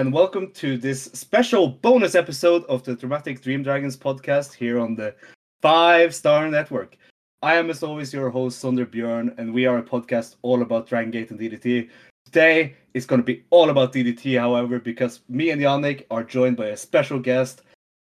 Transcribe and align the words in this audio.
And 0.00 0.14
welcome 0.14 0.50
to 0.52 0.78
this 0.78 1.10
special 1.12 1.68
bonus 1.68 2.14
episode 2.14 2.64
of 2.70 2.82
the 2.82 2.96
Dramatic 2.96 3.42
Dream 3.42 3.62
Dragons 3.62 3.98
podcast 3.98 4.54
here 4.54 4.80
on 4.80 4.94
the 4.94 5.14
Five 5.60 6.14
Star 6.14 6.48
Network. 6.48 6.96
I 7.42 7.56
am, 7.56 7.68
as 7.68 7.82
always, 7.82 8.10
your 8.10 8.30
host, 8.30 8.64
Sondre 8.64 8.86
Björn, 8.86 9.36
and 9.36 9.52
we 9.52 9.66
are 9.66 9.76
a 9.76 9.82
podcast 9.82 10.36
all 10.40 10.62
about 10.62 10.86
Dragon 10.86 11.10
Gate 11.10 11.30
and 11.30 11.38
DDT. 11.38 11.90
Today 12.24 12.76
is 12.94 13.04
going 13.04 13.20
to 13.20 13.26
be 13.26 13.44
all 13.50 13.68
about 13.68 13.92
DDT, 13.92 14.40
however, 14.40 14.78
because 14.78 15.20
me 15.28 15.50
and 15.50 15.60
Yannik 15.60 16.06
are 16.10 16.24
joined 16.24 16.56
by 16.56 16.68
a 16.68 16.78
special 16.78 17.18
guest, 17.18 17.60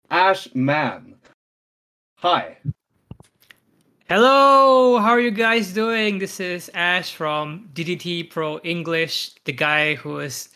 Ash 0.09 0.47
Mann. 0.55 1.15
Hi. 2.19 2.55
Hello, 4.07 4.97
how 4.97 5.09
are 5.09 5.19
you 5.19 5.29
guys 5.29 5.73
doing? 5.73 6.19
This 6.19 6.39
is 6.39 6.71
Ash 6.73 7.13
from 7.13 7.69
DDT 7.73 8.29
Pro 8.29 8.59
English, 8.59 9.33
the 9.43 9.51
guy 9.51 9.95
who 9.95 10.19
is 10.19 10.47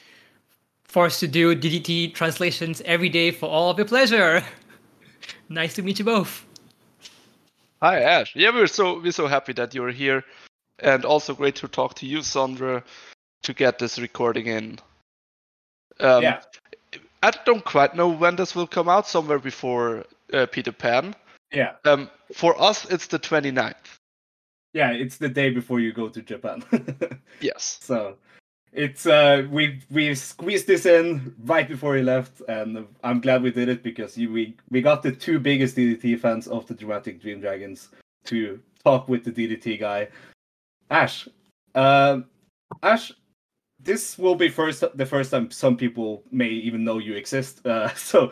forced 0.96 1.20
to 1.20 1.28
do 1.28 1.54
DDT 1.54 2.14
translations 2.14 2.82
every 2.86 3.10
day 3.10 3.30
for 3.30 3.48
all 3.50 3.70
of 3.70 3.78
your 3.78 3.86
pleasure. 3.86 4.42
nice 5.50 5.74
to 5.74 5.82
meet 5.82 6.00
you 6.00 6.06
both. 6.06 6.46
Hi 7.82 8.00
Ash. 8.00 8.34
Yeah, 8.34 8.52
we're 8.54 8.68
so 8.68 9.02
we're 9.02 9.12
so 9.12 9.28
happy 9.28 9.52
that 9.54 9.76
you're 9.76 9.92
here, 9.92 10.24
and 10.80 11.04
also 11.04 11.34
great 11.34 11.56
to 11.56 11.68
talk 11.68 11.96
to 11.96 12.06
you, 12.06 12.20
Sondre, 12.20 12.82
to 13.44 13.54
get 13.54 13.78
this 13.78 14.00
recording 14.00 14.48
in. 14.48 14.80
Um, 16.00 16.24
yeah. 16.24 16.40
I 17.22 17.32
don't 17.44 17.66
quite 17.66 17.94
know 17.98 18.08
when 18.08 18.38
this 18.38 18.56
will 18.56 18.68
come 18.68 18.88
out. 18.88 19.06
Somewhere 19.06 19.40
before 19.40 20.06
uh, 20.32 20.46
Peter 20.46 20.72
Pan. 20.72 21.14
Yeah. 21.52 21.74
Um, 21.84 22.10
for 22.34 22.56
us, 22.62 22.86
it's 22.90 23.08
the 23.08 23.20
29th. 23.20 24.00
Yeah, 24.72 24.92
it's 24.92 25.18
the 25.18 25.28
day 25.28 25.50
before 25.50 25.82
you 25.82 25.92
go 25.92 26.08
to 26.08 26.22
Japan. 26.22 26.64
yes. 27.42 27.80
So 27.82 28.16
it's 28.76 29.06
uh 29.06 29.48
we 29.50 29.80
we 29.90 30.14
squeezed 30.14 30.68
this 30.68 30.86
in 30.86 31.34
right 31.46 31.70
before 31.70 31.96
he 31.96 32.04
left 32.04 32.42
and 32.50 32.86
i'm 33.06 33.22
glad 33.22 33.42
we 33.42 33.50
did 33.50 33.70
it 33.70 33.82
because 33.82 34.18
we 34.18 34.56
we 34.70 34.82
got 34.82 35.02
the 35.02 35.12
two 35.12 35.40
biggest 35.40 35.78
ddt 35.78 36.20
fans 36.20 36.46
of 36.48 36.68
the 36.68 36.74
dramatic 36.74 37.22
dream 37.22 37.40
dragons 37.40 37.90
to 38.26 38.60
talk 38.84 39.08
with 39.08 39.24
the 39.24 39.32
ddt 39.32 39.80
guy. 39.80 40.08
Ash 40.92 41.28
uh, 41.74 42.20
ash 42.84 43.14
this 43.82 44.18
will 44.18 44.36
be 44.36 44.50
first 44.50 44.84
the 44.94 45.06
first 45.06 45.32
time 45.32 45.50
some 45.50 45.78
people 45.78 46.24
may 46.32 46.50
even 46.50 46.84
know 46.84 46.98
you 46.98 47.14
exist 47.14 47.66
uh, 47.66 47.94
so 47.96 48.32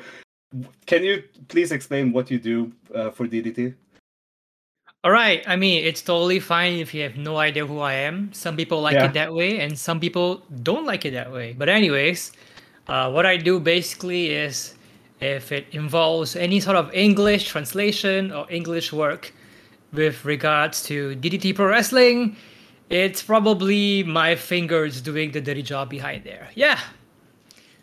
can 0.85 1.03
you 1.03 1.23
please 1.47 1.71
explain 1.71 2.11
what 2.11 2.29
you 2.29 2.37
do 2.37 2.71
uh, 2.93 3.09
for 3.09 3.27
ddt 3.27 3.73
all 5.03 5.11
right. 5.11 5.43
I 5.47 5.55
mean, 5.55 5.83
it's 5.83 6.01
totally 6.01 6.39
fine 6.39 6.73
if 6.73 6.93
you 6.93 7.03
have 7.03 7.17
no 7.17 7.37
idea 7.37 7.65
who 7.65 7.79
I 7.79 7.93
am. 7.93 8.31
Some 8.33 8.55
people 8.55 8.81
like 8.81 8.93
Yeah. 8.95 9.05
it 9.05 9.13
that 9.13 9.33
way, 9.33 9.59
and 9.59 9.77
some 9.77 9.99
people 9.99 10.41
don't 10.63 10.85
like 10.85 11.05
it 11.05 11.11
that 11.11 11.31
way. 11.31 11.53
But 11.57 11.67
anyways, 11.69 12.31
uh, 12.87 13.11
what 13.11 13.25
I 13.25 13.37
do 13.37 13.59
basically 13.59 14.29
is 14.31 14.75
if 15.19 15.51
it 15.51 15.65
involves 15.71 16.35
any 16.35 16.59
sort 16.59 16.77
of 16.77 16.93
English 16.93 17.45
translation 17.49 18.31
or 18.31 18.45
English 18.49 18.91
work 18.93 19.33
with 19.91 20.23
regards 20.25 20.83
to 20.83 21.15
DDT 21.15 21.53
Pro 21.53 21.67
Wrestling, 21.67 22.35
it's 22.89 23.21
probably 23.23 24.03
my 24.03 24.35
fingers 24.35 25.01
doing 25.01 25.31
the 25.31 25.41
dirty 25.41 25.61
job 25.63 25.89
behind 25.89 26.23
there. 26.23 26.49
Yeah. 26.55 26.79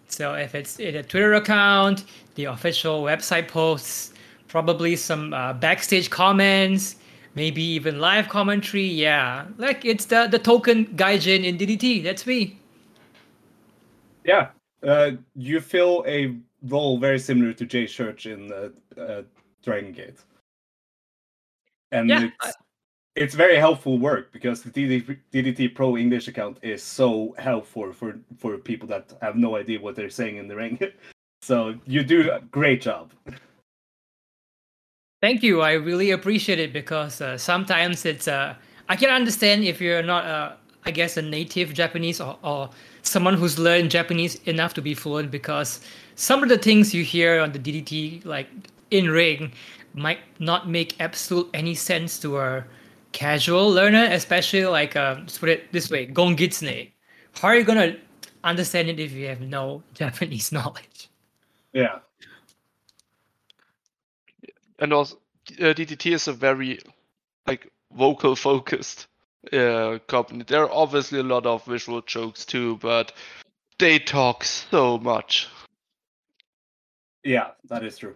So 0.08 0.34
if 0.34 0.54
it's 0.54 0.78
in 0.80 0.96
a 0.96 1.02
Twitter 1.02 1.34
account, 1.34 2.04
the 2.34 2.44
official 2.46 3.02
website 3.02 3.48
posts, 3.48 4.12
probably 4.48 4.96
some 4.96 5.32
uh, 5.32 5.52
backstage 5.52 6.10
comments, 6.10 6.96
maybe 7.40 7.62
even 7.62 7.98
live 7.98 8.28
commentary. 8.28 8.84
Yeah, 8.84 9.46
like 9.56 9.84
it's 9.92 10.04
the 10.12 10.28
the 10.34 10.38
token 10.38 10.78
gaijin 11.02 11.42
in 11.48 11.56
DDT. 11.56 12.04
That's 12.04 12.26
me. 12.26 12.40
Yeah, 14.24 14.48
uh, 14.86 15.12
you 15.34 15.60
fill 15.60 16.04
a 16.06 16.36
role 16.74 16.98
very 16.98 17.18
similar 17.18 17.52
to 17.54 17.64
Jay 17.64 17.86
Church 17.86 18.26
in 18.26 18.52
uh, 18.52 18.68
uh, 19.00 19.22
Dragon 19.64 19.92
Gate, 19.92 20.20
and 21.92 22.10
Yeah, 22.10 22.28
it's, 22.28 22.56
it's 23.16 23.34
very 23.34 23.56
helpful 23.56 23.98
work 23.98 24.32
because 24.32 24.62
the 24.62 24.70
DDT, 24.70 25.18
DDT 25.32 25.74
Pro 25.74 25.96
English 25.96 26.28
account 26.28 26.58
is 26.62 26.82
so 26.82 27.34
helpful 27.38 27.92
for 27.92 28.10
for 28.36 28.58
people 28.58 28.88
that 28.88 29.04
have 29.22 29.36
no 29.36 29.56
idea 29.56 29.80
what 29.80 29.96
they're 29.96 30.16
saying 30.20 30.36
in 30.36 30.46
the 30.46 30.56
ring. 30.56 30.78
so 31.50 31.74
you 31.86 32.04
do 32.04 32.30
a 32.30 32.40
great 32.58 32.82
job. 32.82 33.12
Thank 35.20 35.42
you. 35.42 35.60
I 35.60 35.72
really 35.72 36.10
appreciate 36.12 36.58
it 36.58 36.72
because 36.72 37.20
uh, 37.20 37.36
sometimes 37.36 38.06
it's 38.06 38.26
uh, 38.26 38.54
I 38.88 38.96
can 38.96 39.10
understand 39.10 39.64
if 39.64 39.80
you're 39.80 40.02
not 40.02 40.24
uh, 40.24 40.52
I 40.86 40.90
guess 40.90 41.16
a 41.16 41.22
native 41.22 41.74
Japanese 41.74 42.20
or, 42.20 42.38
or 42.42 42.70
someone 43.02 43.34
who's 43.34 43.58
learned 43.58 43.90
Japanese 43.90 44.36
enough 44.44 44.72
to 44.74 44.82
be 44.82 44.94
fluent 44.94 45.30
because 45.30 45.80
some 46.14 46.42
of 46.42 46.48
the 46.48 46.56
things 46.58 46.94
you 46.94 47.04
hear 47.04 47.40
on 47.40 47.52
the 47.52 47.58
DDT 47.58 48.24
like 48.24 48.48
in 48.90 49.10
ring 49.10 49.52
might 49.94 50.20
not 50.38 50.68
make 50.68 50.98
absolute 51.00 51.48
any 51.52 51.74
sense 51.74 52.18
to 52.20 52.38
a 52.38 52.64
casual 53.12 53.70
learner, 53.70 54.04
especially 54.10 54.64
like 54.66 54.96
uh, 54.96 55.16
let's 55.18 55.38
put 55.38 55.48
it 55.48 55.70
this 55.72 55.90
way, 55.90 56.06
Gongitsune. 56.06 56.90
How 57.32 57.48
are 57.48 57.56
you 57.56 57.64
gonna 57.64 57.96
understand 58.44 58.88
it 58.88 58.98
if 58.98 59.12
you 59.12 59.26
have 59.26 59.40
no 59.40 59.82
Japanese 59.94 60.50
knowledge? 60.50 61.08
Yeah, 61.72 61.98
And 64.80 64.92
also, 64.92 65.16
uh, 65.60 65.74
DDT 65.74 66.12
is 66.12 66.28
a 66.28 66.32
very 66.32 66.80
like 67.46 67.70
vocal 67.92 68.34
focused 68.34 69.06
uh, 69.52 69.98
company. 70.06 70.44
There 70.46 70.64
are 70.64 70.72
obviously 70.72 71.20
a 71.20 71.24
lot 71.24 71.46
of 71.46 71.64
visual 71.64 72.02
jokes 72.02 72.44
too, 72.44 72.76
but 72.78 73.12
they 73.78 73.98
talk 73.98 74.44
so 74.44 74.98
much. 74.98 75.48
yeah, 77.24 77.48
that 77.68 77.84
is 77.84 77.98
true. 77.98 78.14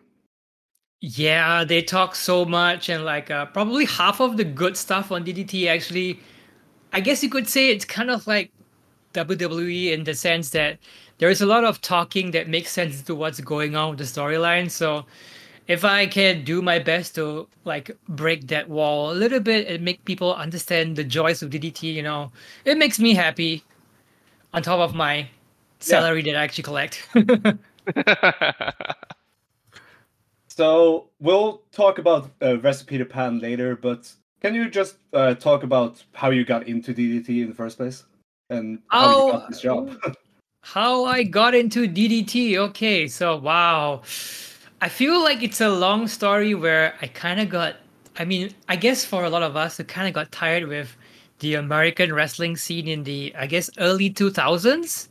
Yeah, 1.00 1.64
they 1.64 1.82
talk 1.82 2.14
so 2.14 2.46
much, 2.46 2.88
and 2.88 3.04
like 3.04 3.30
uh, 3.30 3.46
probably 3.46 3.84
half 3.84 4.20
of 4.20 4.38
the 4.38 4.44
good 4.44 4.76
stuff 4.76 5.12
on 5.12 5.24
DDT 5.24 5.66
actually, 5.66 6.18
I 6.92 7.00
guess 7.00 7.22
you 7.22 7.28
could 7.28 7.48
say 7.48 7.68
it's 7.68 7.84
kind 7.84 8.10
of 8.10 8.26
like 8.26 8.50
WWE 9.12 9.92
in 9.92 10.04
the 10.04 10.14
sense 10.14 10.50
that 10.50 10.78
there 11.18 11.28
is 11.28 11.42
a 11.42 11.46
lot 11.46 11.64
of 11.64 11.80
talking 11.80 12.30
that 12.32 12.48
makes 12.48 12.72
sense 12.72 13.02
to 13.02 13.14
what's 13.14 13.40
going 13.40 13.76
on 13.76 13.90
with 13.90 13.98
the 13.98 14.04
storyline. 14.04 14.70
So 14.70 15.04
if 15.66 15.84
I 15.84 16.06
can 16.06 16.44
do 16.44 16.62
my 16.62 16.78
best 16.78 17.14
to 17.16 17.48
like 17.64 17.90
break 18.08 18.48
that 18.48 18.68
wall 18.68 19.12
a 19.12 19.14
little 19.14 19.40
bit 19.40 19.66
and 19.66 19.84
make 19.84 20.04
people 20.04 20.34
understand 20.34 20.96
the 20.96 21.04
joys 21.04 21.42
of 21.42 21.50
DDT, 21.50 21.94
you 21.94 22.02
know, 22.02 22.32
it 22.64 22.78
makes 22.78 22.98
me 22.98 23.14
happy. 23.14 23.62
On 24.52 24.62
top 24.62 24.78
of 24.78 24.94
my 24.94 25.28
salary 25.80 26.22
that 26.22 26.36
I 26.36 26.44
actually 26.44 26.62
collect. 26.62 27.08
So 30.56 31.08
we'll 31.18 31.62
talk 31.72 31.98
about 31.98 32.30
uh, 32.40 32.60
Wrestle 32.60 32.86
Peter 32.86 33.04
Pan 33.04 33.40
later, 33.40 33.74
but 33.74 34.12
can 34.40 34.54
you 34.54 34.70
just 34.70 34.98
uh, 35.12 35.34
talk 35.34 35.64
about 35.64 36.04
how 36.12 36.30
you 36.30 36.44
got 36.44 36.68
into 36.68 36.94
DDT 36.94 37.42
in 37.42 37.48
the 37.48 37.54
first 37.54 37.76
place 37.76 38.04
and 38.50 38.78
how 38.88 39.08
you 39.08 39.14
Oh, 39.16 39.32
got 39.32 39.48
this 39.48 39.60
job? 39.60 39.96
How 40.62 41.04
I 41.04 41.24
got 41.24 41.54
into 41.54 41.86
DDT. 41.86 42.56
Okay, 42.56 43.06
so 43.06 43.36
wow. 43.36 44.00
I 44.84 44.88
feel 44.90 45.24
like 45.24 45.42
it's 45.42 45.62
a 45.62 45.70
long 45.70 46.06
story 46.08 46.54
where 46.54 46.94
I 47.00 47.06
kind 47.06 47.40
of 47.40 47.48
got, 47.48 47.76
I 48.18 48.26
mean, 48.26 48.50
I 48.68 48.76
guess 48.76 49.02
for 49.02 49.24
a 49.24 49.30
lot 49.30 49.42
of 49.42 49.56
us, 49.56 49.78
we 49.78 49.84
kind 49.84 50.06
of 50.06 50.12
got 50.12 50.30
tired 50.30 50.68
with 50.68 50.94
the 51.38 51.54
American 51.54 52.12
wrestling 52.12 52.54
scene 52.58 52.86
in 52.86 53.02
the, 53.02 53.34
I 53.34 53.46
guess, 53.46 53.70
early 53.78 54.10
2000s. 54.10 55.08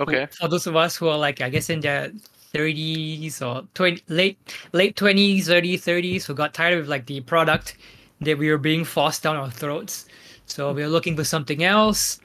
okay. 0.00 0.26
For 0.32 0.48
those 0.48 0.66
of 0.66 0.74
us 0.74 0.96
who 0.96 1.06
are 1.06 1.16
like, 1.16 1.40
I 1.40 1.50
guess, 1.50 1.70
in 1.70 1.78
their 1.78 2.10
30s 2.52 3.40
or 3.40 3.64
20, 3.74 4.02
late 4.08 4.36
late 4.72 4.96
20s, 4.96 5.48
early 5.48 5.78
30s, 5.78 6.24
who 6.24 6.34
got 6.34 6.52
tired 6.52 6.76
of 6.80 6.88
like 6.88 7.06
the 7.06 7.20
product 7.20 7.76
that 8.20 8.38
we 8.38 8.50
were 8.50 8.58
being 8.58 8.84
forced 8.84 9.22
down 9.22 9.36
our 9.36 9.52
throats. 9.52 10.06
So 10.46 10.72
we 10.72 10.82
were 10.82 10.88
looking 10.88 11.14
for 11.14 11.22
something 11.22 11.62
else. 11.62 12.18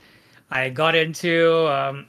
I 0.50 0.70
got 0.70 0.96
into 0.96 1.68
um, 1.68 2.08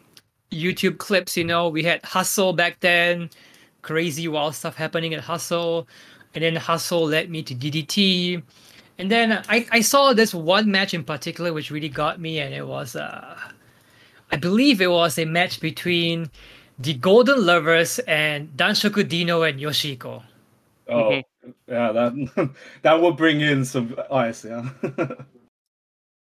YouTube 0.50 0.96
clips. 0.96 1.36
You 1.36 1.44
know, 1.44 1.68
we 1.68 1.82
had 1.82 2.02
Hustle 2.06 2.54
back 2.54 2.80
then, 2.80 3.28
crazy 3.86 4.26
wild 4.26 4.52
stuff 4.52 4.74
happening 4.74 5.14
at 5.14 5.20
Hustle, 5.20 5.86
and 6.34 6.42
then 6.42 6.56
Hustle 6.56 7.06
led 7.06 7.30
me 7.30 7.42
to 7.44 7.54
DDT. 7.54 8.42
And 8.98 9.10
then 9.10 9.44
I, 9.48 9.66
I 9.70 9.80
saw 9.80 10.12
this 10.12 10.34
one 10.34 10.70
match 10.70 10.92
in 10.92 11.04
particular 11.04 11.52
which 11.52 11.70
really 11.70 11.88
got 11.88 12.20
me, 12.20 12.40
and 12.40 12.52
it 12.52 12.66
was 12.66 12.96
uh, 12.96 13.38
I 14.32 14.36
believe 14.36 14.80
it 14.80 14.90
was 14.90 15.18
a 15.18 15.24
match 15.24 15.60
between 15.60 16.28
the 16.80 16.94
Golden 16.94 17.46
Lovers 17.46 18.00
and 18.00 18.48
Danshoku 18.56 19.08
Dino 19.08 19.42
and 19.42 19.60
Yoshiko. 19.60 20.22
Oh, 20.88 21.22
yeah, 21.68 21.92
that 21.92 22.50
that 22.82 23.00
will 23.00 23.12
bring 23.12 23.40
in 23.40 23.64
some 23.64 23.94
eyes. 24.10 24.44
Yeah, 24.44 24.68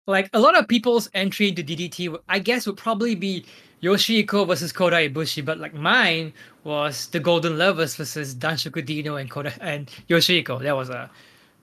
Like 0.06 0.30
a 0.32 0.38
lot 0.38 0.56
of 0.56 0.68
people's 0.68 1.10
entry 1.14 1.48
into 1.48 1.64
DDT, 1.64 2.16
I 2.28 2.38
guess 2.38 2.64
would 2.66 2.76
probably 2.76 3.16
be 3.16 3.44
Yoshiko 3.86 4.46
versus 4.46 4.72
Kota 4.72 4.96
Ibushi, 4.96 5.44
but 5.44 5.58
like 5.58 5.74
mine 5.74 6.32
was 6.64 7.06
the 7.08 7.20
Golden 7.20 7.56
Lovers 7.56 7.96
versus 7.96 8.34
Danshoku 8.34 8.84
Dino 8.84 9.16
and 9.16 9.30
Kota 9.30 9.52
and 9.60 9.88
Yoshiko. 10.08 10.62
That 10.62 10.76
was 10.76 10.90
a 10.90 11.10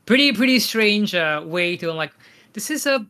pretty 0.05 0.31
pretty 0.31 0.59
strange 0.59 1.13
uh, 1.13 1.41
way 1.45 1.77
to 1.77 1.91
like 1.91 2.13
this 2.53 2.71
is 2.71 2.85
a 2.85 3.05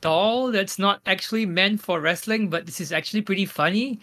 doll 0.00 0.52
that's 0.52 0.78
not 0.78 1.00
actually 1.06 1.46
meant 1.46 1.80
for 1.80 2.00
wrestling, 2.00 2.48
but 2.48 2.66
this 2.66 2.80
is 2.80 2.92
actually 2.92 3.22
pretty 3.22 3.46
funny. 3.46 3.98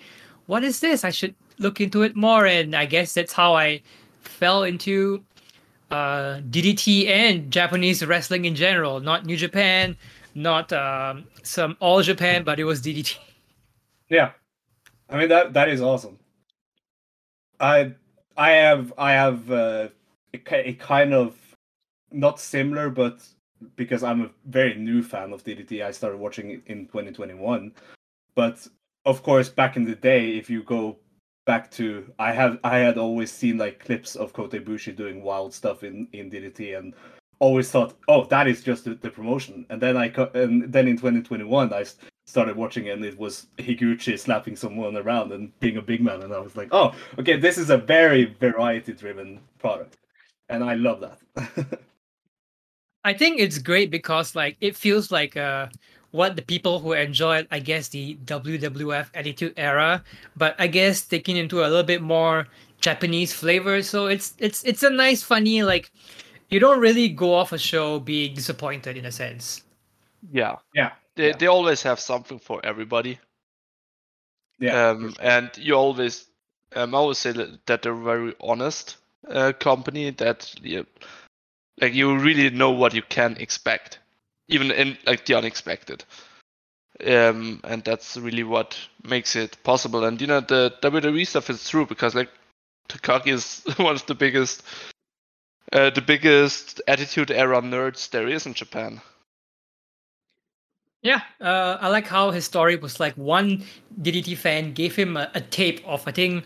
what 0.47 0.63
is 0.63 0.79
this? 0.79 1.03
I 1.03 1.09
should 1.09 1.35
look 1.57 1.81
into 1.81 2.03
it 2.03 2.15
more. 2.15 2.45
And 2.45 2.75
I 2.75 2.85
guess 2.85 3.13
that's 3.13 3.33
how 3.33 3.55
I 3.55 3.81
fell 4.21 4.63
into 4.63 5.23
uh, 5.91 6.41
DDT 6.49 7.07
and 7.07 7.51
Japanese 7.51 8.05
wrestling 8.05 8.45
in 8.45 8.55
general. 8.55 8.99
Not 8.99 9.25
New 9.25 9.37
Japan, 9.37 9.95
not 10.33 10.71
um, 10.73 11.25
some 11.43 11.77
All 11.79 12.01
Japan, 12.01 12.43
but 12.43 12.59
it 12.59 12.63
was 12.63 12.81
DDT. 12.81 13.17
Yeah, 14.09 14.31
I 15.09 15.17
mean 15.17 15.29
that 15.29 15.53
that 15.53 15.69
is 15.69 15.81
awesome. 15.81 16.17
I 17.59 17.93
I 18.37 18.51
have 18.51 18.93
I 18.97 19.11
have 19.13 19.51
uh, 19.51 19.87
a, 20.33 20.69
a 20.69 20.73
kind 20.73 21.13
of 21.13 21.35
not 22.11 22.39
similar, 22.39 22.89
but 22.89 23.25
because 23.75 24.03
I'm 24.03 24.21
a 24.21 24.29
very 24.45 24.75
new 24.75 25.01
fan 25.03 25.33
of 25.33 25.43
DDT, 25.43 25.83
I 25.83 25.91
started 25.91 26.17
watching 26.17 26.51
it 26.51 26.61
in 26.67 26.87
2021. 26.87 27.71
But 28.35 28.67
of 29.05 29.23
course, 29.23 29.49
back 29.49 29.77
in 29.77 29.85
the 29.85 29.95
day, 29.95 30.37
if 30.37 30.49
you 30.49 30.63
go 30.63 30.97
back 31.45 31.71
to, 31.71 32.11
I 32.19 32.31
have 32.33 32.59
I 32.63 32.77
had 32.77 32.97
always 32.97 33.31
seen 33.31 33.57
like 33.57 33.79
clips 33.79 34.15
of 34.15 34.33
Kota 34.33 34.59
Ibushi 34.59 34.95
doing 34.95 35.23
wild 35.23 35.53
stuff 35.53 35.83
in 35.83 36.07
in 36.13 36.29
DDT, 36.29 36.77
and 36.77 36.93
always 37.39 37.69
thought, 37.69 37.95
oh, 38.07 38.25
that 38.25 38.47
is 38.47 38.63
just 38.63 38.85
the, 38.85 38.95
the 38.95 39.09
promotion. 39.09 39.65
And 39.69 39.81
then 39.81 39.97
I 39.97 40.07
and 40.33 40.71
then 40.71 40.87
in 40.87 40.97
2021, 40.97 41.73
I 41.73 41.85
started 42.35 42.57
watching 42.57 42.87
it, 42.87 42.89
and 42.89 43.05
it 43.05 43.17
was 43.17 43.47
Higuchi 43.59 44.19
slapping 44.19 44.57
someone 44.57 44.97
around 44.97 45.31
and 45.31 45.57
being 45.61 45.77
a 45.77 45.81
big 45.81 46.01
man, 46.01 46.21
and 46.21 46.33
I 46.33 46.39
was 46.39 46.57
like, 46.57 46.67
oh, 46.73 46.93
okay, 47.17 47.37
this 47.37 47.57
is 47.57 47.69
a 47.69 47.77
very 47.77 48.25
variety 48.25 48.91
driven 48.91 49.39
product, 49.57 49.95
and 50.49 50.61
I 50.61 50.73
love 50.73 50.99
that. 50.99 51.17
I 53.05 53.13
think 53.13 53.39
it's 53.39 53.57
great 53.57 53.89
because 53.89 54.35
like 54.35 54.57
it 54.59 54.75
feels 54.75 55.11
like 55.11 55.37
uh 55.37 55.67
what 56.11 56.35
the 56.35 56.41
people 56.41 56.79
who 56.79 56.91
enjoyed, 56.91 57.47
I 57.51 57.59
guess, 57.59 57.87
the 57.87 58.17
WWF 58.25 59.07
Attitude 59.13 59.53
Era, 59.55 60.03
but 60.35 60.55
I 60.59 60.67
guess 60.67 61.05
taking 61.05 61.37
into 61.37 61.61
a 61.61 61.67
little 61.71 61.83
bit 61.83 62.01
more 62.01 62.47
Japanese 62.81 63.31
flavor. 63.31 63.81
So 63.81 64.07
it's 64.07 64.35
it's 64.39 64.61
it's 64.65 64.83
a 64.83 64.89
nice, 64.89 65.23
funny 65.23 65.63
like 65.63 65.89
you 66.49 66.59
don't 66.59 66.81
really 66.81 67.07
go 67.07 67.33
off 67.33 67.53
a 67.53 67.57
show 67.57 67.99
being 67.99 68.35
disappointed 68.35 68.97
in 68.97 69.05
a 69.05 69.11
sense. 69.11 69.63
Yeah, 70.33 70.55
yeah, 70.73 70.91
they 71.15 71.27
yeah. 71.27 71.35
they 71.37 71.47
always 71.47 71.83
have 71.83 71.99
something 71.99 72.39
for 72.39 72.65
everybody. 72.65 73.19
yeah, 74.59 74.89
um, 74.89 75.13
and 75.19 75.51
you 75.57 75.75
always 75.75 76.27
um, 76.75 76.93
I 76.93 76.97
always 76.97 77.17
say 77.17 77.31
that, 77.31 77.65
that 77.65 77.81
they're 77.81 77.93
very 77.93 78.33
honest 78.39 78.97
uh, 79.29 79.53
company 79.59 80.09
that 80.11 80.53
you, 80.61 80.85
like 81.79 81.93
you 81.93 82.17
really 82.17 82.49
know 82.49 82.71
what 82.71 82.93
you 82.93 83.01
can 83.01 83.37
expect 83.37 83.99
even 84.47 84.71
in 84.71 84.97
like 85.05 85.25
the 85.25 85.35
unexpected 85.35 86.03
um, 87.05 87.59
and 87.63 87.83
that's 87.83 88.17
really 88.17 88.43
what 88.43 88.77
makes 89.03 89.35
it 89.35 89.57
possible 89.63 90.05
and 90.05 90.21
you 90.21 90.27
know 90.27 90.39
the 90.39 90.73
WWE 90.81 91.27
stuff 91.27 91.49
is 91.49 91.67
true 91.67 91.85
because 91.85 92.15
like 92.15 92.29
Takagi 92.89 93.33
is 93.33 93.63
one 93.77 93.95
of 93.95 94.05
the 94.05 94.15
biggest 94.15 94.63
uh, 95.73 95.89
the 95.89 96.01
biggest 96.01 96.81
attitude 96.87 97.31
era 97.31 97.61
nerds 97.61 98.09
there 98.11 98.27
is 98.27 98.45
in 98.45 98.53
Japan 98.53 99.01
Yeah, 101.05 101.21
uh, 101.39 101.77
I 101.79 101.89
like 101.89 102.07
how 102.07 102.31
his 102.31 102.45
story 102.45 102.77
was 102.77 102.99
like 102.99 103.13
one 103.13 103.63
DDT 104.01 104.35
fan 104.35 104.73
gave 104.73 104.95
him 104.95 105.17
a, 105.17 105.29
a 105.35 105.41
tape 105.41 105.85
of 105.85 106.01
I 106.07 106.11
think 106.11 106.45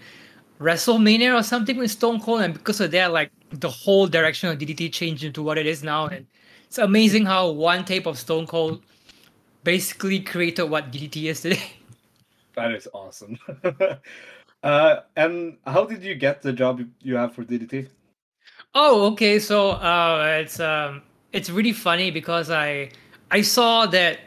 WrestleMania 0.59 1.39
or 1.39 1.44
something 1.44 1.77
with 1.77 1.91
Stone 1.91 2.19
Cold, 2.19 2.41
and 2.41 2.53
because 2.53 2.81
of 2.81 2.91
that, 2.91 3.13
like 3.13 3.31
the 3.51 3.69
whole 3.69 4.06
direction 4.06 4.50
of 4.50 4.57
DDT 4.57 4.91
changed 4.91 5.23
into 5.23 5.41
what 5.41 5.57
it 5.57 5.65
is 5.65 5.81
now. 5.81 6.07
And 6.07 6.27
it's 6.65 6.77
amazing 6.77 7.25
how 7.25 7.51
one 7.51 7.85
tape 7.85 8.06
of 8.06 8.19
Stone 8.19 8.47
Cold 8.47 8.83
basically 9.63 10.19
created 10.19 10.65
what 10.65 10.91
DDT 10.91 11.29
is 11.29 11.39
today. 11.39 11.63
that 12.55 12.73
is 12.73 12.85
awesome. 12.94 13.39
uh, 14.63 14.95
and 15.15 15.57
how 15.67 15.85
did 15.85 16.03
you 16.03 16.15
get 16.15 16.41
the 16.41 16.51
job 16.51 16.81
you 17.00 17.15
have 17.15 17.33
for 17.33 17.45
DDT? 17.45 17.88
Oh, 18.75 19.05
okay. 19.13 19.39
So 19.39 19.69
uh, 19.69 20.39
it's 20.41 20.59
um, 20.59 21.01
it's 21.31 21.50
really 21.50 21.71
funny 21.71 22.12
because 22.12 22.51
I 22.51 22.89
I 23.31 23.41
saw 23.41 23.85
that 23.85 24.19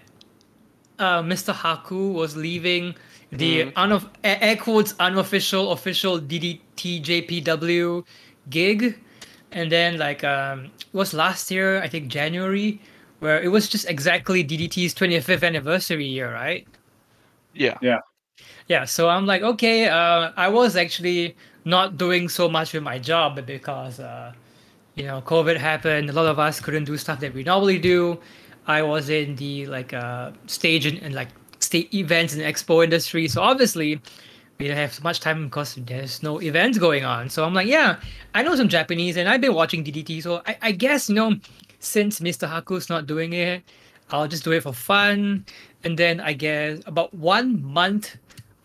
uh, 1.02 1.22
Mr. 1.22 1.52
Haku 1.52 2.12
was 2.14 2.36
leaving 2.36 2.94
the 3.30 3.72
unof- 3.72 4.08
air 4.24 4.56
quotes 4.56 4.94
unofficial 5.00 5.72
official 5.72 6.20
DDT 6.20 7.02
JPW 7.02 8.04
gig, 8.50 8.98
and 9.50 9.70
then 9.72 9.98
like 9.98 10.22
um, 10.24 10.66
it 10.66 10.94
was 10.94 11.12
last 11.14 11.50
year 11.50 11.82
I 11.82 11.88
think 11.88 12.08
January 12.08 12.80
where 13.22 13.40
it 13.40 13.48
was 13.48 13.68
just 13.68 13.88
exactly 13.88 14.42
DDT's 14.42 14.94
25th 14.94 15.44
anniversary 15.44 16.04
year, 16.04 16.32
right? 16.32 16.66
Yeah. 17.54 17.78
Yeah 17.80 18.00
Yeah, 18.66 18.84
so 18.84 19.08
I'm 19.08 19.26
like, 19.26 19.42
okay, 19.42 19.88
uh, 19.88 20.32
I 20.36 20.48
was 20.48 20.74
actually 20.76 21.36
not 21.64 21.96
doing 21.96 22.28
so 22.28 22.48
much 22.48 22.72
with 22.72 22.82
my 22.82 22.98
job 22.98 23.46
because, 23.46 24.00
uh, 24.00 24.32
you 24.96 25.04
know, 25.04 25.22
COVID 25.22 25.56
happened. 25.56 26.10
A 26.10 26.12
lot 26.12 26.26
of 26.26 26.40
us 26.40 26.60
couldn't 26.60 26.84
do 26.84 26.96
stuff 26.96 27.20
that 27.20 27.32
we 27.32 27.44
normally 27.44 27.78
do. 27.78 28.18
I 28.66 28.82
was 28.82 29.08
in 29.08 29.36
the 29.36 29.66
like 29.66 29.92
uh, 29.92 30.32
stage 30.46 30.86
and, 30.86 31.14
like 31.14 31.28
state 31.58 31.92
events 31.94 32.34
and 32.34 32.42
expo 32.42 32.84
industry, 32.84 33.28
so 33.28 33.42
obviously 33.42 34.00
we 34.58 34.68
don't 34.68 34.76
have 34.76 34.92
so 34.92 35.02
much 35.02 35.20
time 35.20 35.44
because 35.46 35.74
there's 35.74 36.22
no 36.22 36.40
events 36.40 36.78
going 36.78 37.04
on. 37.04 37.28
So 37.28 37.44
I'm 37.44 37.54
like, 37.54 37.66
yeah, 37.66 37.96
I 38.34 38.42
know 38.42 38.54
some 38.54 38.68
Japanese 38.68 39.16
and 39.16 39.28
I've 39.28 39.40
been 39.40 39.54
watching 39.54 39.82
DDT, 39.82 40.22
so 40.22 40.42
I, 40.46 40.56
I 40.62 40.72
guess 40.72 41.08
you 41.08 41.14
know, 41.14 41.34
since 41.80 42.20
Mr. 42.20 42.48
Haku's 42.48 42.88
not 42.88 43.06
doing 43.06 43.32
it, 43.32 43.62
I'll 44.10 44.28
just 44.28 44.44
do 44.44 44.52
it 44.52 44.62
for 44.62 44.72
fun. 44.72 45.44
And 45.84 45.98
then 45.98 46.20
I 46.20 46.32
guess 46.32 46.80
about 46.86 47.12
one 47.14 47.62
month 47.62 48.16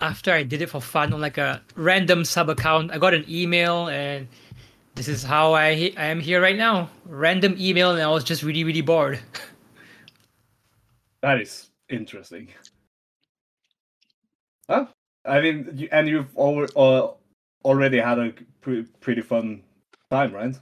after 0.02 0.32
I 0.32 0.44
did 0.44 0.62
it 0.62 0.70
for 0.70 0.82
fun 0.82 1.14
on 1.14 1.22
like 1.22 1.38
a 1.38 1.62
random 1.76 2.26
sub 2.26 2.50
account, 2.50 2.92
I 2.92 3.00
got 3.00 3.14
an 3.14 3.26
email 3.28 3.88
and 3.88 4.28
this 4.96 5.08
is 5.08 5.24
how 5.24 5.54
I 5.54 5.94
I 5.98 6.06
am 6.08 6.20
here 6.20 6.42
right 6.42 6.58
now. 6.58 6.90
Random 7.06 7.56
email 7.60 7.92
and 7.92 8.02
I 8.02 8.10
was 8.10 8.24
just 8.24 8.44
really 8.44 8.64
really 8.64 8.82
bored. 8.82 9.20
That 11.22 11.42
is 11.42 11.70
interesting. 11.90 12.50
Huh? 14.70 14.88
I 15.26 15.42
mean, 15.42 15.70
you, 15.74 15.90
and 15.92 16.08
you've 16.08 16.36
already 16.38 16.74
uh, 16.76 17.10
already 17.66 17.98
had 18.00 18.20
a 18.20 18.34
pre- 18.62 18.84
pretty 19.02 19.22
fun 19.22 19.64
time, 20.10 20.34
right? 20.34 20.56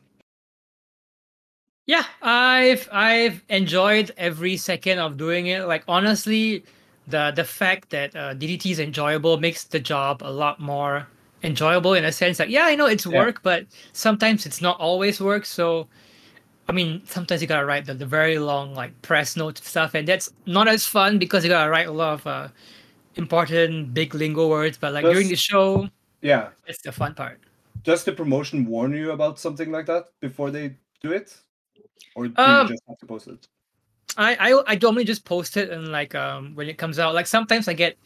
Yeah, 1.88 2.04
I've 2.22 2.90
I've 2.92 3.44
enjoyed 3.50 4.12
every 4.18 4.58
second 4.58 5.00
of 5.00 5.18
doing 5.18 5.48
it. 5.48 5.68
Like 5.68 5.84
honestly, 5.88 6.64
the 7.08 7.32
the 7.36 7.44
fact 7.44 7.92
that 7.92 8.16
uh, 8.16 8.34
DDT 8.34 8.72
is 8.72 8.80
enjoyable 8.80 9.38
makes 9.40 9.64
the 9.66 9.80
job 9.80 10.24
a 10.24 10.32
lot 10.32 10.60
more 10.60 11.08
enjoyable 11.44 11.94
in 11.94 12.06
a 12.06 12.12
sense. 12.12 12.40
Like 12.40 12.50
yeah, 12.50 12.66
I 12.66 12.76
know 12.76 12.88
it's 12.88 13.06
Yeah. 13.06 13.18
work, 13.18 13.44
but 13.44 13.68
sometimes 13.94 14.46
it's 14.48 14.62
not 14.62 14.80
always 14.80 15.22
work. 15.22 15.46
So, 15.46 15.88
I 16.68 16.72
mean, 16.72 17.02
sometimes 17.06 17.42
you 17.42 17.48
gotta 17.48 17.66
write 17.66 17.86
the, 17.86 17.94
the 17.94 18.06
very 18.06 18.40
long 18.40 18.74
like 18.74 19.00
press 19.02 19.36
notes 19.36 19.62
and 19.62 19.68
stuff, 19.68 19.94
and 19.94 20.08
that's 20.08 20.32
not 20.46 20.68
as 20.68 20.86
fun 20.86 21.20
because 21.20 21.44
you 21.44 21.50
gotta 21.50 21.70
write 21.70 21.88
a 21.88 21.92
lot 21.92 22.14
of 22.14 22.28
uh, 22.28 22.48
important 23.16 23.94
big 23.94 24.16
lingo 24.16 24.48
words. 24.50 24.78
But 24.78 24.94
like 24.94 25.06
during 25.06 25.30
the 25.30 25.36
show, 25.36 25.90
Yeah. 26.22 26.50
it's 26.66 26.82
the 26.82 26.92
fun 26.92 27.14
part. 27.14 27.40
Does 27.84 28.04
the 28.04 28.12
promotion 28.12 28.66
warn 28.66 28.94
you 28.94 29.12
about 29.12 29.38
something 29.38 29.72
like 29.72 29.86
that 29.86 30.06
before 30.22 30.50
they 30.50 30.76
do 31.02 31.12
it, 31.12 31.38
or 32.16 32.28
do 32.30 32.34
Um, 32.38 32.68
you 32.68 32.74
just 32.74 32.84
have 32.88 32.98
to 32.98 33.06
post 33.06 33.28
it? 33.28 33.48
I, 34.18 34.36
I 34.36 34.74
I 34.74 34.80
normally 34.82 35.04
just 35.04 35.24
post 35.26 35.58
it 35.58 35.70
and 35.70 35.90
like 35.90 36.16
um 36.16 36.56
when 36.56 36.68
it 36.68 36.78
comes 36.78 36.98
out. 36.98 37.14
Like 37.14 37.28
sometimes 37.28 37.68
I 37.68 37.74
get, 37.74 37.98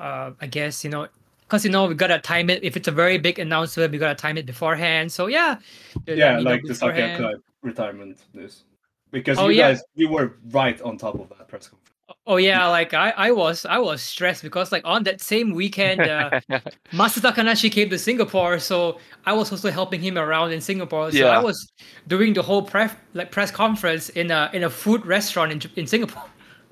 uh 0.00 0.32
I 0.40 0.46
guess 0.48 0.82
you 0.82 0.90
know, 0.90 1.06
cause 1.46 1.64
you 1.64 1.70
know 1.70 1.86
we 1.86 1.94
gotta 1.94 2.18
time 2.18 2.50
it. 2.50 2.64
If 2.64 2.76
it's 2.76 2.88
a 2.88 2.92
very 2.92 3.18
big 3.18 3.38
announcement, 3.38 3.92
we 3.92 3.98
gotta 3.98 4.16
time 4.16 4.38
it 4.38 4.46
beforehand. 4.46 5.12
So 5.12 5.28
yeah, 5.28 5.58
Yeah, 6.06 6.38
like 6.40 6.62
the 6.64 6.74
Sakia 6.74 7.14
beforehand. 7.14 7.42
Kai 7.62 7.68
retirement 7.68 8.18
news, 8.32 8.64
because 9.10 9.38
Oh, 9.38 9.48
you 9.48 9.58
yeah. 9.58 9.70
guys 9.72 9.82
you 9.94 10.08
were 10.08 10.36
right 10.50 10.80
on 10.82 10.98
top 10.98 11.14
of 11.14 11.28
that 11.30 11.48
press 11.48 11.68
conference. 11.68 11.78
Oh 12.26 12.36
yeah, 12.36 12.66
like 12.66 12.94
I 12.94 13.10
I 13.16 13.30
was 13.32 13.64
I 13.64 13.78
was 13.78 14.02
stressed 14.02 14.42
because 14.42 14.70
like 14.72 14.82
on 14.84 15.02
that 15.04 15.20
same 15.20 15.54
weekend, 15.54 16.00
uh, 16.00 16.30
Masato 16.92 17.30
Takanashi 17.32 17.70
came 17.70 17.88
to 17.90 17.98
Singapore, 17.98 18.58
so 18.58 18.98
I 19.26 19.32
was 19.32 19.50
also 19.50 19.70
helping 19.70 20.00
him 20.00 20.18
around 20.18 20.52
in 20.52 20.60
Singapore. 20.60 21.10
So 21.10 21.18
Yeah. 21.18 21.38
I 21.38 21.42
was 21.42 21.72
doing 22.08 22.34
the 22.34 22.42
whole 22.42 22.62
press 22.62 22.94
like 23.14 23.30
press 23.30 23.50
conference 23.50 24.08
in 24.10 24.30
a 24.30 24.50
in 24.52 24.64
a 24.64 24.70
food 24.70 25.06
restaurant 25.06 25.52
in 25.52 25.60
in 25.76 25.86
Singapore. 25.86 26.24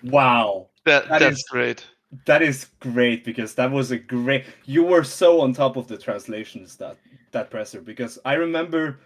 Wow, 0.03 0.69
that, 0.85 1.09
That 1.09 1.21
that's 1.21 1.39
is- 1.39 1.49
great 1.51 1.87
that 2.27 2.43
is 2.43 2.67
great 2.81 3.25
because 3.25 3.55
that 3.55 3.71
was 3.71 3.93
a 3.93 3.97
great. 3.97 4.45
You 4.65 4.83
were 4.83 5.05
so 5.05 5.41
on 5.41 5.53
top 5.55 5.77
of 5.77 5.87
the 5.87 5.97
translations 5.97 6.77
that 6.77 6.97
that 7.31 7.51
presser 7.51 7.81
because 7.81 8.19
I 8.25 8.35
remember, 8.35 8.99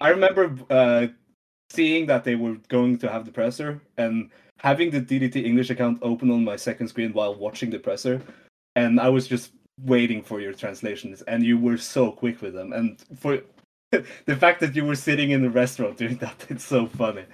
I 0.00 0.10
remember 0.10 0.54
uh, 0.70 1.08
seeing 1.70 2.06
that 2.06 2.24
they 2.24 2.34
were 2.34 2.56
going 2.68 2.98
to 2.98 3.10
have 3.10 3.24
the 3.24 3.32
presser 3.32 3.80
and 3.96 4.30
having 4.58 4.90
the 4.90 5.00
DDT 5.00 5.44
English 5.44 5.70
account 5.70 5.98
open 6.02 6.30
on 6.30 6.44
my 6.44 6.56
second 6.56 6.88
screen 6.88 7.12
while 7.12 7.34
watching 7.34 7.70
the 7.70 7.78
presser, 7.78 8.20
and 8.76 9.00
I 9.00 9.08
was 9.08 9.26
just 9.26 9.52
waiting 9.84 10.22
for 10.22 10.40
your 10.40 10.52
translations, 10.52 11.22
and 11.22 11.44
you 11.44 11.58
were 11.58 11.76
so 11.76 12.10
quick 12.10 12.42
with 12.42 12.54
them, 12.54 12.72
and 12.72 12.98
for 13.18 13.40
the 13.92 14.36
fact 14.36 14.60
that 14.60 14.74
you 14.74 14.84
were 14.84 14.94
sitting 14.94 15.30
in 15.30 15.42
the 15.42 15.50
restaurant 15.50 15.96
doing 16.02 16.16
that, 16.16 16.46
it's 16.48 16.64
so 16.64 16.86
funny. 16.86 17.24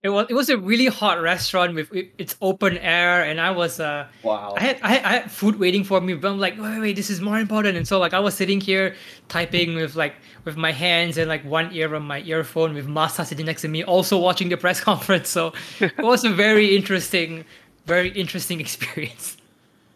It 0.00 0.10
was 0.10 0.26
it 0.30 0.34
was 0.34 0.48
a 0.48 0.56
really 0.56 0.86
hot 0.86 1.20
restaurant 1.20 1.74
with 1.74 1.92
it- 1.92 2.12
it's 2.18 2.36
open 2.40 2.78
air, 2.78 3.24
and 3.24 3.40
I 3.40 3.50
was 3.50 3.80
uh 3.80 4.06
Wow. 4.22 4.54
I 4.56 4.60
had, 4.60 4.78
I 4.82 4.88
had 4.94 5.04
I 5.04 5.12
had 5.18 5.30
food 5.30 5.58
waiting 5.58 5.82
for 5.82 6.00
me, 6.00 6.14
but 6.14 6.30
I'm 6.30 6.38
like, 6.38 6.56
wait, 6.60 6.78
wait, 6.80 6.94
this 6.96 7.10
is 7.10 7.20
more 7.20 7.40
important. 7.40 7.76
And 7.76 7.86
so 7.86 7.98
like 7.98 8.14
I 8.14 8.20
was 8.20 8.34
sitting 8.34 8.60
here 8.60 8.94
typing 9.28 9.74
with 9.74 9.96
like 9.96 10.14
with 10.44 10.56
my 10.56 10.70
hands 10.70 11.18
and 11.18 11.28
like 11.28 11.44
one 11.44 11.72
ear 11.72 11.94
on 11.96 12.02
my 12.04 12.20
earphone 12.22 12.74
with 12.74 12.86
Masa 12.86 13.26
sitting 13.26 13.46
next 13.46 13.62
to 13.62 13.68
me, 13.68 13.82
also 13.82 14.16
watching 14.18 14.48
the 14.50 14.56
press 14.56 14.80
conference. 14.90 15.28
So 15.30 15.52
it 15.80 15.96
was 15.98 16.24
a 16.24 16.30
very 16.30 16.76
interesting, 16.76 17.44
very 17.86 18.10
interesting 18.10 18.60
experience. 18.66 19.36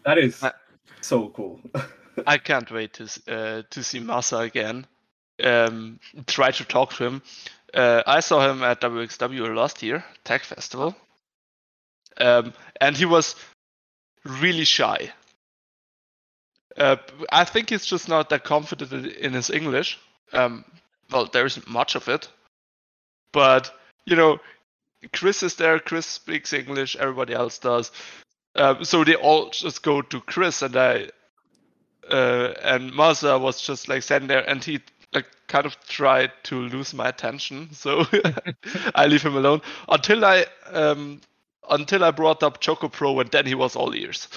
That 0.05 0.17
is 0.17 0.43
so 0.99 1.29
cool. 1.29 1.61
I 2.27 2.37
can't 2.39 2.69
wait 2.69 2.91
to 2.99 3.03
uh, 3.27 3.61
to 3.69 3.83
see 3.83 3.99
Masa 4.01 4.43
again. 4.43 4.85
Um, 5.41 5.99
try 6.27 6.51
to 6.51 6.65
talk 6.65 6.93
to 6.95 7.05
him. 7.05 7.21
Uh, 7.73 8.03
I 8.05 8.19
saw 8.19 8.49
him 8.49 8.61
at 8.63 8.81
WXW 8.81 9.55
last 9.55 9.81
year, 9.81 10.03
Tech 10.23 10.43
Festival, 10.43 10.95
um, 12.17 12.53
and 12.79 12.95
he 12.95 13.05
was 13.05 13.35
really 14.23 14.63
shy. 14.63 15.11
Uh, 16.77 16.97
I 17.31 17.43
think 17.43 17.69
he's 17.69 17.85
just 17.85 18.07
not 18.07 18.29
that 18.29 18.43
confident 18.43 18.91
in- 19.17 19.33
his 19.33 19.49
English. 19.49 19.99
Um, 20.31 20.65
well, 21.11 21.25
there 21.25 21.45
isn't 21.45 21.67
much 21.67 21.95
of 21.95 22.07
it, 22.07 22.29
but 23.31 23.71
you 24.05 24.15
know, 24.15 24.39
Chris 25.11 25.43
is 25.43 25.55
there. 25.55 25.79
Chris 25.79 26.05
speaks 26.05 26.53
English. 26.53 26.95
Everybody 26.95 27.33
else 27.33 27.57
does. 27.57 27.91
Um, 28.55 28.83
so 28.83 29.03
they 29.03 29.15
all 29.15 29.49
just 29.49 29.83
go 29.83 30.01
to 30.01 30.21
Chris, 30.21 30.61
and 30.61 30.75
I 30.75 31.09
uh, 32.09 32.53
and 32.61 32.91
Masa 32.91 33.39
was 33.39 33.61
just 33.61 33.87
like 33.87 34.03
standing 34.03 34.27
there, 34.27 34.47
and 34.47 34.63
he 34.63 34.79
like 35.13 35.27
kind 35.47 35.65
of 35.65 35.79
tried 35.87 36.31
to 36.43 36.55
lose 36.61 36.93
my 36.93 37.07
attention. 37.09 37.71
So 37.73 38.05
I 38.95 39.07
leave 39.07 39.23
him 39.23 39.35
alone 39.35 39.61
until 39.89 40.25
I 40.25 40.45
um 40.71 41.21
until 41.69 42.03
I 42.03 42.11
brought 42.11 42.43
up 42.43 42.59
Choco 42.59 42.89
Pro, 42.89 43.19
and 43.19 43.29
then 43.31 43.45
he 43.45 43.55
was 43.55 43.75
all 43.75 43.93
ears. 43.95 44.27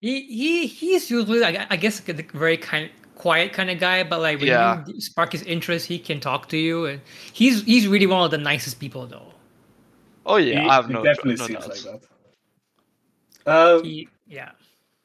He 0.00 0.22
he 0.22 0.66
he's 0.66 1.10
usually 1.10 1.40
like 1.40 1.58
I 1.70 1.76
guess 1.76 2.00
a 2.08 2.12
very 2.12 2.56
kind 2.56 2.90
quiet 3.14 3.52
kind 3.52 3.70
of 3.70 3.78
guy, 3.78 4.02
but 4.02 4.20
like 4.20 4.40
when 4.40 4.48
Yeah. 4.48 4.84
you 4.86 5.00
spark 5.00 5.32
his 5.32 5.42
interest, 5.42 5.86
he 5.86 5.98
can 5.98 6.18
talk 6.20 6.48
to 6.48 6.56
you, 6.56 6.86
and 6.86 7.00
he's 7.32 7.62
he's 7.62 7.86
really 7.86 8.06
one 8.06 8.24
of 8.24 8.30
the 8.30 8.38
nicest 8.38 8.80
people 8.80 9.06
though. 9.06 9.32
Oh 10.26 10.36
yeah, 10.36 10.62
He- 10.62 10.68
I 10.68 10.74
have 10.74 10.90
no, 10.90 11.02
definitely 11.04 11.36
no 11.36 11.46
seems 11.46 11.66
doubts. 11.66 11.84
like 11.84 12.00
that. 12.00 12.08
Uh, 13.46 13.82
He 13.82 14.08
yeah. 14.26 14.52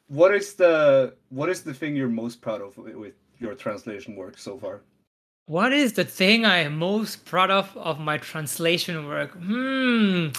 What 0.07 0.33
is 0.33 0.53
the 0.53 1.13
what 1.29 1.49
is 1.49 1.61
the 1.61 1.73
thing 1.73 1.95
you're 1.95 2.09
most 2.09 2.41
proud 2.41 2.61
of 2.61 2.77
with, 2.77 3.13
your 3.39 3.53
translation 3.53 4.15
work 4.15 4.37
so 4.37 4.57
far? 4.57 4.81
What 5.45 5.71
is 5.71 5.93
the 5.93 6.03
thing 6.03 6.45
I 6.45 6.57
am 6.59 6.77
most 6.77 7.25
proud 7.25 7.51
of 7.51 7.75
of 7.77 7.99
my 7.99 8.17
translation 8.17 9.07
work? 9.07 9.31
Hmm. 9.31 10.29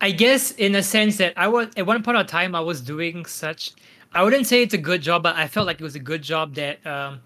I 0.00 0.10
guess 0.10 0.50
in 0.52 0.74
a 0.74 0.82
sense 0.82 1.16
that 1.18 1.32
I 1.36 1.48
was 1.48 1.68
at 1.76 1.86
one 1.86 2.02
point 2.02 2.18
of 2.18 2.26
time 2.26 2.54
I 2.54 2.60
was 2.60 2.80
doing 2.80 3.24
such 3.24 3.72
I 4.12 4.22
wouldn't 4.22 4.46
say 4.46 4.62
it's 4.62 4.74
a 4.74 4.78
good 4.78 5.02
job, 5.02 5.24
but 5.24 5.34
I 5.36 5.48
felt 5.48 5.66
like 5.66 5.80
it 5.80 5.84
was 5.84 5.96
a 5.96 6.00
good 6.00 6.22
job 6.22 6.54
that 6.54 6.84
um 6.86 7.20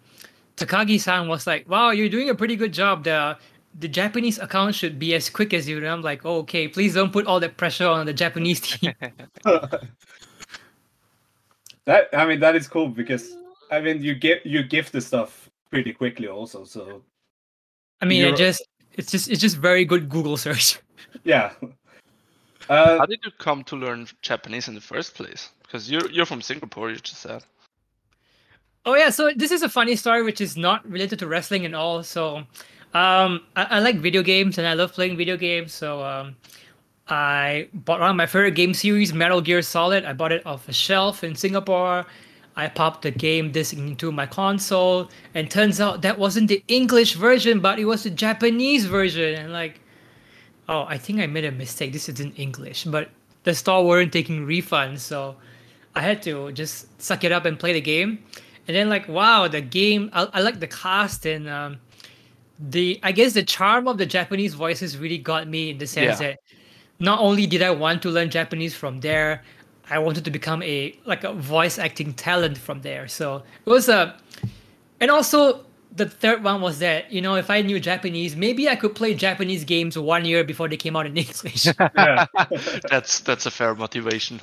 Takagi-san 0.57 1.29
was 1.29 1.47
like, 1.47 1.69
"Wow, 1.69 1.91
you're 1.91 2.09
doing 2.09 2.31
a 2.31 2.35
pretty 2.35 2.57
good 2.57 2.73
job. 2.73 3.05
The 3.05 3.37
the 3.79 3.89
Japanese 3.89 4.39
account 4.39 4.75
should 4.75 4.99
be 4.99 5.15
as 5.15 5.31
quick 5.31 5.55
as 5.55 5.69
you." 5.69 5.77
And 5.79 5.87
I'm 5.87 6.03
like, 6.03 6.25
oh, 6.25 6.39
"Okay, 6.39 6.69
please 6.69 6.95
don't 6.95 7.13
put 7.13 7.27
all 7.27 7.41
that 7.41 7.57
pressure 7.57 7.87
on 7.87 8.07
the 8.07 8.13
Japanese 8.13 8.61
team." 8.61 8.93
that 11.89 12.09
I 12.13 12.27
mean 12.29 12.41
that 12.41 12.55
is 12.55 12.69
cool 12.69 12.89
because 12.89 13.25
I 13.71 13.81
mean 13.81 14.03
you 14.03 14.15
get 14.15 14.45
you 14.45 14.63
gift 14.63 14.93
the 14.93 15.01
stuff 15.01 15.49
pretty 15.71 15.93
quickly 15.93 16.29
also. 16.29 16.65
So 16.65 17.03
I 18.01 18.05
mean, 18.05 18.21
it 18.23 18.27
You're- 18.27 18.37
just 18.37 18.63
it's 18.93 19.11
just 19.11 19.29
it's 19.31 19.41
just 19.41 19.57
very 19.57 19.85
good 19.85 20.09
Google 20.09 20.37
search. 20.37 20.79
yeah. 21.25 21.53
Uh, 22.69 22.99
How 22.99 23.07
did 23.07 23.21
you 23.25 23.31
come 23.39 23.65
to 23.65 23.77
learn 23.77 24.07
Japanese 24.21 24.69
in 24.69 24.75
the 24.75 24.81
first 24.81 25.15
place? 25.15 25.51
Because 25.63 25.91
you're 25.91 26.11
you're 26.11 26.27
from 26.27 26.43
Singapore, 26.43 26.91
you 26.91 26.97
just 26.97 27.21
said. 27.23 27.43
Oh 28.85 28.95
yeah, 28.95 29.11
so 29.11 29.33
this 29.35 29.51
is 29.51 29.63
a 29.63 29.69
funny 29.69 29.97
story 29.97 30.23
which 30.23 30.41
is 30.41 30.57
not 30.57 30.89
related 30.89 31.19
to 31.21 31.27
wrestling 31.27 31.65
at 31.67 31.75
all. 31.75 32.03
So, 32.03 32.39
um, 32.95 33.41
I, 33.57 33.65
I 33.77 33.79
like 33.81 33.97
video 33.97 34.23
games 34.23 34.59
and 34.59 34.67
I 34.67 34.75
love 34.75 34.93
playing 34.93 35.17
video 35.17 35.37
games. 35.37 35.73
So, 35.73 36.03
um, 36.05 36.37
I 37.09 37.69
bought 37.73 38.01
one 38.01 38.11
of 38.11 38.17
my 38.17 38.27
favorite 38.27 38.53
game 38.55 38.75
series, 38.75 39.15
Metal 39.15 39.41
Gear 39.41 39.63
Solid. 39.63 40.05
I 40.05 40.13
bought 40.13 40.33
it 40.33 40.45
off 40.47 40.69
a 40.69 40.73
shelf 40.73 41.25
in 41.25 41.35
Singapore. 41.35 42.05
I 42.57 42.69
popped 42.69 43.03
the 43.03 43.11
game 43.13 43.53
disc 43.53 43.73
into 43.73 44.11
my 44.11 44.27
console, 44.27 45.09
and 45.35 45.51
turns 45.51 45.81
out 45.81 46.03
that 46.03 46.19
wasn't 46.19 46.49
the 46.49 46.63
English 46.69 47.15
version, 47.15 47.61
but 47.61 47.79
it 47.79 47.85
was 47.85 48.03
the 48.03 48.11
Japanese 48.11 48.85
version. 48.85 49.35
And 49.37 49.53
like, 49.53 49.81
oh, 50.69 50.85
I 50.89 50.99
think 50.99 51.21
I 51.21 51.27
made 51.27 51.45
a 51.45 51.53
mistake. 51.53 51.93
This 51.93 52.09
isn't 52.09 52.39
English, 52.39 52.85
but 52.85 53.11
the 53.45 53.55
store 53.55 53.87
weren't 53.87 54.13
taking 54.13 54.45
refunds, 54.45 54.99
so 54.99 55.37
I 55.95 56.01
had 56.01 56.21
to 56.25 56.51
just 56.53 57.01
suck 57.01 57.23
it 57.25 57.33
up 57.33 57.45
and 57.45 57.59
play 57.59 57.73
the 57.73 57.81
game. 57.81 58.19
And 58.67 58.77
then 58.77 58.89
like, 58.91 59.09
wow, 59.09 59.49
the 59.49 59.61
game. 59.63 60.11
I, 60.13 60.29
I 60.35 60.41
like 60.41 60.61
the 60.61 60.67
cast 60.67 61.25
and 61.27 61.49
um, 61.49 61.79
the. 62.59 62.99
I 63.03 63.13
guess 63.13 63.33
the 63.35 63.45
charm 63.45 63.87
of 63.89 63.99
the 63.99 64.07
Japanese 64.07 64.55
voices 64.55 64.99
really 64.99 65.19
got 65.19 65.49
me 65.49 65.71
in 65.71 65.79
the 65.79 65.87
sense 65.87 66.21
Yeah. 66.21 66.29
that 66.29 66.39
not 67.01 67.21
only 67.21 67.47
did 67.47 67.63
I 67.63 67.71
want 67.71 68.03
to 68.03 68.11
learn 68.11 68.31
Japanese 68.31 68.75
from 68.75 69.01
there, 69.01 69.43
I 69.91 69.99
wanted 69.99 70.25
to 70.25 70.31
become 70.31 70.63
a 70.63 70.99
like 71.07 71.25
a 71.25 71.33
voice 71.33 71.79
acting 71.79 72.13
talent 72.13 72.59
from 72.59 72.83
there. 72.83 73.09
So 73.09 73.43
it 73.65 73.71
was 73.71 73.89
a, 73.89 74.17
and 75.01 75.11
also 75.11 75.65
the 75.95 76.07
third 76.07 76.45
one 76.45 76.61
was 76.61 76.79
that 76.81 77.11
you 77.11 77.21
know 77.21 77.37
if 77.37 77.51
I 77.51 77.63
knew 77.63 77.81
Japanese, 77.81 78.37
maybe 78.37 78.69
I 78.69 78.77
could 78.77 78.95
play 78.95 79.15
Japanese 79.15 79.65
games 79.65 79.99
one 79.99 80.25
year 80.25 80.45
before 80.45 80.69
they 80.69 80.77
came 80.77 80.97
out 80.97 81.07
in 81.07 81.17
English. 81.25 81.67
yeah. 81.97 82.27
that's 82.91 83.21
that's 83.21 83.47
a 83.47 83.51
fair 83.51 83.75
motivation. 83.75 84.41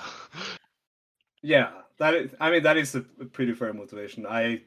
Yeah, 1.41 1.69
that 1.99 2.13
is. 2.15 2.31
I 2.39 2.51
mean, 2.51 2.63
that 2.63 2.77
is 2.77 2.95
a 2.95 3.01
pretty 3.01 3.53
fair 3.53 3.73
motivation. 3.73 4.25
I 4.25 4.61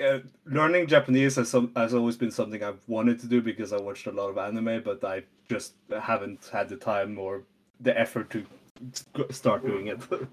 uh, 0.00 0.18
learning 0.46 0.86
Japanese 0.86 1.36
has 1.36 1.48
some 1.48 1.70
has 1.76 1.94
always 1.94 2.16
been 2.16 2.30
something 2.30 2.62
I've 2.62 2.82
wanted 2.88 3.18
to 3.20 3.26
do 3.26 3.40
because 3.40 3.72
I 3.72 3.80
watched 3.80 4.06
a 4.06 4.12
lot 4.12 4.28
of 4.30 4.38
anime, 4.38 4.82
but 4.82 5.02
I 5.04 5.22
just 5.48 5.74
haven't 6.00 6.48
had 6.52 6.68
the 6.68 6.76
time 6.76 7.18
or 7.18 7.42
the 7.80 7.98
effort 7.98 8.30
to 8.30 8.44
start 9.30 9.64
doing 9.66 9.88
it. 9.88 10.00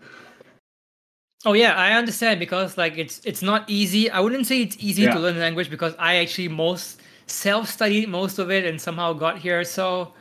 Oh 1.46 1.54
yeah, 1.54 1.76
I 1.76 1.94
understand 1.94 2.38
because 2.38 2.78
like 2.78 2.98
it's 2.98 3.22
it's 3.24 3.42
not 3.42 3.64
easy. 3.70 4.10
I 4.12 4.20
wouldn't 4.20 4.46
say 4.46 4.62
it's 4.62 4.76
easy 4.80 5.04
Yeah. 5.04 5.14
to 5.14 5.20
learn 5.22 5.40
language 5.40 5.70
because 5.70 5.96
I 5.98 6.16
actually 6.18 6.50
most 6.50 7.00
self-studied 7.28 8.10
most 8.10 8.40
of 8.40 8.52
it 8.52 8.66
and 8.66 8.82
somehow 8.82 9.14
got 9.14 9.38
here. 9.38 9.64
So 9.64 10.12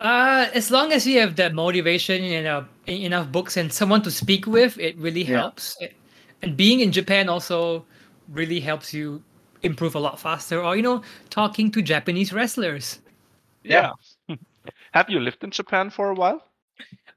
uh 0.00 0.46
as 0.54 0.70
long 0.70 0.92
as 0.92 1.04
you 1.08 1.18
have 1.18 1.34
that 1.36 1.54
motivation 1.54 2.22
and 2.22 2.46
uh, 2.46 2.62
e- 2.86 3.04
enough 3.04 3.32
books 3.32 3.56
and 3.56 3.72
someone 3.72 4.00
to 4.02 4.12
speak 4.12 4.46
with, 4.46 4.78
it 4.78 4.96
really 4.98 5.24
Yeah. 5.24 5.38
helps. 5.40 5.76
It- 5.80 5.94
And 6.42 6.56
being 6.56 6.78
in 6.80 6.92
Japan 6.92 7.28
also 7.28 7.84
really 8.30 8.60
helps 8.60 8.92
you 8.92 9.22
improve 9.62 9.94
a 9.94 9.98
lot 10.00 10.20
faster 10.20 10.62
or 10.62 10.76
you 10.76 10.82
know, 10.82 11.02
talking 11.30 11.70
to 11.72 11.82
Japanese 11.82 12.32
wrestlers. 12.32 13.00
Yeah. 13.62 13.92
Have 14.92 15.10
you 15.10 15.20
lived 15.20 15.44
in 15.44 15.50
Japan 15.50 15.90
for 15.90 16.10
a 16.10 16.14
while? 16.14 16.44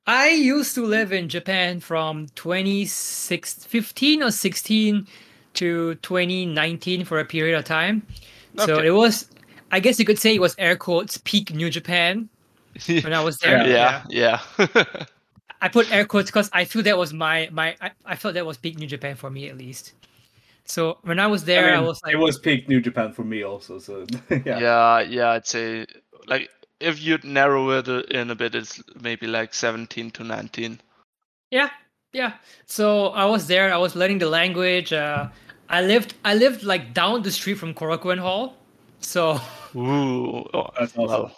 I 0.07 0.29
used 0.29 0.73
to 0.75 0.85
live 0.85 1.13
in 1.13 1.29
Japan 1.29 1.79
from 1.79 2.27
2015 2.35 4.23
or 4.23 4.31
16 4.31 5.07
to 5.53 5.95
2019 5.95 7.05
for 7.05 7.19
a 7.19 7.25
period 7.25 7.57
of 7.57 7.65
time. 7.65 8.05
So 8.57 8.79
it 8.79 8.89
was, 8.91 9.29
I 9.71 9.79
guess 9.79 9.99
you 9.99 10.05
could 10.05 10.19
say 10.19 10.35
it 10.35 10.41
was 10.41 10.55
air 10.57 10.75
quotes 10.75 11.17
peak 11.19 11.53
New 11.53 11.69
Japan 11.69 12.29
when 12.87 13.13
I 13.13 13.23
was 13.23 13.37
there. 13.39 13.65
yeah, 13.67 14.03
yeah. 14.09 14.41
I 15.61 15.67
put 15.67 15.91
air 15.91 16.05
quotes 16.05 16.31
because 16.31 16.49
I 16.51 16.65
feel 16.65 16.81
that 16.83 16.97
was 16.97 17.13
my 17.13 17.47
my 17.51 17.75
I, 17.81 17.91
I 18.05 18.15
felt 18.15 18.33
that 18.33 18.45
was 18.45 18.57
peak 18.57 18.79
New 18.79 18.87
Japan 18.87 19.15
for 19.15 19.29
me 19.29 19.47
at 19.47 19.57
least. 19.57 19.93
So 20.71 20.99
when 21.01 21.19
I 21.19 21.27
was 21.27 21.43
there, 21.43 21.75
I, 21.75 21.79
I 21.79 21.81
was 21.81 22.01
like, 22.01 22.13
it 22.13 22.17
was 22.17 22.39
peak 22.39 22.69
New 22.69 22.79
Japan 22.79 23.11
for 23.11 23.25
me 23.25 23.43
also. 23.43 23.77
So 23.77 24.05
yeah, 24.29 24.59
yeah, 24.59 24.99
yeah, 25.01 25.29
I'd 25.31 25.45
say 25.45 25.85
like 26.27 26.49
if 26.79 27.03
you'd 27.03 27.25
narrow 27.25 27.71
it 27.71 27.89
uh, 27.89 28.03
in 28.09 28.31
a 28.31 28.35
bit, 28.35 28.55
it's 28.55 28.81
maybe 29.01 29.27
like 29.27 29.53
17 29.53 30.11
to 30.11 30.23
19. 30.23 30.79
Yeah, 31.51 31.69
yeah. 32.13 32.33
So 32.67 33.07
I 33.07 33.25
was 33.25 33.47
there. 33.47 33.73
I 33.73 33.77
was 33.77 33.97
learning 33.97 34.19
the 34.19 34.29
language. 34.29 34.93
Uh, 34.93 35.27
I 35.69 35.81
lived. 35.81 36.13
I 36.23 36.35
lived 36.35 36.63
like 36.63 36.93
down 36.93 37.21
the 37.21 37.31
street 37.31 37.55
from 37.55 37.73
Korakuen 37.73 38.19
Hall. 38.19 38.55
So, 39.01 39.41
Ooh, 39.75 40.45
oh, 40.53 40.69
That's 40.79 40.97
awesome. 40.97 41.31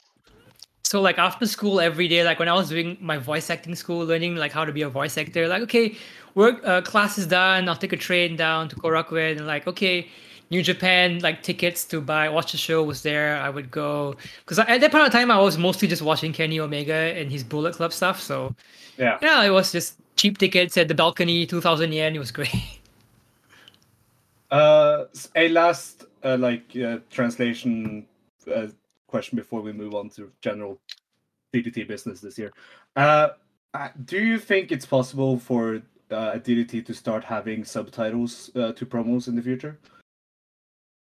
so 0.83 1.01
like 1.01 1.17
after 1.17 1.47
school 1.47 1.81
every 1.81 2.07
day, 2.07 2.23
like 2.23 2.37
when 2.37 2.49
I 2.49 2.53
was 2.53 2.69
doing 2.69 2.97
my 3.01 3.17
voice 3.17 3.49
acting 3.49 3.73
school, 3.73 4.05
learning 4.05 4.35
like 4.35 4.51
how 4.51 4.63
to 4.63 4.71
be 4.71 4.83
a 4.83 4.89
voice 4.89 5.17
actor. 5.17 5.47
Like, 5.47 5.63
okay, 5.63 5.97
work 6.35 6.65
uh, 6.65 6.81
class 6.81 7.17
is 7.17 7.27
done. 7.27 7.69
I'll 7.69 7.75
take 7.75 7.93
a 7.93 7.97
train 7.97 8.35
down 8.35 8.69
to 8.69 8.75
Korakuen 8.75 9.37
and 9.37 9.47
like, 9.47 9.67
okay, 9.67 10.07
New 10.49 10.61
Japan 10.61 11.19
like 11.19 11.41
tickets 11.41 11.83
to 11.85 11.99
buy 11.99 12.29
watch 12.29 12.51
the 12.51 12.57
show 12.57 12.83
was 12.83 13.01
there. 13.01 13.37
I 13.37 13.49
would 13.49 13.71
go 13.71 14.15
because 14.39 14.59
at 14.59 14.81
that 14.81 14.91
point 14.91 15.05
of 15.05 15.11
time 15.11 15.31
I 15.31 15.39
was 15.39 15.57
mostly 15.57 15.87
just 15.87 16.01
watching 16.01 16.31
Kenny 16.31 16.59
Omega 16.59 16.93
and 16.93 17.31
his 17.31 17.43
Bullet 17.43 17.75
Club 17.75 17.91
stuff. 17.91 18.21
So 18.21 18.55
yeah. 18.97 19.17
yeah, 19.21 19.43
it 19.43 19.49
was 19.49 19.71
just 19.71 19.95
cheap 20.15 20.37
tickets 20.37 20.77
at 20.77 20.87
the 20.87 20.95
balcony, 20.95 21.45
two 21.45 21.61
thousand 21.61 21.91
yen. 21.91 22.15
It 22.15 22.19
was 22.19 22.31
great. 22.31 22.53
Uh, 24.51 25.05
a 25.35 25.49
last 25.49 26.05
uh, 26.23 26.37
like 26.37 26.77
uh, 26.77 26.99
translation 27.09 28.05
uh, 28.55 28.67
question 29.07 29.35
before 29.35 29.61
we 29.61 29.73
move 29.73 29.95
on 29.95 30.11
to 30.11 30.31
general 30.41 30.79
DDT 31.51 31.87
business 31.87 32.21
this 32.21 32.37
year. 32.37 32.53
Uh, 32.95 33.29
do 34.05 34.19
you 34.19 34.37
think 34.37 34.71
it's 34.71 34.85
possible 34.85 35.39
for 35.39 35.81
uh, 36.13 36.39
DDT 36.39 36.85
to 36.85 36.93
start 36.93 37.23
having 37.23 37.63
subtitles 37.63 38.51
uh, 38.55 38.71
to 38.73 38.85
promos 38.85 39.27
in 39.27 39.35
the 39.35 39.41
future? 39.41 39.79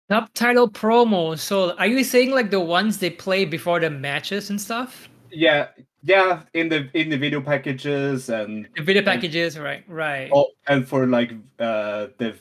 Subtitle 0.09 0.69
promo. 0.69 1.37
So 1.39 1.75
are 1.77 1.87
you 1.87 2.03
saying 2.03 2.31
like 2.31 2.51
the 2.51 2.59
ones 2.59 2.97
they 2.97 3.09
play 3.09 3.45
before 3.45 3.79
the 3.79 3.89
matches 3.89 4.49
and 4.49 4.59
stuff? 4.59 5.09
Yeah, 5.31 5.69
yeah, 6.03 6.41
in 6.53 6.67
the 6.67 6.89
in 6.93 7.09
the 7.09 7.17
video 7.17 7.41
packages 7.41 8.29
and 8.29 8.67
The 8.75 8.83
video 8.83 9.03
packages, 9.03 9.57
right? 9.57 9.83
Right. 9.87 10.29
oh, 10.33 10.47
and 10.67 10.87
for 10.87 11.07
like 11.07 11.31
uh 11.59 12.07
the 12.17 12.35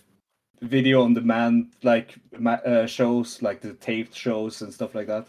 video 0.62 1.02
on 1.02 1.14
demand 1.14 1.72
like 1.82 2.16
uh, 2.44 2.86
shows 2.86 3.40
like 3.40 3.60
the 3.60 3.74
taped 3.74 4.14
shows 4.14 4.62
and 4.62 4.72
stuff 4.72 4.94
like 4.94 5.06
that. 5.06 5.26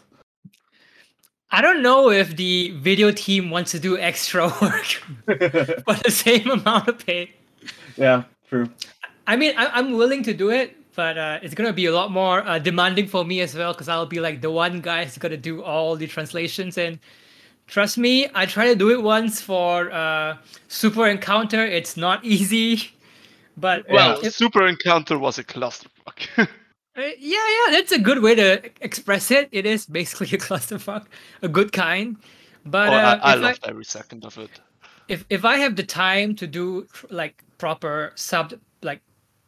I 1.52 1.60
don't 1.60 1.82
know 1.82 2.10
if 2.10 2.36
the 2.36 2.70
video 2.78 3.10
team 3.12 3.50
wants 3.50 3.70
to 3.72 3.78
do 3.78 3.98
extra 3.98 4.46
work 4.62 4.84
for 5.84 5.94
the 6.02 6.10
same 6.10 6.50
amount 6.50 6.88
of 6.88 7.04
pay. 7.06 7.32
yeah, 7.96 8.24
true. 8.48 8.70
I 9.26 9.36
mean, 9.36 9.52
I, 9.56 9.66
I'm 9.66 9.92
willing 9.92 10.22
to 10.24 10.32
do 10.34 10.50
it, 10.50 10.76
but 10.96 11.16
uh, 11.18 11.38
it's 11.42 11.54
gonna 11.54 11.72
be 11.72 11.86
a 11.86 11.92
lot 11.92 12.10
more 12.10 12.42
uh, 12.46 12.58
demanding 12.58 13.06
for 13.06 13.24
me 13.24 13.40
as 13.40 13.54
well 13.54 13.72
because 13.72 13.88
I'll 13.88 14.06
be 14.06 14.18
like 14.20 14.40
the 14.40 14.50
one 14.50 14.80
guy 14.80 15.04
who's 15.04 15.18
gonna 15.18 15.36
do 15.36 15.62
all 15.62 15.94
the 15.94 16.06
translations. 16.06 16.78
And 16.78 16.98
trust 17.66 17.98
me, 17.98 18.28
I 18.34 18.46
tried 18.46 18.68
to 18.68 18.74
do 18.76 18.90
it 18.90 19.02
once 19.02 19.40
for 19.40 19.92
uh, 19.92 20.36
Super 20.68 21.06
Encounter. 21.06 21.64
It's 21.64 21.96
not 21.96 22.24
easy, 22.34 22.90
but 23.58 23.84
Well, 23.90 24.18
if- 24.24 24.34
Super 24.34 24.66
Encounter 24.66 25.18
was 25.18 25.38
a 25.38 25.44
clusterfuck. 25.44 26.48
Uh, 26.96 27.00
yeah, 27.18 27.38
yeah, 27.38 27.72
that's 27.72 27.92
a 27.92 27.98
good 27.98 28.22
way 28.22 28.34
to 28.34 28.62
express 28.82 29.30
it. 29.30 29.48
It 29.50 29.64
is 29.64 29.86
basically 29.86 30.26
a 30.36 30.40
clusterfuck, 30.46 31.06
a 31.40 31.48
good 31.48 31.72
kind. 31.72 32.16
But 32.66 32.90
oh, 32.90 32.96
uh, 32.96 33.18
I, 33.22 33.32
I 33.32 33.34
if, 33.34 33.40
loved 33.40 33.64
every 33.64 33.84
second 33.84 34.24
of 34.24 34.36
it. 34.38 34.50
if 35.08 35.24
if 35.30 35.44
I 35.44 35.56
have 35.56 35.74
the 35.76 35.82
time 35.82 36.34
to 36.36 36.46
do 36.46 36.86
like 37.10 37.42
proper 37.58 38.12
sub 38.14 38.54
like 38.82 39.00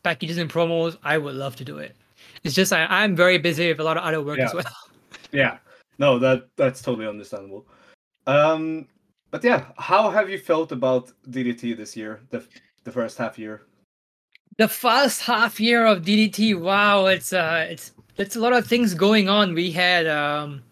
packages 0.03 0.39
and 0.39 0.51
promos, 0.51 0.97
I 1.03 1.19
would 1.19 1.35
love 1.35 1.55
to 1.57 1.65
do 1.65 1.79
it. 1.79 1.97
It's 2.45 2.55
just 2.55 2.73
I, 2.73 2.87
I'm 2.87 3.15
very 3.15 3.39
busy 3.39 3.69
with 3.69 3.81
a 3.81 3.85
lot 3.85 3.97
of 3.97 4.05
other 4.05 4.23
work 4.23 4.39
as 4.39 4.55
well. 4.55 4.65
Yeah, 5.33 5.59
no, 5.99 6.21
that 6.21 6.49
that's 6.55 6.81
totally 6.81 7.09
understandable. 7.09 7.67
Um, 8.29 8.87
but 9.33 9.43
yeah, 9.43 9.65
how 9.79 10.11
have 10.11 10.31
you 10.31 10.39
felt 10.39 10.71
about 10.71 11.11
DDT 11.29 11.77
this 11.77 11.97
year? 11.97 12.21
The 12.31 12.47
the 12.85 12.93
first 12.93 13.19
half 13.19 13.37
year. 13.37 13.63
The 14.57 14.69
first 14.69 15.23
half 15.23 15.59
year 15.59 15.85
of 15.85 16.03
DDT, 16.03 16.59
wow, 16.59 17.07
it's 17.07 17.33
uh, 17.33 17.67
it's 17.69 17.93
it's 18.17 18.37
a 18.37 18.41
lot 18.41 18.53
of 18.53 18.67
things 18.67 18.95
going 18.95 19.29
on. 19.29 19.55
We 19.55 19.73
had 19.73 20.07
um, 20.07 20.63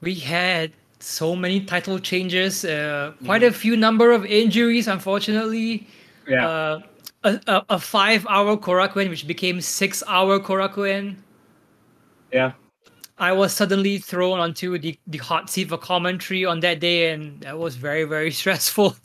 we 0.00 0.14
had 0.14 0.72
so 0.98 1.36
many 1.36 1.60
title 1.60 1.98
changes, 1.98 2.64
uh, 2.64 3.12
quite 3.24 3.42
a 3.42 3.52
few 3.52 3.76
number 3.76 4.10
of 4.10 4.24
injuries, 4.26 4.88
unfortunately. 4.88 5.86
Yeah, 6.26 6.48
uh, 6.48 6.80
a, 7.22 7.40
a, 7.46 7.64
a 7.70 7.78
five 7.78 8.26
hour 8.28 8.56
Korakuen, 8.56 9.08
which 9.08 9.26
became 9.26 9.60
six 9.60 10.02
hour 10.08 10.40
Korakuen. 10.40 11.16
yeah, 12.32 12.52
I 13.18 13.32
was 13.32 13.52
suddenly 13.52 13.98
thrown 13.98 14.40
onto 14.40 14.76
the, 14.78 14.98
the 15.06 15.18
hot 15.18 15.48
seat 15.48 15.68
for 15.68 15.78
commentary 15.78 16.44
on 16.44 16.60
that 16.60 16.80
day, 16.80 17.12
and 17.12 17.40
that 17.42 17.58
was 17.58 17.76
very, 17.76 18.04
very 18.04 18.30
stressful. 18.40 18.96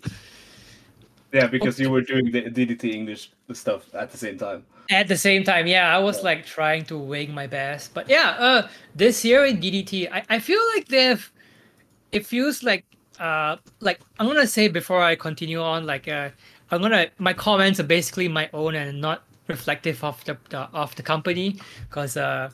yeah. 1.32 1.48
Because 1.48 1.80
you 1.80 1.92
were 1.92 2.02
doing 2.02 2.32
the 2.32 2.44
DDT 2.44 2.94
English 2.94 3.32
stuff 3.56 3.94
at 3.94 4.12
the 4.12 4.18
same 4.18 4.38
time. 4.38 4.66
At 4.90 5.08
the 5.08 5.18
same 5.18 5.44
time, 5.44 5.68
yeah, 5.68 5.96
I 5.96 6.00
was 6.00 6.24
like 6.24 6.46
trying 6.46 6.86
to 6.86 6.98
wing 6.98 7.34
my 7.34 7.48
best. 7.48 7.94
But 7.94 8.10
yeah, 8.10 8.36
uh, 8.40 8.68
this 8.96 9.24
year 9.24 9.46
in 9.46 9.58
DDT, 9.58 10.12
I, 10.12 10.24
I 10.30 10.40
feel 10.40 10.62
like 10.76 10.88
they've, 10.88 11.32
it 12.12 12.26
feels 12.26 12.64
like, 12.64 12.86
uh, 13.20 13.58
like 13.82 14.00
I'm 14.20 14.28
gonna 14.28 14.48
say 14.48 14.68
before 14.68 15.02
I 15.02 15.16
continue 15.16 15.62
on, 15.62 15.86
like, 15.86 16.08
uh, 16.08 16.30
I'm 16.72 16.82
gonna, 16.82 17.08
my 17.20 17.34
comments 17.34 17.80
are 17.80 17.84
basically 17.84 18.28
my 18.28 18.50
own 18.54 18.76
and 18.76 19.00
not 19.00 19.24
reflective 19.48 20.04
of 20.04 20.24
the, 20.26 20.38
the 20.50 20.60
of 20.74 20.96
the 20.96 21.04
company, 21.04 21.60
because 21.90 22.18
uh, 22.18 22.50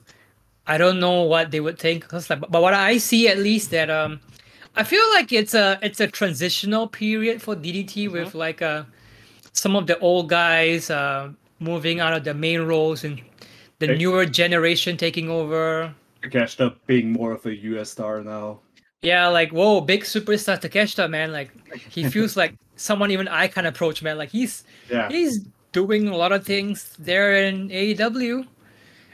I 0.67 0.77
don't 0.77 0.99
know 0.99 1.23
what 1.23 1.51
they 1.51 1.59
would 1.59 1.79
think. 1.79 2.07
Cause 2.07 2.29
like, 2.29 2.41
but 2.41 2.61
what 2.61 2.73
I 2.73 2.97
see 2.97 3.27
at 3.27 3.37
least 3.37 3.71
that 3.71 3.89
um, 3.89 4.19
I 4.75 4.83
feel 4.83 5.03
like 5.13 5.31
it's 5.31 5.53
a 5.53 5.79
it's 5.81 5.99
a 5.99 6.07
transitional 6.07 6.87
period 6.87 7.41
for 7.41 7.55
DDT 7.55 8.11
with 8.11 8.35
like 8.35 8.61
uh, 8.61 8.83
some 9.55 9.75
of 9.75 9.87
the 9.87 9.97
old 9.99 10.29
guys 10.29 10.91
uh, 10.91 11.31
moving 11.59 11.99
out 11.99 12.13
of 12.13 12.23
the 12.23 12.33
main 12.35 12.61
roles 12.61 13.03
and 13.03 13.21
the 13.79 13.87
Okay. 13.87 13.97
newer 13.97 14.25
generation 14.25 14.97
taking 14.97 15.29
over. 15.29 15.93
Takeshita 16.21 16.75
being 16.85 17.11
more 17.11 17.31
of 17.33 17.45
a 17.45 17.55
US 17.55 17.91
star 17.91 18.21
now. 18.21 18.59
Yeah, 19.01 19.27
like 19.27 19.51
whoa, 19.51 19.81
big 19.81 20.03
superstar 20.03 20.59
Takeshita, 20.59 21.09
man. 21.09 21.31
Like 21.31 21.51
he 21.89 22.03
feels 22.09 22.35
like 22.35 22.55
someone 22.75 23.11
even 23.11 23.27
I 23.27 23.47
can 23.47 23.65
approach, 23.65 24.01
man. 24.03 24.17
Like 24.17 24.29
he's 24.29 24.63
Yeah, 24.89 25.09
he's 25.09 25.45
doing 25.71 26.07
a 26.07 26.15
lot 26.15 26.31
of 26.31 26.45
things 26.45 26.95
there 26.99 27.35
in 27.35 27.69
AEW. 27.69 28.47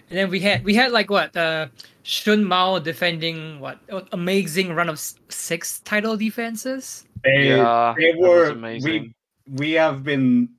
And 0.09 0.17
then 0.17 0.29
we 0.29 0.39
had 0.39 0.63
we 0.63 0.75
had 0.75 0.91
like 0.91 1.09
what 1.09 1.35
uh 1.35 1.67
Shun 2.03 2.43
Mao 2.43 2.79
defending 2.79 3.59
what 3.59 3.79
amazing 4.11 4.73
run 4.73 4.89
of 4.89 4.99
six 5.29 5.79
title 5.81 6.17
defenses. 6.17 7.05
they, 7.23 7.47
Yeah, 7.47 7.93
they 7.97 8.11
that 8.21 8.31
was 8.33 8.49
were. 8.49 8.51
amazing. 8.51 9.13
We 9.51 9.71
we 9.71 9.71
have 9.73 10.03
been 10.03 10.49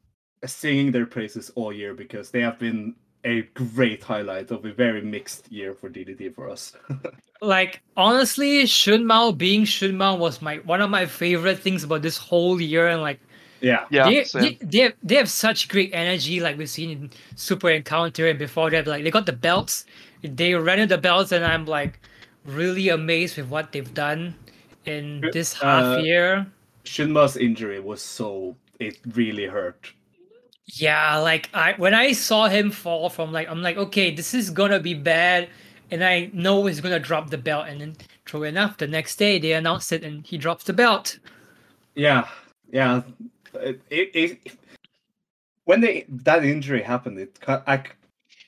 singing 0.47 0.93
their 0.93 1.07
praises 1.07 1.51
all 1.55 1.73
year 1.73 1.95
because 1.95 2.31
they 2.31 2.41
have 2.41 2.59
been 2.59 2.95
a 3.25 3.43
great 3.55 4.03
highlight 4.03 4.51
of 4.51 4.65
a 4.65 4.73
very 4.73 5.01
mixed 5.03 5.51
year 5.53 5.75
for 5.75 5.91
DDT 5.91 6.35
for 6.35 6.51
us. 6.51 6.75
Like 7.41 7.83
honestly, 7.97 8.67
Shun 8.67 9.05
Mao 9.05 9.33
being 9.33 9.65
Shun 9.65 9.97
Mao 9.97 10.17
was 10.17 10.41
my 10.43 10.59
one 10.59 10.81
of 10.81 10.91
my 10.91 11.07
favorite 11.07 11.59
things 11.59 11.85
about 11.85 12.03
this 12.03 12.17
whole 12.17 12.61
year 12.61 12.89
and 12.89 13.03
like 13.03 13.21
yeah, 13.61 13.87
Yeah, 13.91 14.05
they, 14.05 14.25
they, 14.35 14.59
they, 14.63 14.79
have, 14.81 14.95
they 15.03 15.15
have 15.17 15.31
such 15.31 15.69
great 15.69 15.91
energy 15.93 16.41
like 16.41 16.59
we've 16.59 16.71
seen 16.71 16.91
in 16.91 17.11
super 17.37 17.71
encounter 17.71 18.29
and 18.29 18.39
before 18.39 18.71
that 18.71 18.87
like 18.87 19.05
they 19.05 19.11
got 19.11 19.27
the 19.27 19.33
belts. 19.33 19.85
They 20.23 20.55
ran 20.55 20.89
the 20.89 20.99
belts 20.99 21.33
and 21.33 21.45
i'm 21.45 21.67
like 21.67 22.01
really 22.45 22.89
amazed 22.91 23.37
with 23.37 23.49
what 23.49 23.73
they've 23.73 23.95
done 23.95 24.37
in 24.85 25.29
this 25.33 25.53
half 25.55 25.87
Uh, 25.87 25.97
year 25.99 26.47
Shunma's 26.85 27.37
injury 27.37 27.81
was 27.81 28.03
so 28.03 28.57
it 28.87 28.99
really 29.15 29.47
hurt. 29.47 29.93
yeah 30.67 31.17
like 31.19 31.49
i 31.55 31.75
when 31.77 31.95
i 31.95 32.13
saw 32.13 32.49
him 32.49 32.71
fall 32.71 33.09
from 33.11 33.33
like 33.33 33.49
i'm 33.49 33.63
like 33.63 33.77
okay 33.77 34.15
this 34.15 34.33
is 34.35 34.49
gonna 34.51 34.79
be 34.81 34.95
bad 34.95 35.49
and 35.91 36.03
i 36.05 36.31
know 36.33 36.65
he's 36.67 36.81
gonna 36.81 36.99
drop 37.01 37.31
the 37.31 37.39
belt 37.39 37.67
and 37.69 37.81
then 37.81 37.95
true 38.25 38.45
enough 38.45 38.77
the 38.79 38.87
next 38.87 39.17
day 39.17 39.39
they 39.39 39.53
announced 39.53 39.93
it 39.93 40.03
and 40.05 40.27
he 40.27 40.39
drops 40.39 40.65
the 40.65 40.73
belt 40.73 41.19
Yeah, 41.95 42.27
yeah. 42.73 43.03
It, 43.55 43.83
it, 43.91 44.09
it 44.15 44.31
when 45.65 45.81
they 45.81 46.07
that 46.09 46.45
injury 46.45 46.81
happened, 46.83 47.19
it 47.19 47.39
I 47.47 47.77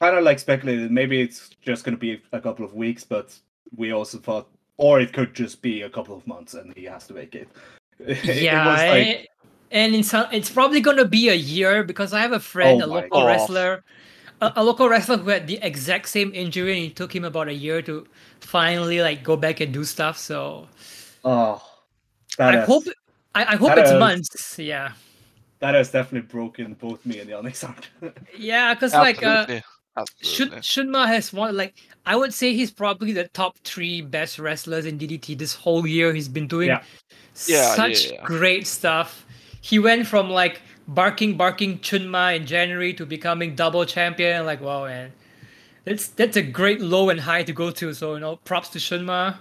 kind 0.01 0.17
of 0.17 0.25
like 0.25 0.39
speculated 0.39 0.91
maybe 0.91 1.21
it's 1.21 1.51
just 1.61 1.85
going 1.85 1.95
to 1.97 2.01
be 2.01 2.23
a 2.33 2.41
couple 2.41 2.65
of 2.65 2.73
weeks, 2.75 3.05
but 3.05 3.39
we 3.77 3.93
also 3.93 4.19
thought, 4.19 4.49
or 4.79 5.01
it 5.01 5.13
could 5.13 5.35
just 5.35 5.61
be 5.63 5.83
a 5.83 5.91
couple 5.91 6.17
of 6.17 6.27
months, 6.27 6.55
and 6.55 6.73
he 6.77 6.85
has 6.85 7.07
to 7.09 7.15
make 7.15 7.35
it. 7.35 7.49
It- 8.01 8.25
it 8.29 8.43
yeah, 8.43 8.67
was 8.67 8.81
like- 8.95 9.29
and 9.75 9.95
it's 9.95 10.15
it's 10.33 10.51
probably 10.51 10.81
gonna 10.81 11.05
be 11.05 11.29
a 11.29 11.35
year 11.35 11.85
because 11.85 12.15
I 12.15 12.21
have 12.21 12.33
a 12.33 12.41
friend, 12.41 12.81
Oh 12.83 12.87
a 12.87 12.89
local 12.89 13.21
God. 13.21 13.27
wrestler, 13.27 13.85
a, 14.41 14.53
a 14.57 14.65
local 14.65 14.89
wrestler 14.89 15.19
who 15.19 15.29
had 15.29 15.47
the 15.47 15.59
exact 15.61 16.09
same 16.09 16.33
injury, 16.33 16.73
and 16.79 16.91
it 16.91 16.97
took 16.97 17.15
him 17.15 17.25
about 17.25 17.49
a 17.49 17.53
year 17.55 17.83
to 17.83 18.07
finally 18.41 19.03
like 19.03 19.23
go 19.23 19.37
back 19.37 19.61
and 19.61 19.75
do 19.75 19.85
stuff. 19.85 20.17
So 20.17 20.69
oh, 21.25 21.61
I 22.39 22.53
has, 22.53 22.67
hope 22.67 22.85
I, 23.35 23.45
I 23.45 23.57
hope 23.57 23.69
that 23.75 23.79
it's 23.79 23.91
has- 23.91 24.01
months. 24.01 24.59
Yeah, 24.59 24.93
that 25.59 25.75
has 25.75 25.91
definitely 25.91 26.29
broken 26.29 26.75
both 26.75 27.05
me 27.05 27.19
and 27.19 27.29
the 27.29 27.35
Onyx 27.39 27.63
heart. 27.63 27.91
yeah, 28.39 28.73
because 28.75 28.95
like 28.95 29.23
uh, 29.23 29.61
Absolutely. 29.97 30.61
Shun, 30.63 30.89
Shunma 30.91 31.07
has 31.07 31.33
won 31.33 31.57
like 31.57 31.75
I 32.07 32.17
would 32.17 32.35
say 32.35 32.53
he's 32.55 32.71
probably 32.73 33.13
the 33.13 33.29
top 33.29 33.59
three 33.63 34.03
best 34.03 34.39
wrestlers 34.39 34.87
in 34.87 34.99
DDT 34.99 35.39
this 35.39 35.55
whole 35.55 35.87
year. 35.87 36.13
He's 36.13 36.29
been 36.29 36.49
doing 36.49 36.69
Yeah. 36.69 36.83
Yeah, 37.47 37.57
yeah, 37.57 37.75
such 37.75 38.11
yeah. 38.13 38.23
great 38.25 38.67
stuff. 38.67 39.24
He 39.65 39.79
went 39.79 40.07
from 40.07 40.29
like 40.29 40.61
barking 40.87 41.39
barking 41.39 41.79
Shunma 41.79 42.37
in 42.37 42.45
January 42.45 42.93
to 42.93 43.07
becoming 43.07 43.55
double 43.55 43.87
champion. 43.87 44.45
Like 44.45 44.61
wow 44.61 44.85
man. 44.85 45.11
That's 45.87 46.09
that's 46.09 46.37
a 46.37 46.43
great 46.43 46.83
low 46.83 47.09
and 47.09 47.19
high 47.19 47.45
to 47.45 47.53
go 47.55 47.71
to. 47.71 47.95
So 47.95 48.13
you 48.13 48.21
know, 48.21 48.37
props 48.37 48.69
to 48.71 48.79
Shunma. 48.79 49.39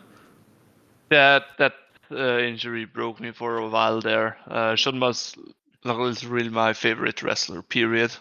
That 1.10 1.44
that 1.58 1.74
uh, 2.10 2.38
injury 2.38 2.86
broke 2.86 3.20
me 3.20 3.32
for 3.32 3.58
a 3.58 3.68
while 3.68 4.00
there. 4.00 4.38
Uh, 4.48 4.76
Shunma's 4.76 5.36
like, 5.84 6.00
is 6.10 6.26
really 6.26 6.48
my 6.48 6.72
favorite 6.72 7.22
wrestler. 7.22 7.62
Period. 7.62 8.16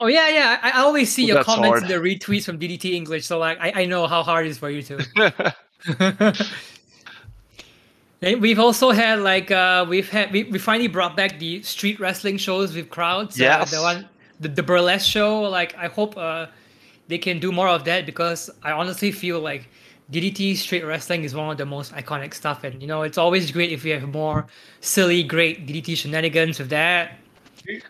Oh 0.00 0.06
yeah, 0.06 0.28
yeah. 0.28 0.58
I, 0.62 0.72
I 0.72 0.82
always 0.82 1.10
see 1.10 1.24
your 1.24 1.36
That's 1.36 1.46
comments 1.46 1.80
hard. 1.80 1.82
in 1.84 1.88
the 1.88 2.08
retweets 2.08 2.44
from 2.44 2.58
DDT 2.58 2.92
English, 2.92 3.24
so 3.24 3.38
like 3.38 3.58
I, 3.58 3.72
I 3.74 3.84
know 3.86 4.06
how 4.06 4.22
hard 4.22 4.44
it 4.44 4.50
is 4.50 4.58
for 4.58 4.68
you 4.68 4.82
too. 4.82 4.98
Then 8.20 8.40
we've 8.40 8.58
also 8.58 8.90
had 8.90 9.20
like 9.20 9.50
uh 9.50 9.86
we've 9.88 10.08
had 10.08 10.30
we, 10.32 10.44
we 10.44 10.58
finally 10.58 10.88
brought 10.88 11.16
back 11.16 11.38
the 11.38 11.62
street 11.62 11.98
wrestling 12.00 12.36
shows 12.36 12.74
with 12.74 12.90
crowds. 12.90 13.40
uh, 13.40 13.64
the 13.64 13.80
one 13.82 14.08
the, 14.40 14.48
the 14.48 14.62
burlesque 14.62 15.08
show. 15.08 15.40
Like 15.42 15.74
I 15.76 15.86
hope 15.88 16.16
uh 16.16 16.46
they 17.08 17.18
can 17.18 17.40
do 17.40 17.50
more 17.50 17.68
of 17.68 17.84
that 17.84 18.06
because 18.06 18.50
I 18.62 18.72
honestly 18.72 19.10
feel 19.10 19.40
like 19.40 19.68
DDT 20.12 20.56
street 20.56 20.84
wrestling 20.84 21.24
is 21.24 21.34
one 21.34 21.50
of 21.50 21.56
the 21.56 21.66
most 21.66 21.92
iconic 21.94 22.34
stuff, 22.34 22.64
and 22.64 22.80
you 22.82 22.88
know 22.88 23.02
it's 23.02 23.18
always 23.18 23.50
great 23.50 23.72
if 23.72 23.84
we 23.84 23.90
have 23.90 24.06
more 24.12 24.46
silly, 24.80 25.22
great 25.22 25.66
DDT 25.66 25.96
shenanigans 25.96 26.58
with 26.58 26.68
that. 26.70 27.18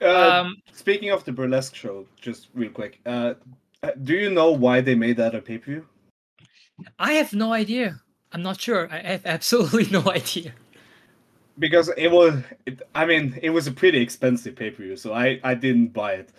Uh, 0.03 0.31
Um, 0.31 0.57
speaking 0.73 1.11
of 1.11 1.25
the 1.25 1.33
burlesque 1.33 1.75
show, 1.75 2.07
just 2.21 2.49
real 2.55 2.71
quick, 2.71 3.01
uh, 3.07 3.35
do 4.03 4.15
you 4.15 4.31
know 4.31 4.51
why 4.51 4.81
they 4.81 4.95
made 4.95 5.17
that 5.17 5.35
a 5.35 5.41
pay 5.41 5.59
per 5.59 5.65
view? 5.65 5.87
I 6.99 7.13
have 7.13 7.33
no 7.33 7.53
idea. 7.53 8.01
I'm 8.33 8.43
not 8.43 8.61
sure. 8.61 8.89
I 8.91 8.99
have 8.99 9.27
absolutely 9.27 9.87
no 9.91 10.11
idea. 10.11 10.53
Because 11.59 11.91
it 11.97 12.09
was, 12.09 12.43
it, 12.65 12.81
I 12.95 13.05
mean, 13.05 13.39
it 13.43 13.51
was 13.51 13.67
a 13.67 13.73
pretty 13.73 14.01
expensive 14.01 14.57
pay 14.57 14.71
per 14.71 14.83
view, 14.83 14.97
so 14.97 15.13
I 15.13 15.41
I 15.45 15.55
didn't 15.55 15.89
buy 15.89 16.13
it, 16.13 16.33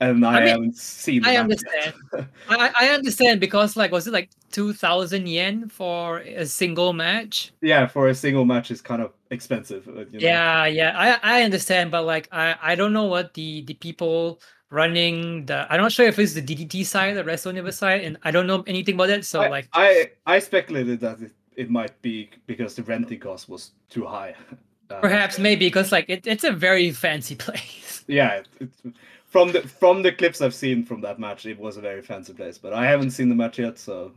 and 0.00 0.24
I, 0.24 0.36
I 0.36 0.40
mean, 0.40 0.48
haven't 0.48 0.76
seen. 0.76 1.24
I 1.24 1.36
understand. 1.36 1.94
I, 2.48 2.70
I 2.78 2.88
understand 2.90 3.40
because 3.40 3.76
like 3.76 3.90
was 3.90 4.06
it 4.06 4.12
like 4.12 4.30
two 4.52 4.72
thousand 4.72 5.26
yen 5.26 5.68
for 5.68 6.18
a 6.18 6.46
single 6.46 6.92
match? 6.92 7.52
yeah, 7.62 7.86
for 7.88 8.08
a 8.08 8.14
single 8.14 8.44
match, 8.44 8.70
is 8.70 8.80
kind 8.80 9.02
of 9.02 9.12
expensive. 9.30 9.86
You 9.86 9.94
know? 9.94 10.06
Yeah, 10.12 10.66
yeah, 10.66 10.92
I 10.96 11.38
I 11.38 11.42
understand, 11.42 11.90
but 11.90 12.04
like 12.04 12.28
I 12.30 12.54
I 12.62 12.74
don't 12.76 12.92
know 12.92 13.06
what 13.06 13.34
the 13.34 13.62
the 13.62 13.74
people 13.74 14.40
running 14.74 15.46
the 15.46 15.66
I'm 15.72 15.80
not 15.80 15.92
sure 15.92 16.06
if 16.06 16.18
it's 16.18 16.34
the 16.34 16.42
DDT 16.42 16.84
side, 16.84 17.16
the 17.16 17.24
Wrestle 17.24 17.52
Universe 17.52 17.78
side, 17.78 18.02
and 18.02 18.18
I 18.24 18.30
don't 18.30 18.46
know 18.46 18.64
anything 18.66 18.96
about 18.96 19.10
it. 19.10 19.24
So 19.24 19.42
I, 19.42 19.48
like 19.48 19.68
I 19.72 20.10
I 20.26 20.38
speculated 20.40 21.00
that 21.00 21.20
it, 21.20 21.32
it 21.56 21.70
might 21.70 22.00
be 22.02 22.28
because 22.46 22.74
the 22.74 22.82
renting 22.82 23.20
cost 23.20 23.48
was 23.48 23.72
too 23.88 24.04
high. 24.04 24.34
Uh, 24.90 25.00
perhaps 25.00 25.38
maybe 25.38 25.64
because 25.64 25.90
like 25.92 26.04
it, 26.10 26.26
it's 26.26 26.44
a 26.44 26.52
very 26.52 26.90
fancy 26.90 27.34
place. 27.44 28.04
yeah, 28.06 28.34
it, 28.34 28.48
it, 28.60 28.92
from 29.24 29.50
the 29.50 29.62
from 29.62 30.02
the 30.02 30.12
clips 30.12 30.42
I've 30.42 30.54
seen 30.54 30.84
from 30.84 31.00
that 31.00 31.18
match, 31.18 31.46
it 31.46 31.58
was 31.58 31.78
a 31.78 31.80
very 31.80 32.02
fancy 32.02 32.34
place. 32.34 32.58
But 32.58 32.74
I 32.74 32.84
haven't 32.84 33.12
seen 33.12 33.30
the 33.30 33.34
match 33.34 33.58
yet, 33.58 33.78
so 33.78 34.12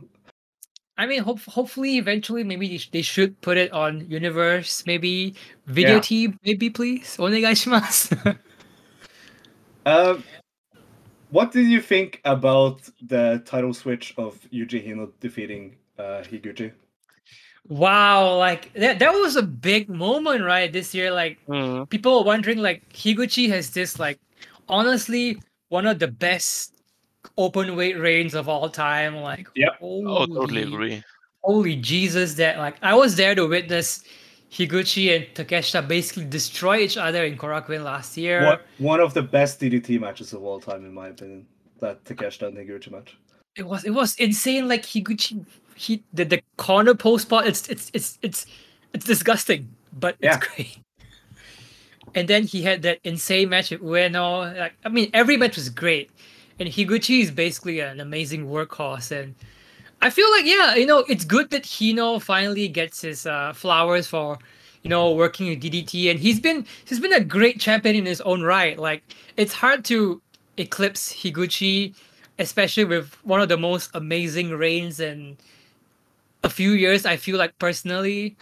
I 0.98 1.06
mean, 1.06 1.22
hope, 1.22 1.40
hopefully, 1.46 1.96
eventually, 1.96 2.44
maybe 2.44 2.68
they, 2.68 2.76
sh- 2.76 2.90
they 2.90 3.02
should 3.02 3.40
put 3.40 3.56
it 3.56 3.72
on 3.72 4.04
Universe, 4.10 4.84
maybe 4.84 5.34
video 5.66 5.94
Yeah. 5.94 6.00
team, 6.00 6.38
maybe 6.44 6.68
please. 6.68 7.16
Onegaishimasu. 7.16 8.36
Um, 9.86 10.24
what 11.30 11.52
did 11.52 11.66
you 11.68 11.80
think 11.80 12.20
about 12.24 12.88
the 13.02 13.42
title 13.44 13.74
switch 13.74 14.14
of 14.16 14.38
Yuji 14.52 14.86
Hino 14.86 15.10
defeating 15.20 15.76
uh, 15.98 16.22
Higuchi? 16.22 16.72
wow, 17.68 18.36
like 18.36 18.72
that 18.74 18.98
that 18.98 19.12
was 19.12 19.36
a 19.36 19.42
big 19.42 19.88
moment, 19.88 20.44
right? 20.44 20.72
This 20.72 20.94
year, 20.94 21.10
like 21.12 21.38
Mm. 21.48 21.88
people 21.90 22.18
are 22.18 22.24
wondering, 22.24 22.58
like 22.58 22.88
Higuchi 22.92 23.48
has 23.50 23.70
this, 23.70 23.98
like 23.98 24.18
honestly, 24.68 25.40
one 25.68 25.86
of 25.86 25.98
the 25.98 26.08
best 26.08 26.74
open 27.36 27.76
weight 27.76 27.98
reigns 27.98 28.34
of 28.34 28.48
all 28.48 28.68
time. 28.68 29.16
Like, 29.16 29.48
Yep. 29.54 29.78
Oh, 29.82 30.26
totally 30.26 30.62
agree. 30.62 31.04
Holy 31.42 31.76
Jesus, 31.76 32.34
that 32.34 32.58
like 32.58 32.76
I 32.82 32.94
was 32.94 33.16
there 33.16 33.34
to 33.34 33.46
witness 33.46 34.04
Higuchi 34.50 35.14
and 35.14 35.26
Takeshita 35.34 35.86
basically 35.86 36.24
destroy 36.24 36.78
each 36.78 36.96
other 36.96 37.24
in 37.24 37.36
Korakuen 37.36 37.84
last 37.84 38.16
year. 38.16 38.44
What, 38.44 38.62
one 38.78 39.00
of 39.00 39.12
the 39.14 39.22
best 39.22 39.60
DDT 39.60 40.00
matches 40.00 40.32
of 40.32 40.42
all 40.42 40.58
time, 40.60 40.84
in 40.84 40.94
my 40.94 41.08
opinion. 41.08 41.46
That 41.80 42.04
Takeshita 42.04 42.48
and 42.48 42.56
Higuchi 42.56 42.90
match. 42.90 43.16
It 43.56 43.66
was 43.66 43.84
it 43.84 43.90
was 43.90 44.16
insane. 44.16 44.68
Like 44.68 44.82
Higuchi, 44.82 45.44
he 45.74 46.02
the, 46.12 46.24
the 46.24 46.42
corner 46.56 46.94
post 46.94 47.26
spot. 47.26 47.46
It's 47.46 47.68
it's 47.68 47.90
it's 47.92 48.18
it's 48.22 48.46
it's 48.92 49.04
disgusting, 49.04 49.68
but 49.92 50.16
it's 50.20 50.36
Yeah. 50.36 50.40
great. 50.40 50.78
And 52.14 52.26
then 52.26 52.44
he 52.44 52.62
had 52.62 52.80
that 52.82 53.00
insane 53.04 53.50
match 53.50 53.70
with 53.70 53.82
Ueno. 53.82 54.56
Like 54.58 54.72
I 54.84 54.88
mean, 54.88 55.10
every 55.12 55.36
match 55.36 55.56
was 55.56 55.68
great, 55.68 56.10
and 56.58 56.66
Higuchi 56.68 57.20
is 57.20 57.30
basically 57.30 57.80
an 57.80 58.00
amazing 58.00 58.46
workhorse. 58.46 59.12
And 59.12 59.34
I 60.00 60.10
feel 60.10 60.30
like 60.30 60.44
yeah, 60.44 60.74
you 60.76 60.86
know, 60.86 61.00
it's 61.08 61.24
good 61.24 61.50
that 61.50 61.64
Hino 61.64 62.20
finally 62.22 62.68
gets 62.68 63.00
his 63.02 63.26
uh, 63.26 63.52
flowers 63.52 64.06
for 64.06 64.38
you 64.82 64.90
know 64.90 65.12
working 65.12 65.48
with 65.48 65.62
DDT, 65.62 66.10
and 66.10 66.18
he's 66.20 66.40
been 66.40 66.64
he's 66.84 67.00
been 67.00 67.12
a 67.12 67.20
great 67.24 67.58
champion 67.60 67.96
in 67.96 68.06
his 68.06 68.20
own 68.22 68.42
right. 68.42 68.78
Like 68.78 69.02
it's 69.36 69.52
hard 69.52 69.84
to 69.86 70.22
eclipse 70.56 71.12
Higuchi 71.12 71.94
especially 72.40 72.84
with 72.84 73.14
one 73.24 73.40
of 73.40 73.48
the 73.48 73.56
most 73.56 73.90
amazing 73.94 74.50
reigns 74.50 75.00
in 75.00 75.36
a 76.44 76.48
few 76.48 76.70
years. 76.70 77.04
I 77.04 77.16
feel 77.16 77.36
like 77.36 77.58
personally, 77.58 78.36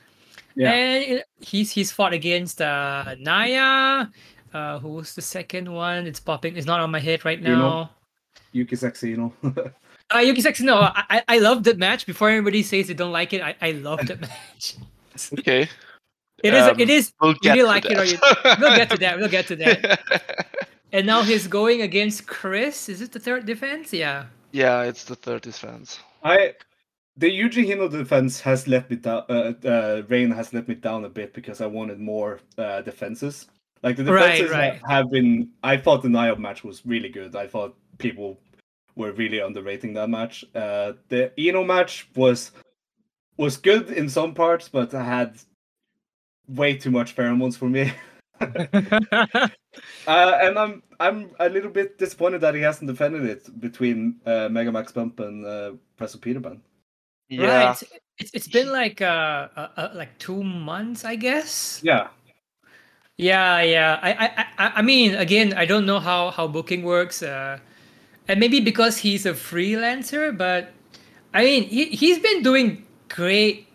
Yeah. 0.55 0.71
and 0.73 1.25
he's 1.41 1.71
he's 1.71 1.91
fought 1.93 2.13
against 2.13 2.61
uh, 2.61 3.15
Naya. 3.19 4.07
Uh, 4.53 4.79
who 4.79 4.89
was 4.89 5.15
the 5.15 5.23
second 5.23 5.73
one? 5.73 6.07
It's 6.07 6.21
popping. 6.21 6.57
It's 6.57 6.67
not 6.67 6.81
on 6.81 6.91
my 6.91 7.01
head 7.01 7.25
right 7.25 7.41
now. 7.41 7.91
Yuki 8.53 8.77
Saxino. 8.77 9.33
Uh, 10.15 10.19
Yuki 10.19 10.41
Sexy, 10.41 10.65
no, 10.65 10.79
I, 10.79 11.05
I 11.11 11.23
I 11.29 11.39
love 11.39 11.65
that 11.65 11.79
match. 11.79 12.07
Before 12.07 12.31
anybody 12.31 12.63
says 12.63 12.87
they 12.89 12.95
don't 12.95 13.13
like 13.13 13.33
it, 13.33 13.43
I, 13.43 13.57
I 13.61 13.73
love 13.73 14.07
that 14.07 14.21
match. 14.21 14.77
Okay. 15.39 15.69
It 16.43 16.53
is 16.55 16.63
Um, 16.63 16.79
it 16.79 16.91
is 16.91 17.13
We'll 17.21 17.33
you 17.33 17.39
get 17.43 17.57
either 17.57 17.63
to 17.63 17.67
like 17.67 17.85
it 17.87 17.99
or 17.99 18.05
you 18.05 18.17
that. 18.19 18.59
we'll 18.61 18.77
get 18.77 18.91
to 18.91 18.99
that. 18.99 19.19
We'll 19.19 19.29
get 19.29 19.47
to 19.49 19.57
that. 19.57 20.01
And 20.93 21.05
now 21.07 21.23
he's 21.23 21.47
going 21.49 21.83
against 21.83 22.27
Chris. 22.27 22.89
Is 22.89 23.03
it 23.03 23.13
the 23.13 23.19
third 23.19 23.45
defense? 23.45 23.93
Yeah. 23.93 24.27
yeah, 24.53 24.83
it's 24.83 25.05
the 25.05 25.17
third 25.17 25.43
defense. 25.43 25.99
I 26.23 26.55
the 27.17 27.29
Yuji 27.29 27.67
Hino 27.67 27.91
defense 27.91 28.41
has 28.41 28.69
let 28.69 28.89
me 28.91 28.97
down. 28.97 29.25
Uh, 29.29 29.53
uh, 29.65 30.03
reign 30.09 30.31
has 30.31 30.53
let 30.55 30.69
me 30.69 30.75
down 30.75 31.05
a 31.05 31.09
bit 31.09 31.35
because 31.35 31.61
I 31.61 31.67
wanted 31.67 31.99
more 31.99 32.41
uh, 32.57 32.83
defenses. 32.83 33.49
Like 33.83 33.97
the 33.97 34.05
defenses 34.05 34.51
ha- 34.53 34.59
right. 34.59 34.81
have 34.89 35.11
been. 35.11 35.51
I 35.63 35.77
thought 35.77 36.03
the 36.03 36.09
Naya 36.09 36.37
match 36.37 36.63
was 36.65 36.85
really 36.87 37.09
good. 37.09 37.35
I 37.35 37.47
thought 37.47 37.75
people 37.99 38.39
were 38.97 39.13
really 39.13 39.41
underrating 39.41 39.95
that 39.95 40.09
match. 40.09 40.45
Uh, 40.55 40.95
the 41.09 41.33
Ueno 41.39 41.65
match 41.65 42.09
was 42.17 42.53
was 43.37 43.57
good 43.57 43.91
in 43.91 44.09
some 44.09 44.35
parts, 44.35 44.69
but 44.69 44.95
I 44.95 45.05
had 45.05 45.37
way 46.49 46.77
too 46.77 46.91
much 46.91 47.15
pheromones 47.15 47.57
for 47.57 47.69
me. 47.69 47.93
Uh, 50.07 50.39
and 50.41 50.59
I'm 50.59 50.83
I'm 51.01 51.31
a 51.39 51.51
little 51.51 51.71
bit 51.71 51.99
disappointed 51.99 52.41
that 52.41 52.55
he 52.55 52.63
hasn't 52.63 52.89
defended 52.89 53.25
it 53.25 53.61
between 53.61 54.21
uh, 54.25 54.49
Mega 54.51 54.73
Max 54.73 54.91
Bump 54.91 55.21
and 55.21 55.45
uh, 55.45 55.73
Wrestle 56.01 56.21
Peter 56.21 56.41
Pan. 56.41 56.63
Yeah. 57.29 57.67
Right. 57.67 57.83
It's 58.19 58.31
it's 58.33 58.49
been 58.49 58.73
like 58.73 59.03
uh, 59.03 59.49
uh, 59.55 59.69
uh 59.77 59.89
like 59.95 60.17
two 60.19 60.43
months, 60.43 61.05
I 61.05 61.17
guess. 61.17 61.81
Yeah, 61.83 62.09
Yeah, 63.19 63.61
yeah. 63.63 63.99
I, 64.03 64.11
I, 64.13 64.47
I, 64.59 64.73
I 64.77 64.83
mean, 64.83 65.15
again, 65.15 65.55
I 65.55 65.67
don't 65.67 65.87
know 65.87 66.01
how 66.01 66.31
how 66.31 66.47
booking 66.47 66.83
works. 66.83 67.23
Uh, 67.23 67.59
and 68.29 68.41
maybe 68.41 68.61
because 68.61 68.99
he's 68.99 69.27
a 69.27 69.33
freelancer, 69.33 70.37
but 70.37 70.73
I 71.35 71.45
mean, 71.45 71.65
he 71.65 71.87
he's 71.87 72.19
been 72.19 72.43
doing 72.43 72.85
great 73.09 73.67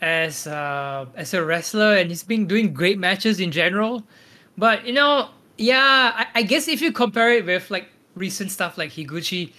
as 0.00 0.46
uh 0.46 1.06
as 1.16 1.34
a 1.34 1.44
wrestler, 1.44 1.96
and 1.96 2.10
he's 2.10 2.22
been 2.24 2.46
doing 2.46 2.74
great 2.74 2.98
matches 2.98 3.40
in 3.40 3.50
general. 3.50 4.04
But 4.56 4.86
you 4.86 4.92
know, 4.92 5.30
yeah, 5.58 6.12
I, 6.14 6.40
I 6.40 6.42
guess 6.42 6.68
if 6.68 6.80
you 6.80 6.92
compare 6.92 7.30
it 7.32 7.46
with 7.46 7.70
like 7.70 7.88
recent 8.14 8.50
stuff 8.50 8.78
like 8.78 8.90
Higuchi, 8.90 9.52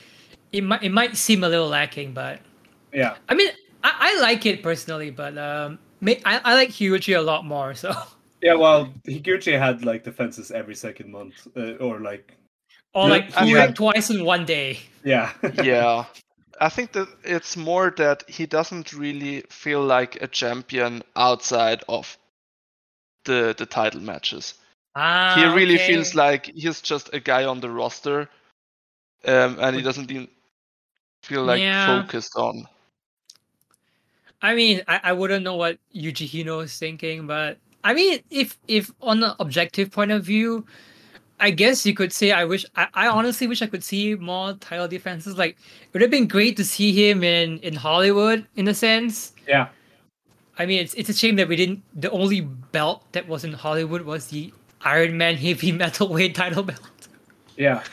it 0.52 0.63
might 0.63 0.84
it 0.84 0.91
might 0.91 1.17
seem 1.17 1.43
a 1.43 1.50
little 1.50 1.67
lacking. 1.67 2.13
But 2.13 2.39
yeah. 2.93 3.15
I 3.30 3.36
mean, 3.36 3.50
I, 3.84 4.15
I 4.17 4.22
like 4.22 4.46
it 4.46 4.63
personally, 4.63 5.12
but 5.12 5.38
um, 5.38 5.80
I 6.06 6.41
I 6.43 6.54
like 6.56 6.70
Higuchi 6.70 7.17
a 7.17 7.22
lot 7.22 7.46
more. 7.46 7.74
So. 7.74 7.93
Yeah, 8.39 8.54
well, 8.54 8.93
Higuchi 9.08 9.58
had 9.58 9.84
like 9.84 10.04
defenses 10.04 10.52
every 10.52 10.76
second 10.76 11.12
month, 11.12 11.48
uh, 11.58 11.72
or 11.82 12.00
like, 12.00 12.38
Or 12.93 13.08
Yeah, 13.08 13.15
like 13.15 13.38
I 13.38 13.45
two, 13.45 13.54
mean- 13.54 13.73
twice 13.73 14.10
in 14.10 14.23
one 14.26 14.45
day. 14.45 14.80
yeah, 15.04 15.32
yeah. 15.63 16.06
I 16.60 16.69
think 16.69 16.93
that 16.93 17.08
it's 17.23 17.56
more 17.56 17.93
that 17.97 18.23
he 18.28 18.45
doesn't 18.47 18.91
really 18.93 19.41
feel 19.50 19.84
like 19.84 20.21
a 20.21 20.28
champion 20.28 21.04
outside 21.15 21.84
of 21.88 22.17
the 23.26 23.54
the 23.58 23.65
title 23.65 24.02
matches. 24.02 24.56
Ah, 24.95 25.36
he 25.36 25.45
really 25.45 25.76
okay. 25.76 25.86
feels 25.88 26.15
like 26.15 26.47
he's 26.56 26.82
just 26.82 27.13
a 27.13 27.19
guy 27.19 27.45
on 27.45 27.60
the 27.60 27.69
roster, 27.69 28.28
um, 29.26 29.58
and 29.60 29.76
he 29.76 29.84
doesn't 29.84 30.10
even 30.10 30.28
feel 31.21 31.43
like 31.43 31.60
Yeah. 31.62 31.86
focused 31.86 32.36
on. 32.36 32.65
I 34.41 34.56
mean, 34.56 34.82
I, 34.88 35.00
I 35.04 35.13
wouldn't 35.13 35.43
know 35.43 35.56
what 35.56 35.78
Yuji 35.95 36.28
Hino 36.28 36.63
is 36.63 36.78
thinking, 36.78 37.28
but 37.28 37.58
I 37.84 37.93
mean, 37.93 38.23
if 38.32 38.58
if 38.67 38.91
on 39.02 39.23
an 39.23 39.34
objective 39.39 39.91
point 39.91 40.12
of 40.12 40.23
view, 40.23 40.65
I 41.39 41.52
guess 41.52 41.86
you 41.86 41.93
could 41.93 42.12
say 42.12 42.32
I 42.32 42.45
wish 42.45 42.65
I, 42.76 42.88
I 42.93 43.08
honestly 43.08 43.47
wish 43.47 43.62
I 43.62 43.67
could 43.67 43.84
see 43.84 44.15
more 44.15 44.54
title 44.54 44.88
defenses. 44.88 45.38
Like 45.38 45.52
it 45.52 45.93
would 45.93 46.02
have 46.02 46.12
been 46.12 46.28
great 46.28 46.58
to 46.58 46.65
see 46.65 46.91
him 46.91 47.23
in 47.23 47.60
in 47.60 47.76
Hollywood 47.76 48.45
in 48.56 48.67
a 48.67 48.73
sense. 48.73 49.34
yeah, 49.47 49.67
I 50.58 50.65
mean, 50.65 50.80
it's 50.82 50.93
it's 50.95 51.10
a 51.10 51.13
shame 51.13 51.36
that 51.36 51.47
we 51.47 51.56
didn't. 51.56 51.84
The 52.00 52.10
only 52.12 52.41
belt 52.41 53.04
that 53.12 53.28
was 53.28 53.43
in 53.43 53.54
Hollywood 53.54 54.02
was 54.02 54.28
the 54.28 54.52
Iron 54.82 55.17
Man 55.17 55.36
heavy 55.36 55.71
metal 55.84 56.08
weight 56.10 56.36
title 56.36 56.63
belt. 56.63 57.08
yeah. 57.56 57.84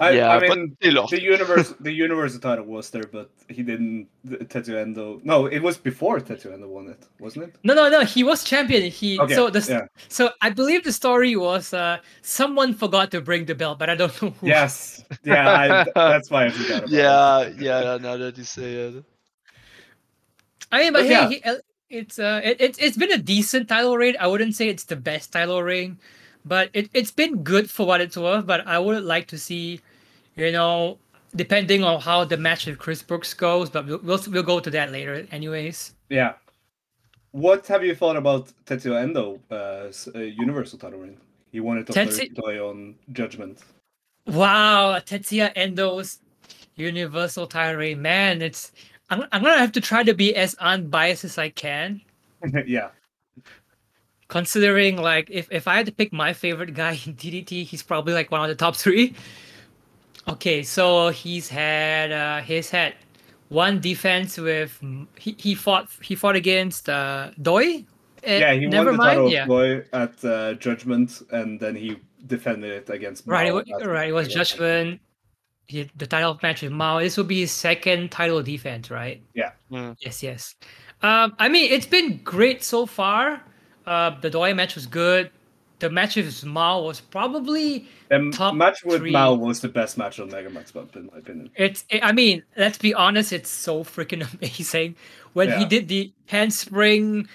I, 0.00 0.10
yeah, 0.12 0.30
I 0.30 0.40
but 0.40 0.58
mean, 0.58 0.76
they 0.80 0.90
lost. 0.90 1.10
the 1.10 1.20
universe, 1.22 1.74
the 1.80 1.92
universal 1.92 2.40
title 2.40 2.64
was 2.64 2.90
there, 2.90 3.04
but 3.04 3.30
he 3.48 3.62
didn't. 3.62 4.08
the 4.24 4.38
Tetsuya 4.38 4.82
Endo. 4.82 5.20
No, 5.24 5.46
it 5.46 5.60
was 5.60 5.76
before 5.76 6.20
Tetsuya 6.20 6.54
Endo 6.54 6.68
won 6.68 6.88
it, 6.88 7.06
wasn't 7.18 7.44
it? 7.46 7.56
No, 7.64 7.74
no, 7.74 7.88
no. 7.88 8.00
He 8.04 8.22
was 8.24 8.44
champion. 8.44 8.90
He 8.90 9.18
Okay, 9.20 9.34
so 9.34 9.50
the 9.50 9.60
yeah. 9.68 9.86
so 10.08 10.30
I 10.40 10.50
believe 10.50 10.84
the 10.84 10.92
story 10.92 11.36
was 11.36 11.72
uh 11.74 11.98
someone 12.22 12.74
forgot 12.74 13.10
to 13.12 13.20
bring 13.20 13.44
the 13.46 13.54
belt, 13.54 13.78
but 13.78 13.90
I 13.90 13.94
don't 13.94 14.22
know 14.22 14.30
who. 14.30 14.46
Yes, 14.46 15.04
yeah, 15.24 15.48
I, 15.50 15.84
that's 15.94 16.30
why 16.30 16.46
I 16.46 16.50
forgot 16.50 16.84
about 16.84 16.92
it. 16.92 16.92
yeah, 16.92 17.48
yeah. 17.58 17.98
Now 18.00 18.16
that 18.16 18.38
you 18.38 18.44
say 18.44 18.74
it, 18.74 19.04
I 20.70 20.78
mean, 20.84 20.92
but, 20.92 21.00
But 21.00 21.06
hey, 21.06 21.10
yeah. 21.10 21.28
he, 21.28 21.42
uh, 21.42 21.56
it's 21.90 22.18
uh, 22.18 22.40
it, 22.42 22.56
it's 22.60 22.78
it's 22.78 22.96
been 22.96 23.12
a 23.12 23.18
decent 23.18 23.68
title 23.68 23.96
reign. 23.96 24.16
I 24.18 24.26
wouldn't 24.26 24.54
say 24.54 24.68
it's 24.68 24.84
the 24.84 24.96
best 24.96 25.32
title 25.32 25.62
reign, 25.62 25.98
but 26.44 26.70
it 26.72 26.90
it's 26.94 27.10
been 27.10 27.42
good 27.42 27.70
for 27.70 27.86
what 27.86 28.00
it's 28.00 28.16
worth. 28.16 28.46
But 28.46 28.66
I 28.66 28.78
would 28.78 29.04
like 29.04 29.26
to 29.28 29.38
see, 29.38 29.80
you 30.36 30.52
know, 30.52 30.98
depending 31.34 31.84
on 31.84 32.00
how 32.00 32.24
the 32.24 32.36
match 32.36 32.66
with 32.66 32.78
Chris 32.78 33.02
Brooks 33.02 33.34
goes. 33.34 33.70
But 33.70 33.86
we'll 33.86 34.00
we'll, 34.02 34.20
we'll 34.28 34.42
go 34.42 34.60
to 34.60 34.70
that 34.70 34.92
later, 34.92 35.26
anyways. 35.30 35.94
Yeah. 36.08 36.34
What 37.32 37.66
have 37.68 37.82
you 37.82 37.94
thought 37.94 38.16
about 38.16 38.52
Tetsuya 38.66 39.00
Endo 39.00 39.40
uh, 39.50 39.90
uh, 40.14 40.18
Universal 40.18 40.78
title 40.78 41.00
reign? 41.00 41.16
He 41.50 41.60
wanted 41.60 41.86
to 41.86 41.92
Tetsu- 41.92 42.34
Doi 42.34 42.58
on 42.58 42.94
Judgment. 43.12 43.60
Wow, 44.26 44.98
Tetsuya 44.98 45.52
Endo's 45.56 46.18
Universal 46.76 47.46
title 47.46 47.76
reign, 47.76 48.02
man. 48.02 48.42
It's 48.42 48.72
I'm 49.10 49.24
I'm 49.32 49.42
gonna 49.42 49.58
have 49.58 49.72
to 49.72 49.80
try 49.80 50.02
to 50.02 50.14
be 50.14 50.34
as 50.34 50.54
unbiased 50.56 51.24
as 51.24 51.38
I 51.38 51.50
can. 51.50 52.00
yeah. 52.66 52.88
Considering 54.32 54.96
like 54.96 55.28
if, 55.30 55.46
if 55.52 55.68
I 55.68 55.74
had 55.76 55.84
to 55.84 55.92
pick 55.92 56.10
my 56.10 56.32
favorite 56.32 56.72
guy 56.72 56.92
in 57.04 57.12
DDT, 57.20 57.66
he's 57.66 57.82
probably 57.82 58.14
like 58.14 58.30
one 58.30 58.40
of 58.40 58.48
the 58.48 58.54
top 58.54 58.74
three. 58.76 59.14
Okay, 60.26 60.62
so 60.62 61.10
he's 61.10 61.48
had 61.48 62.12
uh 62.12 62.40
he's 62.40 62.70
had 62.70 62.94
one 63.50 63.78
defense 63.78 64.38
with 64.38 64.72
he, 65.18 65.36
he 65.38 65.54
fought 65.54 65.90
he 66.00 66.14
fought 66.14 66.34
against 66.36 66.88
uh 66.88 67.30
Doi. 67.42 67.84
Eh, 68.22 68.38
Yeah, 68.38 68.54
he 68.54 68.64
never 68.66 68.86
won 68.86 68.92
the 68.92 68.98
mind. 69.04 69.10
title 69.10 69.30
Yeah, 69.30 69.42
of 69.42 69.48
Doi 69.48 69.84
at 69.92 70.24
uh, 70.24 70.54
Judgment, 70.54 71.10
and 71.30 71.60
then 71.60 71.74
he 71.76 71.96
defended 72.26 72.70
it 72.72 72.88
against 72.88 73.26
right. 73.26 73.48
It, 73.48 73.66
Mao 73.68 73.78
right. 73.86 74.08
It 74.08 74.12
was 74.12 74.28
against- 74.28 74.52
Judgment. 74.52 75.00
He, 75.66 75.90
the 75.96 76.06
title 76.06 76.38
match 76.42 76.62
with 76.62 76.72
Mao. 76.72 77.00
This 77.00 77.16
will 77.18 77.28
be 77.36 77.40
his 77.40 77.52
second 77.52 78.10
title 78.10 78.42
defense, 78.42 78.90
right? 78.90 79.20
Mm. 79.70 79.94
Yes, 80.00 80.22
yes. 80.22 80.54
Um, 81.02 81.34
I 81.38 81.48
mean, 81.50 81.70
it's 81.70 81.86
been 81.86 82.20
great 82.24 82.62
so 82.64 82.86
far. 82.86 83.42
Uh, 83.86 84.10
the 84.20 84.30
Doi 84.30 84.54
match 84.54 84.74
was 84.74 84.86
good. 84.86 85.30
The 85.80 85.90
match 85.90 86.14
with 86.14 86.44
Mao 86.44 86.82
was 86.82 87.00
probably 87.00 87.88
The 88.08 88.30
top 88.32 88.54
match 88.54 88.84
with 88.84 89.00
three. 89.00 89.10
Mao 89.10 89.34
was 89.34 89.60
the 89.60 89.68
best 89.68 89.98
match 89.98 90.20
on 90.20 90.30
Mega 90.30 90.48
Max 90.48 90.70
Bump, 90.70 90.94
in 90.94 91.06
my 91.12 91.18
opinion. 91.18 91.50
It's. 91.56 91.84
I 92.00 92.12
mean, 92.12 92.44
let's 92.56 92.78
be 92.78 92.94
honest. 92.94 93.32
It's 93.32 93.50
so 93.50 93.82
freaking 93.82 94.22
amazing 94.38 94.94
when 95.32 95.58
he 95.58 95.64
did 95.64 95.88
the 95.88 96.12
handspring 96.26 97.26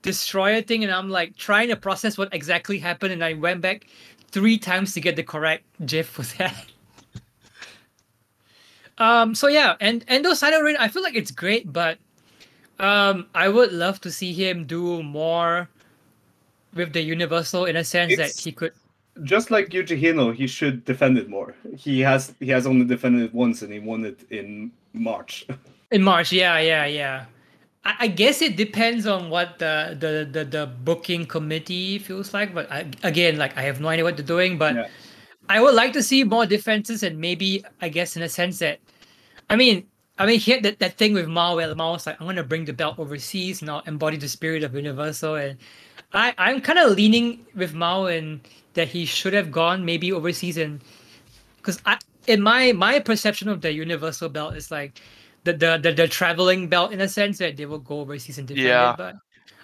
destroyer 0.00 0.62
thing, 0.62 0.82
and 0.82 0.90
I'm 0.92 1.10
like 1.10 1.36
trying 1.36 1.68
to 1.68 1.76
process 1.76 2.16
what 2.16 2.32
exactly 2.32 2.78
happened, 2.78 3.12
and 3.12 3.22
I 3.22 3.34
went 3.34 3.60
back 3.60 3.86
three 4.30 4.56
times 4.56 4.94
to 4.94 5.02
get 5.02 5.16
the 5.16 5.22
correct 5.22 5.64
GIF 5.84 6.08
for 6.08 6.22
that. 6.38 6.64
um. 8.96 9.34
So 9.34 9.48
yeah, 9.48 9.76
and 9.78 10.06
Endo 10.08 10.32
Side 10.32 10.58
Rain, 10.58 10.76
I 10.78 10.88
feel 10.88 11.02
like 11.02 11.16
it's 11.16 11.30
great, 11.30 11.70
but 11.70 11.98
um, 12.78 13.26
I 13.34 13.48
would 13.48 13.72
love 13.72 14.00
to 14.02 14.10
see 14.10 14.32
him 14.32 14.66
do 14.66 15.02
more 15.02 15.68
with 16.74 16.92
the 16.92 17.02
Universal 17.02 17.66
in 17.66 17.76
a 17.76 17.84
sense 17.84 18.12
It's- 18.12 18.36
that 18.36 18.42
he 18.42 18.52
could. 18.52 18.72
Just 19.24 19.50
like 19.50 19.68
Yuji 19.68 20.00
Hino, 20.00 20.34
he 20.34 20.46
should 20.46 20.86
defend 20.86 21.18
it 21.18 21.28
more. 21.28 21.54
He 21.76 22.00
has 22.00 22.32
he 22.40 22.48
has 22.48 22.66
only 22.66 22.86
defended 22.86 23.22
it 23.24 23.34
once, 23.34 23.60
and 23.60 23.70
he 23.70 23.78
won 23.78 24.06
it 24.06 24.24
in 24.30 24.72
March. 24.94 25.44
In 25.90 26.02
March, 26.02 26.32
yeah, 26.32 26.58
yeah, 26.58 26.86
yeah. 26.86 27.26
I, 27.84 27.94
I 28.00 28.06
guess 28.06 28.40
it 28.40 28.56
depends 28.56 29.06
on 29.06 29.28
what 29.28 29.58
the, 29.58 29.94
the 30.00 30.24
the 30.32 30.44
the 30.46 30.66
booking 30.66 31.26
committee 31.26 31.98
feels 31.98 32.32
like. 32.32 32.54
But 32.54 32.72
I, 32.72 32.86
again, 33.02 33.36
like 33.36 33.54
I 33.58 33.60
have 33.68 33.82
no 33.82 33.88
idea 33.88 34.02
what 34.04 34.16
they're 34.16 34.24
doing. 34.24 34.56
But 34.56 34.76
Yeah. 34.76 34.88
I 35.50 35.60
would 35.60 35.74
like 35.74 35.92
to 35.92 36.02
see 36.02 36.24
more 36.24 36.46
defenses 36.46 37.02
and 37.02 37.18
maybe 37.18 37.62
I 37.82 37.90
guess 37.90 38.16
in 38.16 38.22
a 38.22 38.30
sense 38.30 38.60
that, 38.60 38.78
I 39.50 39.56
mean, 39.56 39.86
I 40.18 40.26
mean, 40.26 40.38
he 40.40 40.52
had 40.52 40.62
that, 40.64 40.78
that 40.80 40.98
thing 40.98 41.14
with 41.14 41.26
Mao 41.28 41.56
where 41.56 41.74
Mao 41.74 41.92
was 41.92 42.06
like, 42.06 42.20
I'm 42.20 42.26
gonna 42.26 42.44
bring 42.44 42.64
the 42.64 42.72
belt 42.72 42.98
overseas 42.98 43.60
and 43.62 43.70
I'll 43.70 43.80
embody 43.86 44.16
the 44.16 44.28
spirit 44.28 44.62
of 44.62 44.74
Universal. 44.74 45.36
And 45.36 45.58
I 46.12 46.34
I'm 46.38 46.60
kind 46.60 46.78
of 46.78 46.92
leaning 46.92 47.46
with 47.54 47.74
Mao 47.74 48.06
and 48.06 48.40
that 48.74 48.88
he 48.88 49.04
should 49.06 49.32
have 49.34 49.50
gone 49.50 49.84
maybe 49.84 50.12
overseas 50.12 50.56
and 50.58 50.80
because 51.56 51.80
I 51.86 51.98
in 52.26 52.40
my 52.42 52.72
my 52.72 53.00
perception 53.00 53.48
of 53.48 53.60
the 53.62 53.72
Universal 53.72 54.28
belt 54.30 54.56
is 54.56 54.70
like 54.70 55.00
the 55.44 55.52
the 55.54 55.78
the, 55.82 55.92
the 55.92 56.08
traveling 56.08 56.68
belt 56.68 56.92
in 56.92 57.00
a 57.00 57.08
sense 57.08 57.38
that 57.38 57.56
they 57.56 57.66
will 57.66 57.78
go 57.80 58.00
overseas 58.00 58.38
and 58.38 58.46
defend 58.48 58.64
Yeah. 58.66 58.92
it. 58.92 58.96
But 58.96 59.16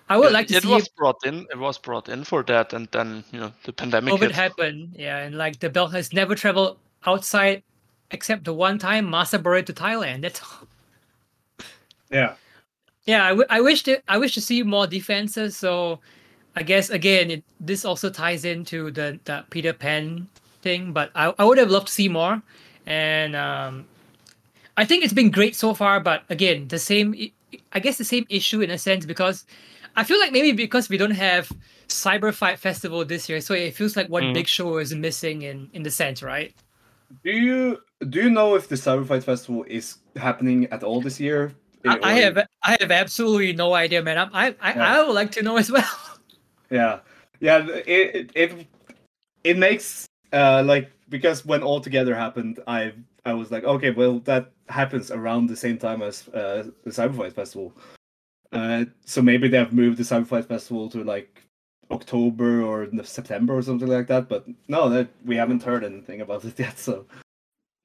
I 0.09 0.17
would 0.17 0.31
it, 0.31 0.33
like 0.33 0.49
to 0.49 0.57
it 0.57 0.63
see 0.63 0.69
was 0.69 0.87
if 0.87 0.95
brought 0.97 1.25
in. 1.25 1.47
It 1.51 1.59
was 1.59 1.79
brought 1.79 2.09
in 2.09 2.25
for 2.25 2.43
that, 2.45 2.73
and 2.73 2.89
then 2.93 3.25
you 3.33 3.41
know 3.41 3.53
the 3.65 3.73
pandemic 3.73 4.17
COVID 4.17 4.21
hit. 4.21 4.33
happened. 4.33 4.95
Yeah, 4.99 5.19
and 5.19 5.37
like 5.37 5.61
the 5.61 5.71
belt 5.71 5.93
has 5.93 6.13
never 6.13 6.35
traveled 6.35 6.79
outside 7.07 7.63
except 8.11 8.44
the 8.44 8.55
one 8.55 8.79
time 8.79 9.07
Masa 9.09 9.42
brought 9.42 9.59
it 9.59 9.66
to 9.66 9.73
Thailand. 9.73 10.23
That's 10.23 10.40
all. 10.42 10.66
yeah. 12.11 12.35
Yeah, 13.07 13.25
I, 13.25 13.29
w- 13.31 13.47
I 13.49 13.61
wish 13.62 13.83
to 13.85 14.03
I 14.07 14.18
wish 14.18 14.35
to 14.35 14.40
see 14.40 14.62
more 14.62 14.87
defenses. 14.87 15.57
So 15.57 16.01
I 16.55 16.62
guess 16.62 16.90
again, 16.90 17.31
it, 17.31 17.44
this 17.59 17.85
also 17.87 18.11
ties 18.11 18.44
into 18.44 18.90
the, 18.90 19.18
the 19.25 19.44
Peter 19.51 19.73
Pan 19.73 20.29
thing. 20.61 20.92
But 20.92 21.11
I, 21.14 21.33
I 21.38 21.44
would 21.44 21.57
have 21.59 21.71
loved 21.71 21.87
to 21.87 21.92
see 21.92 22.09
more, 22.09 22.42
and 22.85 23.35
um, 23.35 23.87
I 24.77 24.85
think 24.85 25.05
it's 25.05 25.14
been 25.14 25.31
great 25.31 25.57
so 25.57 25.73
far. 25.73 26.01
But 26.01 26.25
again, 26.29 26.68
the 26.68 26.79
same 26.79 27.14
i- 27.18 27.33
I 27.73 27.81
guess 27.81 27.97
the 27.97 28.05
same 28.05 28.27
issue 28.29 28.61
in 28.61 28.71
a 28.71 28.77
sense 28.77 29.07
because 29.07 29.47
I 29.97 30.05
feel 30.05 30.21
like 30.21 30.33
maybe 30.33 30.53
because 30.53 30.90
we 30.90 30.99
don't 30.99 31.12
have 31.12 31.51
Cyber 31.88 32.35
Fight 32.35 32.59
Festival 32.59 33.07
this 33.07 33.27
year, 33.27 33.40
so 33.40 33.55
it 33.55 33.75
feels 33.75 33.97
like 33.97 34.11
one 34.11 34.25
Mhm. 34.25 34.35
big 34.35 34.49
show 34.49 34.77
is 34.77 34.94
missing 34.94 35.40
in 35.42 35.71
in 35.73 35.83
the 35.83 35.90
sense, 35.90 36.23
right? 36.23 36.53
Do 37.25 37.31
you 37.31 37.79
do 38.09 38.23
you 38.23 38.31
know 38.31 38.55
if 38.55 38.68
the 38.68 38.77
Cyberfight 38.77 39.25
Festival 39.25 39.64
is 39.66 39.99
happening 40.16 40.66
at 40.66 40.83
all 40.83 41.01
this 41.01 41.18
year? 41.18 41.53
I, 41.87 41.99
I 42.03 42.12
have 42.14 42.38
I 42.62 42.77
have 42.81 42.90
absolutely 42.90 43.53
no 43.53 43.75
idea, 43.75 44.03
man. 44.03 44.18
I'm, 44.18 44.31
I 44.33 44.55
I, 44.61 44.75
Yeah. 44.75 44.94
I 44.94 45.03
would 45.03 45.14
like 45.14 45.31
to 45.33 45.42
know 45.42 45.57
as 45.57 45.71
well. 45.71 45.85
Yeah, 46.71 47.01
yeah. 47.40 47.66
It 47.87 48.31
it 48.35 48.66
it, 49.42 49.57
makes 49.57 50.07
uh 50.35 50.62
like 50.66 50.92
because 51.09 51.47
when 51.47 51.62
All 51.62 51.81
Together 51.81 52.14
happened, 52.14 52.61
I 52.66 52.92
I 53.25 53.33
was 53.33 53.51
like, 53.51 53.64
okay, 53.64 53.90
well 53.90 54.18
that 54.21 54.53
happens 54.68 55.11
around 55.11 55.47
the 55.47 55.57
same 55.57 55.79
time 55.79 56.03
as 56.03 56.29
uh, 56.29 56.68
the 56.85 56.90
Cyberfight 56.90 57.33
Festival. 57.33 57.73
Uh, 58.53 58.85
so 59.07 59.23
maybe 59.23 59.49
they 59.49 59.57
have 59.57 59.73
moved 59.73 59.97
the 59.97 60.03
Cyberfight 60.03 60.44
Festival 60.47 60.90
to 60.90 61.03
like 61.03 61.48
October 61.90 62.62
or 62.62 62.88
September 63.05 63.57
or 63.57 63.62
something 63.62 63.88
like 63.88 64.07
that. 64.09 64.29
But 64.29 64.46
no, 64.68 64.88
that 64.88 65.09
we 65.24 65.37
haven't 65.37 65.62
heard 65.62 65.85
anything 65.85 66.20
about 66.20 66.44
it 66.44 66.59
yet. 66.64 66.79
So 66.79 67.07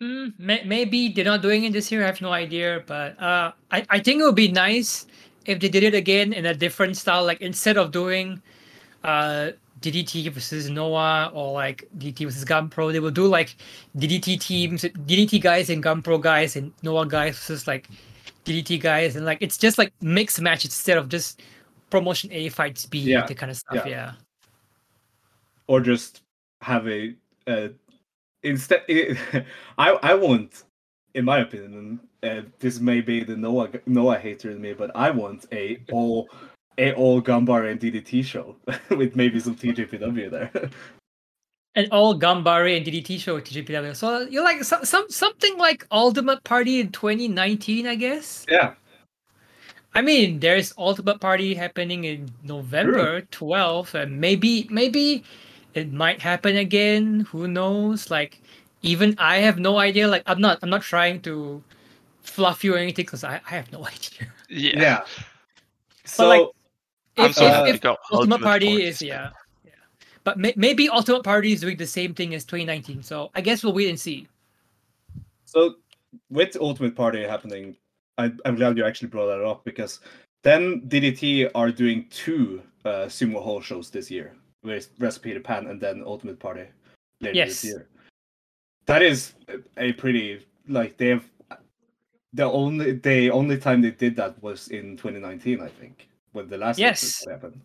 Mm, 0.02 0.34
may- 0.38 0.64
maybe 0.66 1.10
they're 1.10 1.24
not 1.24 1.42
doing 1.42 1.64
it 1.64 1.72
this 1.72 1.92
year. 1.92 2.04
I 2.04 2.08
have 2.08 2.20
no 2.20 2.32
idea, 2.34 2.84
but 2.88 3.18
uh, 3.22 3.52
I 3.72 3.86
I 3.90 4.00
think 4.00 4.20
it 4.22 4.24
would 4.26 4.36
be 4.36 4.52
nice 4.52 5.06
if 5.46 5.60
they 5.60 5.70
did 5.70 5.84
it 5.84 5.94
again 5.94 6.34
in 6.34 6.46
a 6.48 6.54
different 6.54 6.98
style. 6.98 7.24
Like 7.24 7.40
instead 7.42 7.78
of 7.78 7.92
doing 7.92 8.42
uh 9.04 9.52
DDT 9.82 10.30
versus 10.32 10.70
Noah 10.70 11.32
or 11.34 11.52
like 11.54 11.88
DDT 11.98 12.26
versus 12.26 12.44
GanPro, 12.46 12.92
they 12.92 13.00
will 13.00 13.12
do 13.12 13.28
like 13.28 13.56
DDT 13.98 14.40
teams, 14.40 14.84
DDT 14.84 15.42
guys 15.42 15.70
and 15.70 15.84
GanPro 15.84 16.20
guys 16.22 16.56
and 16.56 16.72
Noah 16.84 17.06
guys 17.06 17.38
versus 17.38 17.68
like 17.68 17.88
DDT 18.46 18.82
guys, 18.82 19.16
and 19.16 19.26
like 19.26 19.38
it's 19.42 19.58
just 19.58 19.78
like 19.78 19.94
mixed 20.02 20.42
match 20.42 20.66
instead 20.66 20.98
of 20.98 21.08
just 21.08 21.42
promotion 21.94 22.30
A 22.34 22.50
fights 22.50 22.86
B, 22.86 23.00
Yeah, 23.00 23.26
that 23.26 23.38
kind 23.38 23.52
of 23.52 23.58
stuff. 23.58 23.86
yeah. 23.86 23.88
Yeah. 23.88 24.12
or 25.68 25.80
just 25.80 26.22
have 26.62 26.88
a 26.88 27.14
uh, 27.48 27.70
instead. 28.42 28.82
I 29.78 29.90
I 30.12 30.14
want, 30.16 30.64
in 31.14 31.24
my 31.26 31.40
opinion, 31.40 32.00
uh, 32.24 32.42
this 32.60 32.80
may 32.80 33.00
be 33.02 33.24
the 33.24 33.38
Noah 33.38 33.70
Noah 33.86 34.18
hater 34.18 34.50
in 34.52 34.60
me, 34.62 34.74
but 34.74 34.90
I 34.96 35.10
want 35.12 35.46
a 35.52 35.80
all 35.92 36.30
a 36.78 36.94
all 36.96 37.22
Ganbare 37.22 37.70
and 37.72 37.80
DDT 37.80 38.24
show 38.26 38.56
with 38.90 39.16
maybe 39.16 39.40
some 39.40 39.56
TJPW 39.56 40.30
there. 40.32 40.52
an 41.76 41.88
all 41.92 42.14
Ganbare 42.20 42.76
and 42.78 42.86
DDT 42.86 43.20
show 43.20 43.36
with 43.36 43.46
TJPW. 43.46 43.96
So 43.96 44.22
you're 44.34 44.44
like 44.44 44.64
some, 44.64 44.84
some 44.86 45.06
something 45.10 45.58
like 45.58 45.86
Ultimate 45.92 46.44
Party 46.44 46.80
in 46.80 46.90
2019, 46.92 47.88
I 47.88 47.96
guess. 47.96 48.46
yeah, 48.50 48.74
I 49.96 50.02
mean, 50.02 50.40
there's 50.40 50.74
Ultimate 50.78 51.20
Party 51.20 51.54
happening 51.54 52.04
in 52.04 52.32
November 52.44 53.22
12th, 53.32 53.94
and 53.94 54.20
maybe 54.20 54.68
maybe 54.72 55.24
it 55.74 55.94
might 55.94 56.20
happen 56.22 56.58
again. 56.58 57.22
Who 57.32 57.48
knows? 57.48 58.10
Like, 58.10 58.42
even 58.82 59.16
I 59.20 59.38
have 59.38 59.60
no 59.60 59.78
idea. 59.78 60.08
Like, 60.08 60.24
I'm 60.26 60.42
not 60.42 60.60
I'm 60.64 60.70
not 60.70 60.82
trying 60.82 61.22
to 61.22 61.64
fluff 62.22 62.64
you 62.64 62.74
or 62.74 62.78
anything 62.78 63.06
because 63.06 63.24
I, 63.24 63.42
I 63.46 63.50
have 63.50 63.72
no 63.72 63.86
idea. 63.94 64.28
Yeah. 64.50 64.82
yeah. 64.82 65.06
So 66.06 66.28
like, 66.28 66.48
I'm 67.18 67.30
If, 67.30 67.36
so 67.36 67.66
if, 67.66 67.76
if 67.76 67.86
Ultimate 67.86 68.00
Ultimate 68.12 68.42
Party 68.42 68.68
Party 68.68 68.84
is 68.84 68.96
is 68.96 69.02
yeah, 69.04 69.30
yeah, 69.64 69.72
but 70.24 70.40
may, 70.40 70.54
maybe 70.56 70.90
Ultimate 70.90 71.24
Party 71.24 71.54
is 71.54 71.62
doing 71.62 71.78
the 71.78 71.88
same 71.88 72.14
thing 72.14 72.34
as 72.34 72.46
2019. 72.46 73.04
So 73.04 73.30
I 73.36 73.42
guess 73.42 73.64
we'll 73.64 73.74
wait 73.74 73.90
and 73.90 74.00
see. 74.00 74.28
so 75.46 75.76
with 76.30 76.58
Ultimate 76.60 76.96
Party 76.96 77.22
happening, 77.22 77.76
I, 78.18 78.32
I'm 78.46 78.56
glad 78.56 78.78
you 78.78 78.86
actually 78.86 79.08
brought 79.10 79.28
that 79.28 79.44
up 79.44 79.64
because 79.66 80.00
then 80.44 80.82
DDT 80.88 81.50
are 81.56 81.72
doing 81.72 82.06
two 82.10 82.62
uh, 82.86 83.06
Sumo 83.08 83.42
Hall 83.42 83.62
shows 83.62 83.90
this 83.90 84.12
year 84.12 84.36
with 84.64 84.90
Wrestle 85.00 85.22
Peter 85.24 85.40
Pan 85.40 85.68
and 85.68 85.80
then 85.80 86.04
Ultimate 86.06 86.40
Party 86.40 86.66
later 87.22 87.36
Yes. 87.36 87.62
this 87.62 87.64
year. 87.66 87.88
That 88.86 89.02
is 89.02 89.34
a- 89.48 89.88
a 89.90 89.94
pretty 89.94 90.46
like 90.68 90.98
they 90.98 91.08
have 91.10 91.24
the 92.34 92.44
only 92.44 92.94
the 92.94 93.30
only 93.32 93.58
time 93.58 93.82
they 93.82 93.92
did 93.92 94.16
that 94.18 94.42
was 94.42 94.68
in 94.70 94.98
2019, 94.98 95.62
I 95.62 95.68
think, 95.68 96.08
when 96.34 96.48
the 96.50 96.58
last 96.58 96.80
Yes. 96.80 97.26
happened. 97.30 97.60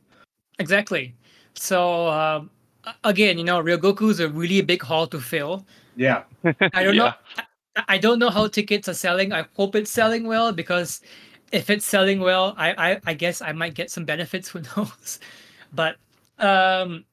Exactly. 0.58 1.14
So 1.54 2.08
um, 2.08 2.50
again, 3.04 3.38
you 3.38 3.44
know, 3.44 3.62
Ryogoku 3.62 4.10
is 4.10 4.20
a 4.20 4.28
really 4.28 4.60
big 4.62 4.82
hall 4.82 5.06
to 5.08 5.20
fill. 5.20 5.66
Yeah, 5.96 6.22
I 6.72 6.84
don't 6.84 6.96
know. 6.96 7.12
Yeah. 7.36 7.42
I, 7.42 7.42
I 7.88 7.98
don't 7.98 8.18
know 8.18 8.30
how 8.30 8.48
tickets 8.48 8.88
are 8.88 8.94
selling. 8.94 9.32
I 9.32 9.46
hope 9.56 9.74
it's 9.74 9.90
selling 9.90 10.26
well 10.26 10.52
because 10.52 11.00
if 11.52 11.70
it's 11.70 11.86
selling 11.86 12.20
well, 12.20 12.54
I 12.56 12.92
I, 12.92 13.00
I 13.06 13.14
guess 13.14 13.42
I 13.42 13.52
might 13.52 13.74
get 13.74 13.90
some 13.90 14.04
benefits. 14.04 14.48
Who 14.52 14.60
knows? 14.76 15.20
But 15.72 15.96
um, 16.38 17.04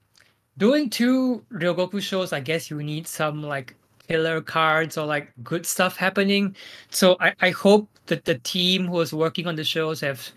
doing 0.58 0.90
two 0.90 1.44
Ryogoku 1.52 2.02
shows, 2.02 2.34
I 2.34 2.40
guess 2.40 2.70
you 2.70 2.82
need 2.82 3.08
some 3.08 3.44
like 3.44 3.76
killer 4.08 4.42
cards 4.42 4.98
or 4.98 5.06
like 5.06 5.32
good 5.44 5.66
stuff 5.66 5.98
happening. 5.98 6.56
So 6.90 7.18
I 7.20 7.34
I 7.42 7.50
hope 7.52 7.90
that 8.08 8.26
the 8.26 8.36
team 8.40 8.88
who 8.88 9.00
is 9.02 9.14
working 9.14 9.48
on 9.48 9.56
the 9.56 9.64
shows 9.64 10.02
have 10.02 10.30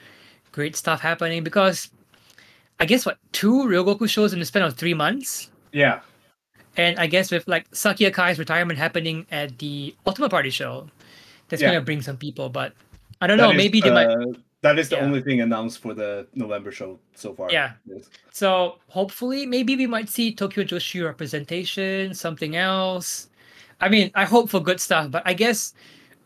great 0.52 0.76
stuff 0.76 1.00
happening 1.00 1.44
because 1.44 1.90
I 2.80 2.86
guess 2.86 3.04
what 3.06 3.18
two 3.32 3.64
Ryogoku 3.66 4.08
shows 4.08 4.32
in 4.32 4.38
the 4.38 4.44
span 4.44 4.62
of 4.62 4.74
three 4.74 4.94
months. 4.94 5.50
yeah, 5.72 6.00
And 6.78 6.98
I 6.98 7.06
guess 7.08 7.30
with 7.30 7.46
like 7.48 7.66
Saki 7.72 8.04
Akai's 8.06 8.38
retirement 8.38 8.78
happening 8.78 9.26
at 9.30 9.58
the 9.58 9.94
Ultimate 10.06 10.30
Party 10.30 10.50
show, 10.50 10.88
that's 11.48 11.60
Yeah. 11.60 11.68
gonna 11.72 11.80
bring 11.84 12.00
some 12.00 12.16
people. 12.16 12.48
But 12.48 12.72
I 13.20 13.26
don't 13.26 13.36
That 13.36 13.44
know. 13.44 13.50
is, 13.50 13.56
Maybe 13.56 13.80
they 13.80 13.90
might. 13.90 14.06
uh, 14.06 14.32
That 14.60 14.78
is 14.78 14.88
the 14.88 14.96
Yeah. 14.96 15.04
only 15.04 15.20
thing 15.22 15.40
announced 15.40 15.78
for 15.80 15.94
the 15.94 16.26
November 16.34 16.72
show 16.72 16.98
so 17.14 17.32
far. 17.34 17.48
Yeah. 17.50 17.72
Yes. 17.86 18.10
So 18.32 18.78
hopefully, 18.88 19.46
maybe 19.46 19.76
we 19.76 19.86
might 19.86 20.08
see 20.08 20.32
Tokyo 20.34 20.64
Joshi 20.64 21.04
representation, 21.04 22.12
something 22.14 22.56
else. 22.56 23.28
I 23.80 23.88
mean, 23.88 24.10
I 24.16 24.24
hope 24.24 24.50
for 24.50 24.60
good 24.60 24.80
stuff. 24.80 25.10
But 25.12 25.22
I 25.26 25.34
guess 25.34 25.74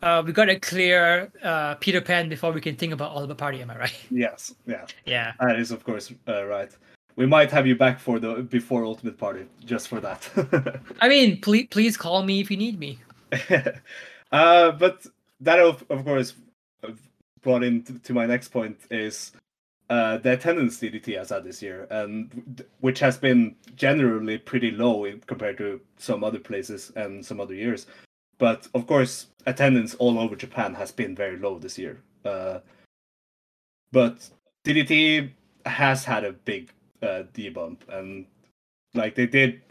uh, 0.01 0.23
we 0.25 0.33
gotta 0.33 0.59
clear 0.59 1.31
uh, 1.43 1.75
Peter 1.75 2.01
Pan 2.01 2.27
before 2.27 2.51
we 2.51 2.59
can 2.61 2.75
think 2.75 2.91
about 2.91 3.11
Ultimate 3.15 3.37
Party. 3.37 3.61
Am 3.61 3.69
I 3.69 3.77
right? 3.77 3.93
Yes. 4.11 4.53
Yeah. 4.65 4.85
yeah. 5.05 5.33
That 5.39 5.59
is 5.59 5.69
of 5.71 5.83
course 5.83 6.11
uh, 6.27 6.45
right. 6.45 6.71
We 7.15 7.25
might 7.25 7.51
have 7.51 7.67
you 7.67 7.75
back 7.75 7.99
for 7.99 8.19
the 8.19 8.43
before 8.43 8.85
Ultimate 8.85 9.17
Party 9.17 9.45
just 9.65 9.87
for 9.87 9.99
that. 9.99 10.81
I 11.01 11.07
mean, 11.09 11.41
please, 11.41 11.67
please 11.69 11.95
call 11.95 12.23
me 12.23 12.39
if 12.39 12.49
you 12.49 12.57
need 12.57 12.79
me. 12.79 12.99
uh, 14.31 14.71
but 14.71 15.05
that 15.41 15.59
of, 15.59 15.85
of 15.89 16.05
course 16.05 16.33
brought 17.43 17.63
in 17.63 17.83
to, 17.83 17.99
to 17.99 18.13
my 18.13 18.25
next 18.25 18.49
point 18.49 18.77
is 18.89 19.33
uh, 19.89 20.17
the 20.17 20.33
attendance 20.33 20.79
DDT 20.79 21.17
has 21.17 21.29
had 21.29 21.43
this 21.43 21.61
year, 21.61 21.87
and 21.91 22.63
which 22.79 22.99
has 22.99 23.17
been 23.17 23.55
generally 23.75 24.37
pretty 24.37 24.71
low 24.71 25.05
in, 25.05 25.19
compared 25.27 25.57
to 25.57 25.79
some 25.97 26.23
other 26.23 26.39
places 26.39 26.91
and 26.95 27.23
some 27.23 27.39
other 27.39 27.53
years. 27.53 27.85
But 28.39 28.67
of 28.73 28.87
course, 28.87 29.27
attendance 29.45 29.93
all 29.95 30.17
over 30.17 30.35
Japan 30.35 30.73
has 30.73 30.91
been 30.91 31.15
very 31.15 31.37
low 31.37 31.59
this 31.59 31.77
year. 31.77 32.01
Uh, 32.25 32.59
but 33.91 34.27
DDT 34.65 35.29
has 35.65 36.03
had 36.03 36.23
a 36.23 36.31
big 36.31 36.71
uh, 37.03 37.23
debump, 37.33 37.77
and 37.89 38.25
like 38.93 39.15
they 39.15 39.27
did, 39.27 39.61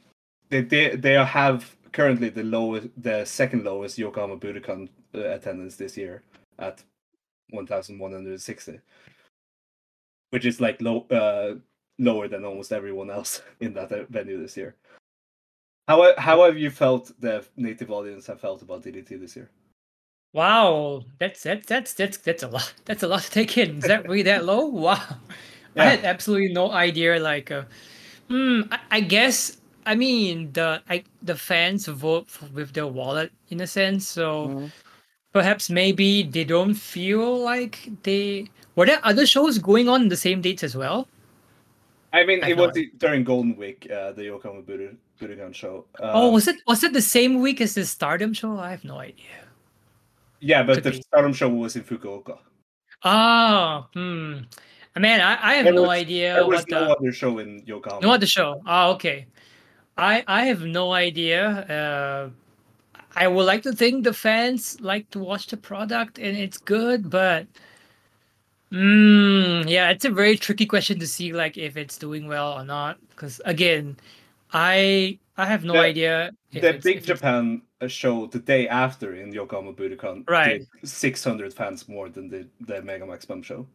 they 0.51 0.63
did, 0.63 1.03
they 1.03 1.15
have 1.15 1.77
currently 1.93 2.29
the 2.29 2.43
lowest, 2.43 2.89
the 2.97 3.25
second 3.25 3.65
lowest 3.65 3.99
Yokohama 3.99 4.37
Budokan 4.37 4.89
uh, 5.15 5.21
attendance 5.21 5.77
this 5.77 5.97
year 5.97 6.23
at 6.59 6.83
1,160, 7.51 8.81
which 10.31 10.47
is 10.47 10.61
like 10.61 10.81
low, 10.81 11.07
uh, 11.11 11.55
lower 11.99 12.29
than 12.29 12.45
almost 12.45 12.73
everyone 12.73 13.11
else 13.11 13.43
in 13.61 13.75
that 13.75 13.93
uh, 13.93 14.05
venue 14.09 14.41
this 14.41 14.57
year. 14.57 14.75
How 15.89 16.15
how 16.17 16.45
have 16.45 16.57
you 16.57 16.71
felt 16.71 17.11
the 17.21 17.45
native 17.57 17.91
audience 17.91 18.27
have 18.29 18.41
felt 18.41 18.63
about 18.63 18.83
DDT 18.85 19.21
this 19.21 19.35
year? 19.35 19.51
Wow, 20.33 21.05
that's 21.19 21.43
that's 21.43 21.67
that's 21.67 21.93
that's 21.93 22.17
that's 22.19 22.43
a 22.43 22.49
lot. 22.49 22.73
That's 22.85 23.03
a 23.03 23.09
lot 23.09 23.23
to 23.23 23.31
take 23.31 23.59
in. 23.59 23.79
Is 23.79 23.85
that 23.85 24.05
really 24.05 24.23
that 24.23 24.45
low? 24.45 24.65
Wow, 24.65 25.03
I 25.77 25.85
had 25.87 26.05
absolutely 26.05 26.53
no 26.53 26.71
idea. 26.73 27.19
Like, 27.19 27.51
uh, 27.51 27.65
hmm, 28.29 28.63
I, 28.71 28.79
I 28.91 29.01
guess 29.01 29.59
I 29.87 29.95
mean 29.95 30.53
the 30.53 30.83
I 30.89 31.05
the 31.23 31.37
fans 31.37 31.87
vote 31.87 32.27
f 32.29 32.51
with 32.53 32.73
their 32.73 32.87
wallet 32.87 33.33
in 33.49 33.61
a 33.61 33.67
sense. 33.67 34.07
So 34.09 34.49
Mm-hmm. 34.49 34.67
perhaps 35.33 35.71
maybe 35.71 36.23
they 36.23 36.45
don't 36.45 36.75
feel 36.75 37.39
like 37.43 37.89
they 38.03 38.49
were 38.77 38.87
there 38.87 39.01
other 39.05 39.27
shows 39.27 39.59
going 39.59 39.89
on 39.89 40.09
the 40.09 40.17
same 40.17 40.41
dates 40.41 40.63
as 40.63 40.77
well. 40.77 41.09
I 42.13 42.25
mean, 42.25 42.45
I 42.45 42.51
it 42.51 42.57
was 42.59 42.77
during 42.99 43.25
Golden 43.25 43.57
Week, 43.57 43.89
uh, 43.91 44.13
the 44.13 44.25
Yokohama 44.25 44.63
Budo- 44.63 44.97
Budokan 45.19 45.55
show. 45.55 45.87
oh, 46.01 46.29
Um, 46.29 46.35
was 46.35 46.47
it 46.49 46.57
was 46.67 46.85
it 46.85 46.93
the 46.93 47.01
same 47.01 47.41
week 47.41 47.61
as 47.61 47.75
the 47.75 47.87
Stardom 47.87 48.35
show? 48.35 48.59
I 48.59 48.71
have 48.71 48.85
no 48.85 48.99
idea. 49.01 49.49
yeah, 50.41 50.63
but 50.63 50.75
could 50.77 50.85
the 50.85 50.91
be. 50.91 51.01
Stardom 51.03 51.33
show 51.33 51.49
was 51.49 51.77
in 51.77 51.85
Fukuoka. 51.85 52.39
Ah, 53.05 53.89
hmm. 53.95 54.45
Man, 54.97 55.21
I, 55.21 55.39
I 55.43 55.55
have 55.55 55.65
There 55.65 55.73
no 55.75 55.83
was- 55.83 55.91
idea 55.91 56.47
what 56.47 56.69
no 56.71 56.85
the 56.87 56.91
other 56.93 57.13
show 57.13 57.39
in 57.39 57.63
Yokohama. 57.67 58.03
No 58.07 58.13
other 58.13 58.27
show. 58.27 58.61
Oh, 58.67 58.93
okay. 58.93 59.27
I 59.97 60.23
I 60.27 60.45
have 60.45 60.63
no 60.63 60.93
idea. 60.93 61.43
Uh, 61.49 62.31
I 63.17 63.27
would 63.29 63.45
like 63.45 63.63
to 63.63 63.73
think 63.73 64.05
the 64.05 64.13
fans 64.13 64.81
like 64.81 65.09
to 65.11 65.19
watch 65.19 65.47
the 65.49 65.57
product 65.57 66.19
and 66.19 66.37
it's 66.37 66.59
good, 66.59 67.09
but 67.11 67.47
mm, 68.73 69.69
yeah, 69.69 69.91
it's 69.91 70.05
a 70.05 70.11
very 70.11 70.37
tricky 70.37 70.67
question 70.67 70.99
to 70.99 71.07
see 71.07 71.33
like 71.33 71.57
if 71.59 71.77
it's 71.77 71.99
doing 71.99 72.27
well 72.29 72.53
or 72.53 72.65
not. 72.65 72.99
Because 73.11 73.41
again, 73.45 73.97
I 74.53 75.19
I 75.37 75.47
have 75.47 75.65
no 75.65 75.75
The- 75.75 75.81
idea. 75.81 76.31
If 76.53 76.61
the 76.63 76.81
Big 76.85 77.03
Japan 77.05 77.63
uh, 77.81 77.87
show 77.89 78.27
the 78.27 78.39
day 78.39 78.69
after 78.69 79.15
in 79.17 79.33
Yokohama 79.33 79.73
Budokan 79.73 80.29
Right. 80.29 80.61
did 80.83 80.89
600 80.89 81.55
fans 81.55 81.89
more 81.89 82.11
than 82.11 82.29
the, 82.29 82.47
the 82.61 82.83
Mega 82.83 83.07
Max 83.07 83.25
Bump 83.25 83.43
show. 83.45 83.67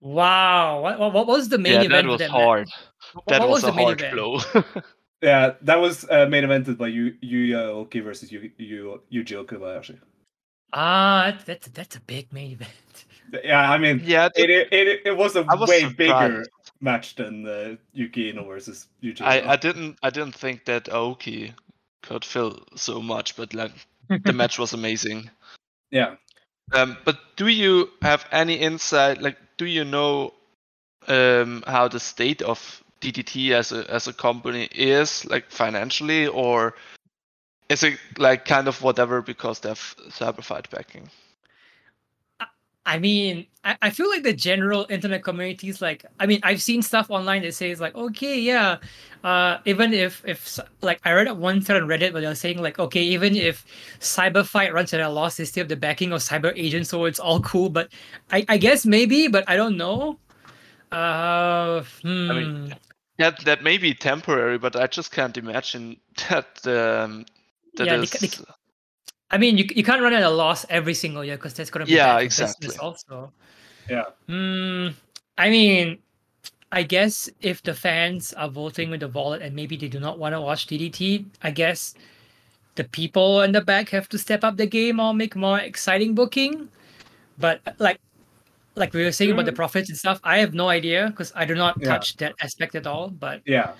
Wow, 0.00 0.80
what, 0.82 0.98
what 0.98 1.12
what 1.12 1.26
was 1.26 1.48
the 1.48 1.58
main 1.58 1.72
Yeah, 1.74 1.82
event? 1.82 2.06
that 2.06 2.10
was 2.10 2.20
match? 2.20 2.30
hard. 2.30 2.68
What- 3.12 3.26
That 3.26 3.40
what 3.40 3.50
was, 3.50 3.62
the 3.62 3.68
a 3.68 3.72
main 3.74 3.86
hard 3.86 4.00
event? 4.00 4.14
blow. 4.14 4.40
Yeah, 5.22 5.52
that 5.60 5.76
was 5.78 6.08
uh, 6.08 6.24
main 6.30 6.44
evented 6.44 6.78
by 6.78 6.86
Yu 6.88 7.12
Yuya 7.22 7.68
Aoki 7.68 8.02
versus 8.02 8.32
Yu, 8.32 8.50
Yu, 8.56 9.02
Yuji 9.12 9.44
Okabayashi. 9.44 9.98
Ah, 10.72 11.32
that's 11.32 11.44
that's 11.44 11.68
that's 11.68 11.96
a 11.96 12.00
big 12.00 12.32
main 12.32 12.52
event. 12.52 13.04
Yeah, 13.44 13.70
I 13.70 13.76
mean, 13.76 14.00
yeah, 14.02 14.30
it, 14.34 14.48
it, 14.48 14.72
it, 14.72 15.02
it 15.04 15.16
was 15.16 15.36
a 15.36 15.42
was 15.42 15.68
way 15.68 15.80
surprised. 15.80 15.96
bigger 15.98 16.44
match 16.80 17.16
than 17.16 17.46
uh, 17.46 17.76
Yuki 17.92 18.28
Iino 18.30 18.44
versus 18.44 18.88
Yuji 19.02 19.20
I, 19.20 19.42
I 19.52 19.56
didn't 19.56 19.98
I 20.02 20.08
didn't 20.08 20.34
think 20.34 20.64
that 20.64 20.84
Aoki 20.86 21.52
could 22.02 22.24
fill 22.24 22.58
so 22.74 23.02
much, 23.02 23.36
but 23.36 23.52
like 23.52 23.72
the 24.24 24.32
match 24.32 24.58
was 24.58 24.72
amazing. 24.72 25.30
Yeah. 25.90 26.14
Um, 26.72 26.96
but 27.04 27.18
do 27.36 27.48
you 27.48 27.90
have 28.00 28.24
any 28.32 28.54
insight? 28.54 29.20
Like, 29.20 29.36
do 29.60 29.66
you 29.66 29.84
know 29.84 30.32
um, 31.06 31.62
how 31.66 31.86
the 31.86 32.00
state 32.00 32.40
of 32.40 32.82
DDT 33.02 33.50
as 33.50 33.72
a 33.72 33.84
as 33.90 34.08
a 34.08 34.12
company 34.14 34.64
is, 34.74 35.26
like 35.26 35.50
financially, 35.50 36.26
or 36.26 36.74
is 37.68 37.82
it 37.82 37.98
like 38.16 38.46
kind 38.46 38.68
of 38.68 38.80
whatever 38.82 39.20
because 39.20 39.60
they 39.60 39.68
have 39.68 39.94
Cyberfight 40.08 40.70
backing? 40.70 41.10
I 42.86 42.98
mean, 42.98 43.46
I, 43.62 43.76
I 43.82 43.90
feel 43.90 44.08
like 44.10 44.22
the 44.22 44.32
general 44.32 44.86
internet 44.88 45.22
community 45.22 45.68
is 45.68 45.82
like, 45.82 46.04
I 46.18 46.26
mean, 46.26 46.40
I've 46.42 46.62
seen 46.62 46.82
stuff 46.82 47.10
online 47.10 47.42
that 47.42 47.54
says 47.54 47.80
like, 47.80 47.94
okay, 47.94 48.40
yeah, 48.40 48.78
uh, 49.22 49.58
even 49.66 49.92
if 49.92 50.22
if 50.26 50.58
like 50.82 51.00
I 51.04 51.12
read 51.12 51.26
it 51.26 51.36
one 51.36 51.60
thread 51.60 51.82
on 51.82 51.88
Reddit 51.88 52.12
where 52.12 52.22
they're 52.22 52.34
saying 52.34 52.58
like, 52.62 52.78
okay, 52.78 53.02
even 53.02 53.36
if 53.36 53.66
Cyberfight 54.00 54.72
runs 54.72 54.94
at 54.94 55.00
a 55.00 55.08
loss, 55.08 55.36
they 55.36 55.44
still 55.44 55.62
have 55.62 55.68
the 55.68 55.76
backing 55.76 56.12
of 56.12 56.20
Cyber 56.22 56.52
Agent, 56.56 56.86
so 56.86 57.04
it's 57.04 57.20
all 57.20 57.40
cool. 57.40 57.68
But 57.68 57.92
I, 58.30 58.44
I 58.48 58.56
guess 58.56 58.86
maybe, 58.86 59.28
but 59.28 59.44
I 59.48 59.56
don't 59.56 59.76
know. 59.76 60.18
Uh, 60.92 61.84
hmm. 62.02 62.28
mean, 62.32 62.76
That 63.18 63.44
that 63.44 63.62
may 63.62 63.78
be 63.78 63.94
temporary, 63.94 64.58
but 64.58 64.74
I 64.76 64.86
just 64.86 65.12
can't 65.12 65.36
imagine 65.36 66.00
that 66.28 66.66
um, 66.66 67.26
that 67.76 67.86
Yeah, 67.86 67.96
is- 67.96 68.10
they 68.10 68.28
ca- 68.28 68.44
I 69.30 69.38
mean, 69.38 69.56
you, 69.58 69.64
you 69.74 69.84
can't 69.84 70.02
run 70.02 70.12
at 70.12 70.22
a 70.22 70.30
loss 70.30 70.66
every 70.68 70.94
single 70.94 71.24
year 71.24 71.36
because 71.36 71.54
that's 71.54 71.70
gonna 71.70 71.86
be 71.86 71.92
Yeah, 71.92 72.14
bad 72.16 72.22
exactly. 72.22 72.66
business 72.66 72.78
also. 72.80 73.32
Yeah. 73.88 74.04
Hmm. 74.28 74.88
I 75.38 75.50
mean, 75.50 75.98
I 76.72 76.82
guess 76.82 77.30
if 77.40 77.62
the 77.62 77.74
fans 77.74 78.32
are 78.34 78.48
voting 78.48 78.90
with 78.90 79.00
the 79.00 79.08
wallet 79.08 79.42
and 79.42 79.54
maybe 79.54 79.76
they 79.76 79.88
do 79.88 80.00
not 80.00 80.18
want 80.18 80.34
to 80.34 80.40
watch 80.40 80.66
DDT, 80.66 81.26
I 81.42 81.50
guess 81.50 81.94
the 82.74 82.84
people 82.84 83.42
in 83.42 83.52
the 83.52 83.60
back 83.60 83.88
have 83.90 84.08
to 84.10 84.18
step 84.18 84.44
up 84.44 84.56
the 84.56 84.66
game 84.66 85.00
or 85.00 85.14
make 85.14 85.34
more 85.36 85.58
exciting 85.58 86.14
booking. 86.14 86.68
But 87.38 87.60
like, 87.78 87.98
like 88.76 88.92
we 88.94 89.02
were 89.04 89.12
saying 89.12 89.32
about 89.32 89.46
the 89.46 89.52
Mm. 89.52 89.56
profits 89.56 89.88
and 89.88 89.98
stuff, 89.98 90.20
I 90.22 90.38
have 90.38 90.54
no 90.54 90.68
idea 90.68 91.08
because 91.10 91.32
I 91.34 91.44
do 91.44 91.54
not 91.54 91.76
Yeah. 91.80 91.88
touch 91.88 92.16
that 92.18 92.34
aspect 92.40 92.74
at 92.74 92.86
all. 92.86 93.10
But 93.10 93.42
Yeah. 93.46 93.74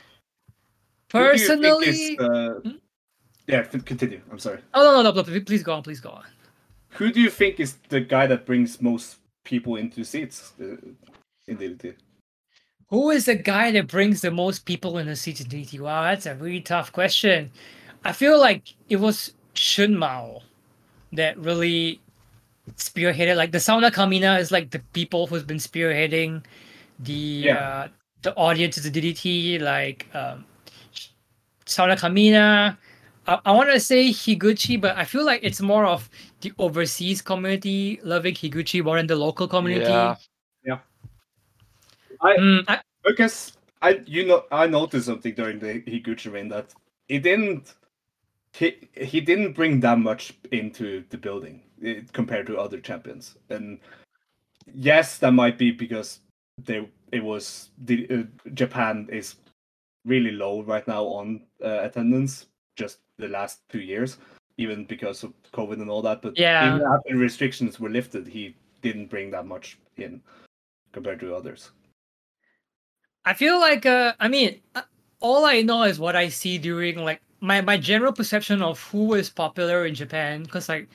Who 1.12 1.18
do 1.18 1.24
you 1.24 1.30
think 1.38 1.62
personally, 1.62 1.88
is, 1.88 2.18
Hmm? 2.64 2.78
Yeah, 3.46 3.62
continue. 3.62 4.20
I'm 4.30 4.38
sorry. 4.38 4.60
oh 4.74 4.82
no, 4.82 5.02
no, 5.02 5.10
no, 5.10 5.22
no, 5.22 5.40
please 5.40 5.62
go 5.62 5.74
on, 5.74 5.82
please 5.82 6.00
go 6.00 6.10
on. 6.10 6.24
Who 6.90 7.12
do 7.12 7.20
you 7.20 7.30
think 7.30 7.60
is 7.60 7.76
the 7.88 8.00
guy 8.00 8.26
that 8.26 8.46
brings 8.46 8.80
most 8.80 9.16
people 9.44 9.76
into 9.76 10.04
seats 10.04 10.52
uh, 10.60 10.76
in 11.46 11.56
DDT? 11.56 11.94
Who 12.88 13.10
is 13.10 13.26
the 13.26 13.36
guy 13.36 13.70
that 13.72 13.86
brings 13.86 14.20
the 14.20 14.32
most 14.32 14.64
people 14.66 14.98
in 14.98 15.06
the 15.06 15.14
seats 15.14 15.40
in 15.40 15.46
DT? 15.46 15.78
Wow, 15.80 16.02
that's 16.02 16.26
a 16.26 16.34
really 16.34 16.60
tough 16.60 16.92
question. 16.92 17.50
I 18.04 18.12
feel 18.12 18.38
like 18.40 18.74
it 18.88 18.96
was 18.96 19.32
Shunmao 19.54 20.42
that 21.12 21.38
really 21.38 22.00
spearheaded 22.76 23.36
like 23.36 23.50
the 23.50 23.58
sauna 23.58 23.90
kamina 23.90 24.38
is 24.38 24.52
like 24.52 24.70
the 24.70 24.78
people 24.92 25.26
who's 25.26 25.42
been 25.42 25.56
spearheading 25.58 26.42
the 27.00 27.42
Yeah. 27.46 27.56
uh 27.58 27.88
the 28.22 28.34
audience 28.36 28.76
to 28.76 28.80
the 28.88 28.90
DDT 28.90 29.60
like 29.60 30.06
um 30.14 30.44
sauna 31.66 31.98
kamina 31.98 32.76
I, 33.26 33.38
I 33.44 33.52
want 33.52 33.70
to 33.70 33.80
say 33.80 34.10
Higuchi, 34.10 34.80
but 34.80 34.96
I 34.96 35.04
feel 35.04 35.24
like 35.24 35.40
it's 35.42 35.60
more 35.60 35.84
of 35.84 36.08
the 36.40 36.52
overseas 36.58 37.22
community 37.22 38.00
loving 38.02 38.34
Higuchi 38.34 38.82
more 38.82 38.96
than 38.96 39.06
the 39.06 39.16
local 39.16 39.46
community. 39.48 39.90
Yeah. 40.64 40.78
I- 42.22 42.36
Mm, 42.36 42.64
I, 42.68 42.80
Because 43.04 43.56
I 43.82 44.02
you 44.06 44.26
know 44.26 44.44
I 44.52 44.66
noticed 44.66 45.06
something 45.06 45.34
during 45.34 45.58
the 45.58 45.80
Higuchi 45.82 46.30
reign 46.32 46.48
that 46.48 46.74
he 47.08 47.18
didn't 47.18 47.74
he, 48.52 48.76
he 48.96 49.20
didn't 49.20 49.52
bring 49.54 49.80
that 49.80 49.98
much 49.98 50.34
into 50.52 51.04
the 51.08 51.16
building 51.16 51.62
eh, 51.84 52.02
compared 52.12 52.46
to 52.48 52.58
other 52.58 52.80
champions. 52.80 53.36
And 53.48 53.78
yes, 54.74 55.18
that 55.18 55.32
might 55.32 55.56
be 55.56 55.70
because 55.70 56.20
they 56.62 56.86
it 57.12 57.24
was 57.24 57.70
the 57.78 58.06
uh, 58.10 58.50
Japan 58.54 59.08
is 59.10 59.36
really 60.04 60.32
low 60.32 60.62
right 60.62 60.86
now 60.86 61.04
on 61.04 61.42
uh, 61.64 61.80
attendance 61.82 62.46
just 62.76 62.98
the 63.18 63.28
last 63.28 63.60
two 63.68 63.80
years 63.80 64.18
even 64.56 64.84
because 64.84 65.22
of 65.22 65.32
covid 65.52 65.80
and 65.80 65.90
all 65.90 66.02
that 66.02 66.22
but 66.22 66.34
Yeah. 66.36 66.66
even 66.66 66.82
after 66.82 67.16
restrictions 67.16 67.78
were 67.80 67.90
lifted 67.90 68.26
he 68.26 68.54
didn't 68.82 69.10
bring 69.10 69.30
that 69.30 69.46
much 69.46 69.78
in 69.96 70.22
compared 70.92 71.20
to 71.20 71.34
others 71.34 71.70
I 73.24 73.34
feel 73.34 73.60
like 73.60 73.86
uh, 73.86 74.14
I 74.18 74.28
mean, 74.28 74.60
uh, 74.74 74.82
all 75.20 75.44
I 75.44 75.62
know 75.62 75.82
is 75.82 75.98
what 75.98 76.16
I 76.16 76.28
see 76.28 76.58
during 76.58 77.04
like 77.04 77.20
my 77.40 77.60
my 77.60 77.76
general 77.76 78.12
perception 78.12 78.62
of 78.62 78.80
who 78.84 79.14
is 79.14 79.28
popular 79.28 79.86
in 79.86 79.94
Japan. 79.94 80.42
Because 80.42 80.68
like 80.68 80.88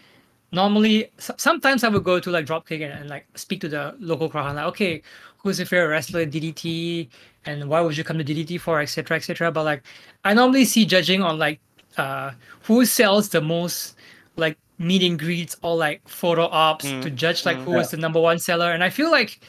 normally, 0.51 1.11
sometimes 1.19 1.84
I 1.84 1.89
would 1.89 2.03
go 2.03 2.19
to 2.19 2.32
like 2.32 2.45
Dropkick 2.45 2.82
and, 2.82 2.93
and 2.93 3.09
like 3.09 3.28
speak 3.36 3.61
to 3.61 3.69
the 3.69 3.95
local 3.99 4.30
crowd. 4.30 4.47
and, 4.47 4.55
Like, 4.55 4.65
okay, 4.67 5.01
who's 5.45 5.59
your 5.59 5.67
favorite 5.67 5.89
wrestler 5.89 6.21
in 6.21 6.31
DDT, 6.31 7.07
and 7.45 7.69
why 7.69 7.79
would 7.79 7.95
you 7.95 8.03
come 8.03 8.17
to 8.17 8.23
DDT 8.23 8.59
for, 8.59 8.81
etc., 8.81 9.17
etc. 9.17 9.51
But 9.51 9.63
like, 9.63 9.83
I 10.25 10.33
normally 10.33 10.65
see 10.65 10.85
judging 10.85 11.21
on 11.21 11.37
like 11.37 11.59
uh 11.97 12.31
who 12.63 12.83
sells 12.83 13.29
the 13.29 13.39
most 13.39 13.95
like 14.37 14.57
meet 14.79 15.03
and 15.03 15.17
greets 15.19 15.55
or 15.61 15.77
like 15.77 16.01
photo 16.09 16.47
ops 16.51 16.85
Mm, 16.85 17.01
to 17.03 17.09
judge 17.11 17.45
like 17.45 17.57
mm. 17.57 17.63
who 17.63 17.77
is 17.77 17.91
the 17.91 17.97
number 17.97 18.19
one 18.19 18.39
seller. 18.39 18.71
And 18.71 18.83
I 18.83 18.89
feel 18.89 19.11
like 19.11 19.39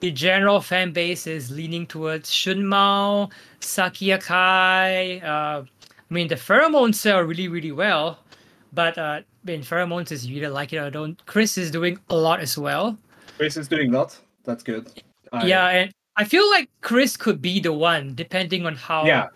the 0.00 0.10
general 0.12 0.60
fan 0.60 0.92
base 0.92 1.26
is 1.26 1.50
leaning 1.50 1.86
towards 1.86 2.30
Shunmao, 2.30 3.32
Sakiakai. 3.60 5.24
Uh, 5.24 5.62
I 5.64 6.14
mean, 6.14 6.28
the 6.28 6.36
pheromones 6.36 6.94
sell 6.96 7.20
really, 7.22 7.48
really 7.48 7.72
well, 7.72 8.18
but 8.72 8.96
uh, 8.98 9.20
I 9.22 9.24
mean, 9.44 9.62
pheromones 9.62 10.12
is 10.12 10.26
you 10.26 10.36
either 10.36 10.50
like 10.50 10.72
it 10.72 10.76
or 10.78 10.90
don't. 10.90 11.16
Chris 11.26 11.58
is 11.58 11.70
doing 11.70 11.98
a 12.10 12.16
lot 12.16 12.40
as 12.40 12.56
well. 12.56 12.96
chris 13.38 13.56
is 13.56 13.68
doing 13.68 13.90
that 13.92 14.18
that's 14.44 14.62
good 14.62 14.84
I- 15.32 15.46
yeah, 15.46 15.68
and 15.68 15.92
I 16.16 16.24
feel 16.24 16.48
like 16.50 16.68
Chris 16.80 17.16
could 17.16 17.40
be 17.40 17.60
the 17.60 17.72
one, 17.72 18.14
depending 18.14 18.66
on 18.66 18.74
how 18.76 19.04
Yeah. 19.06 19.28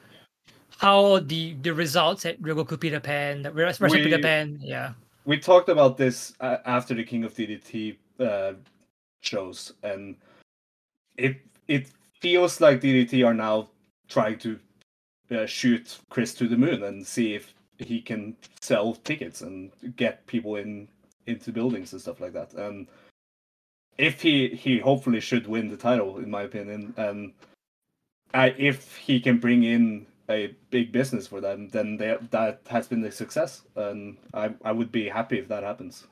how 0.78 1.20
the 1.20 1.55
the 1.62 1.72
results 1.72 2.26
at 2.26 2.40
Ryogoku 2.43 2.78
Peter 2.80 3.01
Pan, 3.01 3.43
Wrestle 3.53 3.88
We- 3.88 4.03
Peter 4.05 4.18
Pan, 4.18 4.59
yeah. 4.61 4.95
we 5.24 5.38
talked 5.38 5.68
about 5.68 5.97
this 5.97 6.34
uh, 6.40 6.59
after 6.66 6.95
the 6.95 7.05
King 7.05 7.24
of 7.24 7.34
DDT 7.34 7.97
uh, 8.20 8.55
shows, 9.20 9.72
and 9.82 10.16
it 11.16 11.36
it 11.68 11.88
feels 12.20 12.61
like 12.61 12.80
DDT 12.80 13.24
are 13.26 13.34
now 13.34 13.68
trying 14.09 14.38
to 14.38 14.59
uh, 15.30 15.47
shoot 15.47 15.99
Chris 16.11 16.34
to 16.34 16.49
the 16.49 16.57
moon 16.57 16.82
and 16.84 17.07
see 17.07 17.34
if 17.34 17.55
he 17.78 18.01
can 18.01 18.36
sell 18.61 18.95
tickets 18.95 19.40
and 19.43 19.72
get 19.97 20.26
people 20.26 20.57
in 20.57 20.88
into 21.26 21.53
buildings 21.53 21.93
and 21.93 22.03
stuff 22.03 22.20
like 22.20 22.32
that. 22.32 22.53
And 22.55 22.86
if 23.99 24.22
he 24.22 24.49
he 24.49 24.78
hopefully 24.78 25.20
should 25.20 25.47
win 25.47 25.68
the 25.68 25.76
title, 25.76 26.18
in 26.18 26.30
my 26.30 26.43
opinion, 26.43 26.95
and 26.97 27.32
I, 28.34 28.55
if 28.59 28.97
he 28.97 29.20
can 29.20 29.38
bring 29.38 29.64
in 29.64 30.07
a 30.30 30.55
big 30.70 30.93
business 30.93 31.26
for 31.26 31.40
them, 31.40 31.68
then 31.68 31.97
they, 31.97 32.16
that 32.30 32.61
has 32.68 32.88
been 32.88 33.05
a 33.05 33.12
success, 33.12 33.62
and 33.76 34.16
I 34.34 34.51
I 34.64 34.72
would 34.72 34.93
be 34.93 35.09
happy 35.09 35.38
if 35.38 35.49
that 35.49 35.62
happens. 35.62 36.07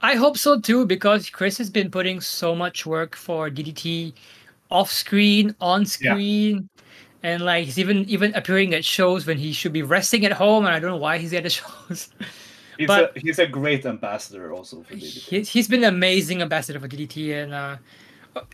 I 0.00 0.14
hope 0.14 0.38
so 0.38 0.60
too, 0.60 0.86
because 0.86 1.28
Chris 1.28 1.58
has 1.58 1.70
been 1.70 1.90
putting 1.90 2.20
so 2.20 2.54
much 2.54 2.86
work 2.86 3.16
for 3.16 3.50
DDT 3.50 4.12
off 4.70 4.92
screen, 4.92 5.54
on 5.60 5.84
screen, 5.86 6.68
and 7.22 7.42
like 7.42 7.64
he's 7.64 7.78
even 7.78 8.08
even 8.08 8.34
appearing 8.34 8.74
at 8.74 8.84
shows 8.84 9.26
when 9.26 9.38
he 9.38 9.52
should 9.52 9.72
be 9.72 9.82
resting 9.82 10.24
at 10.24 10.32
home, 10.32 10.66
and 10.66 10.74
I 10.74 10.78
don't 10.78 10.90
know 10.90 10.96
why 10.96 11.18
he's 11.18 11.34
at 11.34 11.44
the 11.44 11.50
shows. 11.60 12.10
He's 12.78 12.86
But- 12.86 13.16
a 13.16 13.20
he's 13.20 13.38
a 13.40 13.46
great 13.46 13.84
ambassador 13.84 14.52
also 14.52 14.82
for 14.82 14.94
DDT. 14.94 15.28
he, 15.28 15.40
he's 15.42 15.68
been 15.68 15.82
an 15.84 15.92
amazing 15.94 16.40
ambassador 16.42 16.78
for 16.80 16.88
DDT, 16.88 17.42
and 17.42 17.52
uh, 17.52 17.76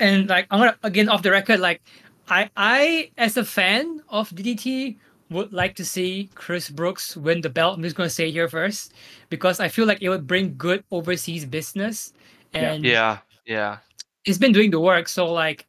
and 0.00 0.28
like 0.28 0.46
I'm 0.50 0.58
gonna 0.60 0.76
again 0.82 1.08
off 1.08 1.22
the 1.22 1.30
record, 1.30 1.60
like 1.60 1.82
I 2.28 2.48
I 2.56 3.10
as 3.18 3.36
a 3.36 3.44
fan 3.44 4.00
of 4.08 4.30
DDT 4.30 4.96
would 5.30 5.52
like 5.52 5.74
to 5.76 5.84
see 5.84 6.30
Chris 6.34 6.70
Brooks 6.70 7.16
win 7.16 7.42
the 7.42 7.50
belt. 7.50 7.76
I'm 7.76 7.82
just 7.82 7.96
gonna 7.96 8.08
say 8.10 8.30
here 8.30 8.48
first 8.48 8.94
because 9.28 9.60
I 9.60 9.68
feel 9.68 9.86
like 9.86 10.00
it 10.00 10.08
would 10.08 10.26
bring 10.26 10.56
good 10.56 10.82
overseas 10.90 11.44
business, 11.44 12.12
and 12.54 12.82
Yeah. 12.84 13.18
Yeah. 13.46 13.78
he's 14.24 14.38
been 14.38 14.52
doing 14.52 14.70
the 14.70 14.80
work. 14.80 15.06
So 15.08 15.30
like, 15.30 15.66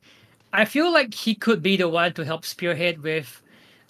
I 0.53 0.63
feel 0.63 0.93
like 0.93 1.13
he 1.13 1.35
could 1.35 1.61
be 1.61 1.75
the 1.75 1.89
one 1.89 2.13
to 2.13 2.23
help 2.23 2.45
spearhead 2.45 3.01
with, 3.03 3.41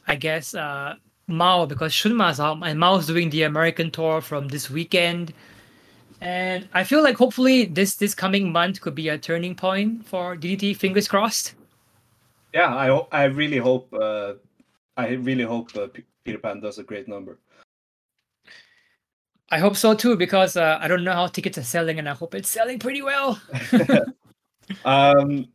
I 0.08 0.16
guess, 0.16 0.56
uh, 0.56 0.96
Mao 1.28 1.66
because 1.66 1.92
Shunma's 1.92 2.40
out 2.40 2.60
and 2.64 2.80
Mao's 2.80 3.08
doing 3.08 3.30
the 3.30 3.44
American 3.44 3.92
tour 3.92 4.22
from 4.22 4.48
this 4.48 4.70
weekend, 4.70 5.34
and 6.22 6.68
I 6.74 6.84
feel 6.84 7.04
like 7.04 7.18
hopefully 7.18 7.66
this 7.66 7.96
this 7.96 8.14
coming 8.16 8.52
month 8.52 8.82
could 8.82 8.96
be 8.96 9.10
a 9.10 9.18
turning 9.18 9.56
point 9.56 10.06
for 10.06 10.36
DDT. 10.36 10.78
Fingers 10.78 11.08
crossed. 11.08 11.56
Yeah, 12.54 12.74
I 12.76 12.90
I 13.12 13.24
really 13.26 13.58
hope 13.58 13.94
uh, 13.94 14.34
I 14.98 15.10
really 15.10 15.44
hope 15.44 15.76
uh, 15.76 15.88
Peter 16.24 16.38
Pan 16.38 16.62
does 16.62 16.78
a 16.78 16.84
great 16.84 17.08
number. 17.08 17.38
I 19.50 19.60
hope 19.60 19.76
so 19.76 19.94
too 19.94 20.16
because 20.16 20.58
uh, 20.58 20.80
I 20.82 20.88
don't 20.88 21.04
know 21.04 21.14
how 21.14 21.28
tickets 21.28 21.58
are 21.58 21.64
selling, 21.64 22.00
and 22.00 22.10
I 22.10 22.14
hope 22.14 22.36
it's 22.36 22.50
selling 22.50 22.80
pretty 22.80 23.02
well. 23.02 23.42
Um, 24.84 25.48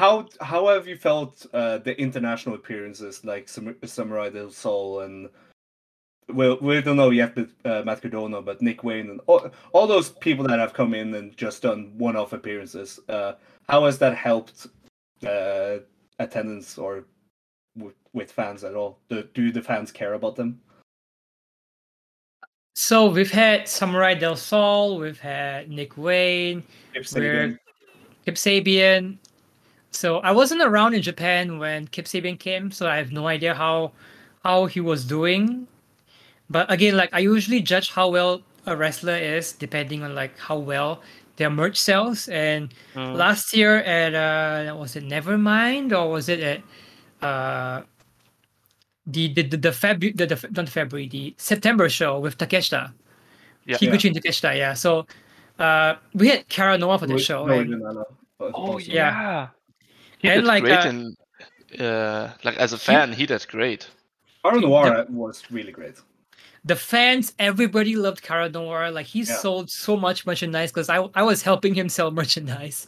how 0.00 0.26
how 0.40 0.68
have 0.68 0.88
you 0.88 0.96
felt 0.96 1.46
uh, 1.52 1.76
the 1.86 1.94
international 2.00 2.54
appearances 2.54 3.22
like 3.22 3.48
Sam- 3.48 3.76
Samurai 3.84 4.30
del 4.30 4.50
Sol 4.50 5.00
and 5.00 5.28
well 6.32 6.56
we 6.62 6.80
don't 6.80 6.96
know 6.96 7.10
yet 7.10 7.36
with 7.36 7.50
uh, 7.66 7.82
Matt 7.84 8.00
Cardona 8.00 8.40
but 8.40 8.62
Nick 8.62 8.82
Wayne 8.82 9.10
and 9.10 9.20
all, 9.26 9.50
all 9.74 9.86
those 9.86 10.08
people 10.26 10.44
that 10.48 10.58
have 10.58 10.72
come 10.72 10.94
in 10.94 11.14
and 11.14 11.36
just 11.36 11.60
done 11.62 11.92
one-off 11.98 12.32
appearances. 12.32 12.98
Uh, 13.10 13.32
how 13.68 13.84
has 13.84 13.98
that 13.98 14.16
helped 14.16 14.68
uh, 15.26 15.76
attendance 16.18 16.78
or 16.78 17.04
w- 17.76 17.94
with 18.14 18.32
fans 18.32 18.64
at 18.64 18.74
all? 18.74 18.98
Do, 19.10 19.22
do 19.34 19.52
the 19.52 19.60
fans 19.62 19.92
care 19.92 20.14
about 20.14 20.34
them? 20.34 20.60
So 22.74 23.10
we've 23.10 23.30
had 23.30 23.68
Samurai 23.68 24.14
Del 24.14 24.36
Sol, 24.36 24.98
we've 24.98 25.20
had 25.20 25.68
Nick 25.68 25.98
Wayne, 25.98 26.62
If 26.94 27.12
We're- 27.12 27.58
Kip 28.24 28.36
Sabian. 28.36 29.18
So 29.90 30.18
I 30.18 30.30
wasn't 30.32 30.62
around 30.62 30.94
in 30.94 31.02
Japan 31.02 31.58
when 31.58 31.86
Kip 31.88 32.06
Sabian 32.06 32.38
came, 32.38 32.70
so 32.70 32.86
I 32.88 32.96
have 32.96 33.10
no 33.12 33.26
idea 33.26 33.54
how 33.54 33.92
how 34.44 34.66
he 34.66 34.80
was 34.80 35.04
doing. 35.04 35.66
But 36.48 36.70
again, 36.70 36.96
like 36.96 37.10
I 37.12 37.18
usually 37.20 37.60
judge 37.60 37.90
how 37.90 38.08
well 38.08 38.42
a 38.66 38.76
wrestler 38.76 39.16
is 39.16 39.52
depending 39.52 40.02
on 40.02 40.14
like 40.14 40.38
how 40.38 40.58
well 40.58 41.02
their 41.36 41.50
merch 41.50 41.76
sells. 41.80 42.28
And 42.28 42.72
Mm. 42.94 43.16
last 43.16 43.54
year 43.56 43.76
at 43.82 44.14
uh 44.14 44.74
was 44.76 44.94
it 44.96 45.04
Nevermind 45.04 45.92
or 45.92 46.10
was 46.10 46.28
it 46.28 46.40
at 46.40 46.60
uh 47.26 47.82
the 49.06 49.32
the 49.34 49.42
the, 49.42 49.56
the 49.56 49.72
February 49.72 50.12
the, 50.12 50.26
the 50.26 50.48
not 50.52 50.68
February 50.68 51.08
the 51.08 51.34
September 51.36 51.88
show 51.88 52.18
with 52.20 52.38
Takeshita. 52.38 52.92
Yeah. 53.66 53.76
Higuchi 53.76 54.06
and 54.08 54.16
Takeshita, 54.16 54.56
yeah. 54.56 54.74
So 54.74 55.06
uh 55.58 55.94
we 56.14 56.28
had 56.28 56.48
Cara 56.48 56.78
Noir 56.78 56.98
for 56.98 57.06
the 57.06 57.18
show. 57.18 57.44
No, 57.46 57.58
and- 57.58 57.70
no, 57.70 57.76
no, 57.78 57.90
no. 57.92 58.04
Oh 58.40 58.50
also- 58.78 58.90
yeah. 58.92 59.48
He 60.22 60.28
And 60.28 60.42
did 60.42 60.46
like, 60.46 60.62
great 60.62 60.84
uh, 60.86 60.88
in 60.88 61.16
uh 61.80 62.32
like 62.44 62.56
as 62.56 62.72
a 62.72 62.78
fan, 62.78 63.12
he 63.12 63.26
did 63.26 63.46
great. 63.48 63.88
Cara 64.44 64.60
Noir 64.60 65.06
was 65.10 65.42
really 65.50 65.72
great. 65.72 65.96
the 66.64 66.76
fans, 66.76 67.32
everybody 67.38 67.96
loved 67.96 68.22
Cara 68.22 68.48
Noir. 68.48 68.90
Like 68.90 69.06
he 69.06 69.20
Yeah. 69.20 69.36
sold 69.36 69.70
so 69.70 69.96
much 69.96 70.26
merchandise 70.26 70.70
because 70.72 70.88
I 70.90 70.98
I 71.14 71.22
was 71.22 71.42
helping 71.42 71.74
him 71.74 71.88
sell 71.88 72.10
merchandise. 72.20 72.86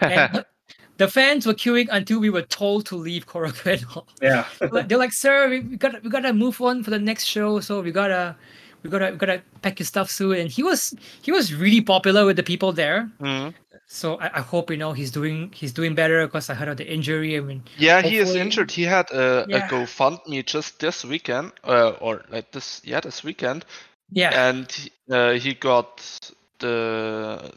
And 0.00 0.44
the 0.96 1.08
fans 1.08 1.46
were 1.46 1.54
queuing 1.54 1.88
until 1.90 2.18
we 2.20 2.30
were 2.30 2.46
told 2.60 2.86
to 2.86 2.96
leave 2.96 3.26
Korakuen 3.26 3.82
Hall. 3.92 4.06
Yeah. 4.22 4.44
They're 4.88 4.98
like, 4.98 5.12
sir, 5.12 5.48
we, 5.50 5.60
we 5.60 5.76
gotta 5.76 6.00
we 6.02 6.10
gotta 6.10 6.32
move 6.32 6.60
on 6.60 6.82
for 6.84 6.90
the 6.90 6.98
next 6.98 7.24
show, 7.26 7.60
so 7.60 7.80
we 7.82 7.90
gotta 7.92 8.34
we 8.82 8.90
gotta 8.90 9.10
we 9.12 9.16
gotta 9.18 9.42
pack 9.62 9.78
your 9.78 9.86
stuff 9.86 10.10
soon. 10.10 10.36
And 10.38 10.48
he 10.50 10.62
was 10.62 10.94
he 11.22 11.30
was 11.32 11.52
really 11.54 11.80
popular 11.82 12.24
with 12.26 12.36
the 12.36 12.42
people 12.52 12.72
there. 12.72 13.10
Mhm. 13.20 13.54
So 13.94 14.16
I, 14.18 14.38
I 14.38 14.40
hope 14.40 14.70
you 14.70 14.76
know 14.76 14.92
he's 14.92 15.10
doing 15.12 15.52
he's 15.52 15.72
doing 15.72 15.94
better 15.94 16.26
because 16.26 16.50
I 16.50 16.54
heard 16.54 16.68
of 16.68 16.76
the 16.76 16.92
injury. 16.92 17.36
I 17.36 17.40
mean, 17.40 17.62
Yeah, 17.76 18.02
he 18.02 18.18
is 18.18 18.34
injured. 18.34 18.70
He 18.70 18.82
had 18.82 19.10
a, 19.10 19.46
Yeah. 19.46 19.56
a 19.58 19.62
GoFundMe 19.62 20.44
just 20.46 20.78
this 20.80 21.04
weekend, 21.04 21.52
uh, 21.64 21.90
or 22.00 22.24
like 22.28 22.52
this, 22.52 22.80
yeah, 22.84 23.00
this 23.00 23.22
weekend, 23.24 23.64
Yeah. 24.10 24.30
and 24.32 24.90
uh, 25.10 25.32
he 25.32 25.54
got 25.54 26.20
the 26.60 27.52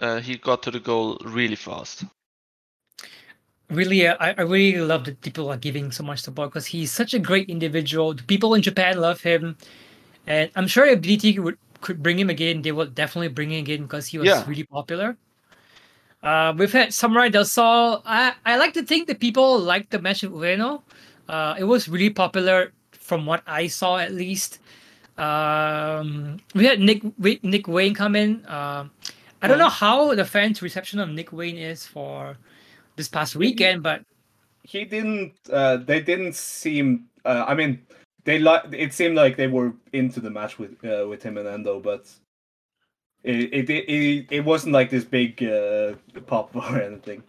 uh, 0.00 0.20
he 0.20 0.36
got 0.38 0.62
to 0.64 0.70
the 0.70 0.80
goal 0.80 1.18
really 1.24 1.56
fast. 1.56 2.04
really 3.70 4.06
uh, 4.06 4.16
I, 4.20 4.34
I 4.38 4.42
really 4.42 4.80
love 4.80 5.04
that 5.04 5.20
people 5.20 5.50
are 5.50 5.56
giving 5.56 5.90
so 5.92 6.02
much 6.02 6.20
support 6.20 6.50
because 6.50 6.66
he's 6.66 6.92
such 6.92 7.14
a 7.14 7.18
great 7.18 7.48
individual 7.48 8.14
the 8.14 8.22
people 8.22 8.54
in 8.54 8.62
japan 8.62 8.98
love 8.98 9.20
him 9.20 9.56
and 10.26 10.50
i'm 10.56 10.68
sure 10.68 10.86
if 10.86 11.00
ddt 11.00 11.38
would 11.40 11.58
could 11.82 12.02
bring 12.02 12.18
him 12.18 12.30
again 12.30 12.62
they 12.62 12.72
will 12.72 12.86
definitely 12.86 13.28
bring 13.28 13.52
him 13.52 13.60
again 13.60 13.82
because 13.82 14.08
he 14.08 14.18
was 14.18 14.28
Yeah. 14.28 14.44
really 14.46 14.64
popular 14.64 15.16
uh, 16.22 16.54
we've 16.56 16.72
had 16.72 16.92
Samurai 16.92 17.28
Del 17.28 17.44
Sol. 17.44 18.02
I, 18.04 18.34
I 18.44 18.56
like 18.56 18.74
to 18.74 18.82
think 18.82 19.06
that 19.08 19.20
people 19.20 19.58
liked 19.58 19.90
the 19.90 20.00
match 20.00 20.22
with 20.22 20.32
Ueno. 20.32 20.82
Uh, 21.28 21.54
it 21.58 21.64
was 21.64 21.88
really 21.88 22.10
popular 22.10 22.72
from 22.92 23.26
what 23.26 23.42
I 23.46 23.66
saw 23.66 23.98
at 23.98 24.12
least. 24.12 24.60
Um, 25.16 26.38
we 26.54 26.64
had 26.64 26.80
Nick 26.80 27.02
Nick 27.42 27.66
Wayne 27.66 27.94
come 27.94 28.14
in. 28.14 28.44
Um 28.48 28.90
I 29.40 29.46
don't 29.46 29.58
know 29.58 29.68
how 29.68 30.14
the 30.14 30.24
fans' 30.24 30.62
reception 30.62 30.98
of 30.98 31.08
Nick 31.10 31.32
Wayne 31.32 31.58
is 31.58 31.86
for 31.86 32.36
this 32.96 33.08
past 33.08 33.36
weekend, 33.36 33.82
but 33.84 34.02
he 34.68 34.84
didn't 34.84 35.32
uh 35.50 35.78
they 35.78 36.00
didn't 36.00 36.34
seem 36.34 37.06
uh, 37.24 37.44
i 37.48 37.54
mean 37.54 37.80
they 38.24 38.38
like 38.38 38.62
it 38.72 38.92
seemed 38.92 39.16
like 39.16 39.34
they 39.36 39.46
were 39.46 39.72
into 39.94 40.20
the 40.20 40.30
match 40.30 40.58
with 40.58 40.72
uh, 40.84 41.06
with 41.08 41.22
him 41.22 41.38
and 41.38 41.48
endo 41.48 41.80
but 41.80 42.06
it 43.24 43.52
it, 43.52 43.70
it 43.70 44.26
it 44.30 44.44
wasn't 44.44 44.72
like 44.72 44.90
this 44.90 45.04
big 45.04 45.42
uh 45.42 45.94
pop 46.26 46.54
or 46.56 46.80
anything 46.80 47.22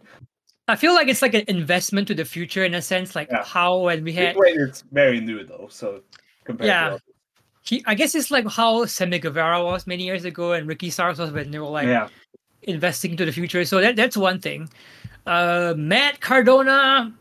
I 0.68 0.76
feel 0.76 0.94
like 0.94 1.08
it's 1.08 1.24
like 1.24 1.34
an 1.34 1.46
investment 1.48 2.08
to 2.10 2.14
the 2.14 2.26
future 2.26 2.64
in 2.64 2.76
a 2.76 2.82
sense, 2.82 3.16
like 3.16 3.28
Yeah. 3.32 3.44
how 3.44 3.80
when 3.80 4.04
we 4.04 4.14
had 4.14 4.36
Wayne 4.38 4.60
is 4.60 4.84
very 4.92 5.20
new 5.20 5.44
though 5.44 5.68
so 5.70 6.02
compared 6.46 6.68
Yeah. 6.68 6.90
to 6.90 7.02
he, 7.62 7.84
I 7.86 7.94
guess 7.96 8.16
it's 8.16 8.32
like 8.32 8.48
how 8.48 8.86
Sammy 8.86 9.20
Guevara 9.20 9.64
was 9.64 9.86
many 9.86 10.04
years 10.04 10.26
ago 10.26 10.54
and 10.54 10.68
Ricky 10.68 10.90
Starks 10.90 11.20
was 11.20 11.32
when 11.32 11.52
they 11.52 11.60
were 11.60 11.68
like 11.68 11.88
yeah 11.88 12.08
investing 12.64 13.12
into 13.12 13.26
the 13.26 13.32
future. 13.32 13.64
So 13.66 13.80
that 13.82 13.96
that's 13.96 14.18
one 14.18 14.40
thing. 14.40 14.70
Uh, 15.26 15.74
Matt 15.78 16.20
Cardona. 16.20 17.14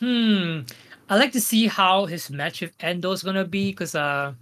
Hmm. 0.00 0.60
I 1.08 1.16
like 1.16 1.32
to 1.32 1.40
see 1.40 1.66
how 1.66 2.06
his 2.06 2.30
match 2.30 2.60
with 2.60 2.72
Endo 2.80 3.12
is 3.12 3.22
gonna 3.22 3.44
be 3.44 3.70
because 3.70 3.94
uh, 3.94 4.32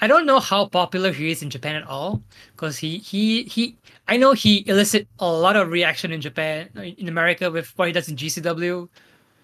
I 0.00 0.06
don't 0.06 0.26
know 0.26 0.38
how 0.40 0.66
popular 0.66 1.12
he 1.12 1.30
is 1.30 1.42
in 1.42 1.50
Japan 1.50 1.76
at 1.76 1.84
all. 1.86 2.22
Because 2.54 2.78
he 2.78 2.98
he 2.98 3.42
he, 3.44 3.76
I 4.06 4.16
know 4.16 4.32
he 4.32 4.64
elicit 4.68 5.08
a 5.18 5.26
lot 5.30 5.56
of 5.56 5.70
reaction 5.70 6.12
in 6.12 6.20
Japan 6.20 6.68
in 6.98 7.08
America 7.08 7.50
with 7.50 7.76
what 7.76 7.88
he 7.88 7.92
does 7.92 8.08
in 8.08 8.16
GCW, 8.16 8.88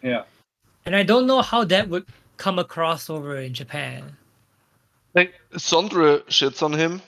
yeah 0.03 0.23
and 0.87 0.95
I 0.95 1.03
don't 1.03 1.27
know 1.27 1.41
how 1.43 1.65
that 1.65 1.89
would 1.89 2.07
come 2.37 2.59
across 2.59 3.09
over 3.09 3.37
in 3.37 3.55
Japan. 3.55 4.17
Like 5.15 5.35
Sondre 5.55 6.23
shits 6.27 6.63
on 6.63 6.73
him, 6.73 7.01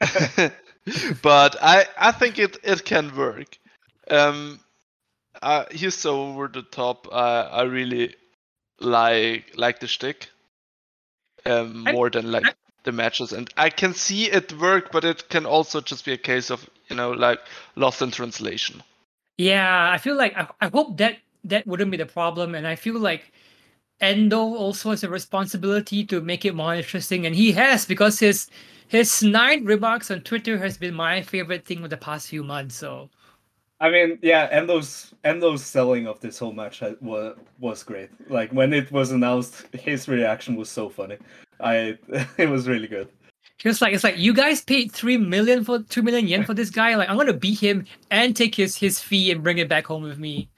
but 1.22 1.56
I 1.62 1.86
I 1.98 2.12
think 2.12 2.38
it 2.38 2.58
it 2.62 2.84
can 2.84 3.14
work. 3.16 3.58
Um, 4.10 4.60
uh, 5.42 5.64
he's 5.70 5.94
so 5.94 6.20
over 6.22 6.48
the 6.48 6.62
top. 6.62 7.06
I 7.12 7.42
I 7.42 7.62
really 7.62 8.14
like 8.80 9.52
like 9.56 9.78
the 9.80 9.86
shtick, 9.86 10.28
um, 11.46 11.86
I- 11.86 11.92
more 11.92 12.10
than 12.10 12.32
like 12.32 12.46
I- 12.46 12.54
the 12.84 12.92
matches, 12.92 13.32
and 13.32 13.52
I 13.56 13.70
can 13.70 13.94
see 13.94 14.30
it 14.30 14.52
work, 14.58 14.92
but 14.92 15.04
it 15.04 15.28
can 15.28 15.46
also 15.46 15.80
just 15.80 16.04
be 16.04 16.12
a 16.12 16.18
case 16.18 16.50
of 16.50 16.68
you 16.88 16.96
know 16.96 17.10
like 17.10 17.40
lost 17.76 18.02
in 18.02 18.10
translation. 18.10 18.82
Yeah, 19.36 19.90
I 19.90 19.98
feel 19.98 20.16
like 20.16 20.36
I, 20.36 20.48
I 20.60 20.68
hope 20.68 20.96
that 20.98 21.18
that 21.44 21.66
wouldn't 21.66 21.90
be 21.90 21.96
the 21.96 22.06
problem, 22.06 22.54
and 22.54 22.66
I 22.66 22.76
feel 22.76 22.98
like 22.98 23.32
Endo 24.00 24.38
also 24.38 24.90
has 24.90 25.04
a 25.04 25.08
responsibility 25.08 26.04
to 26.06 26.20
make 26.20 26.44
it 26.44 26.54
more 26.54 26.74
interesting, 26.74 27.26
and 27.26 27.34
he 27.34 27.52
has 27.52 27.86
because 27.86 28.18
his 28.20 28.48
his 28.88 29.10
snide 29.10 29.64
remarks 29.66 30.10
on 30.10 30.22
Twitter 30.22 30.58
has 30.58 30.78
been 30.78 30.94
my 30.94 31.22
favorite 31.22 31.64
thing 31.66 31.84
of 31.84 31.90
the 31.90 31.96
past 31.96 32.28
few 32.28 32.42
months. 32.42 32.76
So 32.76 33.10
I 33.80 33.90
mean, 33.90 34.18
yeah, 34.22 34.48
Endo's 34.50 35.14
Endo's 35.24 35.64
selling 35.64 36.06
of 36.08 36.20
this 36.20 36.38
whole 36.38 36.52
match 36.52 36.82
was 37.00 37.36
was 37.60 37.82
great. 37.82 38.10
Like 38.28 38.50
when 38.52 38.72
it 38.72 38.90
was 38.90 39.12
announced, 39.12 39.66
his 39.74 40.08
reaction 40.08 40.56
was 40.56 40.68
so 40.68 40.88
funny. 40.88 41.18
I 41.60 41.98
it 42.38 42.48
was 42.48 42.68
really 42.68 42.88
good. 42.88 43.08
he 43.58 43.68
was 43.68 43.80
like, 43.80 43.92
"It's 43.94 44.04
like 44.04 44.18
you 44.18 44.32
guys 44.32 44.62
paid 44.62 44.92
three 44.92 45.16
million 45.16 45.64
for 45.64 45.80
two 45.82 46.02
million 46.02 46.26
yen 46.28 46.44
for 46.44 46.54
this 46.54 46.70
guy. 46.70 46.94
Like 46.96 47.08
I'm 47.08 47.16
gonna 47.16 47.32
beat 47.32 47.58
him 47.60 47.84
and 48.10 48.34
take 48.36 48.54
his 48.54 48.76
his 48.76 49.00
fee 49.00 49.30
and 49.30 49.42
bring 49.42 49.58
it 49.58 49.68
back 49.68 49.86
home 49.86 50.02
with 50.02 50.18
me." 50.18 50.48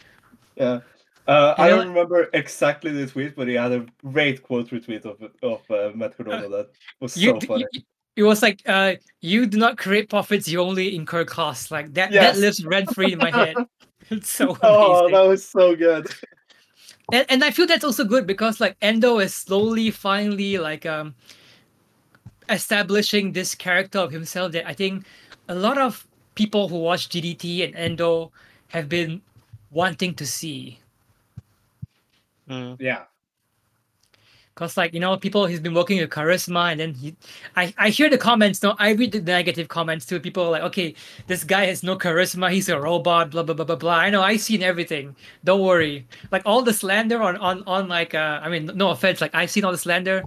Yeah. 0.56 0.80
Uh, 1.26 1.54
I 1.58 1.68
don't 1.68 1.88
remember 1.88 2.28
exactly 2.32 2.90
the 2.90 3.06
tweet, 3.06 3.36
but 3.36 3.46
he 3.46 3.54
had 3.54 3.70
a 3.72 3.86
great 4.04 4.42
quote 4.42 4.68
retweet 4.70 5.04
of 5.04 5.22
of 5.42 5.60
uh, 5.70 5.92
Matt 5.94 6.16
Cardona 6.16 6.48
that 6.48 6.70
was 7.00 7.16
You, 7.16 7.38
so 7.40 7.46
funny. 7.46 7.66
you- 7.72 7.82
it 8.16 8.24
was 8.24 8.42
like, 8.42 8.60
uh, 8.66 8.94
"You 9.20 9.46
do 9.46 9.56
not 9.56 9.78
create 9.78 10.10
profits; 10.10 10.48
you 10.48 10.60
only 10.60 10.96
incur 10.96 11.24
costs." 11.24 11.70
Like 11.70 11.94
that. 11.94 12.10
Yes. 12.12 12.34
That 12.34 12.40
lives 12.40 12.64
rent 12.66 12.92
free 12.94 13.12
in 13.12 13.18
my 13.18 13.30
head. 13.30 13.54
It's 14.10 14.28
so 14.30 14.46
amazing. 14.46 14.60
oh, 14.64 15.08
that 15.10 15.28
was 15.28 15.46
so 15.46 15.76
good. 15.76 16.08
And, 17.12 17.26
and 17.28 17.44
I 17.44 17.50
feel 17.50 17.66
that's 17.66 17.84
also 17.84 18.04
good 18.04 18.26
because 18.26 18.60
like 18.60 18.76
Endo 18.80 19.18
is 19.18 19.34
slowly 19.34 19.90
finally 19.90 20.58
like 20.58 20.86
um 20.86 21.14
establishing 22.48 23.32
this 23.32 23.54
character 23.54 23.98
of 23.98 24.10
himself 24.10 24.52
that 24.52 24.66
I 24.66 24.74
think 24.74 25.04
a 25.48 25.54
lot 25.54 25.78
of 25.78 26.06
people 26.34 26.68
who 26.68 26.78
watch 26.78 27.08
DDT 27.08 27.64
and 27.64 27.74
Endo 27.76 28.32
have 28.68 28.88
been 28.88 29.22
wanting 29.70 30.14
to 30.14 30.26
see. 30.26 30.78
Yeah. 32.48 33.04
Cause 34.60 34.76
like 34.76 34.92
you 34.92 35.00
know, 35.00 35.16
people 35.16 35.46
he's 35.46 35.58
been 35.58 35.72
working 35.72 35.98
with 35.98 36.10
charisma, 36.10 36.70
and 36.70 36.80
then 36.80 36.92
he, 36.92 37.16
I 37.56 37.72
I 37.78 37.88
hear 37.88 38.10
the 38.10 38.18
comments. 38.18 38.62
No, 38.62 38.76
I 38.78 38.90
read 38.90 39.12
the 39.12 39.22
negative 39.22 39.68
comments 39.68 40.04
too. 40.04 40.20
People 40.20 40.50
like, 40.50 40.60
okay, 40.64 40.94
this 41.28 41.44
guy 41.44 41.64
has 41.64 41.82
no 41.82 41.96
charisma. 41.96 42.50
He's 42.52 42.68
a 42.68 42.78
robot. 42.78 43.30
Blah 43.30 43.44
blah 43.44 43.54
blah 43.54 43.64
blah 43.64 43.76
blah. 43.76 43.94
I 43.94 44.10
know. 44.10 44.20
I 44.20 44.36
seen 44.36 44.62
everything. 44.62 45.16
Don't 45.44 45.62
worry. 45.62 46.06
Like 46.30 46.42
all 46.44 46.60
the 46.60 46.74
slander 46.74 47.22
on 47.22 47.38
on 47.38 47.64
on 47.66 47.88
like 47.88 48.14
uh, 48.14 48.40
I 48.42 48.50
mean, 48.50 48.66
no 48.74 48.90
offense. 48.90 49.22
Like 49.22 49.34
I've 49.34 49.50
seen 49.50 49.64
all 49.64 49.72
the 49.72 49.78
slander. 49.78 50.22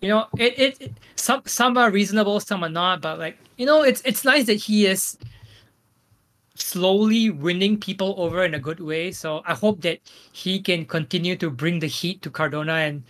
You 0.00 0.08
know, 0.08 0.28
it, 0.38 0.58
it 0.58 0.80
it 0.80 0.92
some 1.16 1.42
some 1.44 1.76
are 1.76 1.90
reasonable, 1.90 2.40
some 2.40 2.64
are 2.64 2.70
not. 2.70 3.02
But 3.02 3.18
like 3.18 3.36
you 3.58 3.66
know, 3.66 3.82
it's 3.82 4.00
it's 4.06 4.24
nice 4.24 4.46
that 4.46 4.54
he 4.54 4.86
is 4.86 5.18
slowly 6.54 7.28
winning 7.28 7.78
people 7.78 8.14
over 8.16 8.44
in 8.44 8.54
a 8.54 8.58
good 8.58 8.80
way. 8.80 9.12
So 9.12 9.42
I 9.44 9.52
hope 9.52 9.82
that 9.82 10.00
he 10.32 10.58
can 10.62 10.86
continue 10.86 11.36
to 11.36 11.50
bring 11.50 11.80
the 11.80 11.86
heat 11.86 12.22
to 12.22 12.30
Cardona 12.30 12.72
and 12.88 13.02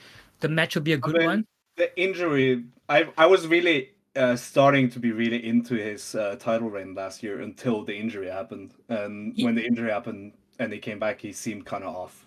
the 0.44 0.48
match 0.50 0.74
will 0.74 0.82
be 0.82 0.92
a 0.92 0.98
good 0.98 1.16
mean, 1.16 1.26
one. 1.26 1.46
The 1.76 1.88
injury, 1.98 2.64
I 2.88 3.08
I 3.16 3.26
was 3.26 3.46
really 3.46 3.78
uh, 4.14 4.36
starting 4.36 4.90
to 4.90 4.98
be 5.00 5.10
really 5.10 5.40
into 5.52 5.74
his 5.74 6.14
uh, 6.14 6.36
title 6.38 6.68
reign 6.68 6.94
last 6.94 7.22
year 7.22 7.40
until 7.40 7.82
the 7.82 7.96
injury 7.96 8.28
happened, 8.28 8.74
and 8.88 9.34
He- 9.34 9.44
when 9.44 9.54
the 9.54 9.64
injury 9.64 9.90
happened 9.90 10.34
and 10.58 10.70
he 10.72 10.78
came 10.78 10.98
back, 10.98 11.20
he 11.20 11.32
seemed 11.32 11.64
kind 11.64 11.82
of 11.82 11.96
off. 11.96 12.26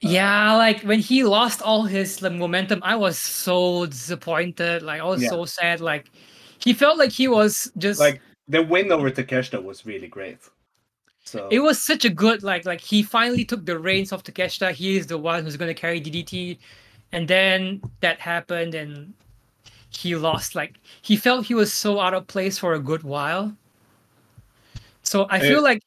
Yeah, 0.00 0.52
like 0.56 0.82
when 0.82 1.00
he 1.00 1.24
lost 1.24 1.62
all 1.62 1.84
his 1.84 2.20
like, 2.20 2.32
momentum, 2.32 2.80
I 2.82 2.96
was 2.96 3.18
so 3.18 3.86
disappointed. 3.86 4.82
Like 4.82 5.00
I 5.00 5.04
was 5.04 5.22
Yeah. 5.22 5.30
so 5.30 5.46
sad. 5.46 5.80
Like 5.80 6.10
he 6.58 6.74
felt 6.74 6.98
like 6.98 7.12
he 7.12 7.26
was 7.28 7.72
just 7.78 7.98
Like 8.00 8.20
the 8.46 8.62
win 8.62 8.92
over 8.92 9.10
Takeshita 9.10 9.62
was 9.62 9.86
really 9.86 10.08
great. 10.08 10.40
So 11.24 11.48
it 11.50 11.60
was 11.60 11.80
such 11.80 12.04
a 12.04 12.10
good 12.10 12.42
like 12.42 12.66
like 12.66 12.82
he 12.82 13.02
finally 13.02 13.44
took 13.46 13.64
the 13.64 13.78
reins 13.78 14.12
of 14.12 14.22
Takeshita. 14.22 14.72
He 14.72 14.98
is 14.98 15.06
the 15.06 15.16
one 15.16 15.42
who's 15.42 15.56
gonna 15.56 15.72
carry 15.84 16.00
DDT, 16.00 16.58
and 17.14 17.28
then 17.28 17.80
that 18.02 18.18
happened 18.20 18.74
and 18.74 19.14
he 19.90 20.16
lost. 20.16 20.54
Like 20.54 20.74
he 21.02 21.16
felt 21.16 21.46
he 21.46 21.54
was 21.54 21.72
so 21.72 22.00
out 22.00 22.14
of 22.14 22.26
place 22.26 22.58
for 22.58 22.74
a 22.74 22.80
good 22.82 23.02
while. 23.04 23.54
So 25.02 25.26
I 25.30 25.38
Eh. 25.38 25.48
feel 25.48 25.62
like 25.62 25.82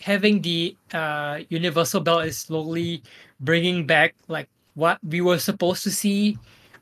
having 0.00 0.42
the 0.42 0.76
uh 0.92 1.40
universal 1.48 2.00
belt 2.00 2.26
is 2.26 2.38
slowly 2.38 3.02
bringing 3.40 3.86
back 3.86 4.14
like 4.28 4.48
what 4.74 4.98
we 5.02 5.20
were 5.20 5.38
supposed 5.38 5.82
to 5.84 5.90
see, 5.90 6.38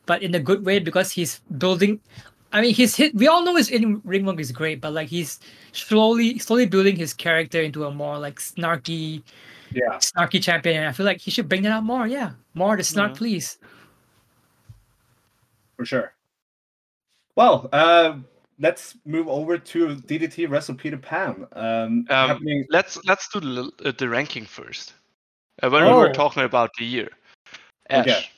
but 0.07 0.23
in 0.23 0.35
a 0.35 0.41
good 0.41 0.65
way 0.67 0.79
because 0.81 1.13
he's 1.13 1.41
building. 1.59 2.01
I 2.53 2.61
mean, 2.63 2.75
his 2.75 2.95
hit. 2.97 3.15
We 3.15 3.27
all 3.29 3.45
know 3.45 3.57
his 3.57 3.71
in 3.71 4.01
ring 4.05 4.25
work 4.27 4.41
is 4.41 4.53
great, 4.53 4.81
but 4.81 4.93
like 4.93 5.09
he's 5.09 5.41
slowly, 5.73 6.39
slowly 6.39 6.67
building 6.67 6.97
his 6.97 7.13
character 7.15 7.61
into 7.61 7.85
a 7.85 7.91
more 7.91 8.19
like 8.19 8.39
snarky, 8.39 9.23
yeah. 9.73 9.99
snarky 9.99 10.43
champion. 10.43 10.79
And 10.79 10.89
I 10.89 10.93
feel 10.93 11.07
like 11.07 11.21
he 11.21 11.31
should 11.33 11.49
bring 11.49 11.63
that 11.63 11.73
out 11.73 11.85
more. 11.85 12.07
Yeah, 12.07 12.33
more 12.55 12.77
the 12.77 12.85
snark, 12.85 13.15
Mhm. 13.15 13.19
please. 13.19 13.59
For 15.77 15.85
sure. 15.85 16.15
Well, 17.37 17.69
uh, 17.73 18.19
let's 18.59 18.97
move 19.05 19.29
over 19.29 19.59
to 19.59 19.97
DDT 19.97 20.49
Wrestle 20.49 20.75
Peter 20.77 20.97
Pan. 20.97 21.47
Um, 21.53 22.07
Um, 22.11 22.29
happening. 22.29 22.65
let's 22.71 22.97
let's 23.05 23.29
do 23.29 23.41
the, 23.41 23.73
uh, 23.85 23.93
the 23.99 24.09
ranking 24.09 24.45
first. 24.47 24.95
Uh, 25.63 25.71
when 25.71 25.85
we 25.85 25.93
were 25.93 26.09
Oh. 26.09 26.13
talking 26.13 26.43
about 26.45 26.71
the 26.79 26.85
year, 26.85 27.09
Ash, 27.91 28.07
Okay. 28.07 28.29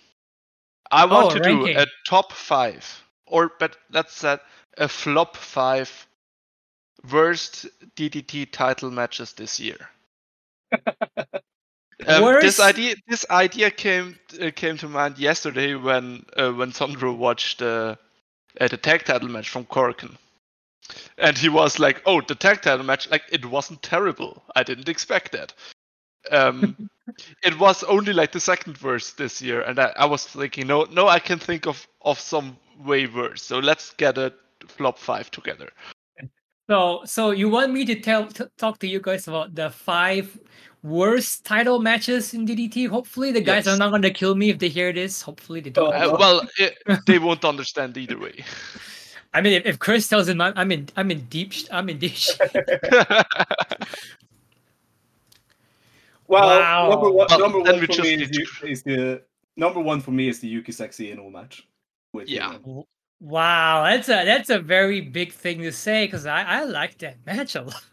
I 0.90 1.04
want 1.04 1.26
Oh, 1.26 1.34
to 1.34 1.40
ranking. 1.40 1.74
do 1.74 1.80
a 1.80 1.86
top 2.08 2.32
five, 2.32 2.84
or 3.26 3.50
but 3.58 3.76
let's 3.90 4.14
set 4.14 4.40
a 4.78 4.88
flop 4.88 5.36
five 5.36 6.06
worst 7.10 7.66
DDT 7.96 8.50
title 8.50 8.90
matches 8.90 9.32
this 9.34 9.60
year. 9.60 9.76
Um, 12.06 12.22
this 12.40 12.58
Worst- 12.58 12.60
idea 12.60 12.94
this 13.08 13.26
idea 13.30 13.70
came 13.70 14.18
uh, 14.40 14.50
came 14.54 14.76
to 14.78 14.88
mind 14.88 15.18
yesterday 15.18 15.74
when 15.74 16.24
uh, 16.36 16.52
when 16.52 16.72
Sondre 16.72 17.16
watched 17.16 17.62
uh, 17.62 17.96
uh, 18.60 18.68
the 18.68 18.76
tag 18.76 19.04
title 19.04 19.28
match 19.28 19.48
from 19.48 19.64
Korakuen. 19.64 20.16
And 21.18 21.36
he 21.36 21.48
was 21.48 21.80
like, 21.80 22.02
"Oh, 22.06 22.20
the 22.20 22.36
tag 22.36 22.62
title 22.62 22.86
match, 22.86 23.10
like 23.10 23.24
it 23.32 23.44
wasn't 23.44 23.82
terrible. 23.82 24.42
I 24.54 24.62
didn't 24.62 24.88
expect 24.88 25.32
that." 25.32 25.52
Um, 26.30 26.88
it 27.42 27.58
was 27.58 27.82
only 27.84 28.12
like 28.12 28.30
the 28.30 28.40
second 28.40 28.78
verse 28.78 29.12
this 29.12 29.42
year, 29.42 29.62
and 29.62 29.78
I, 29.78 29.92
I 29.96 30.06
was 30.06 30.24
thinking, 30.24 30.68
no, 30.68 30.84
no, 30.84 31.08
I 31.08 31.18
can 31.18 31.40
think 31.40 31.66
of 31.66 31.88
of 32.02 32.20
some 32.20 32.56
way 32.78 33.06
worse. 33.06 33.42
So 33.42 33.58
let's 33.58 33.92
get 33.94 34.16
a 34.18 34.32
flop 34.68 34.98
five 34.98 35.30
together. 35.30 35.70
So, 36.68 37.02
so 37.04 37.30
you 37.30 37.48
want 37.48 37.72
me 37.72 37.84
to 37.84 37.94
tell 38.00 38.26
t- 38.26 38.44
talk 38.58 38.78
to 38.80 38.88
you 38.88 39.00
guys 39.00 39.28
about 39.28 39.54
the 39.54 39.70
five 39.70 40.36
worst 40.82 41.44
title 41.44 41.78
matches 41.80 42.34
in 42.34 42.44
DDT? 42.46 42.88
Hopefully, 42.88 43.30
the 43.30 43.40
guys 43.40 43.66
Yes. 43.66 43.74
are 43.74 43.78
not 43.78 43.90
going 43.90 44.02
to 44.02 44.10
kill 44.10 44.34
me 44.34 44.50
if 44.50 44.58
they 44.58 44.68
hear 44.68 44.92
this. 44.92 45.22
Hopefully, 45.22 45.60
they 45.60 45.70
don't. 45.70 45.94
Oh. 45.94 46.14
Uh, 46.14 46.16
well, 46.18 46.42
it, 46.58 46.76
they 47.06 47.18
won't 47.20 47.44
understand 47.44 47.96
either 47.96 48.18
way. 48.18 48.44
I 49.32 49.40
mean, 49.42 49.52
if, 49.52 49.66
if 49.66 49.78
Chris 49.78 50.08
tells 50.08 50.28
him 50.28 50.40
I'm, 50.40 50.54
I'm 50.56 50.72
in, 50.72 50.88
I'm 50.96 51.10
in 51.10 51.20
deep, 51.26 51.52
sh- 51.52 51.66
I'm 51.70 51.88
in 51.88 51.98
deep. 51.98 52.14
sh- 52.14 52.30
Well, 56.28 56.48
Wow. 56.60 56.90
number 56.90 57.10
one, 57.12 57.26
Well, 57.30 57.38
number 57.38 57.60
one 57.60 57.86
for 57.86 58.02
me 58.02 58.14
is, 58.14 58.30
is 58.64 58.82
the 58.82 59.22
number 59.56 59.78
one 59.78 60.00
for 60.00 60.10
me 60.10 60.28
is 60.28 60.40
the 60.40 60.48
Yuki 60.48 60.72
Sexy 60.72 61.12
Iino 61.12 61.30
match. 61.30 61.64
With 62.12 62.28
Yeah. 62.28 62.54
Yuno. 62.54 62.82
Wow, 63.20 63.84
that's 63.84 64.08
a 64.08 64.24
that's 64.24 64.50
a 64.50 64.58
very 64.58 65.00
big 65.00 65.32
thing 65.32 65.62
to 65.62 65.72
say 65.72 66.06
because 66.06 66.26
I 66.26 66.42
I 66.42 66.64
like 66.64 66.98
that 66.98 67.24
match 67.26 67.54
a 67.54 67.62
lot. 67.62 67.84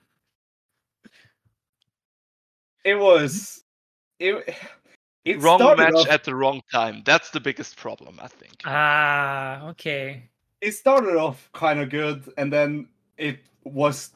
It 2.83 2.95
was 2.95 3.63
it. 4.19 4.55
It 5.25 5.39
wrong 5.41 5.59
match 5.77 5.93
off, 5.93 6.09
at 6.09 6.25
the 6.25 6.35
wrong 6.35 6.61
time. 6.71 7.01
That's 7.05 7.29
the 7.29 7.39
biggest 7.39 7.77
problem, 7.77 8.19
I 8.21 8.27
think. 8.27 8.55
Ah, 8.65 9.67
okay. 9.69 10.29
it 10.59 10.73
started 10.73 11.15
off 11.15 11.49
kind 11.53 11.79
of 11.79 11.89
good, 11.89 12.31
and 12.37 12.51
then 12.51 12.87
it 13.17 13.39
was 13.63 14.11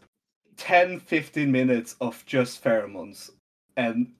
10, 0.58 1.00
15 1.00 1.52
minutes 1.52 1.96
of 2.02 2.26
just 2.26 2.64
pheromones, 2.64 3.30
and 3.78 4.12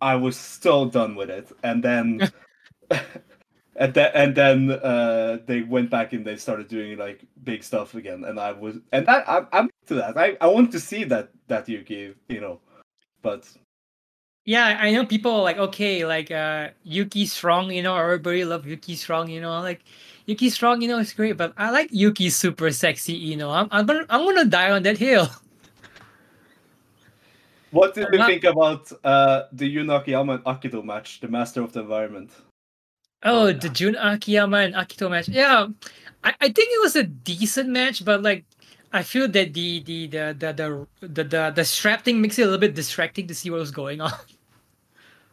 I 0.00 0.14
was 0.16 0.36
so 0.36 0.88
done 0.88 1.14
with 1.14 1.30
it. 1.30 1.52
And 1.62 1.82
then, 1.82 2.30
and 3.76 3.92
then, 3.94 4.10
and 4.14 4.34
then 4.34 4.70
uh, 4.70 5.38
they 5.46 5.62
went 5.62 5.90
back 5.90 6.12
and 6.12 6.24
they 6.24 6.36
started 6.36 6.68
doing 6.68 6.98
like 6.98 7.24
big 7.44 7.62
stuff 7.62 7.94
again, 7.94 8.24
and 8.24 8.38
I 8.38 8.52
was, 8.52 8.76
and 8.92 9.06
that 9.06 9.28
I'm, 9.28 9.46
I'm 9.52 9.70
to 9.86 9.94
that. 9.94 10.16
I, 10.16 10.36
I 10.40 10.46
want 10.46 10.70
to 10.72 10.80
see 10.80 11.04
that 11.04 11.30
that 11.48 11.68
Yuki, 11.68 12.14
you 12.28 12.40
know, 12.40 12.60
but 13.22 13.48
Yeah, 14.46 14.76
I 14.80 14.92
know 14.92 15.06
people 15.06 15.32
are 15.32 15.42
like 15.42 15.58
okay, 15.58 16.04
like 16.04 16.30
uh 16.30 16.68
Yuki 16.84 17.26
Strong, 17.26 17.72
you 17.72 17.82
know, 17.82 17.96
everybody 17.96 18.44
love 18.44 18.66
Yuki 18.66 18.94
Strong, 18.94 19.28
you 19.30 19.40
know, 19.40 19.60
like 19.60 19.82
Yuki 20.26 20.50
Strong, 20.50 20.82
you 20.82 20.88
know, 20.88 20.98
it's 20.98 21.12
great, 21.12 21.36
but 21.36 21.52
I 21.56 21.70
like 21.70 21.88
Yuki 21.92 22.30
super 22.30 22.70
sexy, 22.70 23.14
you 23.14 23.36
know. 23.36 23.50
I'm 23.50 23.68
I'm 23.70 23.86
gonna 23.86 24.06
I'm 24.08 24.24
gonna 24.24 24.44
die 24.44 24.70
on 24.70 24.82
that 24.84 24.98
hill. 24.98 25.28
What 27.70 27.94
did 27.94 28.06
I'm 28.06 28.12
you 28.12 28.18
not- 28.20 28.28
think 28.28 28.44
about 28.44 28.92
uh, 29.02 29.42
the 29.52 29.66
Yuno 29.66 29.98
Akiyama 30.00 30.34
and 30.34 30.44
Akito 30.44 30.84
match, 30.84 31.18
the 31.20 31.26
Master 31.28 31.60
of 31.60 31.72
the 31.72 31.80
Environment? 31.80 32.30
Oh, 33.24 33.46
Oh, 33.48 33.52
the 33.52 33.68
Jun 33.70 33.96
Akiyama 33.96 34.58
and 34.58 34.74
Akito 34.74 35.10
match. 35.10 35.28
Yeah, 35.28 35.68
I, 36.22 36.34
I 36.40 36.48
think 36.50 36.68
it 36.72 36.80
was 36.82 36.96
a 36.96 37.04
decent 37.04 37.68
match, 37.70 38.04
but 38.04 38.22
like 38.22 38.44
I 38.92 39.02
feel 39.02 39.28
that 39.28 39.54
the 39.54 39.82
the 39.82 40.06
the 40.08 40.36
the 40.38 40.52
the 40.52 40.86
the, 41.08 41.24
the, 41.24 41.52
the 41.56 41.64
strap 41.64 42.04
thing 42.04 42.20
makes 42.20 42.38
it 42.38 42.42
a 42.42 42.46
little 42.46 42.60
bit 42.60 42.74
distracting 42.74 43.26
to 43.28 43.34
see 43.34 43.50
what 43.50 43.60
was 43.60 43.70
going 43.72 44.00
on. 44.00 44.12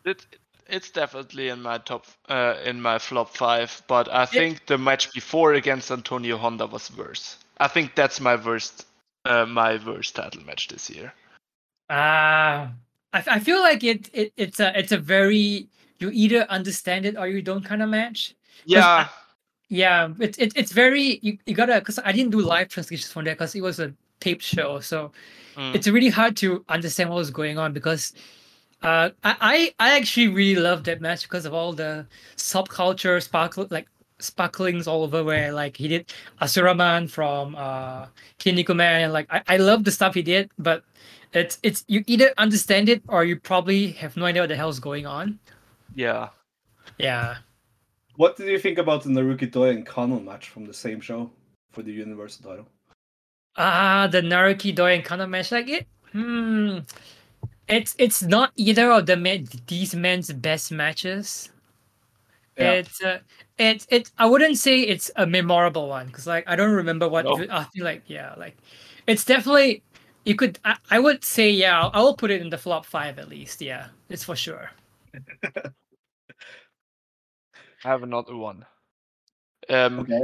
It, 0.06 0.26
it's 0.68 0.90
definitely 0.90 1.50
in 1.50 1.62
my 1.62 1.78
top, 1.78 2.06
uh, 2.30 2.56
in 2.66 2.82
my 2.82 2.98
flop 2.98 3.36
five. 3.36 3.82
But 3.88 4.12
I 4.12 4.26
think 4.26 4.66
the 4.66 4.78
match 4.78 5.14
before 5.14 5.54
against 5.54 5.92
Antonio 5.92 6.38
Honda 6.38 6.66
was 6.66 6.96
worse. 6.96 7.38
I 7.60 7.68
think 7.68 7.96
that's 7.96 8.20
my 8.20 8.36
worst, 8.36 8.88
uh, 9.26 9.46
my 9.46 9.80
worst 9.86 10.16
title 10.16 10.44
match 10.44 10.70
this 10.70 10.90
year. 10.90 11.14
Ah, 11.90 12.72
I, 13.14 13.24
I 13.28 13.40
feel 13.40 13.60
like 13.62 13.84
it, 13.84 14.10
it 14.14 14.34
it's 14.38 14.60
a 14.60 14.78
it's 14.78 14.92
a 14.92 14.98
very 14.98 15.68
you 16.02 16.10
either 16.12 16.46
understand 16.50 17.06
it 17.06 17.18
or 17.18 17.28
you 17.28 17.42
don't 17.42 17.64
kind 17.64 17.82
of 17.82 17.90
match. 17.90 18.36
Yeah, 18.66 19.08
Yeah, 19.70 20.10
it's 20.20 20.38
it, 20.38 20.52
it's 20.56 20.72
very 20.72 21.20
you, 21.22 21.38
you 21.46 21.54
gotta 21.56 21.80
because 21.80 22.00
I 22.00 22.12
didn't 22.12 22.32
do 22.32 22.42
live 22.42 22.68
translations 22.70 23.12
from 23.12 23.24
there 23.24 23.36
because 23.36 23.56
it 23.56 23.62
was 23.62 23.80
a 23.80 23.94
taped 24.20 24.44
show, 24.44 24.80
so 24.80 25.12
mm, 25.56 25.74
it's 25.76 25.88
really 25.88 26.10
hard 26.10 26.36
to 26.38 26.66
understand 26.68 27.10
what 27.10 27.16
was 27.18 27.32
going 27.32 27.58
on 27.58 27.72
because 27.72 28.14
uh 28.84 29.12
I 29.24 29.74
I, 29.80 29.88
I 29.92 29.98
actually 29.98 30.28
really 30.28 30.60
love 30.60 30.84
that 30.86 31.00
match 31.00 31.24
because 31.24 31.46
of 31.46 31.54
all 31.54 31.72
the 31.72 32.06
subculture 32.36 33.22
sparkle 33.22 33.68
like 33.70 33.88
sparklings 34.20 34.88
all 34.88 35.04
over 35.04 35.24
where 35.24 35.52
like 35.54 35.78
he 35.78 35.88
did 35.88 36.14
Asuraman 36.42 37.10
from 37.10 37.56
uh 37.56 38.08
Kinnikuman 38.40 39.06
and 39.06 39.14
like 39.14 39.28
I, 39.30 39.42
I 39.48 39.58
love 39.58 39.84
the 39.84 39.92
stuff 39.92 40.16
he 40.16 40.22
did, 40.22 40.52
but 40.60 40.84
it's 41.34 41.60
it's 41.64 41.86
you 41.88 42.04
either 42.08 42.34
understand 42.38 42.90
it 42.90 43.04
or 43.08 43.24
you 43.24 43.40
probably 43.40 43.92
have 43.94 44.18
no 44.18 44.26
idea 44.26 44.42
what 44.42 44.50
the 44.50 44.56
hell's 44.56 44.80
going 44.80 45.06
on. 45.06 45.40
Yeah. 45.96 46.30
Yeah. 46.98 47.38
What 48.16 48.38
did 48.38 48.48
you 48.48 48.60
think 48.60 48.78
about 48.78 49.04
the 49.04 49.10
Naruki 49.10 49.50
Doi 49.50 49.70
and 49.70 49.86
Kano 49.86 50.20
match 50.20 50.50
from 50.50 50.66
the 50.66 50.74
same 50.74 51.00
show 51.00 51.32
for 51.72 51.82
the 51.82 51.92
Universal 51.92 52.50
title? 52.50 52.68
Ah, 53.58 54.08
the 54.12 54.22
Naruki 54.22 54.74
Doi 54.74 54.96
and 54.96 55.04
Kana 55.04 55.28
match, 55.28 55.52
like 55.52 55.70
it. 55.70 55.88
Hmm. 56.12 56.80
It's 57.68 57.96
it's 57.98 58.22
not 58.22 58.52
either 58.58 58.92
of 58.92 59.06
the 59.06 59.16
men, 59.16 59.48
these 59.68 59.96
men's 59.96 60.32
best 60.34 60.72
matches. 60.72 61.50
Yeah. 62.58 62.72
It's 62.72 63.02
uh, 63.02 63.20
it's 63.58 63.88
it. 63.90 64.12
I 64.18 64.26
wouldn't 64.26 64.58
say 64.58 64.82
it's 64.82 65.10
a 65.16 65.26
memorable 65.26 65.88
one 65.88 66.08
because 66.08 66.28
like 66.28 66.44
I 66.48 66.56
don't 66.56 66.74
remember 66.74 67.08
what. 67.08 67.26
No. 67.26 67.46
I 67.50 67.64
feel 67.74 67.86
like 67.86 68.04
yeah, 68.08 68.36
like 68.38 68.58
it's 69.08 69.24
definitely 69.24 69.84
you 70.26 70.36
could. 70.36 70.60
I, 70.66 70.76
I 70.90 71.00
would 71.00 71.24
say 71.24 71.50
yeah. 71.50 71.90
I 71.94 72.02
will 72.02 72.16
put 72.16 72.30
it 72.30 72.42
in 72.42 72.50
the 72.50 72.58
flop 72.58 72.86
five 72.86 73.20
at 73.20 73.30
least. 73.30 73.62
Yeah, 73.62 73.88
it's 74.10 74.26
for 74.26 74.36
sure. 74.36 74.70
I 77.84 77.90
have 77.90 78.04
another 78.04 78.36
one. 78.36 78.66
Um, 79.70 80.00
Okay. 80.00 80.22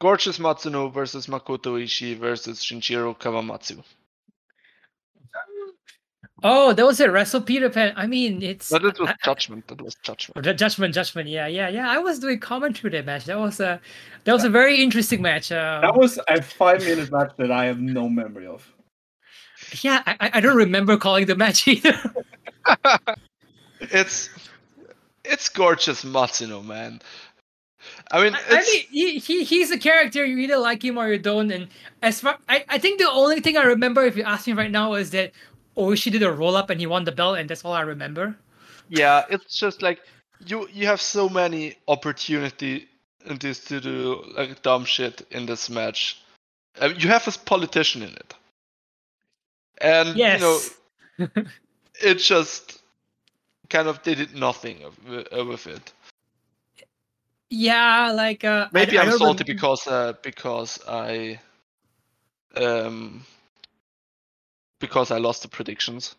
Gorgeous 0.00 0.38
Matsuno 0.38 0.92
versus 0.92 1.26
Makoto 1.26 1.72
Oishi 1.76 2.16
versus 2.16 2.60
Shinichiro 2.64 3.14
Kawamatsu. 3.18 3.82
Oh, 6.42 6.72
that 6.72 6.86
was 6.86 6.98
a 7.00 7.10
Wrestle 7.10 7.42
Peter 7.42 7.68
Pan. 7.68 7.92
I 7.96 8.06
mean, 8.06 8.42
it's 8.42 8.70
But 8.70 8.82
it 8.86 8.98
was 8.98 9.10
I- 9.10 9.12
I- 9.12 9.16
judgment. 9.22 9.68
That 9.68 9.82
was 9.82 9.94
judgment. 9.96 10.38
Or 10.38 10.42
Ju- 10.42 10.54
Judgment, 10.54 10.94
Judgment. 10.94 11.28
Yeah, 11.28 11.46
yeah, 11.46 11.68
yeah. 11.68 11.90
I 11.90 11.98
was 11.98 12.18
doing 12.18 12.38
commentary 12.40 12.90
that 12.92 13.04
match. 13.04 13.26
That 13.26 13.38
was 13.38 13.60
a 13.60 13.78
that 14.24 14.32
was 14.32 14.44
a 14.44 14.48
very 14.48 14.82
interesting 14.82 15.20
match. 15.20 15.52
Um, 15.52 15.82
That 15.82 15.94
was 15.94 16.18
a 16.28 16.40
five 16.40 16.80
minute 16.82 17.12
match 17.12 17.32
that 17.36 17.50
I 17.50 17.66
have 17.66 17.78
no 17.78 18.08
memory 18.08 18.46
of. 18.46 18.66
yeah, 19.82 20.02
I, 20.06 20.16
I- 20.18 20.30
I 20.34 20.40
don't 20.40 20.56
remember 20.56 20.96
calling 20.96 21.26
the 21.26 21.36
match 21.36 21.68
either. 21.68 21.92
it's 23.80 24.30
it's 25.30 25.48
gorgeous 25.48 26.04
Matsuno, 26.04 26.64
man. 26.64 27.00
I 28.10 28.22
mean, 28.22 28.34
I, 28.34 28.40
I 28.50 28.62
mean, 28.62 28.84
he, 28.90 29.18
he 29.18 29.44
he's 29.44 29.70
a 29.70 29.78
character. 29.78 30.24
You 30.24 30.38
either 30.38 30.58
like 30.58 30.84
him 30.84 30.98
or 30.98 31.08
you 31.12 31.18
don't. 31.18 31.50
And 31.50 31.68
as 32.02 32.20
far 32.20 32.38
I, 32.48 32.64
I 32.68 32.78
think 32.78 33.00
the 33.00 33.10
only 33.10 33.40
thing 33.40 33.56
I 33.56 33.62
remember, 33.64 34.04
if 34.04 34.16
you 34.16 34.22
ask 34.24 34.46
me 34.46 34.52
right 34.54 34.70
now, 34.70 34.94
is 34.94 35.10
that 35.12 35.32
Oishi 35.76 36.12
did 36.12 36.22
a 36.22 36.32
roll 36.32 36.56
up 36.56 36.70
and 36.70 36.80
he 36.80 36.86
won 36.86 37.04
the 37.04 37.12
belt, 37.12 37.38
and 37.38 37.48
that's 37.50 37.64
all 37.64 37.72
I 37.72 37.82
remember. 37.82 38.36
yeah, 38.88 39.24
it's 39.30 39.58
just 39.58 39.82
like 39.82 40.00
you 40.46 40.68
you 40.72 40.86
have 40.86 41.00
so 41.00 41.28
many 41.28 41.76
opportunities 41.88 42.86
to 43.66 43.80
do 43.80 44.22
like 44.36 44.62
dumb 44.62 44.84
shit 44.84 45.26
in 45.30 45.46
this 45.46 45.70
match. 45.70 46.22
Uh, 46.80 46.90
you 46.96 47.08
have 47.08 47.26
a 47.28 47.32
politician 47.32 48.02
in 48.02 48.10
it, 48.10 48.34
and 49.80 50.16
Yes. 50.16 50.38
you 50.38 50.38
know 50.38 50.60
it 52.02 52.16
just 52.16 52.79
kind 53.70 53.88
of 53.88 54.02
did 54.02 54.20
it 54.20 54.34
nothing 54.34 54.84
of, 54.84 54.98
uh, 55.08 55.44
with 55.44 55.66
it. 55.66 55.92
yeah, 57.48 58.12
like 58.12 58.44
uh, 58.44 58.68
Maybe 58.72 58.98
I 58.98 59.02
I'm 59.02 59.08
don't 59.10 59.18
salty 59.18 59.44
because 59.44 59.86
uh, 59.86 60.12
because 60.22 60.78
I 60.86 61.40
um 62.56 63.24
because 64.80 65.10
I 65.10 65.18
lost 65.18 65.42
the 65.42 65.48
predictions. 65.48 66.16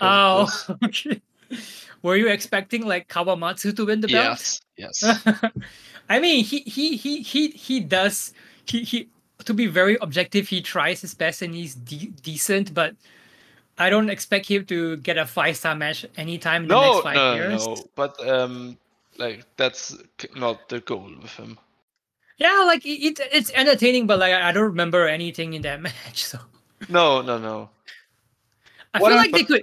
Oh, 0.00 0.48
okay. 0.84 1.20
Were 2.02 2.16
you 2.16 2.28
expecting 2.28 2.86
like 2.86 3.08
Kawamatsu 3.08 3.76
to 3.76 3.86
win 3.86 4.00
the 4.00 4.08
belt? 4.08 4.38
yes, 4.38 4.60
yes. 4.76 5.28
I 6.08 6.18
mean, 6.18 6.44
he 6.44 6.60
he 6.60 6.96
he 6.96 7.22
he 7.22 7.48
he 7.50 7.80
does 7.80 8.32
he 8.64 8.82
he 8.82 9.08
to 9.44 9.54
be 9.54 9.66
very 9.66 9.96
objective. 10.00 10.48
He 10.48 10.60
tries 10.62 11.00
his 11.00 11.14
best 11.14 11.42
and 11.42 11.54
he's 11.54 11.74
de- 11.74 12.12
decent, 12.22 12.74
but 12.74 12.94
I 13.82 13.90
don't 13.90 14.08
expect 14.10 14.46
him 14.48 14.64
to 14.66 14.96
get 14.98 15.18
a 15.18 15.26
five 15.26 15.56
star 15.56 15.74
match 15.74 16.06
anytime 16.16 16.62
in 16.62 16.68
the 16.68 16.80
next 16.80 17.02
five 17.02 17.14
no, 17.16 17.34
years. 17.34 17.66
no. 17.66 17.76
But 17.94 18.16
um, 18.28 18.78
like 19.18 19.44
that's 19.56 19.96
not 20.36 20.68
the 20.68 20.80
goal 20.80 21.10
with 21.20 21.32
him. 21.32 21.58
Yeah, 22.38 22.64
like 22.66 22.84
it, 22.86 22.98
it, 23.04 23.20
it's 23.32 23.50
entertaining, 23.54 24.06
but 24.06 24.18
like 24.18 24.32
I 24.32 24.48
I 24.48 24.52
don't 24.52 24.64
remember 24.70 25.06
anything 25.06 25.54
in 25.54 25.62
that 25.62 25.80
match. 25.86 26.24
So 26.24 26.38
No, 26.88 27.20
no, 27.22 27.38
no. 27.38 27.68
I 28.94 28.98
What 29.00 29.10
feel 29.10 29.18
I- 29.18 29.22
like 29.22 29.32
they 29.32 29.44
could 29.44 29.62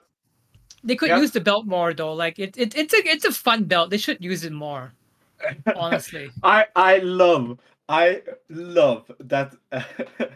they 0.83 0.95
could 0.95 1.09
Yeah. 1.09 1.19
use 1.19 1.31
the 1.31 1.41
belt 1.41 1.65
more 1.65 1.93
though. 1.93 2.13
Like 2.13 2.39
it, 2.39 2.57
it 2.57 2.75
it's 2.77 2.93
a 2.93 3.01
it's 3.07 3.25
a 3.25 3.31
fun 3.31 3.65
belt. 3.65 3.89
They 3.89 3.97
should 3.97 4.23
use 4.23 4.43
it 4.45 4.53
more. 4.53 4.93
Honestly. 5.75 6.31
I 6.43 6.67
I 6.75 6.97
love 6.99 7.59
I 7.89 8.21
love 8.49 9.09
that 9.19 9.55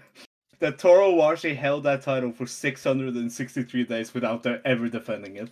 that 0.63 0.79
Toru 0.79 1.17
Owashi 1.17 1.53
held 1.53 1.83
that 1.83 2.03
title 2.03 2.31
for 2.31 2.47
663 2.47 3.83
days 3.83 4.13
without 4.13 4.45
ever 4.63 4.87
defending 4.87 5.35
it. 5.35 5.51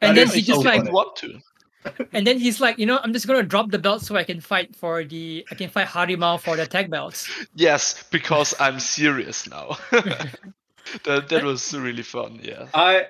And 0.00 0.16
That 0.16 0.16
then 0.16 0.28
is 0.28 0.32
he 0.32 0.40
so 0.40 0.54
just 0.54 0.64
like 0.64 0.78
funny. 0.80 0.90
want 0.90 1.14
to. 1.16 1.40
and 2.14 2.26
then 2.26 2.38
he's 2.38 2.58
like, 2.58 2.78
you 2.78 2.86
know, 2.86 2.98
I'm 3.02 3.12
just 3.12 3.26
gonna 3.26 3.42
drop 3.42 3.70
the 3.70 3.78
belt 3.78 4.00
so 4.00 4.16
I 4.16 4.24
can 4.24 4.40
fight 4.40 4.74
for 4.74 5.04
the 5.04 5.46
I 5.50 5.54
can 5.56 5.68
fight 5.68 5.88
Harimau 5.88 6.40
for 6.40 6.56
the 6.56 6.66
tag 6.66 6.90
belts. 6.90 7.28
Yes, 7.54 8.02
because 8.10 8.54
I'm 8.58 8.80
serious 8.80 9.46
now. 9.46 9.76
that 9.90 11.28
that 11.28 11.44
was 11.44 11.74
really 11.74 12.02
fun. 12.02 12.40
Yeah. 12.42 12.66
I 12.72 13.08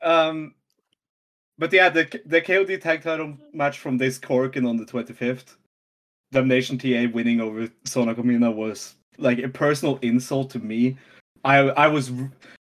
um 0.00 0.54
but 1.58 1.70
yeah, 1.74 1.90
the 1.90 2.04
the 2.24 2.40
KOD 2.40 2.80
tag 2.80 3.02
title 3.02 3.36
match 3.52 3.80
from 3.80 3.98
this 3.98 4.18
Korakuen 4.18 4.66
on 4.66 4.78
the 4.78 4.86
25th, 4.86 5.56
Damnation 6.32 6.78
TA 6.78 7.12
winning 7.12 7.42
over 7.42 7.68
Sona 7.84 8.14
Komina 8.14 8.52
was 8.52 8.94
like 9.18 9.38
a 9.38 9.48
personal 9.48 9.98
insult 10.02 10.50
to 10.50 10.58
me. 10.58 10.96
I 11.44 11.58
I 11.58 11.86
was 11.88 12.10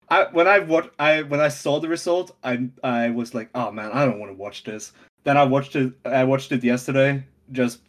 I 0.09 0.24
when 0.32 0.47
I 0.47 0.61
what 0.61 0.92
I 0.99 1.22
when 1.22 1.40
I 1.40 1.49
saw 1.49 1.80
the 1.80 1.88
result, 1.88 2.36
I 2.44 2.68
I 2.84 3.11
was 3.11 3.34
like, 3.34 3.51
oh 3.55 3.70
man, 3.72 3.90
I 3.92 4.05
don't 4.05 4.18
want 4.18 4.30
to 4.30 4.36
watch 4.36 4.64
this. 4.64 4.92
Then 5.24 5.36
I 5.36 5.44
watched 5.44 5.74
it. 5.76 5.92
I 6.05 6.24
watched 6.24 6.53
it 6.53 6.62
yesterday, 6.62 7.24
just 7.53 7.80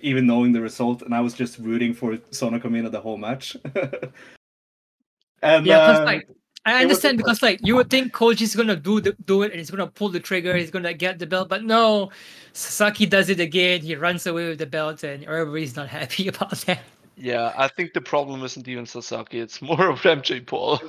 even 0.00 0.26
knowing 0.26 0.52
the 0.52 0.60
result, 0.60 1.02
and 1.02 1.14
I 1.14 1.20
was 1.20 1.34
just 1.34 1.58
rooting 1.58 1.94
for 1.94 2.18
Sona 2.30 2.60
Komina 2.60 2.90
the 2.90 3.00
whole 3.00 3.16
match. 3.16 3.56
and 5.42 5.66
Yeah, 5.66 5.78
uh, 5.78 6.04
like, 6.04 6.28
I 6.64 6.72
it 6.72 6.74
was 6.74 6.82
understand 6.82 7.18
because 7.18 7.42
like 7.42 7.60
you 7.62 7.74
would 7.76 7.90
think 7.90 8.12
Koji's 8.12 8.54
gonna 8.54 8.76
do 8.76 9.00
the, 9.00 9.16
do 9.24 9.42
it 9.42 9.50
and 9.50 9.58
he's 9.58 9.70
gonna 9.70 9.86
pull 9.86 10.10
the 10.10 10.20
trigger, 10.20 10.54
he's 10.56 10.70
gonna 10.70 10.94
get 10.94 11.18
the 11.18 11.26
belt, 11.26 11.48
but 11.48 11.64
no, 11.64 12.10
Sasaki 12.52 13.06
does 13.06 13.28
it 13.28 13.40
again. 13.40 13.80
He 13.80 13.96
runs 13.96 14.26
away 14.26 14.48
with 14.48 14.58
the 14.58 14.66
belt, 14.66 15.02
and 15.02 15.24
everybody's 15.24 15.76
not 15.76 15.88
happy 15.98 16.28
about 16.28 16.58
that. 16.66 16.80
Yeah, 17.20 17.52
I 17.56 17.66
think 17.68 17.92
the 17.94 18.00
problem 18.00 18.44
isn't 18.44 18.68
even 18.68 18.86
Sasaki. 18.86 19.40
It's 19.40 19.60
more 19.62 19.88
of 19.90 20.00
MJ 20.02 20.44
Paul. 20.46 20.80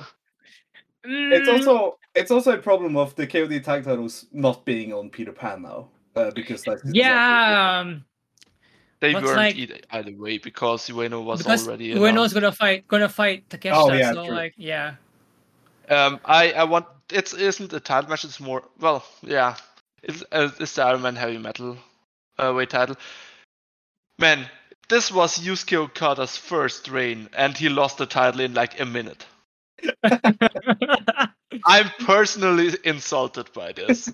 It's 1.02 1.48
Mm, 1.48 1.52
also 1.52 1.98
it's 2.14 2.30
also 2.30 2.52
a 2.52 2.58
problem 2.58 2.96
of 2.96 3.14
the 3.16 3.26
KOD 3.26 3.64
tag 3.64 3.84
titles 3.84 4.26
not 4.32 4.64
being 4.66 4.92
on 4.92 5.08
Peter 5.10 5.32
Pan 5.32 5.62
now, 5.62 5.88
uh, 6.14 6.30
because 6.32 6.66
like 6.66 6.78
yeah, 6.92 7.80
um, 7.80 8.04
They 9.00 9.14
But, 9.14 9.22
weren't 9.24 9.36
like- 9.36 9.56
either, 9.56 9.78
either 9.92 10.12
way 10.12 10.36
because 10.36 10.86
Ueno 10.88 11.24
was 11.24 11.38
because 11.38 11.66
already. 11.66 11.94
Ueno's 11.94 12.10
announced. 12.10 12.34
gonna 12.34 12.52
fight 12.52 12.86
gonna 12.86 13.08
fight 13.08 13.48
Takeshita, 13.48 13.72
Oh, 13.74 13.92
yeah, 13.94 14.12
so 14.12 14.26
true. 14.26 14.34
like 14.34 14.52
yeah. 14.58 14.96
Um, 15.88 16.20
I 16.26 16.52
I 16.52 16.64
want 16.64 16.84
it's 17.10 17.32
isn't 17.32 17.72
a 17.72 17.80
title 17.80 18.10
match. 18.10 18.24
It's 18.24 18.38
more 18.38 18.62
well, 18.78 19.02
yeah. 19.22 19.56
It's 20.02 20.22
uh, 20.32 20.50
it's 20.60 20.74
the 20.74 20.82
Iron 20.84 21.00
Man 21.00 21.16
Heavy 21.16 21.38
Metal 21.38 21.78
uh, 22.38 22.52
weight 22.54 22.68
title. 22.70 22.96
Man, 24.18 24.46
this 24.90 25.10
was 25.10 25.38
Yusuke 25.38 25.76
Okada's 25.76 26.36
first 26.36 26.88
reign, 26.88 27.28
and 27.36 27.56
he 27.56 27.68
lost 27.68 27.98
the 27.98 28.06
title 28.06 28.40
in 28.40 28.54
like 28.54 28.80
a 28.80 28.84
minute. 28.84 29.24
I'm 31.66 31.90
personally 32.00 32.76
insulted 32.84 33.52
by 33.52 33.72
this. 33.72 34.12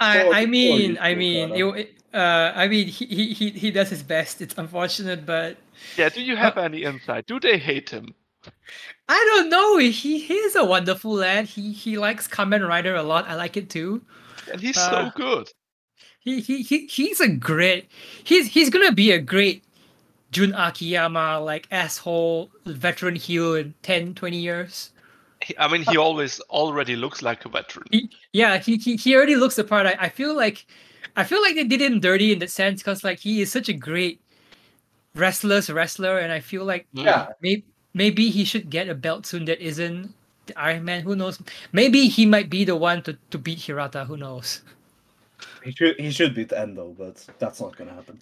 I, 0.00 0.42
I 0.42 0.46
mean, 0.46 0.98
I 1.00 1.14
mean, 1.14 1.54
it, 1.54 1.94
uh, 2.14 2.52
I 2.54 2.68
mean, 2.68 2.86
he, 2.86 3.06
he 3.06 3.32
he 3.34 3.50
he 3.50 3.70
does 3.70 3.90
his 3.90 4.02
best. 4.02 4.40
It's 4.40 4.54
unfortunate, 4.56 5.26
but 5.26 5.56
yeah, 5.96 6.08
do 6.08 6.22
you 6.22 6.36
have 6.36 6.58
any 6.58 6.84
insight? 6.84 7.26
Do 7.26 7.40
they 7.40 7.58
hate 7.58 7.90
him? 7.90 8.14
I 9.08 9.32
don't 9.34 9.50
know. 9.50 9.78
He 9.78 10.18
he 10.18 10.34
is 10.34 10.56
a 10.56 10.64
wonderful 10.64 11.12
lad. 11.12 11.46
He 11.46 11.72
he 11.72 11.98
likes 11.98 12.28
Kamen 12.28 12.66
Rider 12.66 12.94
a 12.94 13.02
lot. 13.02 13.28
I 13.28 13.34
like 13.34 13.56
it 13.56 13.70
too. 13.70 14.02
And 14.50 14.60
he's 14.60 14.76
Uh, 14.76 14.90
so 14.90 15.10
good. 15.16 15.48
He 16.26 16.40
he 16.40 16.62
he 16.62 16.86
he's 16.86 17.20
a 17.20 17.28
great. 17.28 17.88
He's 18.24 18.48
he's 18.48 18.68
gonna 18.68 18.90
be 18.90 19.12
a 19.12 19.18
great 19.20 19.62
Jun 20.32 20.52
Akiyama 20.54 21.38
like 21.38 21.68
asshole 21.70 22.50
veteran 22.66 23.14
heel 23.14 23.54
in 23.54 23.74
10, 23.82 24.14
20 24.16 24.36
years. 24.36 24.90
I 25.56 25.68
mean, 25.68 25.82
he 25.82 25.96
always 25.96 26.40
already 26.50 26.96
looks 26.96 27.22
like 27.22 27.44
a 27.44 27.48
veteran. 27.48 27.86
He, 27.92 28.10
yeah, 28.32 28.58
he, 28.58 28.76
he 28.76 28.96
he 28.96 29.14
already 29.14 29.36
looks 29.36 29.54
the 29.54 29.62
part. 29.62 29.86
I, 29.86 29.94
I 30.00 30.08
feel 30.08 30.34
like 30.34 30.66
I 31.14 31.22
feel 31.22 31.40
like 31.40 31.54
they 31.54 31.62
did 31.62 31.80
him 31.80 32.00
dirty 32.00 32.32
in 32.32 32.40
that 32.40 32.50
sense 32.50 32.82
because 32.82 33.04
like 33.04 33.20
he 33.20 33.40
is 33.40 33.52
such 33.52 33.68
a 33.68 33.72
great 33.72 34.20
wrestler's 35.14 35.70
wrestler, 35.70 36.18
and 36.18 36.32
I 36.32 36.40
feel 36.40 36.64
like 36.64 36.88
mm. 36.92 37.04
Yeah, 37.04 37.28
maybe 37.40 37.64
maybe 37.94 38.30
he 38.30 38.44
should 38.44 38.68
get 38.68 38.88
a 38.88 38.96
belt 38.96 39.26
soon 39.26 39.44
that 39.44 39.60
isn't 39.64 40.12
the 40.46 40.58
Iron 40.58 40.84
Man. 40.84 41.02
Who 41.02 41.14
knows? 41.14 41.40
Maybe 41.70 42.08
he 42.08 42.26
might 42.26 42.50
be 42.50 42.64
the 42.64 42.74
one 42.74 43.02
to, 43.02 43.16
to 43.30 43.38
beat 43.38 43.60
Hirata. 43.60 44.06
Who 44.06 44.16
knows? 44.16 44.62
He 45.66 45.72
should 45.72 45.98
he 46.00 46.10
should 46.10 46.34
beat 46.34 46.52
Endo, 46.52 46.94
but 46.96 47.24
that's 47.38 47.60
not 47.60 47.76
gonna 47.76 47.94
happen. 47.94 48.18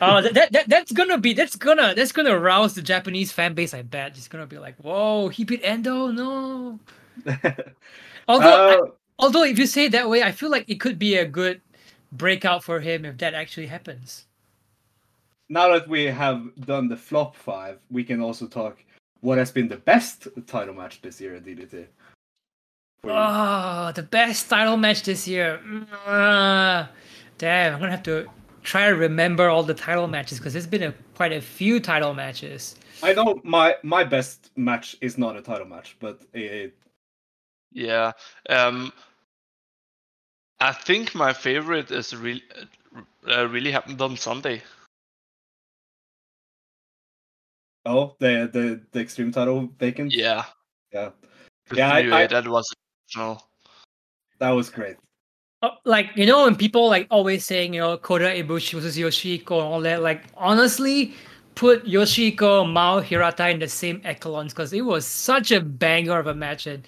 Oh, 0.00 0.22
that, 0.22 0.34
that, 0.34 0.52
that 0.52 0.68
that's 0.68 0.92
gonna 0.92 1.18
be 1.18 1.32
that's 1.34 1.56
gonna 1.56 1.94
that's 1.94 2.12
gonna 2.12 2.38
rouse 2.38 2.74
the 2.74 2.82
Japanese 2.82 3.30
fan 3.32 3.54
base. 3.54 3.74
I 3.74 3.82
bet 3.82 4.16
it's 4.16 4.28
gonna 4.28 4.46
be 4.46 4.58
like, 4.58 4.76
whoa, 4.78 5.28
he 5.28 5.44
beat 5.44 5.60
Endo. 5.64 6.08
No. 6.08 6.80
Although 8.28 8.48
I- 8.48 8.74
Uh, 8.76 8.86
although 9.18 9.44
if 9.44 9.58
you 9.58 9.66
say 9.66 9.84
it 9.86 9.92
that 9.92 10.08
way, 10.08 10.22
I 10.22 10.32
feel 10.32 10.50
like 10.50 10.68
it 10.68 10.80
could 10.80 10.98
be 10.98 11.16
a 11.16 11.26
good 11.26 11.60
breakout 12.12 12.64
for 12.64 12.80
him 12.80 13.04
if 13.04 13.18
that 13.18 13.34
actually 13.34 13.66
happens. 13.66 14.26
now 15.48 15.68
that 15.72 15.88
we 15.88 16.04
have 16.06 16.42
done 16.60 16.88
the 16.88 16.96
flop 16.96 17.34
five, 17.36 17.78
we 17.90 18.04
can 18.04 18.20
also 18.20 18.46
talk 18.46 18.78
what 19.20 19.36
has 19.38 19.50
been 19.52 19.68
the 19.68 19.76
best 19.76 20.28
title 20.46 20.74
match 20.74 21.02
this 21.02 21.20
year 21.20 21.34
in 21.34 21.42
DDT. 21.44 21.86
For. 23.02 23.10
Oh, 23.12 23.92
the 23.94 24.02
best 24.02 24.48
title 24.50 24.76
match 24.76 25.02
this 25.04 25.26
year. 25.26 25.60
Mm, 25.66 26.88
damn, 27.38 27.74
I'm 27.74 27.80
gonna 27.80 27.90
have 27.92 28.02
to 28.04 28.28
try 28.62 28.88
to 28.88 28.94
remember 28.94 29.48
all 29.48 29.62
the 29.62 29.74
title 29.74 30.06
matches 30.06 30.38
because 30.38 30.52
there's 30.52 30.66
been 30.66 30.82
a, 30.82 30.94
quite 31.14 31.32
a 31.32 31.40
few 31.40 31.80
title 31.80 32.12
matches. 32.12 32.76
I 33.02 33.14
know 33.14 33.40
my 33.42 33.76
my 33.82 34.04
best 34.04 34.50
match 34.56 34.96
is 35.00 35.16
not 35.16 35.36
a 35.36 35.40
title 35.42 35.66
match, 35.66 35.96
but 35.98 36.20
it, 36.34 36.74
Yeah. 37.72 38.12
Um, 38.50 38.92
I 40.60 40.72
think 40.72 41.14
my 41.14 41.32
favorite 41.32 41.90
is 41.90 42.14
really 42.14 42.42
uh, 43.26 43.48
really 43.48 43.70
happened 43.72 44.00
on 44.02 44.16
Sunday. 44.18 44.62
oh 47.86 48.14
the 48.18 48.46
the 48.52 48.80
the 48.92 49.00
extreme 49.00 49.32
title 49.32 49.70
vacant. 49.78 50.12
Yeah. 50.12 50.44
yeah, 50.92 51.10
Yeah, 51.72 51.90
I- 51.90 52.22
I- 52.24 52.26
that 52.26 52.46
was 52.46 52.66
exceptional. 53.10 53.46
that 54.38 54.50
was 54.50 54.70
great. 54.70 54.96
Oh, 55.62 55.70
like 55.84 56.06
you 56.16 56.24
know, 56.26 56.44
when 56.44 56.56
people 56.56 56.88
like 56.88 57.06
always 57.10 57.44
saying 57.44 57.74
you 57.74 57.80
know 57.80 57.98
Kota 57.98 58.24
Ibushi 58.24 58.74
versus 58.74 58.96
Yoshihiko 58.96 59.58
and 59.58 59.66
all 59.74 59.80
that, 59.82 60.02
like 60.02 60.24
honestly, 60.36 61.14
put 61.54 61.84
Yoshihiko 61.84 62.70
Mao 62.70 63.00
Hirata 63.00 63.48
in 63.50 63.58
the 63.58 63.68
same 63.68 64.00
echelons 64.04 64.52
because 64.54 64.72
it 64.72 64.80
was 64.82 65.06
such 65.06 65.50
a 65.52 65.60
banger 65.60 66.18
of 66.18 66.26
a 66.28 66.34
match 66.34 66.66
and 66.66 66.86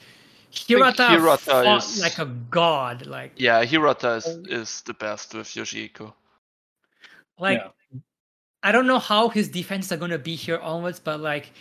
Hirata, 0.51 1.09
Hirata 1.11 1.39
fought 1.45 1.85
is- 1.85 2.01
like 2.01 2.19
a 2.19 2.27
god, 2.51 3.07
like 3.07 3.33
Yeah, 3.37 3.63
Hirata 3.65 4.15
is, 4.15 4.27
is 4.49 4.83
the 4.83 4.95
best 4.95 5.35
with 5.35 5.49
Yoshihiko. 5.49 6.13
like 7.39 7.59
Yeah. 7.59 7.99
I 8.65 8.71
don't 8.71 8.87
know 8.87 9.01
how 9.01 9.29
his 9.29 9.49
defenses 9.49 9.91
are 9.93 9.97
gonna 9.99 10.19
be 10.19 10.35
here 10.37 10.59
onwards, 10.59 10.99
but 11.01 11.21
like 11.21 11.53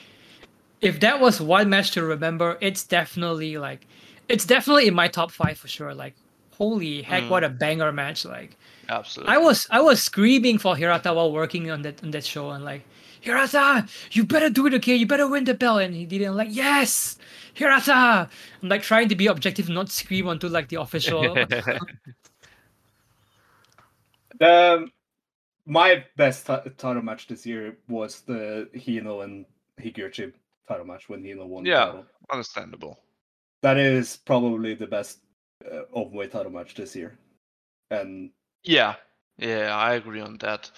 if 0.80 1.00
that 1.02 1.20
was 1.20 1.42
one 1.42 1.70
match 1.70 1.92
to 1.92 2.04
remember, 2.04 2.58
it's 2.62 2.84
definitely 2.86 3.58
like 3.58 3.86
it's 4.32 4.46
definitely 4.46 4.88
in 4.88 4.94
my 4.96 5.08
top 5.08 5.32
five 5.32 5.58
for 5.58 5.68
sure. 5.68 5.94
Like 5.94 6.16
holy 6.52 7.02
heck, 7.02 7.24
Mm. 7.24 7.30
what 7.30 7.44
a 7.44 7.50
banger 7.50 7.92
match! 7.92 8.26
Like 8.26 8.58
Absolutely. 8.90 9.34
I 9.34 9.38
was 9.38 9.68
I 9.70 9.82
was 9.82 10.02
screaming 10.02 10.58
for 10.58 10.76
Hirata 10.76 11.14
while 11.14 11.32
working 11.32 11.70
on 11.72 11.82
that 11.84 12.04
on 12.04 12.12
that 12.12 12.24
show 12.26 12.50
and 12.52 12.64
like 12.66 12.84
Hirata, 13.22 13.86
you 14.12 14.24
better 14.26 14.50
do 14.50 14.66
it, 14.66 14.74
okay? 14.76 14.96
You 14.96 15.06
better 15.06 15.28
win 15.28 15.44
the 15.44 15.54
belt. 15.54 15.82
And 15.82 15.94
he 15.94 16.06
didn't 16.06 16.30
I'm 16.30 16.36
like 16.38 16.50
yes, 16.52 17.18
Hirata. 17.54 18.28
I'm 18.64 18.70
like 18.70 18.82
trying 18.82 19.10
to 19.10 19.16
be 19.16 19.28
objective, 19.28 19.70
not 19.70 19.90
scream 19.90 20.28
onto 20.28 20.48
like 20.48 20.70
the 20.70 20.80
official. 20.82 21.22
Um, 24.42 24.92
my 25.68 26.04
best 26.18 26.48
ti- 26.48 26.70
title 26.78 27.04
match 27.04 27.28
this 27.28 27.46
year 27.46 27.78
was 27.88 28.22
the 28.22 28.68
Hino 28.74 29.24
and 29.24 29.46
Higuchi 29.80 30.34
title 30.68 30.86
match 30.86 31.10
when 31.10 31.22
Hino 31.22 31.46
won. 31.46 31.64
the 31.64 31.70
Yeah. 31.70 31.86
title. 31.86 32.06
Understandable. 32.32 32.98
That 33.62 33.78
is 33.78 34.18
probably 34.18 34.74
the 34.74 34.88
best 34.88 35.20
uh, 35.66 35.82
openweight 35.96 36.32
title 36.32 36.52
match 36.52 36.74
this 36.76 36.96
year, 36.96 37.18
and 37.90 38.32
Yeah, 38.64 38.96
yeah, 39.38 39.76
I 39.76 39.94
agree 39.94 40.22
on 40.22 40.38
that. 40.40 40.72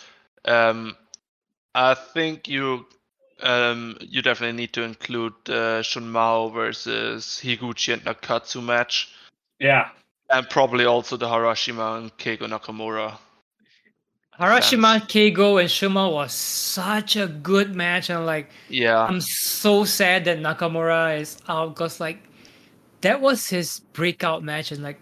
Um, 0.46 0.98
I 1.76 1.94
think 1.94 2.48
you 2.48 2.86
um, 3.42 3.98
you 4.02 4.22
definitely 4.22 4.58
need 4.58 4.74
to 4.74 4.84
include 4.84 5.34
uh, 5.50 5.82
Shun 5.82 6.10
Mao 6.10 6.50
versus 6.50 7.40
Higuchi 7.44 7.94
and 7.94 8.04
Nakatsu 8.04 8.64
match, 8.64 9.14
yeah, 9.60 9.90
and 10.30 10.50
probably 10.50 10.86
also 10.86 11.18
the 11.18 11.28
Harashima 11.28 11.98
and 11.98 12.18
Keigo 12.18 12.48
Nakamura. 12.48 13.18
Harashima, 14.40 15.00
Keigo, 15.02 15.62
and 15.62 15.70
Shunma 15.70 16.12
was 16.12 16.34
such 16.34 17.16
a 17.16 17.28
good 17.28 17.76
match, 17.76 18.10
and 18.10 18.26
like 18.26 18.50
Yeah, 18.68 19.04
I'm 19.04 19.22
so 19.22 19.84
sad 19.84 20.26
that 20.26 20.40
Nakamura 20.40 21.20
is 21.20 21.38
out 21.48 21.76
because 21.76 22.00
like 22.00 22.18
that 23.04 23.22
was 23.22 23.47
his 23.49 23.82
breakout 23.93 24.43
match, 24.43 24.72
and 24.72 24.82
like 24.84 24.99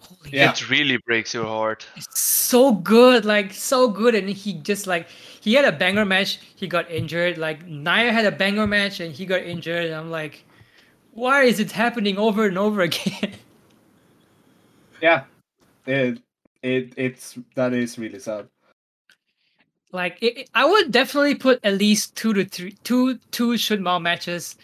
Holy 0.00 0.30
Yeah. 0.30 0.52
It 0.52 0.70
really 0.70 0.98
breaks 0.98 1.34
your 1.34 1.46
heart. 1.46 1.86
It's 1.96 2.20
so 2.20 2.72
good, 2.74 3.24
like 3.24 3.52
so 3.52 3.88
good, 3.88 4.14
and 4.14 4.28
he 4.30 4.52
just 4.54 4.86
like 4.86 5.08
he 5.40 5.54
had 5.54 5.64
a 5.64 5.72
banger 5.72 6.04
match. 6.04 6.38
He 6.54 6.68
got 6.68 6.88
injured. 6.90 7.38
Like 7.38 7.66
Naya 7.66 8.12
had 8.12 8.24
a 8.26 8.30
banger 8.30 8.66
match, 8.68 9.00
and 9.00 9.12
he 9.12 9.26
got 9.26 9.42
injured. 9.42 9.86
And 9.86 9.94
I'm 9.94 10.10
like, 10.10 10.44
why 11.12 11.42
is 11.44 11.58
it 11.58 11.72
happening 11.72 12.18
over 12.18 12.46
and 12.46 12.56
over 12.58 12.82
again? 12.90 13.32
Yeah, 15.02 15.24
it 15.86 16.20
it 16.62 16.92
it's 16.96 17.38
that 17.56 17.72
is 17.72 17.98
really 17.98 18.18
sad. 18.20 18.48
like 19.92 20.18
it, 20.22 20.38
it- 20.38 20.50
I 20.54 20.64
would 20.66 20.92
definitely 20.92 21.34
put 21.34 21.58
at 21.64 21.74
least 21.78 22.16
two 22.16 22.32
to 22.34 22.44
three, 22.44 22.72
two 22.84 23.18
two 23.30 23.52
Shunmao 23.54 24.00
matches. 24.00 24.56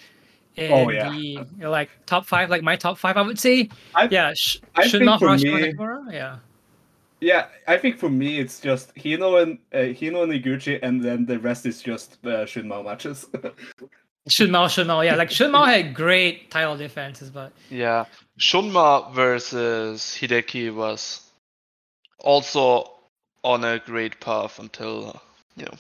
In 0.57 0.71
Oh, 0.73 0.91
yeah. 0.91 1.09
the 1.09 1.17
you 1.17 1.47
know, 1.57 1.71
like 1.71 1.89
top 2.07 2.27
five, 2.27 2.51
like 2.51 2.63
my 2.63 2.77
top 2.77 2.99
five, 2.99 3.17
I 3.17 3.23
would 3.23 3.39
say. 3.39 3.71
I- 3.95 4.09
yeah, 4.11 4.33
Sh- 4.37 4.59
I 4.75 4.89
think 4.89 5.05
Shunmao, 5.05 5.19
for 5.19 5.37
me- 5.37 6.15
yeah. 6.15 6.39
Yeah, 7.21 7.47
I 7.69 7.79
think 7.79 7.99
for 7.99 8.11
me 8.11 8.41
it's 8.41 8.59
just 8.61 8.93
Hino 8.97 9.41
and 9.43 9.59
uh, 9.73 9.95
Hino 9.95 10.25
and 10.25 10.33
Higuchi, 10.33 10.79
and 10.83 11.03
then 11.03 11.25
the 11.25 11.39
rest 11.39 11.65
is 11.67 11.81
just 11.81 12.19
uh, 12.25 12.45
Shunmao 12.45 12.85
matches. 12.85 13.27
Shunmao, 14.29 14.67
Shunmao, 14.67 15.05
yeah. 15.05 15.15
Like 15.17 15.31
Shunmao 15.31 15.67
had 15.67 15.95
great 15.95 16.51
title 16.51 16.77
defenses, 16.77 17.31
but 17.31 17.53
Yeah. 17.71 18.05
Shunma 18.39 19.13
versus 19.15 20.03
Hideki 20.21 20.75
was 20.75 21.29
also 22.19 22.91
on 23.45 23.65
a 23.65 23.79
great 23.79 24.21
path 24.21 24.59
until, 24.59 25.11
uh, 25.11 25.19
you 25.57 25.65
know. 25.65 25.75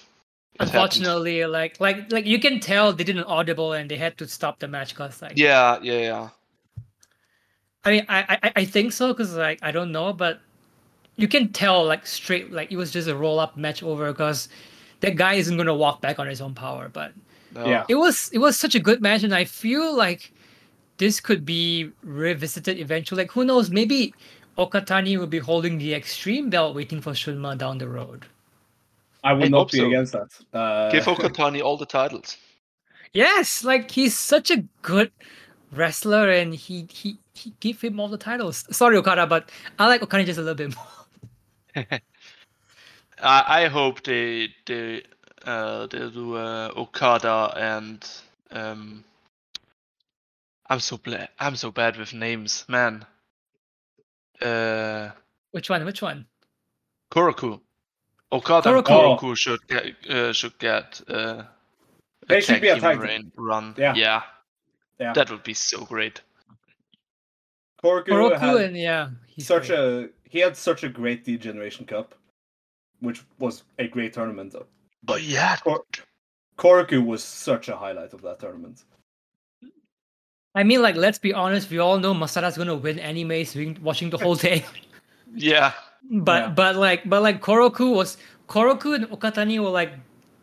It 0.55 0.70
happened. 0.70 1.07
unfortunately, 1.07 1.44
like 1.46 1.80
like 1.80 2.11
like 2.12 2.26
you 2.26 2.38
can 2.38 2.61
tell 2.61 2.92
they 2.92 3.05
didn't 3.05 3.24
audible 3.24 3.72
and 3.72 3.90
they 3.90 3.96
had 3.96 4.16
to 4.18 4.28
stop 4.28 4.59
the 4.61 4.68
match 4.68 4.90
because 4.90 5.20
like 5.22 5.36
Yeah, 5.36 5.78
yeah, 5.82 5.98
yeah. 5.98 6.28
I 7.84 7.90
mean 7.90 8.07
I 8.09 8.38
I, 8.42 8.53
I 8.57 8.64
think 8.64 8.92
so 8.92 9.12
because 9.12 9.34
like 9.34 9.59
I 9.62 9.70
don't 9.72 9.92
know 9.92 10.12
but 10.12 10.40
you 11.16 11.28
can 11.28 11.53
tell 11.53 11.84
like 11.84 12.07
straight 12.07 12.53
like 12.53 12.70
it 12.72 12.76
was 12.76 12.90
just 12.90 13.09
a 13.09 13.16
roll 13.16 13.38
up 13.40 13.57
match 13.57 13.82
over 13.82 14.12
because 14.12 14.48
that 15.00 15.16
guy 15.16 15.34
isn't 15.34 15.57
gonna 15.57 15.74
walk 15.74 16.00
back 16.00 16.18
on 16.18 16.26
his 16.26 16.40
own 16.40 16.55
power 16.55 16.88
but 16.88 17.12
No. 17.55 17.66
Yeah. 17.66 17.84
it 17.88 17.96
was 17.96 18.30
it 18.32 18.38
was 18.38 18.59
such 18.59 18.74
a 18.74 18.80
good 18.80 19.00
match 19.03 19.22
and 19.24 19.34
I 19.34 19.44
feel 19.44 19.94
like 19.96 20.32
this 20.98 21.20
could 21.20 21.44
be 21.44 21.90
revisited 22.03 22.78
eventually 22.78 23.22
like 23.24 23.32
who 23.32 23.44
knows 23.44 23.70
maybe 23.70 24.14
Okatani 24.59 25.18
will 25.18 25.26
be 25.26 25.38
holding 25.38 25.78
the 25.78 25.94
extreme 25.94 26.50
belt 26.50 26.74
waiting 26.74 27.00
for 27.00 27.12
Shunma 27.12 27.57
down 27.57 27.78
the 27.78 27.88
road. 27.88 28.26
I 29.23 29.33
would 29.33 29.47
I 29.47 29.49
not 29.49 29.70
be 29.70 29.79
so. 29.79 29.87
against 29.87 30.12
that. 30.12 30.29
Uh, 30.53 30.91
Give 30.93 31.05
Okatani 31.05 31.62
all 31.62 31.77
the 31.77 31.87
titles. 31.87 32.37
Yes, 33.12 33.62
like 33.62 33.91
he's 33.91 34.16
such 34.16 34.51
a 34.51 34.64
good 34.83 35.12
wrestler, 35.70 36.31
and 36.31 36.55
he 36.55 36.87
he 36.91 37.18
he 37.35 37.53
gave 37.61 37.81
him 37.81 38.01
all 38.01 38.09
the 38.09 38.18
titles. 38.18 38.64
Sorry, 38.70 38.97
Okada, 38.97 39.27
but 39.27 39.51
I 39.79 39.87
like 39.87 40.03
Okada 40.03 40.25
just 40.25 40.39
a 40.39 40.43
little 40.43 40.55
bit 40.55 40.75
more. 40.75 41.87
I, 43.23 43.64
I 43.64 43.68
hope 43.68 44.03
they 44.03 44.49
they 44.66 45.03
uh 45.45 45.87
they 45.87 46.11
do 46.11 46.37
uh, 46.37 46.73
Okada 46.77 47.53
and 47.57 48.05
um 48.51 49.05
I'm 50.68 50.81
so 50.81 50.97
bla- 50.97 51.29
I'm 51.39 51.57
so 51.57 51.70
bad 51.70 51.97
with 51.97 52.14
names, 52.14 52.64
man. 52.68 53.05
Uh 54.41 55.11
Which 55.53 55.70
one? 55.70 55.85
Which 55.85 56.03
one? 56.03 56.27
Koroku. 57.12 57.61
Okada 58.33 58.74
and 58.74 58.85
Koroku. 58.85 59.18
Koroku 59.20 59.37
should 59.37 59.61
get 59.68 59.85
uh, 60.11 60.33
should 60.33 60.59
get 60.59 61.01
uh 61.09 61.43
They 62.28 62.41
should 62.41 62.61
be 62.61 62.68
a 62.68 62.74
team 62.74 62.83
tag 62.83 63.01
team. 63.01 63.33
run. 63.37 63.74
Yeah. 63.76 63.95
yeah. 63.95 64.22
Yeah. 64.99 65.12
That 65.12 65.30
would 65.30 65.43
be 65.43 65.55
so 65.55 65.85
great. 65.85 66.22
Koroku, 67.83 68.09
Oroku, 68.09 68.39
had 68.39 68.57
and 68.57 68.76
yeah, 68.78 69.11
he's 69.26 69.47
such 69.47 69.68
great. 69.68 69.78
a 69.78 70.09
he 70.28 70.39
had 70.39 70.57
such 70.57 70.85
a 70.85 70.89
great 70.89 71.24
Degeneration 71.24 71.85
Cup, 71.85 72.14
which 73.01 73.22
was 73.39 73.64
a 73.78 73.89
great 73.89 74.12
tournament. 74.12 74.55
But 75.03 75.22
yeah, 75.22 75.57
Kor- 75.57 75.85
Koroku 76.57 77.05
was 77.05 77.24
such 77.24 77.68
a 77.68 77.76
highlight 77.76 78.12
of 78.14 78.22
that 78.22 78.39
tournament. 78.39 78.85
I 80.55 80.62
mean, 80.62 80.80
like, 80.83 80.97
let's 80.97 81.18
be 81.18 81.33
honest. 81.35 81.70
We 81.70 81.78
all 81.78 81.99
know 81.99 82.14
Masada's 82.14 82.57
gonna 82.57 82.76
win 82.76 82.99
anyway, 83.01 83.43
so 83.45 83.74
watching 83.83 84.11
the 84.11 84.18
whole 84.18 84.37
thing. 84.47 84.62
yeah. 85.35 85.72
But 86.11 86.48
Yeah. 86.48 86.48
but 86.55 86.76
like 86.76 87.09
but 87.09 87.22
like 87.22 87.40
Koroku 87.40 87.94
was 87.94 88.18
Koroku 88.48 88.94
and 88.94 89.07
Okatani 89.11 89.59
were 89.62 89.70
like 89.70 89.94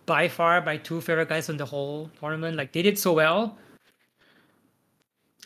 by 0.05 0.27
far 0.27 0.61
my 0.65 0.77
two 0.77 1.01
favorite 1.01 1.29
guys 1.29 1.49
in 1.49 1.57
the 1.57 1.65
whole 1.65 2.09
tournament. 2.19 2.57
Like 2.57 2.71
they 2.73 2.81
did 2.81 2.97
so 2.97 3.13
well. 3.13 3.57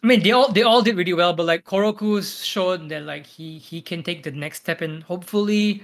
I 0.03 0.07
mean, 0.07 0.21
they 0.23 0.31
all 0.31 0.51
they 0.51 0.63
all 0.63 0.81
did 0.81 0.97
really 0.97 1.13
well, 1.13 1.33
but 1.33 1.45
like 1.45 1.63
Koroku's 1.65 2.43
showed 2.45 2.89
that 2.89 3.03
like 3.03 3.25
he 3.25 3.57
he 3.57 3.81
can 3.81 4.03
take 4.03 4.23
the 4.23 4.31
next 4.31 4.59
step, 4.61 4.81
and 4.81 5.03
hopefully, 5.03 5.83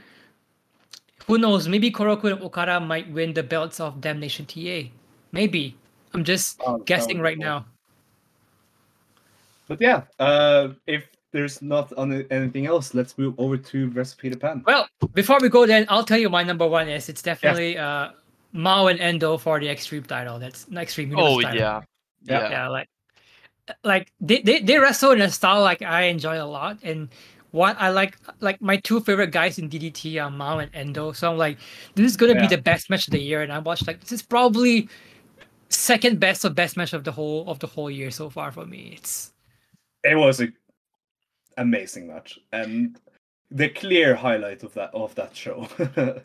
who 1.27 1.37
knows? 1.37 1.67
Maybe 1.67 1.91
Koroku 1.91 2.31
and 2.31 2.41
Okada 2.41 2.79
might 2.79 3.09
win 3.11 3.33
the 3.33 3.43
belts 3.43 3.79
of 3.79 4.01
Damnation 4.01 4.45
TA. 4.45 4.91
Maybe 5.31 5.75
I'm 6.13 6.23
just 6.23 6.65
Oh, 6.65 6.79
guessing 6.85 7.19
right 7.21 7.37
cool. 7.37 7.45
now. 7.45 7.65
But 9.67 9.81
yeah, 9.81 10.03
uh, 10.19 10.69
if 10.87 11.07
there's 11.31 11.61
not 11.61 11.93
on 11.93 12.25
anything 12.31 12.65
else, 12.65 12.93
let's 12.93 13.17
move 13.17 13.35
over 13.37 13.57
to 13.57 13.89
Recipe 13.89 14.29
Japan. 14.29 14.63
Well, 14.65 14.87
before 15.13 15.37
we 15.41 15.49
go, 15.49 15.65
then 15.65 15.85
I'll 15.89 16.03
tell 16.03 16.17
you 16.17 16.29
my 16.29 16.43
number 16.43 16.67
one 16.67 16.89
is 16.89 17.09
it's 17.09 17.21
definitely 17.21 17.77
uh 17.77 18.09
Mao 18.51 18.87
and 18.87 18.99
Endo 18.99 19.37
for 19.37 19.59
the 19.59 19.69
Extreme 19.69 20.03
title. 20.03 20.39
That's 20.39 20.69
not 20.69 20.83
Extreme 20.83 21.11
Universe 21.11 21.31
Oh 21.33 21.41
title. 21.41 21.59
yeah. 21.59 21.81
Yeah. 22.23 22.39
Yeah. 22.41 22.49
yeah 22.51 22.67
like 22.67 22.89
like 23.83 24.11
they, 24.19 24.41
they 24.41 24.59
they 24.61 24.79
wrestle 24.79 25.11
in 25.11 25.21
a 25.21 25.29
style 25.29 25.61
like 25.61 25.83
i 25.83 26.03
enjoy 26.03 26.41
a 26.41 26.43
lot 26.43 26.79
and 26.81 27.07
what 27.51 27.77
i 27.79 27.89
like 27.89 28.17
like 28.39 28.59
my 28.61 28.77
two 28.77 28.99
favorite 28.99 29.29
guys 29.31 29.59
in 29.59 29.69
ddt 29.69 30.19
are 30.19 30.31
mao 30.31 30.57
and 30.57 30.71
endo 30.73 31.11
so 31.11 31.31
i'm 31.31 31.37
like 31.37 31.59
this 31.93 32.05
is 32.09 32.17
gonna 32.17 32.33
be 32.33 32.47
the 32.47 32.57
best 32.57 32.89
match 32.89 33.07
of 33.07 33.11
the 33.11 33.19
year 33.21 33.43
and 33.43 33.53
i 33.53 33.59
watched 33.59 33.85
like 33.85 33.99
this 34.01 34.11
is 34.11 34.23
probably 34.23 34.89
second 35.69 36.19
best 36.19 36.43
or 36.43 36.49
best 36.49 36.77
match 36.77 36.93
of 36.93 37.03
the 37.03 37.11
whole 37.11 37.47
of 37.47 37.59
the 37.59 37.67
whole 37.67 37.91
year 37.91 38.09
so 38.09 38.27
far 38.29 38.51
for 38.51 38.65
me 38.65 38.93
it's 38.97 39.33
It 40.03 40.17
was 40.17 40.41
a 40.41 40.47
amazing 41.59 42.07
match 42.07 42.39
and 42.51 42.99
the 43.51 43.69
clear 43.69 44.15
highlight 44.15 44.63
of 44.63 44.73
that 44.73 44.91
of 44.93 45.13
that 45.15 45.35
show. 45.35 45.67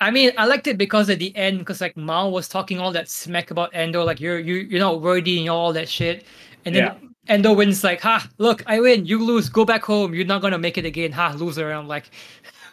I 0.00 0.10
mean, 0.10 0.32
I 0.36 0.44
liked 0.46 0.66
it 0.66 0.76
because 0.76 1.08
at 1.08 1.18
the 1.18 1.34
end, 1.36 1.58
because 1.58 1.80
like 1.80 1.96
Mao 1.96 2.28
was 2.28 2.48
talking 2.48 2.78
all 2.78 2.92
that 2.92 3.08
smack 3.08 3.50
about 3.50 3.70
Endo, 3.72 4.04
like 4.04 4.20
you're 4.20 4.38
you 4.38 4.56
you're 4.56 4.80
not 4.80 5.00
worthy 5.00 5.40
and 5.40 5.48
all 5.48 5.72
that 5.72 5.88
shit, 5.88 6.24
and 6.64 6.74
then 6.74 6.84
Yeah. 6.84 6.94
Endo 7.28 7.54
wins 7.54 7.82
like, 7.82 8.00
ha, 8.00 8.28
look, 8.38 8.62
I 8.66 8.78
win, 8.78 9.04
you 9.06 9.18
lose, 9.24 9.48
go 9.48 9.64
back 9.64 9.82
home, 9.82 10.14
you're 10.14 10.26
not 10.26 10.42
gonna 10.42 10.58
make 10.58 10.78
it 10.78 10.84
again, 10.84 11.12
ha, 11.12 11.34
loser. 11.36 11.70
And 11.70 11.78
I'm 11.78 11.88
like, 11.88 12.10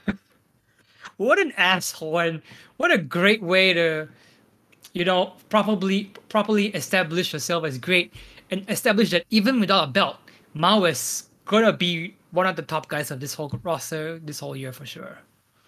what 1.18 1.40
an 1.40 1.54
asshole, 1.58 2.20
and 2.20 2.42
what 2.78 2.92
a 2.92 2.98
great 2.98 3.42
way 3.42 3.74
to, 3.74 4.08
you 4.94 5.06
know, 5.06 5.34
properly 5.50 6.12
properly 6.30 6.68
establish 6.76 7.34
yourself 7.34 7.64
as 7.64 7.78
great 7.78 8.14
and 8.52 8.70
establish 8.70 9.10
that 9.12 9.24
even 9.30 9.60
without 9.60 9.86
a 9.86 9.92
belt, 9.92 10.18
Mao 10.54 10.84
is 10.84 11.30
gonna 11.46 11.74
be 11.74 12.16
one 12.32 12.48
of 12.48 12.56
the 12.56 12.62
top 12.62 12.88
guys 12.88 13.12
of 13.12 13.20
this 13.20 13.34
whole 13.34 13.52
roster 13.64 14.20
this 14.20 14.40
whole 14.40 14.56
year 14.56 14.72
for 14.74 14.86
sure. 14.86 15.18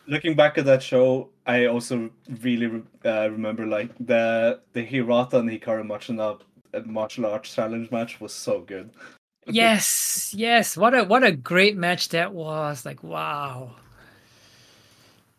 Looking 0.08 0.36
back 0.36 0.58
at 0.58 0.66
that 0.66 0.84
show, 0.84 1.30
I 1.48 1.66
also 1.66 2.12
really 2.42 2.68
re- 2.68 2.84
uh, 3.06 3.30
remember 3.32 3.66
like 3.66 3.90
the 4.00 4.62
the 4.74 4.84
Hirata 4.84 5.40
and 5.40 5.50
Hikaru 5.50 5.86
Machina 5.86 6.38
uh, 6.74 6.80
martial 6.86 7.26
arts 7.26 7.54
challenge 7.54 7.90
match 7.92 8.20
was 8.22 8.34
so 8.34 8.62
good. 8.62 8.92
Yes, 9.48 10.34
yes. 10.36 10.76
What 10.76 10.96
a 10.96 11.04
what 11.04 11.24
a 11.24 11.32
great 11.32 11.78
match 11.78 12.10
that 12.10 12.34
was. 12.34 12.84
Like 12.84 13.04
wow. 13.04 13.76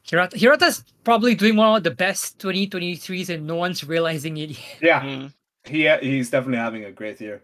Hirata 0.08 0.36
Hirata's 0.38 0.84
probably 1.02 1.34
doing 1.34 1.56
one 1.56 1.76
of 1.76 1.82
the 1.82 1.90
best 1.90 2.38
2023s 2.38 3.28
and 3.30 3.46
no 3.48 3.56
one's 3.56 3.82
realizing 3.82 4.36
it 4.36 4.50
yet. 4.50 4.78
Yeah, 4.80 5.00
Mm. 5.02 5.32
he 5.64 5.90
he's 6.08 6.30
definitely 6.30 6.58
having 6.58 6.84
a 6.84 6.92
great 6.92 7.20
year. 7.20 7.42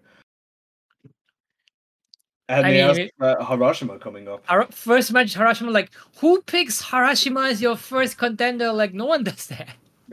And 2.52 2.66
I 2.66 2.70
he 2.70 2.76
mean, 2.78 2.86
has 2.88 2.98
it- 2.98 3.12
uh, 3.20 3.36
Harashima 3.44 3.98
coming 4.00 4.28
up. 4.28 4.44
Our 4.48 4.66
first 4.70 5.12
match, 5.12 5.34
Harashima, 5.34 5.72
like 5.72 5.90
who 6.18 6.42
picks 6.42 6.82
Harashima 6.82 7.50
as 7.50 7.62
your 7.62 7.76
first 7.76 8.18
contender? 8.18 8.72
Like 8.72 8.92
no 8.94 9.06
one 9.06 9.24
does 9.24 9.46
that. 9.46 9.70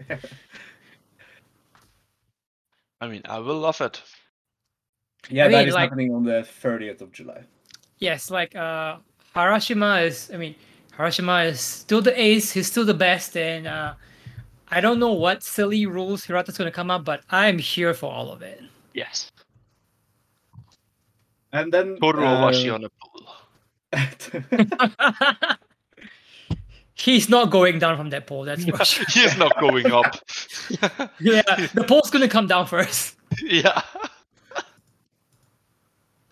I 3.01 3.07
mean, 3.07 3.21
I 3.25 3.39
will 3.39 3.59
love 3.59 3.81
it. 3.81 4.01
Yeah, 5.29 5.45
I 5.45 5.47
that 5.49 5.57
mean, 5.59 5.67
is 5.67 5.73
like- 5.73 5.89
happening 5.89 6.13
on 6.13 6.23
the 6.23 6.47
30th 6.63 7.01
of 7.01 7.11
July. 7.11 7.43
Yes, 7.97 8.31
like 8.31 8.55
uh 8.55 8.97
Harashima 9.35 10.05
is 10.05 10.31
I 10.33 10.37
mean 10.37 10.55
Harashima 10.97 11.47
is 11.47 11.59
still 11.59 12.01
the 12.01 12.17
ace, 12.19 12.51
he's 12.53 12.67
still 12.67 12.85
the 12.85 12.93
best, 12.93 13.35
and 13.35 13.67
uh 13.67 13.93
I 14.71 14.79
don't 14.81 14.99
know 14.99 15.11
what 15.13 15.43
silly 15.43 15.85
rules 15.85 16.25
Hirata's 16.25 16.57
gonna 16.57 16.71
come 16.71 16.89
up, 16.91 17.03
but 17.03 17.21
I'm 17.29 17.57
here 17.59 17.93
for 17.93 18.09
all 18.11 18.31
of 18.31 18.41
it. 18.41 18.61
Yes. 18.93 19.31
And 21.51 21.73
then 21.73 21.97
Toru 21.99 22.23
uh, 22.25 22.41
Owashi 22.51 22.73
on 22.73 22.83
a 22.85 22.89
pole. 22.89 23.25
He's 26.93 27.29
not 27.29 27.49
going 27.49 27.79
down 27.79 27.95
from 27.97 28.09
that 28.09 28.27
pole, 28.27 28.43
that's 28.43 28.65
for 28.65 28.83
sure. 28.85 29.05
he 29.13 29.21
is 29.21 29.37
not 29.37 29.57
going 29.59 29.89
up. 29.91 30.15
Yeah, 31.19 31.41
the 31.73 31.85
pole's 31.87 32.09
gonna 32.09 32.27
come 32.27 32.47
down 32.47 32.67
first. 32.67 33.15
yeah. 33.41 33.81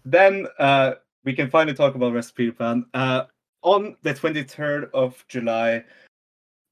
then 0.06 0.46
uh, 0.60 0.96
we 1.24 1.34
can 1.34 1.50
finally 1.50 1.74
talk 1.76 1.96
about 1.96 2.14
Wrestle 2.14 2.34
Peter 2.36 2.84
Uh, 2.94 3.24
on 3.62 3.96
the 4.04 4.14
23rd 4.14 4.90
of 4.94 5.24
July, 5.30 5.84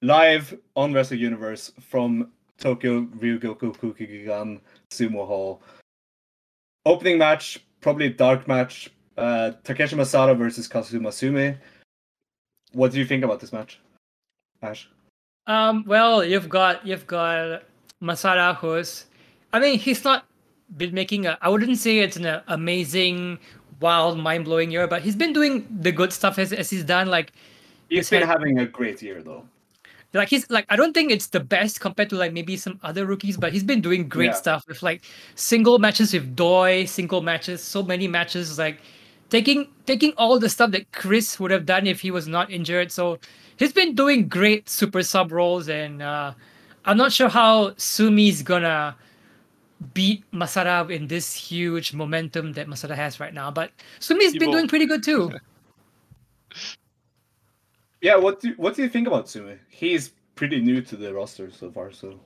live 0.02 0.58
on 0.76 0.94
Wrestle 0.94 1.18
Universe 1.18 1.72
from 1.80 2.32
Tokyo 2.60 3.02
Ryogoku 3.18 3.76
Kokugikan 3.78 4.60
Sumo 4.92 5.26
Hall. 5.26 5.62
Opening 6.86 7.18
match, 7.18 7.60
probably 7.86 8.08
a 8.08 8.10
dark 8.10 8.48
match. 8.48 8.90
Uh, 9.16 9.52
Takeshi 9.64 9.96
Masada 9.96 10.34
versus 10.34 10.68
Kazuma 10.68 11.12
Sumi. 11.12 11.56
What 12.74 12.92
do 12.92 12.98
you 12.98 13.06
think 13.06 13.24
about 13.24 13.40
this 13.40 13.54
match, 13.54 13.80
Ash? 14.64 14.90
Um, 15.46 15.86
well, 15.86 16.24
you've 16.26 16.50
got 16.50 16.86
you've 16.86 17.06
got 17.06 17.62
Masada, 18.02 18.56
who's, 18.56 19.06
I 19.54 19.60
mean, 19.60 19.78
he's 19.78 20.04
not 20.04 20.26
been 20.76 20.94
making 20.96 21.28
a. 21.28 21.38
I 21.42 21.48
wouldn't 21.50 21.78
say 21.78 22.00
it's 22.00 22.18
an 22.18 22.42
amazing, 22.48 23.38
wild, 23.80 24.18
mind 24.18 24.46
blowing 24.46 24.72
year, 24.72 24.88
but 24.88 25.04
he's 25.04 25.16
been 25.16 25.32
doing 25.32 25.68
the 25.86 25.92
good 25.92 26.12
stuff 26.12 26.40
as, 26.40 26.52
as 26.52 26.70
he's 26.72 26.84
done. 26.84 27.08
Like 27.08 27.32
He's 27.88 28.00
He's 28.00 28.10
been 28.10 28.24
had- 28.28 28.30
having 28.40 28.58
a 28.60 28.66
great 28.66 29.00
year 29.04 29.22
though. 29.22 29.46
Like 30.16 30.30
he's 30.30 30.50
like 30.50 30.66
I 30.70 30.76
don't 30.76 30.94
think 30.94 31.12
it's 31.12 31.28
the 31.28 31.40
best 31.40 31.80
compared 31.82 32.10
to 32.10 32.16
like 32.16 32.34
maybe 32.34 32.58
some 32.58 32.80
other 32.84 33.06
rookies, 33.06 33.38
but 33.38 33.54
he's 33.54 33.64
been 33.64 33.82
doing 33.82 34.08
great 34.10 34.28
Yeah. 34.28 34.34
stuff 34.34 34.64
with 34.68 34.82
like 34.84 35.04
single 35.36 35.80
matches 35.80 36.14
with 36.14 36.36
Doi, 36.36 36.86
single 36.86 37.22
matches, 37.22 37.62
so 37.64 37.84
many 37.84 38.08
matches, 38.08 38.58
like 38.58 38.80
taking 39.30 39.68
taking 39.86 40.14
all 40.18 40.40
the 40.40 40.50
stuff 40.50 40.72
that 40.72 40.92
Chris 40.92 41.40
would 41.40 41.52
have 41.52 41.66
done 41.66 41.88
if 41.88 42.00
he 42.02 42.12
was 42.12 42.28
not 42.28 42.52
injured. 42.52 42.92
So 42.92 43.20
he's 43.58 43.74
been 43.74 43.96
doing 43.96 44.28
great 44.28 44.70
super 44.70 45.04
sub 45.04 45.32
roles, 45.32 45.70
and 45.70 46.02
uh, 46.02 46.34
I'm 46.86 46.98
not 46.98 47.12
sure 47.12 47.30
how 47.30 47.72
Sumi's 47.78 48.42
gonna 48.44 48.96
beat 49.94 50.24
Masada 50.32 50.88
in 50.94 51.08
this 51.08 51.34
huge 51.34 51.94
momentum 51.94 52.54
that 52.54 52.68
Masada 52.68 52.96
has 52.96 53.20
right 53.20 53.34
now. 53.34 53.52
But 53.52 53.72
Sumi's 54.00 54.32
He 54.32 54.40
been 54.40 54.52
doing 54.52 54.68
pretty 54.68 54.86
good 54.86 55.04
too. 55.04 55.32
Yeah, 58.06 58.18
what 58.18 58.40
do 58.40 58.54
what 58.58 58.76
do 58.76 58.84
you 58.84 58.90
think 58.90 59.08
about 59.08 59.28
Sumi? 59.28 59.58
He's 59.68 60.12
pretty 60.36 60.62
new 60.62 60.80
to 60.82 60.96
the 60.96 61.12
roster 61.12 61.50
so 61.50 61.72
far, 61.72 61.92
so 61.92 62.20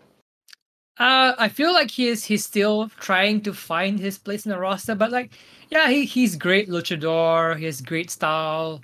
Uh, 0.97 1.33
I 1.37 1.47
feel 1.47 1.71
like 1.73 1.89
he 1.91 2.09
is 2.09 2.25
he's 2.25 2.43
still 2.43 2.89
trying 2.99 3.41
to 3.43 3.53
find 3.53 3.97
his 3.99 4.17
place 4.17 4.45
in 4.45 4.51
the 4.51 4.59
roster, 4.59 4.93
but 4.95 5.11
like, 5.11 5.31
yeah, 5.69 5.89
he, 5.89 6.03
he's 6.05 6.35
great 6.35 6.67
luchador. 6.69 7.57
He 7.57 7.63
has 7.65 7.81
great 7.81 8.11
style. 8.11 8.81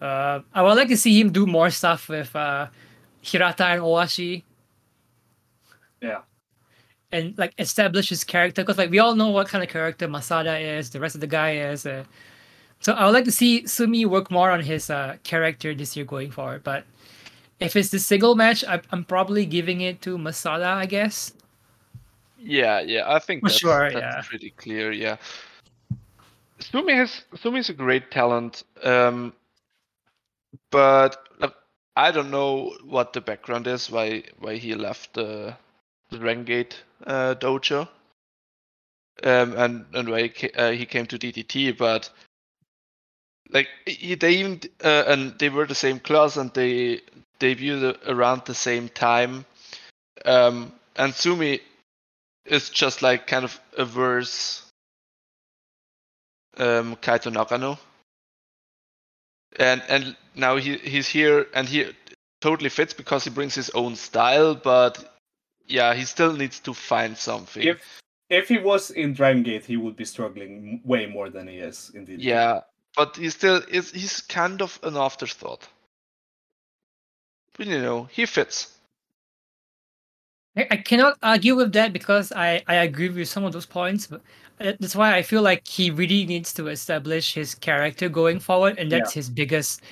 Uh, 0.00 0.40
I 0.54 0.62
would 0.62 0.76
like 0.78 0.88
to 0.88 0.96
see 0.96 1.20
him 1.20 1.32
do 1.32 1.46
more 1.46 1.70
stuff 1.70 2.08
with 2.08 2.34
uh, 2.34 2.68
Hirata 3.22 3.66
and 3.66 3.82
Owashi 3.82 4.44
yeah. 6.00 6.22
and 7.12 7.36
like 7.38 7.52
establish 7.58 8.08
his 8.08 8.24
character 8.24 8.62
because 8.62 8.78
like 8.78 8.90
we 8.90 8.98
all 9.00 9.14
know 9.14 9.30
what 9.30 9.48
kind 9.48 9.62
of 9.62 9.70
character 9.70 10.08
Masada 10.08 10.58
is, 10.58 10.90
the 10.90 11.00
rest 11.00 11.14
of 11.14 11.20
the 11.20 11.26
guy 11.26 11.56
is. 11.56 11.86
Uh, 11.86 12.04
so 12.82 12.92
I 12.94 13.04
would 13.06 13.14
like 13.14 13.24
to 13.24 13.32
see 13.32 13.66
Sumi 13.66 14.04
work 14.04 14.30
more 14.30 14.50
on 14.50 14.60
his 14.60 14.90
uh, 14.90 15.16
character 15.22 15.72
this 15.72 15.96
year 15.96 16.04
going 16.04 16.32
forward. 16.32 16.64
But 16.64 16.84
if 17.60 17.76
it's 17.76 17.90
the 17.90 18.00
single 18.00 18.34
match, 18.34 18.64
I, 18.64 18.80
I'm 18.90 19.04
probably 19.04 19.46
giving 19.46 19.80
it 19.82 20.02
to 20.02 20.18
Masada, 20.18 20.66
I 20.66 20.86
guess. 20.86 21.32
Yeah, 22.38 22.80
yeah, 22.80 23.04
I 23.06 23.20
think 23.20 23.42
For 23.42 23.48
that's, 23.48 23.58
sure, 23.58 23.90
that's 23.90 23.94
yeah. 23.94 24.22
pretty 24.28 24.50
clear. 24.50 24.90
Yeah, 24.90 25.16
Sumi 26.58 26.94
has 26.94 27.22
Sumi's 27.36 27.68
a 27.68 27.72
great 27.72 28.10
talent, 28.10 28.64
um, 28.82 29.32
but 30.72 31.28
uh, 31.40 31.50
I 31.94 32.10
don't 32.10 32.32
know 32.32 32.74
what 32.84 33.12
the 33.12 33.20
background 33.20 33.68
is 33.68 33.92
why 33.92 34.24
why 34.40 34.56
he 34.56 34.74
left 34.74 35.14
the, 35.14 35.56
the 36.10 36.18
Dragon 36.18 36.42
Gate 36.42 36.82
uh, 37.06 37.36
dojo, 37.36 37.88
um, 39.22 39.54
and 39.56 39.86
and 39.94 40.08
why 40.08 40.26
he, 40.26 40.50
uh, 40.54 40.72
he 40.72 40.84
came 40.84 41.06
to 41.06 41.18
DDT, 41.18 41.78
but 41.78 42.10
like 43.52 43.68
they 43.86 44.30
even 44.30 44.60
uh, 44.82 45.04
and 45.06 45.38
they 45.38 45.48
were 45.48 45.66
the 45.66 45.74
same 45.74 46.00
class 46.00 46.36
and 46.36 46.52
they 46.54 47.00
debuted 47.38 47.98
around 48.08 48.42
the 48.46 48.54
same 48.54 48.88
time, 48.88 49.44
um, 50.24 50.72
and 50.96 51.14
Sumi 51.14 51.60
is 52.46 52.70
just 52.70 53.02
like 53.02 53.26
kind 53.26 53.44
of 53.44 53.60
a 53.76 53.84
verse 53.84 54.62
um 56.56 56.96
Kaito 56.96 57.32
Nagano. 57.32 57.78
And 59.58 59.82
and 59.88 60.16
now 60.34 60.56
he 60.56 60.78
he's 60.78 61.08
here 61.08 61.46
and 61.54 61.68
he 61.68 61.92
totally 62.40 62.70
fits 62.70 62.94
because 62.94 63.24
he 63.24 63.30
brings 63.30 63.54
his 63.54 63.70
own 63.70 63.96
style, 63.96 64.54
but 64.54 65.16
yeah, 65.66 65.94
he 65.94 66.04
still 66.04 66.32
needs 66.32 66.58
to 66.60 66.74
find 66.74 67.16
something. 67.16 67.62
If 67.62 68.00
if 68.30 68.48
he 68.48 68.58
was 68.58 68.90
in 68.90 69.12
Dragon 69.12 69.42
Gate, 69.42 69.66
he 69.66 69.76
would 69.76 69.94
be 69.94 70.06
struggling 70.06 70.80
way 70.84 71.06
more 71.06 71.28
than 71.28 71.48
he 71.48 71.56
is 71.56 71.92
indeed. 71.94 72.20
yeah, 72.20 72.60
but 72.96 73.16
he 73.16 73.30
still 73.30 73.62
is 73.68 73.90
he's 73.92 74.20
kind 74.22 74.62
of 74.62 74.78
an 74.82 74.96
afterthought. 74.96 75.68
But 77.54 77.66
you 77.66 77.80
know, 77.80 78.04
he 78.04 78.26
fits. 78.26 78.76
I, 80.56 80.66
I 80.70 80.76
cannot 80.78 81.18
argue 81.22 81.54
with 81.56 81.72
that 81.72 81.92
because 81.92 82.32
I, 82.32 82.62
I 82.68 82.76
agree 82.76 83.08
with 83.08 83.28
some 83.28 83.44
of 83.44 83.52
those 83.52 83.66
points. 83.66 84.06
But 84.06 84.20
uh, 84.60 84.72
that's 84.80 84.96
why 84.96 85.14
I 85.16 85.22
feel 85.22 85.42
like 85.42 85.66
he 85.66 85.90
really 85.90 86.26
needs 86.26 86.52
to 86.54 86.68
establish 86.68 87.34
his 87.34 87.54
character 87.54 88.08
going 88.08 88.40
forward, 88.40 88.78
and 88.78 88.90
that's 88.92 89.12
his 89.12 89.30
biggest. 89.30 89.82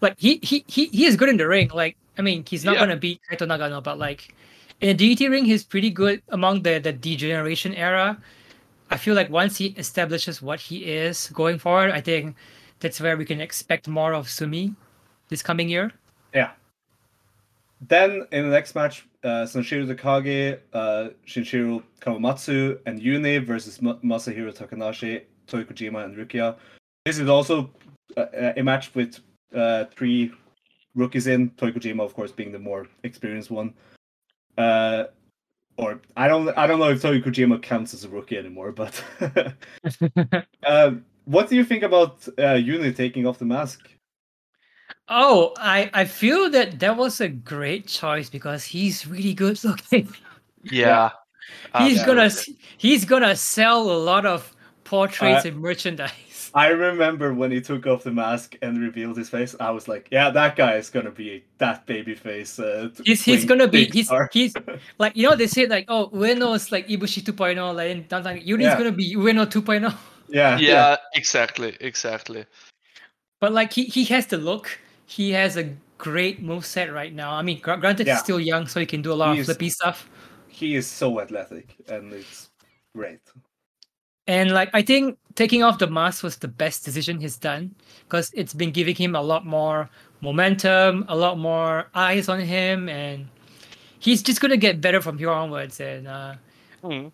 Like 0.00 0.14
he, 0.18 0.40
he 0.42 0.64
he 0.68 0.86
he 0.86 1.06
is 1.06 1.16
good 1.16 1.28
in 1.28 1.36
the 1.36 1.48
ring. 1.48 1.70
Like 1.74 1.96
I 2.18 2.22
mean, 2.22 2.44
he's 2.48 2.64
not 2.64 2.74
Yeah. 2.74 2.80
gonna 2.80 2.96
beat 2.96 3.20
Kaito 3.30 3.46
Nagano, 3.46 3.82
but 3.82 3.98
like 3.98 4.34
in 4.80 4.96
the 4.96 5.14
DDT 5.16 5.30
ring, 5.30 5.44
he's 5.44 5.64
pretty 5.64 5.90
good 5.90 6.22
among 6.30 6.62
the 6.62 6.78
the 6.78 6.92
degeneration 6.92 7.74
era. 7.74 8.18
I 8.90 8.96
feel 8.96 9.14
like 9.14 9.30
once 9.30 9.56
he 9.56 9.66
establishes 9.78 10.42
what 10.42 10.60
he 10.60 10.84
is 10.84 11.28
going 11.28 11.58
forward, 11.58 11.92
I 11.92 12.00
think 12.00 12.36
that's 12.80 13.00
where 13.00 13.16
we 13.16 13.24
can 13.24 13.40
expect 13.40 13.86
more 13.86 14.12
of 14.12 14.28
Sumi 14.28 14.74
this 15.28 15.42
coming 15.42 15.68
year. 15.68 15.92
Yeah. 16.34 16.50
Then 17.86 18.26
in 18.32 18.44
the 18.44 18.50
next 18.50 18.74
match, 18.74 19.06
uh, 19.22 19.46
Sanshiro 19.46 19.86
Takagi, 19.86 20.58
uh, 20.72 21.10
Shinichiro 21.26 21.82
Kawamatsu, 22.00 22.78
and 22.84 23.00
Yuni 23.00 23.38
versus 23.38 23.80
Ma- 23.80 23.96
Masahiro 24.04 24.54
Takanashi, 24.54 25.22
Toi 25.46 25.64
Kojima, 25.64 26.04
and 26.04 26.16
Rukia. 26.16 26.56
This 27.06 27.18
is 27.18 27.28
also 27.28 27.70
a, 28.16 28.58
a 28.58 28.62
match 28.62 28.94
with 28.94 29.20
uh, 29.54 29.84
three 29.96 30.32
rookies 30.94 31.26
in. 31.26 31.50
Toi 31.50 31.70
Kojima, 31.70 32.00
of 32.00 32.14
course, 32.14 32.32
being 32.32 32.52
the 32.52 32.58
more 32.58 32.86
experienced 33.02 33.50
one. 33.50 33.72
Uh, 34.58 35.04
or 35.80 36.00
I 36.16 36.28
don't, 36.28 36.48
I 36.58 36.66
don't 36.66 36.78
know 36.78 36.90
if 36.90 37.00
Toi 37.02 37.20
Kojima 37.20 37.60
counts 37.62 37.94
as 37.94 38.04
a 38.04 38.08
rookie 38.08 38.38
anymore. 38.38 38.72
But 38.72 38.94
uh, 40.62 40.90
what 41.24 41.48
do 41.48 41.56
you 41.56 41.64
think 41.64 41.82
about 41.82 42.26
uh, 42.38 42.54
Yuni 42.54 42.92
taking 42.92 43.26
off 43.26 43.38
the 43.38 43.44
mask? 43.46 43.80
Oh, 45.08 45.52
I 45.58 45.90
I 45.92 46.04
feel 46.04 46.50
that 46.50 46.78
that 46.80 46.96
was 46.96 47.20
a 47.20 47.28
great 47.28 47.86
choice 47.88 48.30
because 48.30 48.64
he's 48.64 49.06
really 49.06 49.34
good 49.34 49.62
looking. 49.64 50.08
Yeah. 50.62 51.10
he's 51.78 52.04
gonna 52.04 52.22
absolutely. 52.28 52.64
s- 52.64 52.74
he's 52.78 53.04
gonna 53.06 53.34
sell 53.34 53.80
a 53.90 53.98
lot 54.10 54.26
of 54.26 54.54
portraits 54.84 55.44
Uh, 55.44 55.48
and 55.48 55.56
merchandise. 55.60 56.29
I 56.54 56.68
remember 56.68 57.32
when 57.34 57.50
he 57.50 57.60
took 57.60 57.86
off 57.86 58.02
the 58.02 58.10
mask 58.10 58.56
and 58.62 58.80
revealed 58.80 59.16
his 59.16 59.28
face. 59.30 59.54
I 59.60 59.70
was 59.70 59.86
like, 59.88 60.08
"Yeah, 60.10 60.30
that 60.30 60.56
guy 60.56 60.74
is 60.76 60.90
gonna 60.90 61.10
be 61.10 61.44
that 61.58 61.86
baby 61.86 62.14
face." 62.14 62.58
Uh, 62.58 62.88
He's 63.04 63.22
he's 63.24 63.44
gonna 63.44 63.68
be 63.68 63.84
he's 63.86 64.06
star." 64.06 64.28
he's 64.32 64.54
like 64.98 65.16
you 65.16 65.28
know 65.28 65.36
they 65.36 65.46
say 65.46 65.66
like 65.66 65.84
oh 65.88 66.08
Ueno's 66.12 66.72
like 66.72 66.88
Ibushi 66.88 67.22
2.0 67.22 67.74
like 67.74 67.90
in 67.90 68.06
downtown 68.08 68.40
Yuri's 68.40 68.64
Yeah. 68.64 68.78
gonna 68.78 68.92
be 68.92 69.14
Ueno 69.16 69.46
2.0 69.46 69.94
yeah, 70.28 70.58
Yeah, 70.58 70.96
exactly, 71.14 71.76
exactly. 71.80 72.44
but 73.40 73.52
like 73.52 73.72
he 73.72 73.84
he 73.84 74.04
has 74.06 74.26
the 74.26 74.36
look 74.38 74.78
he 75.06 75.32
has 75.32 75.56
a 75.56 75.64
great 75.98 76.40
move 76.42 76.64
set 76.64 76.92
right 76.92 77.12
now 77.14 77.32
I 77.34 77.42
mean 77.42 77.60
gr- 77.60 77.74
granted 77.74 78.06
Yeah. 78.06 78.14
he's 78.14 78.22
still 78.22 78.40
young 78.40 78.66
so 78.66 78.80
he 78.80 78.86
can 78.86 79.02
do 79.02 79.12
a 79.12 79.18
lot 79.22 79.34
He's- 79.34 79.48
of 79.48 79.56
flippy 79.56 79.70
stuff 79.70 80.08
He 80.48 80.74
is 80.76 80.86
so 80.86 81.20
athletic, 81.20 81.74
and 81.88 82.12
it's 82.12 82.50
great. 82.94 83.20
And 84.30 84.52
like 84.54 84.70
I 84.72 84.82
think 84.82 85.18
taking 85.34 85.64
off 85.66 85.78
the 85.82 85.88
mask 85.90 86.22
was 86.22 86.36
the 86.38 86.46
best 86.46 86.84
decision 86.86 87.18
he's 87.18 87.34
done 87.36 87.74
because 88.06 88.30
it's 88.32 88.54
been 88.54 88.70
giving 88.70 88.94
him 88.94 89.16
a 89.18 89.20
lot 89.22 89.42
more 89.44 89.90
momentum, 90.22 91.04
a 91.08 91.16
lot 91.16 91.34
more 91.38 91.86
eyes 91.98 92.28
on 92.28 92.38
him, 92.38 92.86
and 92.88 93.26
he's 93.98 94.22
just 94.22 94.40
gonna 94.40 94.56
get 94.56 94.80
better 94.80 95.00
from 95.02 95.18
here 95.18 95.30
onwards. 95.34 95.80
And 95.80 96.06
uh, 96.06 96.34
Hmm. 96.82 97.08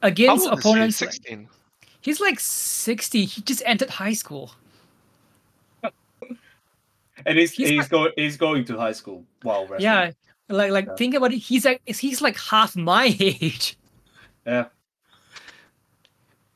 How 0.00 0.08
against 0.08 0.46
old 0.46 0.58
is 0.58 0.62
he? 0.64 0.70
opponents, 0.70 1.00
like- 1.02 1.12
16. 1.12 1.48
he's 2.00 2.20
like 2.20 2.38
sixty. 2.38 3.24
He 3.26 3.42
just 3.42 3.62
entered 3.66 3.90
high 3.90 4.14
school. 4.14 4.52
And 7.26 7.38
he's 7.38 7.52
He's 7.52 7.68
he's, 7.70 7.78
not- 7.78 7.90
going 7.90 8.12
he's 8.16 8.36
going 8.36 8.64
to 8.66 8.78
high 8.78 8.92
school 8.92 9.24
while 9.42 9.62
wrestling. 9.66 9.82
Yeah, 9.82 10.10
like 10.48 10.70
like 10.70 10.86
Yeah. 10.86 10.94
think 10.96 11.14
about 11.14 11.32
it. 11.32 11.38
He's 11.38 11.64
like 11.64 11.80
he's 11.86 12.20
like 12.22 12.38
half 12.38 12.76
my 12.76 13.06
age. 13.20 13.76
yeah, 14.46 14.66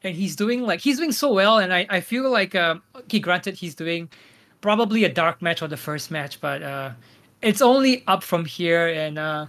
and 0.04 0.14
he's 0.14 0.36
doing 0.36 0.62
like 0.62 0.80
he's 0.80 0.98
doing 0.98 1.12
so 1.12 1.32
well 1.32 1.58
and 1.58 1.72
i 1.72 1.86
i 1.90 2.00
feel 2.00 2.30
like 2.30 2.54
um 2.54 2.82
okay 2.96 3.18
granted 3.18 3.54
he's 3.54 3.74
doing 3.74 4.08
probably 4.60 5.04
a 5.04 5.08
dark 5.12 5.40
match 5.42 5.62
or 5.62 5.68
the 5.68 5.76
first 5.76 6.10
match 6.10 6.40
but 6.40 6.62
uh 6.62 6.90
it's 7.42 7.62
only 7.62 8.02
up 8.06 8.22
from 8.22 8.44
here 8.44 8.88
and 8.88 9.18
uh 9.18 9.46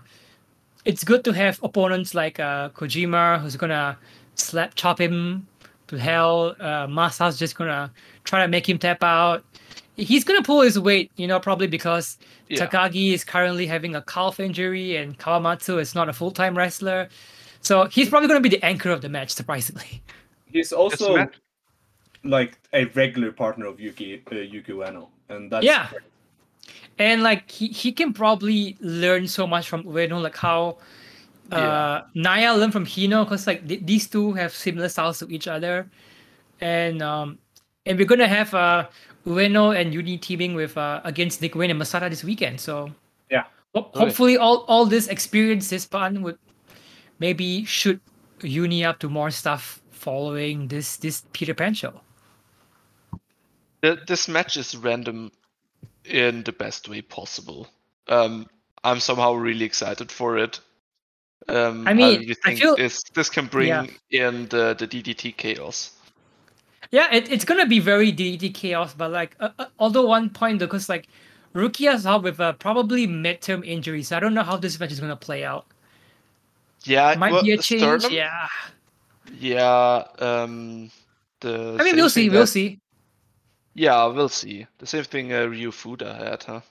it's 0.86 1.04
good 1.04 1.24
to 1.24 1.32
have 1.32 1.60
opponents 1.64 2.16
like 2.16 2.40
uh 2.40 2.70
kojima 2.70 3.40
who's 3.42 3.56
gonna 3.56 3.98
slap 4.36 4.74
chop 4.76 5.00
him 5.00 5.46
to 5.88 5.98
hell 5.98 6.56
uh 6.60 6.88
masa's 6.88 7.38
just 7.38 7.56
gonna 7.56 7.92
try 8.24 8.42
to 8.42 8.48
make 8.48 8.70
him 8.70 8.78
tap 8.78 9.04
out. 9.04 9.44
He's 9.96 10.24
gonna 10.24 10.44
pull 10.44 10.62
his 10.62 10.80
weight, 10.80 11.12
you 11.18 11.28
know, 11.28 11.40
probably 11.40 11.68
because 11.68 12.18
Yeah. 12.48 12.66
Takagi 12.66 13.12
is 13.12 13.24
currently 13.26 13.66
having 13.68 13.96
a 13.96 14.02
calf 14.04 14.40
injury 14.40 14.96
and 14.96 15.18
Kawamatsu 15.18 15.80
is 15.82 15.94
not 15.96 16.08
a 16.08 16.14
full 16.14 16.32
time 16.32 16.56
wrestler. 16.58 17.10
So 17.62 17.86
he's 17.88 18.08
probably 18.08 18.28
gonna 18.30 18.40
be 18.40 18.50
the 18.50 18.64
anchor 18.64 18.92
of 18.92 19.02
the 19.02 19.10
match, 19.10 19.32
surprisingly. 19.32 20.02
He's 20.52 20.72
also 20.74 21.16
match- 21.16 21.40
like 22.24 22.58
a 22.74 22.86
regular 22.86 23.32
partner 23.32 23.66
of 23.68 23.80
Yuki 23.80 24.22
uh, 24.32 24.36
Yuki 24.36 24.74
Ueno, 24.74 25.08
and 25.30 25.52
that's 25.52 25.66
Yeah. 25.66 25.90
And 26.98 27.24
like 27.24 27.50
he, 27.50 27.68
he 27.68 27.92
can 27.92 28.12
probably 28.14 28.76
learn 28.82 29.28
so 29.28 29.48
much 29.48 29.70
from 29.70 29.84
Ueno, 29.84 30.22
like 30.22 30.36
how 30.36 30.78
uh, 31.52 32.02
Naya 32.14 32.54
learned 32.54 32.74
from 32.74 32.86
Hino, 32.86 33.24
because 33.24 33.48
like 33.48 33.68
th- 33.68 33.82
these 33.86 34.08
two 34.08 34.34
have 34.34 34.54
similar 34.54 34.90
styles 34.90 35.18
to 35.20 35.28
each 35.32 35.48
other, 35.48 35.90
and 36.62 37.02
um, 37.02 37.40
and 37.86 37.98
we're 37.98 38.06
gonna 38.06 38.28
have 38.28 38.54
uh 38.54 38.88
Ueno 39.26 39.74
and 39.80 39.94
Yuni 39.94 40.18
teaming 40.18 40.54
with 40.56 40.78
uh 40.78 41.02
against 41.06 41.42
Nick 41.42 41.56
Wayne 41.56 41.70
and 41.72 41.80
Masada 41.80 42.10
this 42.10 42.24
weekend. 42.24 42.60
So 42.60 42.92
Yeah. 43.32 43.46
ho- 43.74 43.90
hopefully 43.96 44.38
all 44.38 44.66
all 44.68 44.86
this 44.86 45.08
experience, 45.08 45.70
this 45.70 45.86
fun 45.86 46.22
would 46.22 46.38
maybe 47.20 47.64
shoot 47.66 48.00
Yuni 48.44 48.84
up 48.86 49.00
to 49.00 49.10
more 49.10 49.32
stuff 49.32 49.82
following 50.10 50.68
this 50.68 50.98
this 50.98 51.24
Peter 51.34 51.54
Pan 51.54 51.74
show. 51.76 51.94
Th- 53.84 54.00
This 54.08 54.28
match 54.28 54.58
is 54.58 54.76
random 54.76 55.32
in 56.06 56.44
the 56.44 56.52
best 56.52 56.90
way 56.90 57.02
possible. 57.02 57.68
Um, 58.08 58.48
I'm 58.84 59.00
somehow 59.00 59.34
really 59.34 59.66
excited 59.66 60.12
for 60.12 60.38
it. 60.40 60.60
Um, 61.48 61.88
I 61.88 61.94
mean, 61.94 62.20
I 62.32 62.34
think 62.44 62.60
feel- 62.60 62.76
this 62.76 63.04
this 63.14 63.30
can 63.30 63.46
bring 63.48 63.68
Yeah. 63.68 63.86
in 64.10 64.48
the, 64.50 64.76
the 64.80 64.88
DDT 64.88 65.38
chaos. 65.38 65.92
Yeah, 66.92 67.14
it, 67.14 67.32
it's 67.32 67.46
gonna 67.46 67.68
be 67.68 67.80
very 67.80 68.12
DDT 68.12 68.54
chaos, 68.54 68.96
but 68.96 69.12
like, 69.12 69.36
uh, 69.40 69.50
uh, 69.60 69.66
although 69.78 70.08
one 70.08 70.30
point 70.32 70.58
because 70.60 70.90
like, 70.90 71.06
Rukia's 71.54 72.06
out 72.06 72.24
with 72.24 72.40
a 72.40 72.54
probably 72.54 73.06
midterm 73.08 73.62
injury, 73.66 74.02
so 74.04 74.18
I 74.18 74.20
don't 74.20 74.34
know 74.34 74.44
how 74.44 74.58
this 74.58 74.80
match 74.80 74.92
is 74.92 75.00
gonna 75.00 75.16
play 75.16 75.44
out. 75.46 75.66
Yeah, 76.86 77.12
it 77.12 77.20
Might 77.20 77.32
well, 77.34 77.44
be 77.44 77.52
a 77.52 77.58
change. 77.58 77.82
sternum? 78.02 78.12
Yeah, 78.12 78.48
Yeah. 79.38 80.04
Um, 80.20 80.92
the 81.42 81.78
I 81.80 81.84
mean 81.84 81.96
we'll 81.96 82.10
see. 82.10 82.28
thing 82.30 82.34
We'll 82.38 82.48
see. 82.48 82.80
Yeah, 83.74 84.06
we'll 84.08 84.30
see. 84.30 84.66
The 84.80 84.86
same 84.86 85.04
thing 85.04 85.34
uh, 85.34 85.46
Ryu 85.46 85.72
Fuda 85.72 86.14
had, 86.14 86.44
huh? 86.44 86.62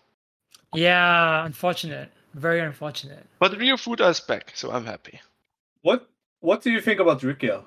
Yeah, 0.74 1.46
unfortunate. 1.46 2.10
Very 2.34 2.60
unfortunate. 2.60 3.24
But 3.38 3.56
Ryu 3.56 3.76
Fuda 3.76 4.08
is 4.08 4.20
back, 4.20 4.52
so 4.54 4.70
I'm 4.70 4.84
happy. 4.84 5.20
What 5.82 6.08
what 6.40 6.62
do 6.62 6.70
you 6.70 6.80
think 6.80 7.00
about 7.00 7.20
Rukia? 7.20 7.64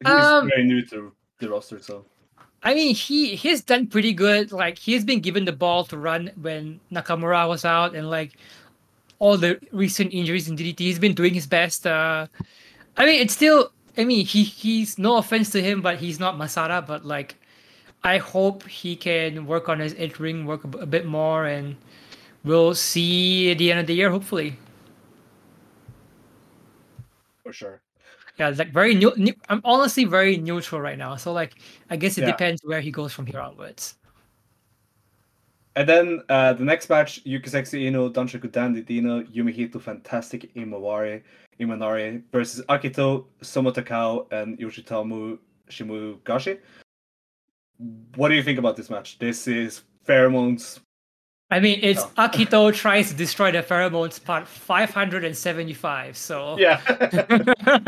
He's 0.00 0.12
Um, 0.12 0.48
very 0.48 0.64
new 0.64 0.84
to 0.86 1.12
the 1.38 1.48
roster, 1.48 1.80
so 1.80 2.04
I 2.62 2.74
mean, 2.74 2.94
he 2.94 3.36
he's 3.36 3.62
done 3.62 3.86
pretty 3.86 4.12
good. 4.12 4.52
Like 4.52 4.78
he's 4.78 5.04
been 5.04 5.20
given 5.20 5.44
the 5.44 5.52
ball 5.52 5.84
to 5.84 5.96
run 5.98 6.30
when 6.40 6.80
Nakamura 6.92 7.48
was 7.48 7.64
out, 7.64 7.94
and 7.94 8.10
like 8.10 8.32
all 9.18 9.36
the 9.36 9.58
recent 9.72 10.12
injuries 10.12 10.48
in 10.48 10.56
DDT, 10.56 10.80
he's 10.80 10.98
been 10.98 11.14
doing 11.14 11.34
his 11.34 11.46
best. 11.46 11.86
Uh, 11.86 12.26
I 12.96 13.06
mean, 13.06 13.20
it's 13.20 13.34
still. 13.34 13.70
I 13.96 14.04
mean, 14.04 14.26
he 14.26 14.42
he's 14.42 14.98
no 14.98 15.16
offense 15.18 15.50
to 15.50 15.62
him, 15.62 15.80
but 15.80 15.98
he's 15.98 16.18
not 16.18 16.36
Masada. 16.36 16.82
But 16.82 17.04
like, 17.04 17.36
I 18.02 18.18
hope 18.18 18.66
he 18.66 18.96
can 18.96 19.46
work 19.46 19.68
on 19.68 19.80
his 19.80 19.92
in 19.94 20.12
ring 20.18 20.46
work 20.46 20.64
a 20.64 20.86
bit 20.86 21.06
more, 21.06 21.46
and 21.46 21.76
we'll 22.44 22.74
see 22.74 23.50
at 23.52 23.58
the 23.58 23.70
end 23.70 23.80
of 23.80 23.86
the 23.86 23.94
year, 23.94 24.10
hopefully. 24.10 24.56
for 27.42 27.52
sure. 27.52 27.80
Yeah, 28.38 28.48
like 28.50 28.72
very 28.72 28.94
new. 28.94 29.12
new 29.16 29.34
I'm 29.48 29.60
honestly 29.64 30.04
very 30.04 30.36
neutral 30.38 30.80
right 30.80 30.98
now. 30.98 31.16
So 31.16 31.32
like, 31.32 31.54
I 31.90 31.96
guess 31.96 32.18
it 32.18 32.22
Yeah. 32.22 32.32
depends 32.32 32.62
where 32.64 32.80
he 32.80 32.90
goes 32.90 33.12
from 33.12 33.26
here 33.26 33.40
onwards. 33.40 33.96
And 35.76 35.88
then 35.88 36.22
uh, 36.28 36.52
the 36.52 36.64
next 36.64 36.88
match, 36.88 37.20
Yuki 37.24 37.50
Sexy 37.50 37.84
Iino, 37.86 38.08
Danshoku 38.08 38.50
Dandy 38.50 38.80
Dino, 38.82 39.22
Yumehito 39.24 39.80
Fantastic 39.80 40.54
Imanari, 40.54 41.22
Imanari 41.60 42.22
versus 42.32 42.64
Akito, 42.68 43.26
Soma 43.42 43.72
Takao, 43.72 44.30
and 44.32 44.58
Yoshitomu 44.58 45.38
Shimugashi. 45.70 46.58
What 48.16 48.28
do 48.28 48.34
you 48.34 48.42
think 48.42 48.58
about 48.58 48.76
this 48.76 48.90
match? 48.90 49.18
This 49.18 49.46
is 49.48 49.82
pheromones. 50.06 50.80
I 51.50 51.60
mean, 51.60 51.78
it's 51.82 52.02
Oh. 52.02 52.28
Akito 52.28 52.74
tries 52.82 53.10
to 53.10 53.14
destroy 53.14 53.50
the 53.52 53.62
pheromones 53.62 54.22
part 54.22 54.46
575. 54.48 56.16
So 56.16 56.56
Yeah. 56.58 56.80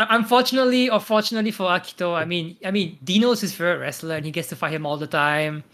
Unfortunately, 0.00 0.88
or 0.88 1.00
fortunately 1.00 1.50
for 1.50 1.66
Akito, 1.66 2.14
I 2.14 2.24
mean, 2.24 2.56
I 2.64 2.70
mean, 2.70 2.98
Dino's 3.02 3.40
his 3.40 3.52
favorite 3.52 3.78
wrestler, 3.78 4.14
and 4.14 4.24
he 4.24 4.30
gets 4.30 4.48
to 4.50 4.56
fight 4.56 4.72
him 4.72 4.86
all 4.86 4.96
the 4.96 5.08
time. 5.08 5.64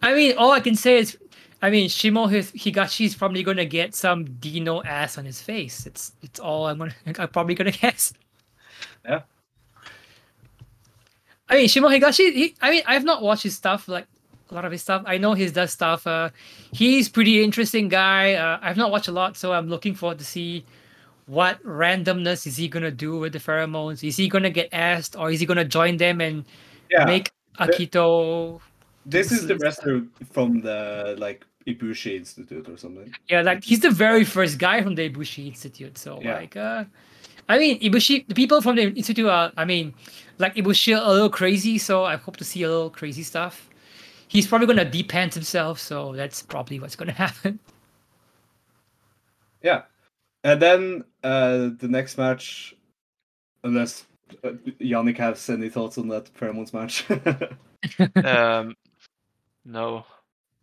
I 0.00 0.14
mean, 0.14 0.38
all 0.38 0.52
I 0.52 0.60
can 0.60 0.74
say 0.74 0.96
is, 0.96 1.18
I 1.62 1.70
mean, 1.70 1.88
Shimo 1.88 2.30
his 2.30 2.52
Higashi 2.52 3.06
is 3.06 3.14
probably 3.14 3.42
gonna 3.42 3.66
get 3.66 3.94
some 3.94 4.24
Dino 4.24 4.82
ass 4.82 5.18
on 5.18 5.24
his 5.24 5.42
face. 5.42 5.86
It's 5.86 6.12
it's 6.22 6.40
all 6.40 6.66
I'm 6.66 6.78
gonna 6.78 6.94
I'm 7.18 7.28
probably 7.28 7.54
gonna 7.54 7.72
guess. 7.72 8.12
Yeah. 9.04 9.22
I 11.48 11.56
mean, 11.56 11.66
Shimo 11.66 11.88
Higashi. 11.90 12.32
He, 12.32 12.54
I 12.60 12.70
mean, 12.70 12.82
I've 12.86 13.04
not 13.04 13.22
watched 13.22 13.42
his 13.42 13.56
stuff 13.56 13.88
like 13.88 14.06
a 14.50 14.54
lot 14.54 14.64
of 14.64 14.72
his 14.72 14.82
stuff. 14.82 15.02
I 15.06 15.18
know 15.18 15.34
he 15.34 15.46
does 15.48 15.72
stuff. 15.72 16.06
Uh, 16.06 16.30
he's 16.72 17.08
pretty 17.08 17.42
interesting 17.42 17.88
guy. 17.88 18.34
Uh, 18.34 18.58
I've 18.62 18.76
not 18.76 18.90
watched 18.90 19.08
a 19.08 19.12
lot, 19.12 19.36
so 19.36 19.52
I'm 19.52 19.68
looking 19.68 19.94
forward 19.94 20.18
to 20.18 20.24
see 20.24 20.64
what 21.26 21.62
randomness 21.62 22.46
is 22.46 22.56
he 22.56 22.68
gonna 22.68 22.90
do 22.90 23.18
with 23.18 23.32
the 23.32 23.38
pheromones? 23.38 24.06
Is 24.06 24.16
he 24.16 24.28
gonna 24.28 24.50
get 24.50 24.68
asked, 24.72 25.14
or 25.16 25.30
is 25.30 25.40
he 25.40 25.46
gonna 25.46 25.64
join 25.64 25.96
them 25.98 26.20
and 26.20 26.44
yeah. 26.90 27.04
make 27.04 27.30
Akito? 27.58 28.60
this 29.06 29.32
is 29.32 29.46
the 29.46 29.56
wrestler 29.56 30.02
from 30.30 30.60
the 30.60 31.16
like 31.18 31.44
Ibushi 31.66 32.16
Institute 32.16 32.68
or 32.68 32.76
something. 32.76 33.12
Yeah, 33.28 33.42
like 33.42 33.64
he's 33.64 33.80
the 33.80 33.90
very 33.90 34.24
first 34.24 34.58
guy 34.58 34.82
from 34.82 34.94
the 34.94 35.08
Ibushi 35.10 35.46
Institute. 35.48 35.98
So 35.98 36.20
Yeah. 36.20 36.36
like, 36.36 36.56
uh, 36.56 36.84
I 37.48 37.58
mean, 37.58 37.80
Ibushi, 37.80 38.26
the 38.28 38.34
people 38.34 38.60
from 38.60 38.76
the 38.76 38.82
institute 38.84 39.26
are, 39.26 39.52
I 39.56 39.64
mean, 39.64 39.92
like 40.38 40.54
Ibushi 40.54 40.96
are 40.96 41.04
a 41.04 41.12
little 41.12 41.28
crazy. 41.30 41.78
So 41.78 42.04
I 42.04 42.16
hope 42.16 42.36
to 42.38 42.44
see 42.44 42.62
a 42.62 42.68
little 42.68 42.90
crazy 42.90 43.22
stuff. 43.22 43.68
He's 44.28 44.46
probably 44.46 44.68
gonna 44.68 44.84
depant 44.88 45.34
himself, 45.34 45.80
so 45.80 46.12
that's 46.14 46.42
probably 46.42 46.78
what's 46.78 46.96
gonna 46.96 47.12
happen. 47.26 47.58
Yeah. 49.62 49.82
And 50.44 50.62
then 50.62 51.04
uh, 51.22 51.70
the 51.78 51.88
next 51.88 52.16
match, 52.16 52.74
unless 53.64 54.06
uh, 54.44 54.52
Yannick 54.80 55.18
has 55.18 55.50
any 55.50 55.68
thoughts 55.68 55.98
on 55.98 56.08
that 56.08 56.32
pheromones 56.34 56.72
match. 56.72 57.04
Um, 58.22 58.76
no. 59.64 60.04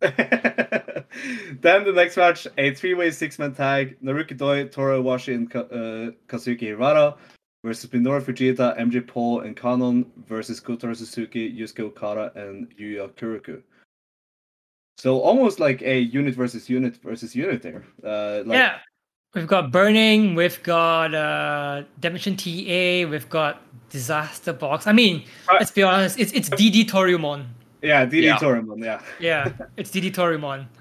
then 0.00 1.84
the 1.84 1.92
next 1.94 2.16
match, 2.16 2.46
a 2.56 2.74
three-way 2.74 3.10
six-man 3.10 3.54
tag: 3.54 3.96
Naruki 4.02 4.36
Doi, 4.36 4.66
Toru 4.68 5.02
Owashi, 5.02 5.34
and 5.34 5.54
uh, 5.54 6.12
Kazuki 6.28 6.60
Hirata 6.68 7.16
versus 7.64 7.90
Minoru 7.90 8.22
Fujita, 8.22 8.78
MJ 8.78 9.04
Paul, 9.06 9.40
and 9.40 9.56
Kanon 9.56 10.06
versus 10.26 10.60
Kotaro 10.60 10.96
Suzuki, 10.96 11.52
Yusuke 11.52 11.80
Okada, 11.80 12.32
and 12.36 12.72
Yuya 12.78 13.10
Koroku. 13.14 13.62
So 14.98 15.20
almost 15.20 15.60
like 15.60 15.82
a 15.82 15.98
unit 15.98 16.34
versus 16.34 16.68
unit 16.68 16.96
versus 16.96 17.34
unit 17.34 17.62
there. 17.62 17.84
Uh, 18.04 18.42
like, 18.44 18.56
yeah, 18.56 18.78
we've 19.34 19.46
got 19.46 19.70
Burning, 19.70 20.34
we've 20.34 20.60
got 20.62 21.14
uh, 21.14 21.82
Damnation 22.00 22.36
TA, 22.36 23.08
we've 23.08 23.28
got 23.28 23.62
Disaster 23.90 24.52
Box. 24.52 24.86
I 24.86 24.92
mean, 24.92 25.24
let's 25.52 25.70
be 25.70 25.82
honest, 25.82 26.18
it's 26.18 26.32
it's 26.32 26.48
DD 26.50 26.88
Toryumon. 26.88 27.46
Yeah, 27.82 28.06
DD 28.06 28.22
Yeah. 28.22 28.36
Toryumon, 28.38 28.82
yeah. 28.84 29.00
Yeah, 29.20 29.52
it's 29.76 29.90
DD 29.90 30.12
Toryumon. 30.12 30.66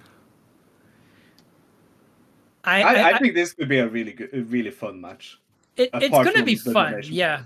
I, 2.64 2.82
I, 2.84 2.94
I, 2.94 3.10
I 3.14 3.18
think 3.20 3.34
this 3.34 3.54
could 3.54 3.70
be 3.70 3.78
a 3.80 3.88
really 3.88 4.12
good, 4.14 4.30
a 4.34 4.42
really 4.42 4.72
fun 4.72 5.00
match. 5.00 5.40
it, 5.78 5.90
it's 5.94 6.10
gonna 6.10 6.44
be 6.44 6.56
fun. 6.56 7.00
Yeah, 7.04 7.44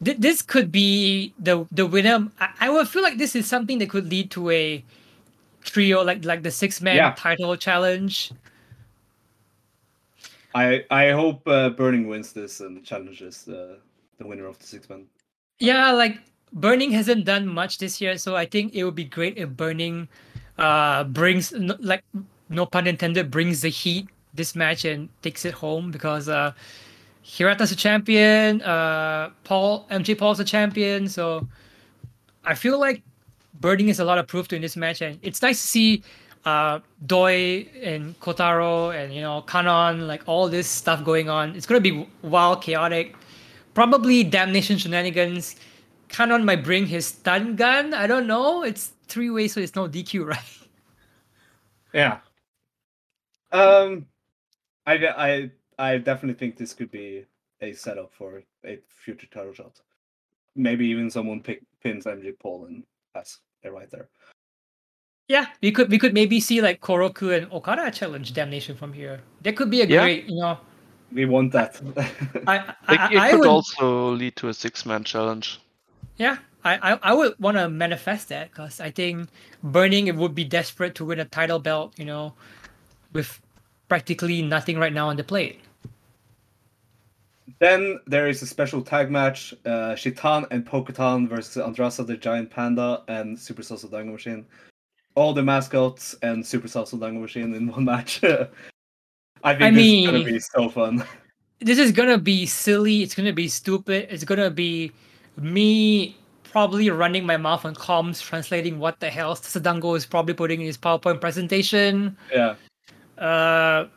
this 0.00 0.42
could 0.42 0.70
be 0.70 1.34
the 1.38 1.66
the 1.72 1.84
winner. 1.86 2.28
I, 2.38 2.48
I 2.60 2.70
would 2.70 2.86
feel 2.86 3.02
like 3.02 3.18
this 3.18 3.34
is 3.34 3.46
something 3.46 3.78
that 3.78 3.88
could 3.90 4.08
lead 4.08 4.30
to 4.32 4.50
a 4.50 4.84
trio, 5.64 6.02
like 6.04 6.24
like 6.24 6.42
the 6.42 6.50
six 6.50 6.80
man 6.80 6.96
Yeah. 6.96 7.14
title 7.16 7.56
challenge. 7.56 8.30
I 10.54 10.84
I 10.90 11.10
hope 11.10 11.48
uh, 11.48 11.70
Burning 11.70 12.06
wins 12.06 12.32
this 12.32 12.60
and 12.60 12.84
challenges 12.84 13.48
uh, 13.48 13.76
the 14.18 14.26
winner 14.26 14.46
of 14.46 14.58
the 14.58 14.66
six 14.66 14.88
man. 14.88 15.06
Yeah, 15.58 15.90
like 15.92 16.18
Burning 16.52 16.90
hasn't 16.92 17.24
done 17.24 17.46
much 17.46 17.78
this 17.78 18.00
year, 18.00 18.18
so 18.18 18.36
I 18.36 18.44
think 18.44 18.74
it 18.74 18.84
would 18.84 18.94
be 18.94 19.04
great 19.04 19.38
if 19.38 19.50
Burning 19.50 20.08
uh 20.58 21.04
brings 21.04 21.52
like 21.52 22.04
no 22.50 22.66
pun 22.66 22.86
intended 22.86 23.30
brings 23.30 23.62
the 23.62 23.70
heat 23.70 24.06
this 24.34 24.54
match 24.54 24.84
and 24.84 25.08
takes 25.22 25.46
it 25.46 25.54
home 25.54 25.90
because 25.90 26.28
uh 26.28 26.52
Hirata's 27.24 27.72
a 27.72 27.76
champion, 27.76 28.60
uh 28.62 29.30
Paul 29.44 29.86
MJ 29.90 30.16
Paul's 30.18 30.40
a 30.40 30.44
champion, 30.44 31.08
so 31.08 31.48
I 32.44 32.54
feel 32.54 32.78
like 32.78 33.02
Burning 33.60 33.88
is 33.88 34.00
a 34.00 34.04
lot 34.04 34.18
of 34.18 34.26
proof 34.26 34.48
to 34.48 34.56
in 34.56 34.62
this 34.62 34.76
match. 34.76 35.00
And 35.00 35.18
it's 35.22 35.40
nice 35.40 35.60
to 35.62 35.66
see 35.66 36.02
uh 36.44 36.80
Doi 37.06 37.66
and 37.82 38.18
Kotaro 38.20 38.94
and 38.94 39.14
you 39.14 39.22
know 39.22 39.42
Kanon 39.46 40.06
like 40.06 40.22
all 40.26 40.48
this 40.48 40.68
stuff 40.68 41.02
going 41.02 41.30
on. 41.30 41.56
It's 41.56 41.64
gonna 41.64 41.80
be 41.80 42.06
wild, 42.22 42.62
chaotic. 42.62 43.16
Probably 43.72 44.22
damnation 44.22 44.76
shenanigans 44.76 45.56
Kanon 46.12 46.44
might 46.44 46.62
bring 46.62 46.86
his 46.86 47.06
stun 47.06 47.56
gun. 47.56 47.94
I 47.94 48.06
don't 48.06 48.26
know. 48.26 48.62
It's 48.62 48.92
three 49.08 49.30
ways, 49.30 49.54
so 49.54 49.60
it's 49.60 49.74
no 49.74 49.88
DQ, 49.88 50.26
right? 50.34 50.58
Yeah. 51.92 52.18
Um, 53.50 54.06
I 54.86 54.94
I 54.94 55.50
I 55.78 55.98
definitely 55.98 56.38
think 56.38 56.56
this 56.56 56.74
could 56.74 56.90
be 56.90 57.24
a 57.60 57.72
setup 57.72 58.12
for 58.12 58.42
a 58.64 58.78
future 58.86 59.26
title 59.26 59.52
shot. 59.54 59.80
Maybe 60.54 60.86
even 60.86 61.10
someone 61.10 61.40
pick, 61.40 61.62
pins 61.82 62.04
MJ 62.04 62.38
Paul 62.38 62.66
and 62.66 62.84
that's 63.14 63.40
it 63.62 63.72
right 63.72 63.90
there. 63.90 64.08
Yeah, 65.28 65.46
we 65.62 65.72
could 65.72 65.90
we 65.90 65.98
could 65.98 66.12
maybe 66.12 66.40
see 66.40 66.60
like 66.60 66.80
Koroku 66.80 67.36
and 67.36 67.50
Okada 67.52 67.90
challenge 67.90 68.34
Damnation 68.34 68.76
from 68.76 68.92
here. 68.92 69.20
That 69.42 69.56
could 69.56 69.70
be 69.70 69.80
a 69.82 69.86
Yeah. 69.86 70.00
great, 70.02 70.26
you 70.28 70.40
know. 70.40 70.58
We 71.12 71.26
want 71.26 71.52
that. 71.52 71.80
I 72.46 72.56
Like, 72.56 72.76
I, 72.88 73.12
it 73.12 73.18
I 73.18 73.30
could 73.30 73.40
would, 73.40 73.48
also 73.48 74.12
lead 74.12 74.36
to 74.36 74.48
a 74.48 74.54
six-man 74.54 75.04
challenge. 75.04 75.60
Yeah, 76.18 76.38
I 76.64 76.92
I, 76.92 76.98
I 77.02 77.14
would 77.14 77.34
want 77.38 77.56
to 77.56 77.68
manifest 77.68 78.28
that 78.28 78.50
because 78.50 78.80
I 78.80 78.90
think 78.90 79.28
Burning 79.62 80.06
it 80.08 80.16
would 80.16 80.34
be 80.34 80.44
desperate 80.44 80.94
to 80.96 81.04
win 81.04 81.20
a 81.20 81.24
title 81.24 81.58
belt, 81.58 81.98
you 81.98 82.04
know, 82.04 82.34
with 83.12 83.40
practically 83.88 84.42
nothing 84.42 84.78
right 84.78 84.92
now 84.92 85.08
on 85.08 85.16
the 85.16 85.24
plate. 85.24 85.60
then 87.58 88.00
there 88.06 88.28
is 88.28 88.42
a 88.42 88.46
special 88.46 88.82
tag 88.82 89.10
match: 89.10 89.54
uh, 89.66 89.94
Cheetan 89.94 90.46
and 90.50 90.66
Pokotan 90.66 91.28
versus 91.28 91.62
Andreza 91.62 92.06
the 92.06 92.16
Giant 92.16 92.50
Panda 92.50 93.02
and 93.08 93.38
Super 93.38 93.62
Sasadango 93.62 94.12
Machine. 94.12 94.44
All 95.14 95.34
the 95.34 95.42
mascots 95.42 96.14
and 96.22 96.44
Super 96.46 96.68
Sasadango 96.68 97.20
Machine 97.20 97.54
in 97.54 97.68
one 97.68 97.84
match. 97.84 98.22
I 99.44 99.54
think 99.54 99.62
I 99.62 99.70
this 99.70 99.84
is 99.86 100.06
gonna 100.06 100.18
mean- 100.18 100.26
be 100.34 100.38
so 100.40 100.68
fun. 100.68 101.04
this 101.60 101.78
is 101.78 101.92
gonna 101.92 102.18
be 102.18 102.46
silly. 102.46 103.02
It's 103.02 103.14
gonna 103.14 103.32
be 103.32 103.48
stupid. 103.48 104.08
It's 104.10 104.24
gonna 104.24 104.50
be 104.50 104.92
me 105.36 106.16
probably 106.44 106.90
running 106.90 107.24
my 107.24 107.36
mouth 107.36 107.64
on 107.64 107.74
comms, 107.74 108.22
translating 108.22 108.78
what 108.78 109.00
the 109.00 109.08
hell 109.10 109.34
Sadango 109.34 109.96
is 109.96 110.04
probably 110.04 110.34
putting 110.34 110.60
in 110.60 110.66
his 110.66 110.76
PowerPoint 110.76 111.20
presentation. 111.20 112.16
Yeah. 112.32 112.56
Uh, 113.18 113.88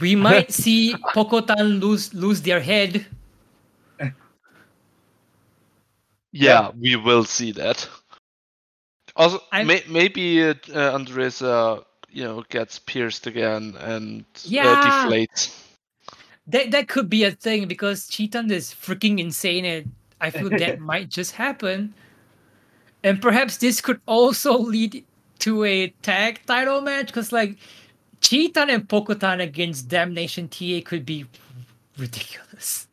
we 0.00 0.14
might 0.28 0.52
see 0.52 0.94
Pokotan 1.14 1.80
lose 1.80 2.14
lose 2.14 2.42
their 2.42 2.60
head. 2.60 3.06
Yeah, 6.36 6.72
we 6.80 6.96
will 6.96 7.24
see 7.24 7.52
that. 7.52 7.88
Also, 9.14 9.38
may- 9.52 9.84
maybe 9.88 10.42
uh, 10.42 10.54
uh, 10.72 10.98
Andreza, 10.98 11.84
you 12.10 12.24
know, 12.24 12.42
gets 12.48 12.80
pierced 12.80 13.28
again 13.28 13.76
and 13.78 14.24
Yeah. 14.42 14.68
uh, 14.68 15.06
deflates. 15.06 15.56
That 16.48 16.72
that 16.72 16.88
could 16.88 17.08
be 17.08 17.22
a 17.22 17.30
thing 17.30 17.68
because 17.68 18.10
Cheetan 18.10 18.50
is 18.50 18.74
freaking 18.74 19.20
insane, 19.20 19.64
and 19.64 19.92
I 20.24 20.30
feel 20.30 20.50
that 20.50 20.80
might 20.80 21.08
just 21.08 21.32
happen. 21.32 21.94
And 23.02 23.20
perhaps 23.20 23.58
this 23.58 23.80
could 23.80 24.00
also 24.06 24.56
lead 24.56 25.04
to 25.40 25.64
a 25.64 25.88
tag 26.02 26.40
title 26.46 26.80
match 26.80 27.08
because 27.08 27.32
like 27.32 27.58
Cheetan 28.20 28.70
and 28.70 28.88
Pokotan 28.88 29.42
against 29.42 29.88
Damnation 29.88 30.48
TA 30.48 30.80
could 30.84 31.04
be 31.04 31.26
ridiculous. 31.98 32.88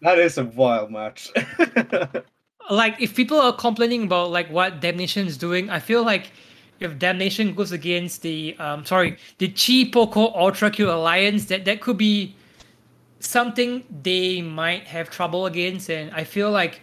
That 0.00 0.18
is 0.18 0.38
a 0.38 0.44
wild 0.44 0.90
match. 0.90 1.30
Like 2.70 3.00
if 3.00 3.14
people 3.14 3.40
are 3.40 3.52
complaining 3.52 4.02
about 4.04 4.30
like 4.30 4.50
what 4.50 4.80
Damnation 4.80 5.26
is 5.26 5.38
doing, 5.38 5.70
I 5.70 5.78
feel 5.78 6.04
like 6.04 6.32
if 6.80 6.98
Damnation 6.98 7.54
goes 7.54 7.72
against 7.72 8.20
the 8.22 8.54
um 8.58 8.84
sorry 8.84 9.16
the 9.38 9.48
Chi 9.48 9.90
Poco 9.90 10.32
Ultra 10.34 10.70
Q 10.70 10.90
Alliance, 10.90 11.46
that 11.46 11.64
that 11.64 11.80
could 11.80 11.96
be 11.96 12.34
something 13.20 13.84
they 14.02 14.42
might 14.42 14.86
have 14.86 15.10
trouble 15.10 15.46
against, 15.46 15.90
and 15.90 16.10
I 16.12 16.24
feel 16.24 16.50
like 16.50 16.80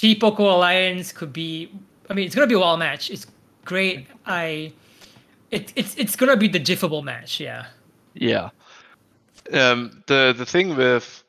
Chi 0.00 0.14
Poco 0.20 0.44
Alliance 0.54 1.12
could 1.12 1.32
be. 1.32 1.70
I 2.08 2.14
mean, 2.14 2.26
it's 2.26 2.34
gonna 2.34 2.46
be 2.46 2.54
a 2.54 2.58
wild 2.58 2.78
match. 2.78 3.10
It's 3.10 3.26
great. 3.64 4.06
I. 4.26 4.72
It, 5.50 5.72
it's 5.76 5.96
it's 5.96 6.16
gonna 6.16 6.36
be 6.36 6.48
the 6.48 6.60
jiffable 6.60 7.02
match, 7.02 7.40
yeah. 7.40 7.66
Yeah. 8.14 8.50
Um, 9.52 10.02
the 10.06 10.34
the 10.36 10.46
thing 10.46 10.76
with 10.76 11.24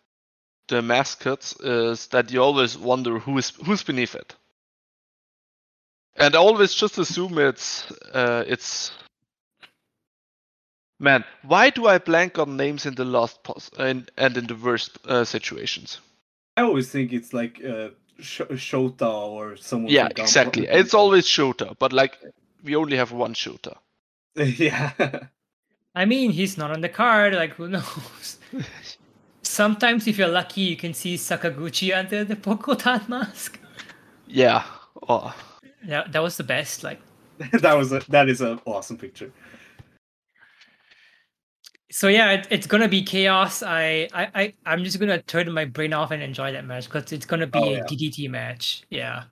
the 0.68 0.82
mascots 0.82 1.60
is 1.62 2.08
that 2.08 2.32
you 2.32 2.42
always 2.42 2.78
wonder 2.78 3.20
who 3.20 3.38
is 3.38 3.52
who's 3.66 3.84
beneath 3.84 4.16
it, 4.16 4.36
and 6.18 6.36
I 6.36 6.40
always 6.40 6.74
just 6.74 6.98
assume 6.98 7.38
it's 7.40 7.92
uh, 8.14 8.44
it's. 8.48 8.92
Man, 11.02 11.26
why 11.42 11.72
do 11.72 11.88
I 11.88 11.98
blank 11.98 12.38
on 12.38 12.58
names 12.58 12.86
in 12.86 12.94
the 12.94 13.06
last 13.06 13.42
pos- 13.42 13.72
and 13.80 14.10
and 14.18 14.38
in 14.38 14.46
the 14.46 14.56
worst 14.56 15.00
uh, 15.08 15.26
situations? 15.26 16.00
I 16.56 16.62
always 16.62 16.92
think 16.92 17.12
it's 17.12 17.34
like 17.34 17.60
uh, 17.66 17.90
Sh- 18.20 18.52
Shota 18.52 19.12
or 19.12 19.58
someone. 19.58 19.92
Yeah, 19.92 20.10
from 20.10 20.14
Gun- 20.14 20.26
exactly. 20.26 20.68
It's 20.68 20.94
always 20.94 21.26
Shota, 21.26 21.76
but 21.80 21.92
like 21.92 22.20
we 22.64 22.76
only 22.76 22.98
have 22.98 23.12
one 23.12 23.34
Shota. 23.34 23.78
yeah. 24.36 24.92
I 25.96 26.06
mean, 26.06 26.30
he's 26.30 26.56
not 26.56 26.70
on 26.70 26.82
the 26.82 26.90
card. 26.90 27.34
Like, 27.34 27.54
who 27.56 27.68
knows? 27.68 28.38
Sometimes, 29.42 30.06
if 30.08 30.20
you're 30.20 30.28
lucky, 30.28 30.62
you 30.62 30.78
can 30.78 30.94
see 30.94 31.16
Sakaguchi 31.16 31.98
under 31.98 32.24
the 32.24 32.36
Pokotan 32.36 33.10
mask. 33.10 33.60
Yeah. 34.28 34.64
Oh. 35.10 35.36
Yeah, 35.84 36.04
that 36.12 36.22
was 36.22 36.38
the 36.38 36.44
best. 36.44 36.84
Like, 36.84 37.02
that 37.54 37.76
was 37.76 37.92
a 37.92 38.02
that 38.10 38.30
is 38.30 38.42
an 38.42 38.60
awesome 38.66 38.98
picture. 38.98 39.32
So 41.92 42.08
yeah, 42.08 42.32
it, 42.32 42.48
it's 42.50 42.68
gonna 42.68 42.88
be 42.88 43.04
chaos. 43.04 43.62
I, 43.64 44.08
I, 44.14 44.30
I, 44.36 44.54
I'm 44.66 44.84
just 44.84 45.00
gonna 45.00 45.22
turn 45.22 45.52
my 45.52 45.66
brain 45.66 45.94
off 45.94 46.12
and 46.12 46.22
enjoy 46.24 46.52
that 46.54 46.66
match 46.66 46.86
because 46.86 47.12
it's 47.12 47.26
gonna 47.26 47.48
be 47.48 47.60
Oh, 47.60 47.74
a. 47.76 47.82
DDT 47.84 48.30
match. 48.30 48.84
Yeah. 48.90 49.24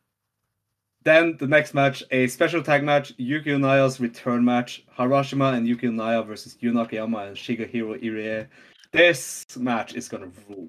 Then 1.03 1.37
the 1.39 1.47
next 1.47 1.73
match, 1.73 2.03
a 2.11 2.27
special 2.27 2.61
tag 2.61 2.83
match, 2.83 3.13
Yuki 3.17 3.51
Unaya's 3.51 3.99
return 4.01 4.43
match, 4.43 4.83
Harashima 4.97 5.53
and 5.55 5.65
Yuki 5.65 5.87
Unaya 5.87 6.25
versus 6.27 6.57
Yu 6.59 6.73
Nakayama 6.73 7.27
and 7.29 7.37
Shigehiro 7.37 8.03
Irie. 8.03 8.47
This 8.91 9.45
match 9.57 9.95
is 9.95 10.09
gonna 10.09 10.29
rule. 10.49 10.67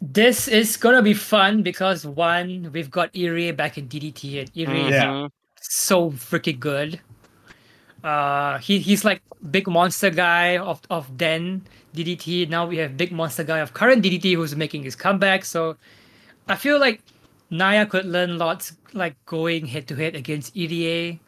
This 0.00 0.48
is 0.48 0.76
gonna 0.76 1.02
be 1.02 1.14
fun 1.14 1.62
because 1.62 2.06
one, 2.06 2.70
we've 2.72 2.90
got 2.90 3.12
Irie 3.14 3.56
back 3.56 3.78
in 3.78 3.88
DDT, 3.88 4.40
and 4.40 4.52
Irie 4.54 4.84
is 4.86 4.90
Yeah. 4.92 5.04
Mhm. 5.06 5.30
so 5.60 6.10
freaking 6.12 6.60
good. 6.60 7.00
Uh, 8.04 8.58
he 8.58 8.80
he's 8.80 9.04
like 9.04 9.22
big 9.50 9.68
monster 9.68 10.10
guy 10.10 10.58
of 10.58 10.82
of 10.90 11.08
then 11.18 11.62
DDT. 11.96 12.48
Now 12.50 12.66
we 12.66 12.76
have 12.78 12.96
big 12.98 13.12
monster 13.12 13.44
guy 13.44 13.60
of 13.60 13.74
current 13.74 14.04
DDT 14.04 14.34
who's 14.36 14.54
making 14.56 14.84
his 14.84 14.96
comeback. 14.96 15.44
So 15.46 15.76
I 16.48 16.56
feel 16.56 16.78
like 16.80 17.02
Naya 17.50 17.86
could 17.86 18.06
learn 18.06 18.38
lots, 18.38 18.76
like 18.92 19.16
going 19.26 19.66
head 19.66 19.88
to 19.88 19.96
head 19.96 20.16
against 20.16 20.54
Irie, 20.54 21.20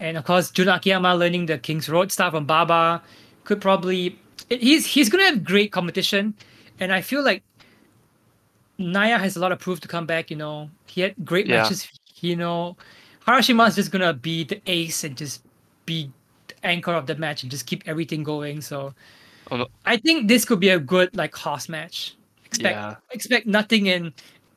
and 0.00 0.18
of 0.18 0.24
course 0.24 0.50
Jun 0.50 0.68
Akiyama 0.68 1.14
learning 1.16 1.46
the 1.46 1.58
King's 1.58 1.88
Road 1.88 2.12
stuff 2.12 2.32
from 2.32 2.46
Baba 2.46 3.02
could 3.44 3.60
probably. 3.62 4.18
He's 4.50 4.86
he's 4.86 5.08
gonna 5.10 5.24
have 5.24 5.44
great 5.44 5.72
competition, 5.72 6.34
and 6.80 6.92
I 6.92 7.02
feel 7.02 7.24
like 7.24 7.42
Naya 8.78 9.18
has 9.18 9.36
a 9.36 9.40
lot 9.40 9.52
of 9.52 9.58
proof 9.58 9.80
to 9.80 9.88
come 9.88 10.06
back. 10.06 10.30
You 10.30 10.36
know, 10.36 10.70
he 10.86 11.00
had 11.02 11.14
great 11.24 11.46
Yeah. 11.46 11.62
matches. 11.62 11.88
You 12.20 12.36
know, 12.36 12.76
Harashima 13.26 13.68
is 13.68 13.76
just 13.76 13.92
gonna 13.92 14.12
be 14.14 14.44
the 14.44 14.60
ace 14.66 15.04
and 15.04 15.16
just 15.16 15.42
be 15.86 16.10
anchor 16.62 16.92
of 16.92 17.06
the 17.06 17.14
match 17.16 17.42
and 17.42 17.50
just 17.50 17.66
keep 17.66 17.82
everything 17.86 18.22
going. 18.22 18.60
So 18.60 18.94
Oh. 19.50 19.66
I 19.86 19.96
think 19.96 20.28
this 20.28 20.44
could 20.44 20.60
be 20.60 20.68
a 20.68 20.78
good 20.78 21.16
like 21.16 21.34
house 21.36 21.68
match. 21.68 22.14
Expect 22.44 22.76
Yeah. 22.76 22.94
expect 23.10 23.46
nothing 23.46 23.88
and 23.88 24.12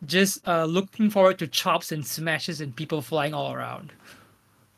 just 0.05 0.45
uh, 0.47 0.65
looking 0.65 1.09
forward 1.09 1.39
to 1.39 1.47
chops 1.47 1.91
and 1.91 2.05
smashes 2.05 2.59
and 2.61 2.75
people 2.75 3.01
flying 3.01 3.33
all 3.33 3.53
around. 3.53 3.93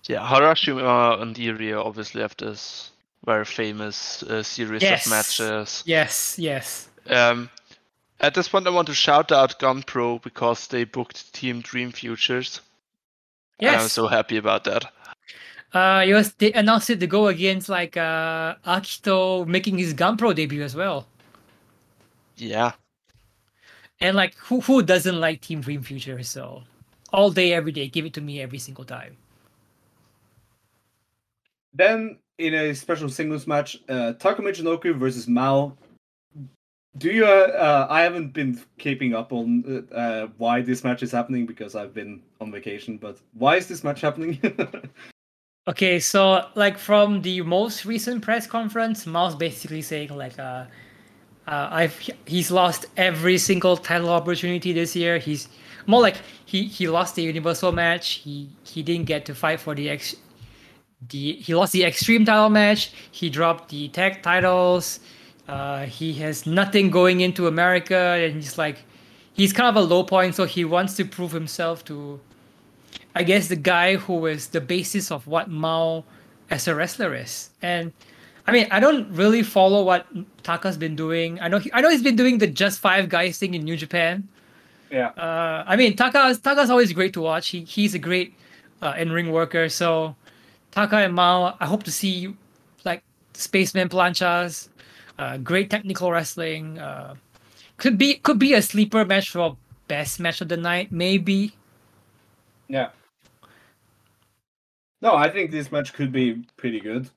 Yeah, 0.07 0.19
Harashima 0.27 1.21
and 1.21 1.35
Irie 1.35 1.73
obviously 1.73 2.21
have 2.21 2.35
this 2.37 2.91
very 3.25 3.45
famous 3.45 4.21
uh, 4.23 4.43
series 4.43 4.81
Yes. 4.81 5.05
of 5.05 5.11
matches. 5.11 5.83
Yes, 5.85 6.35
yes. 6.37 6.89
Um, 7.09 7.49
at 8.19 8.33
this 8.35 8.49
point, 8.49 8.67
I 8.67 8.69
want 8.69 8.87
to 8.87 8.93
shout 8.93 9.31
out 9.31 9.59
GanPro 9.59 10.21
because 10.21 10.67
they 10.67 10.83
booked 10.83 11.33
Team 11.33 11.61
Dream 11.61 11.91
Futures. 11.91 12.61
And 13.59 13.69
I'm 13.77 13.87
so 13.87 14.07
happy 14.07 14.37
about 14.37 14.65
that. 14.65 14.91
Uh, 15.73 16.03
it 16.05 16.13
was 16.13 16.33
they 16.35 16.53
announced 16.53 16.89
it 16.89 16.99
to 16.99 17.07
go 17.07 17.27
against 17.27 17.67
like 17.69 17.97
uh 17.97 18.55
Akito 18.65 19.45
making 19.47 19.77
his 19.79 19.93
GanPro 19.93 20.35
debut 20.35 20.63
as 20.63 20.75
well. 20.75 21.07
Yeah, 22.37 22.73
And 23.99 24.15
like 24.15 24.35
who 24.37 24.61
who 24.61 24.83
doesn't 24.83 25.19
like 25.19 25.41
Team 25.41 25.61
Dream 25.61 25.81
Future? 25.81 26.21
So 26.23 26.63
all 27.13 27.31
day, 27.31 27.53
every 27.53 27.71
day, 27.71 27.87
give 27.87 28.05
it 28.05 28.13
to 28.15 28.21
me 28.21 28.41
every 28.41 28.59
single 28.59 28.85
time. 28.85 29.17
Then 31.73 32.19
in 32.37 32.53
a 32.53 32.73
special 32.73 33.09
singles 33.09 33.47
match, 33.47 33.77
uh, 33.89 34.13
Taka 34.13 34.41
Michinoku 34.41 34.95
versus 34.97 35.27
Mao. 35.27 35.77
Do 36.97 37.09
you? 37.11 37.25
Uh, 37.25 37.29
uh, 37.29 37.87
I 37.89 38.01
haven't 38.01 38.33
been 38.33 38.61
keeping 38.77 39.15
up 39.15 39.33
on 39.33 39.87
uh, 39.91 39.95
uh, 39.95 40.27
why 40.37 40.61
this 40.61 40.83
match 40.83 41.01
is 41.03 41.11
happening 41.11 41.45
because 41.45 41.75
I've 41.75 41.93
been 41.93 42.21
on 42.39 42.51
vacation. 42.51 42.97
But 42.97 43.19
why 43.33 43.55
is 43.57 43.67
this 43.67 43.83
match 43.83 44.01
happening? 44.01 44.39
Okay, 45.68 45.99
so 45.99 46.45
like 46.56 46.77
from 46.77 47.22
the 47.22 47.41
most 47.41 47.85
recent 47.85 48.22
press 48.22 48.45
conference, 48.48 49.06
Mao's 49.06 49.35
basically 49.35 49.81
saying 49.81 50.10
like 50.15 50.38
uh 50.40 50.65
Uh, 51.48 51.68
I've 51.81 51.98
he's 52.26 52.52
lost 52.52 52.85
every 52.98 53.38
single 53.38 53.76
title 53.77 54.10
opportunity 54.10 54.73
this 54.73 54.95
year. 54.95 55.19
He's 55.19 55.49
more 55.88 56.02
like 56.02 56.18
he 56.45 56.60
he 56.77 56.88
lost 56.88 57.15
the 57.15 57.23
Universal 57.23 57.72
match. 57.73 58.06
He 58.23 58.49
he 58.64 58.84
didn't 58.84 59.07
get 59.07 59.26
to 59.26 59.34
fight 59.35 59.60
for 59.60 59.76
the 59.76 59.90
ex. 59.90 60.15
The 61.10 61.34
he 61.45 61.53
lost 61.56 61.73
the 61.73 61.84
Extreme 61.84 62.26
title 62.26 62.49
match. 62.49 62.91
He 63.11 63.30
dropped 63.30 63.69
the 63.69 63.90
tag 63.90 64.22
titles. 64.23 64.99
Uh, 65.48 65.85
he 65.85 66.14
has 66.23 66.45
nothing 66.45 66.91
going 66.91 67.22
into 67.22 67.48
America, 67.48 67.99
and 68.23 68.35
he's 68.35 68.57
like, 68.57 68.77
he's 69.34 69.52
kind 69.53 69.69
of 69.69 69.76
a 69.76 69.85
low 69.94 70.03
point. 70.03 70.35
So 70.35 70.45
he 70.45 70.64
wants 70.65 70.95
to 70.98 71.06
prove 71.06 71.34
himself 71.34 71.84
to, 71.85 72.22
I 73.15 73.23
guess, 73.23 73.48
the 73.48 73.56
guy 73.56 73.95
who 73.95 74.26
is 74.26 74.48
the 74.48 74.61
basis 74.61 75.11
of 75.11 75.27
what 75.27 75.49
Mao 75.49 76.03
as 76.49 76.68
a 76.68 76.76
wrestler 76.76 77.15
is. 77.15 77.49
And 77.61 77.94
I 78.48 78.52
mean, 78.52 78.68
I 78.72 78.80
don't 78.80 79.10
really 79.11 79.44
follow 79.44 79.84
what 79.84 80.06
Taka's 80.44 80.77
been 80.77 80.95
doing. 80.95 81.40
I 81.40 81.48
know 81.48 81.60
he, 81.60 81.72
I 81.73 81.81
know 81.81 81.90
he's 81.90 82.03
been 82.03 82.15
doing 82.15 82.38
the 82.40 82.48
just 82.48 82.80
five 82.80 83.10
guys 83.10 83.38
thing 83.38 83.53
in 83.53 83.64
New 83.64 83.77
Japan. 83.77 84.27
Yeah. 84.91 85.10
Uh, 85.10 85.64
I 85.65 85.76
mean, 85.76 85.95
Taka 85.95 86.38
Taka's 86.44 86.69
always 86.69 86.91
great 86.94 87.14
to 87.14 87.22
watch. 87.22 87.49
He 87.49 87.61
he's 87.64 87.95
a 87.95 87.99
great 87.99 88.35
uh, 88.81 88.94
in 88.98 89.11
ring 89.11 89.31
worker. 89.31 89.69
So 89.69 90.15
Taka 90.72 90.98
and 90.98 91.14
Mao, 91.14 91.56
I 91.60 91.65
hope 91.65 91.84
to 91.84 91.91
see 91.91 92.35
like 92.84 93.03
Spaceman 93.34 93.90
Planchas, 93.90 94.69
uh, 95.18 95.38
great 95.38 95.69
technical 95.69 96.11
wrestling. 96.11 96.77
Uh, 96.80 97.15
could 97.77 97.98
be 97.98 98.15
could 98.15 98.40
be 98.40 98.53
a 98.53 98.61
sleeper 98.61 99.06
match 99.06 99.30
for 99.30 99.57
best 99.88 100.19
match 100.19 100.41
of 100.41 100.49
the 100.49 100.57
night, 100.57 100.91
maybe. 100.91 101.53
Yeah. 102.68 102.90
No, 105.03 105.15
I 105.17 105.30
think 105.30 105.51
this 105.51 105.69
match 105.69 105.91
could 105.93 106.13
be 106.13 106.45
pretty 106.55 106.80
good. 106.80 107.09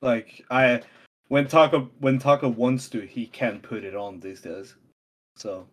Like 0.00 0.46
I, 0.48 0.80
when 1.26 1.48
Taka 1.48 1.80
when 1.98 2.20
Taka 2.20 2.48
wants 2.48 2.88
to, 2.90 3.00
he 3.00 3.26
can 3.26 3.58
put 3.58 3.82
it 3.82 3.96
on 3.96 4.20
these 4.20 4.40
days. 4.40 4.76
So 5.36 5.66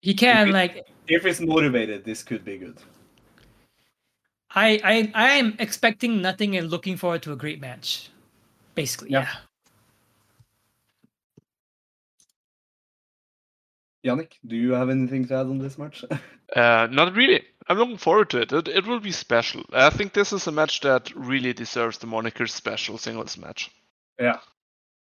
He 0.00 0.14
can 0.14 0.48
it- 0.50 0.52
like 0.52 0.86
if 1.08 1.24
he's 1.24 1.40
motivated, 1.40 2.04
this 2.04 2.22
could 2.22 2.44
be 2.44 2.56
good. 2.56 2.78
I 4.54 4.80
I 4.84 5.12
I 5.14 5.30
am 5.32 5.56
expecting 5.58 6.22
nothing 6.22 6.56
and 6.56 6.70
looking 6.70 6.96
forward 6.96 7.22
to 7.24 7.32
a 7.32 7.36
great 7.36 7.60
match. 7.60 8.10
Basically, 8.76 9.10
Yeah. 9.10 9.26
yeah. 14.04 14.14
Yannick, 14.14 14.32
do 14.46 14.56
you 14.56 14.72
have 14.72 14.88
anything 14.90 15.26
to 15.28 15.34
add 15.34 15.46
on 15.46 15.58
this 15.58 15.76
match? 15.78 16.04
Uh, 16.54 16.86
not 16.90 17.14
really. 17.16 17.42
I'm 17.68 17.78
looking 17.78 17.96
forward 17.96 18.30
to 18.30 18.40
it. 18.42 18.52
it. 18.52 18.68
It 18.68 18.86
will 18.86 19.00
be 19.00 19.12
special. 19.12 19.64
I 19.72 19.90
think 19.90 20.12
this 20.12 20.32
is 20.32 20.46
a 20.46 20.52
match 20.52 20.80
that 20.80 21.10
really 21.14 21.52
deserves 21.52 21.98
the 21.98 22.06
moniker 22.06 22.46
special 22.46 22.98
singles 22.98 23.36
match. 23.38 23.70
yeah. 24.20 24.38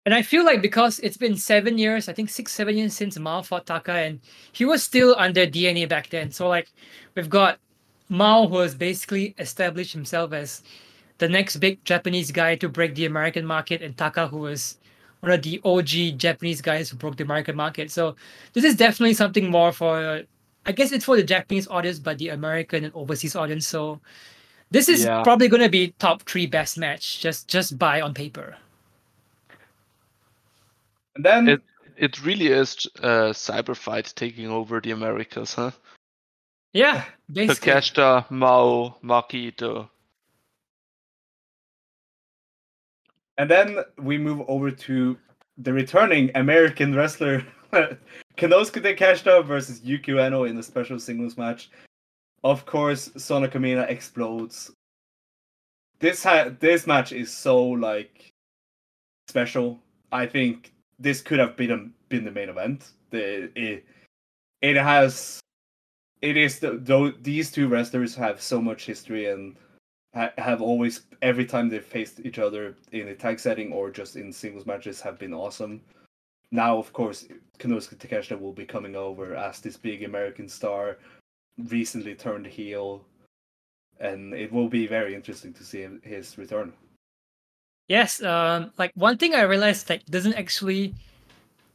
And 0.07 0.15
I 0.15 0.23
feel 0.23 0.43
like 0.43 0.62
because 0.62 1.01
it's 1.01 1.19
been 1.19 1.37
seven 1.37 1.77
years, 1.77 2.09
I 2.09 2.15
think 2.15 2.31
six, 2.31 2.53
seven 2.53 2.79
years 2.79 2.95
since 2.95 3.19
Mao 3.19 3.43
fought 3.43 3.66
Taka, 3.66 3.93
and 3.93 4.20
he 4.53 4.65
was 4.65 4.83
still 4.83 5.15
under 5.19 5.47
DNA 5.47 5.87
back 5.87 6.09
then. 6.09 6.31
So 6.31 6.49
like 6.49 6.69
we've 7.15 7.29
got 7.29 7.59
Mao 8.09 8.47
who 8.49 8.59
has 8.59 8.75
basically 8.75 9.35
established 9.39 9.93
himself 9.93 10.33
as 10.33 10.62
the 11.19 11.29
next 11.29 11.57
big 11.57 11.85
Japanese 11.85 12.31
guy 12.33 12.55
to 12.57 12.70
break 12.70 12.95
the 12.95 13.05
American 13.05 13.45
market, 13.45 13.83
and 13.83 13.97
Taka 13.99 14.29
who 14.29 14.39
was 14.39 14.79
one 15.20 15.33
of 15.33 15.43
the 15.43 15.61
OG 15.65 16.19
Japanese 16.19 16.62
guys 16.62 16.89
who 16.89 16.97
broke 16.97 17.16
the 17.16 17.25
American 17.25 17.57
market. 17.57 17.91
So 17.91 18.16
this 18.55 18.65
is 18.65 18.77
definitely 18.77 19.15
something 19.15 19.51
more 19.51 19.73
for 19.73 20.23
I 20.69 20.73
guess 20.73 20.93
it's 20.93 21.05
for 21.07 21.16
the 21.16 21.23
Japanese 21.24 21.66
audience, 21.69 21.99
but 21.99 22.19
the 22.19 22.28
American 22.28 22.85
and 22.85 22.95
overseas 22.95 23.35
audience. 23.35 23.66
So 23.66 24.01
this 24.70 24.89
is 24.89 25.05
Yeah. 25.07 25.23
probably 25.23 25.49
gonna 25.49 25.70
be 25.70 25.95
top 25.99 26.23
three 26.28 26.47
best 26.47 26.77
match, 26.77 27.20
just 27.20 27.49
just 27.49 27.78
by 27.78 28.03
on 28.03 28.12
paper. 28.15 28.57
And 31.16 31.24
then 31.24 31.49
It- 31.49 31.62
It 32.01 32.24
really 32.24 32.47
is 32.47 32.86
uh, 33.03 33.32
cyber 33.35 33.74
fight 33.77 34.12
taking 34.15 34.47
over 34.47 34.81
the 34.81 34.93
Americas, 34.93 35.55
huh? 35.55 35.73
Yeah, 36.73 37.03
basically. 37.32 37.73
Takeshita, 37.73 38.31
Mao, 38.31 38.95
Makito. 39.03 39.89
and 43.36 43.51
then 43.51 43.78
we 43.99 44.16
move 44.19 44.43
over 44.49 44.70
to 44.70 45.16
the 45.57 45.73
returning 45.73 46.31
American 46.36 46.95
wrestler 46.95 47.43
Konosuke 48.39 48.81
Takeshita 48.81 49.44
versus 49.44 49.82
Yuki 49.82 50.12
Ueno 50.12 50.48
in 50.48 50.56
a 50.56 50.62
special 50.62 51.01
singles 51.01 51.36
match. 51.36 51.70
Of 52.44 52.65
course, 52.65 53.09
Sauna 53.10 53.51
Kamina 53.51 53.90
explodes. 53.90 54.70
This 55.98 56.23
ha- 56.23 56.51
this 56.60 56.86
match 56.86 57.12
is 57.12 57.36
so 57.36 57.60
like 57.60 58.31
special. 59.27 59.81
I 60.12 60.27
think 60.27 60.73
this 61.01 61.20
could 61.20 61.40
have 61.40 61.56
been 61.56 61.73
a, 61.73 61.90
been 62.09 62.24
the 62.24 62.31
main 62.31 62.48
event. 62.48 62.93
The 63.10 63.51
it, 63.59 63.85
it 64.62 64.77
has 64.77 65.40
it 66.23 66.36
is 66.36 66.60
the, 66.60 66.78
though 66.81 67.10
these 67.10 67.51
two 67.51 67.66
wrestlers 67.66 68.15
have 68.15 68.40
so 68.40 68.60
much 68.60 68.86
history 68.86 69.31
and 69.31 69.56
ha- 70.15 70.32
have 70.39 70.62
always 70.62 71.02
every 71.23 71.44
time 71.44 71.69
they've 71.69 71.85
faced 71.85 72.20
each 72.20 72.39
other 72.39 72.77
in 72.93 73.09
a 73.09 73.16
tag 73.16 73.40
setting 73.40 73.73
or 73.73 73.90
just 73.90 74.15
in 74.15 74.32
singles 74.32 74.65
matches 74.65 75.01
have 75.01 75.19
been 75.19 75.35
awesome. 75.35 75.81
Now, 76.51 76.79
of 76.79 76.93
course, 76.93 77.27
Konosuke 77.59 77.97
Takeshita 77.97 78.41
will 78.41 78.53
be 78.53 78.65
coming 78.65 78.97
over 78.97 79.35
as 79.35 79.61
this 79.61 79.77
big 79.77 80.03
American 80.03 80.49
star, 80.49 80.99
recently 81.69 82.15
turned 82.15 82.47
heel, 82.47 83.05
and 84.01 84.33
it 84.33 84.51
will 84.53 84.69
be 84.69 84.87
very 84.87 85.15
interesting 85.15 85.53
to 85.55 85.65
see 85.65 85.87
his 86.03 86.39
return. 86.39 86.73
Yes, 87.89 88.23
um, 88.23 88.70
like 88.79 88.93
one 88.95 89.16
thing 89.19 89.35
I 89.35 89.43
realized 89.43 89.89
like 89.89 90.05
doesn't 90.07 90.35
actually 90.35 90.95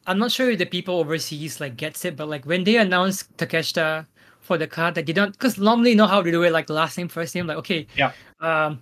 I'm 0.06 0.20
not 0.20 0.32
sure 0.32 0.52
if 0.52 0.60
the 0.60 0.66
people 0.66 1.00
overseas 1.00 1.60
like 1.60 1.78
gets 1.78 2.04
it, 2.06 2.16
but 2.16 2.28
like 2.28 2.46
when 2.46 2.64
they 2.64 2.78
announce 2.78 3.24
Takeshita 3.38 4.06
for 4.42 4.58
the 4.58 4.68
card, 4.68 4.96
like 4.96 5.06
they 5.06 5.14
don't 5.14 5.32
because 5.32 5.58
normally 5.58 5.92
you 5.92 5.96
know 5.96 6.08
how 6.08 6.22
to 6.22 6.32
do 6.32 6.44
it 6.44 6.52
like 6.52 6.70
last 6.70 6.98
name, 6.98 7.08
first 7.08 7.34
name, 7.36 7.48
like 7.48 7.58
okay. 7.58 7.88
Yeah. 7.96 8.12
Um 8.40 8.80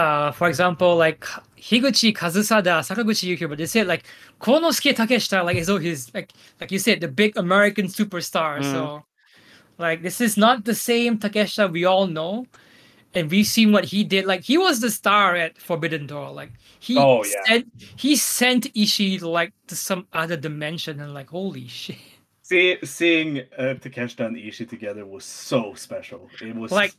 uh 0.00 0.32
for 0.38 0.46
example 0.52 0.96
like 1.06 1.22
Higuchi 1.68 2.10
Kazusada, 2.20 2.74
Sakaguchi 2.88 3.24
Yuki, 3.30 3.46
but 3.46 3.58
they 3.58 3.66
said 3.66 3.86
like 3.86 4.04
Konosuke 4.40 4.94
Takeshita, 5.00 5.44
like 5.44 5.58
as 5.62 5.66
though 5.66 5.78
he's 5.86 6.02
like 6.14 6.28
like 6.60 6.70
you 6.74 6.78
said, 6.86 7.00
the 7.00 7.08
big 7.22 7.36
American 7.36 7.86
superstar. 7.98 8.52
Mm. 8.60 8.72
So 8.72 8.80
like 9.78 10.02
this 10.02 10.20
is 10.20 10.36
not 10.36 10.64
the 10.64 10.74
same 10.74 11.18
Takeshita 11.18 11.70
we 11.70 11.84
all 11.84 12.06
know. 12.06 12.46
And 13.12 13.28
we've 13.28 13.46
seen 13.56 13.72
what 13.72 13.84
he 13.92 14.04
did. 14.04 14.24
Like 14.32 14.42
he 14.50 14.56
was 14.56 14.80
the 14.80 14.90
star 14.90 15.34
at 15.44 15.58
Forbidden 15.58 16.06
Door. 16.06 16.30
Like 16.40 16.52
he 16.78 16.96
Oh, 16.96 17.24
yeah. 17.24 17.42
sent 17.46 17.64
he 18.04 18.16
sent 18.16 18.62
Ishii 18.82 19.20
like 19.22 19.52
to 19.66 19.74
some 19.76 20.06
other 20.12 20.36
dimension 20.36 21.00
and 21.00 21.12
like 21.12 21.28
holy 21.30 21.66
shit. 21.68 21.98
See, 22.50 22.78
seeing 22.82 23.30
uh, 23.58 23.74
Takeshita 23.82 24.26
and 24.26 24.36
Ishii 24.36 24.68
together 24.68 25.04
was 25.06 25.24
so 25.24 25.74
special. 25.74 26.30
It 26.40 26.56
was 26.56 26.72
Like, 26.72 26.92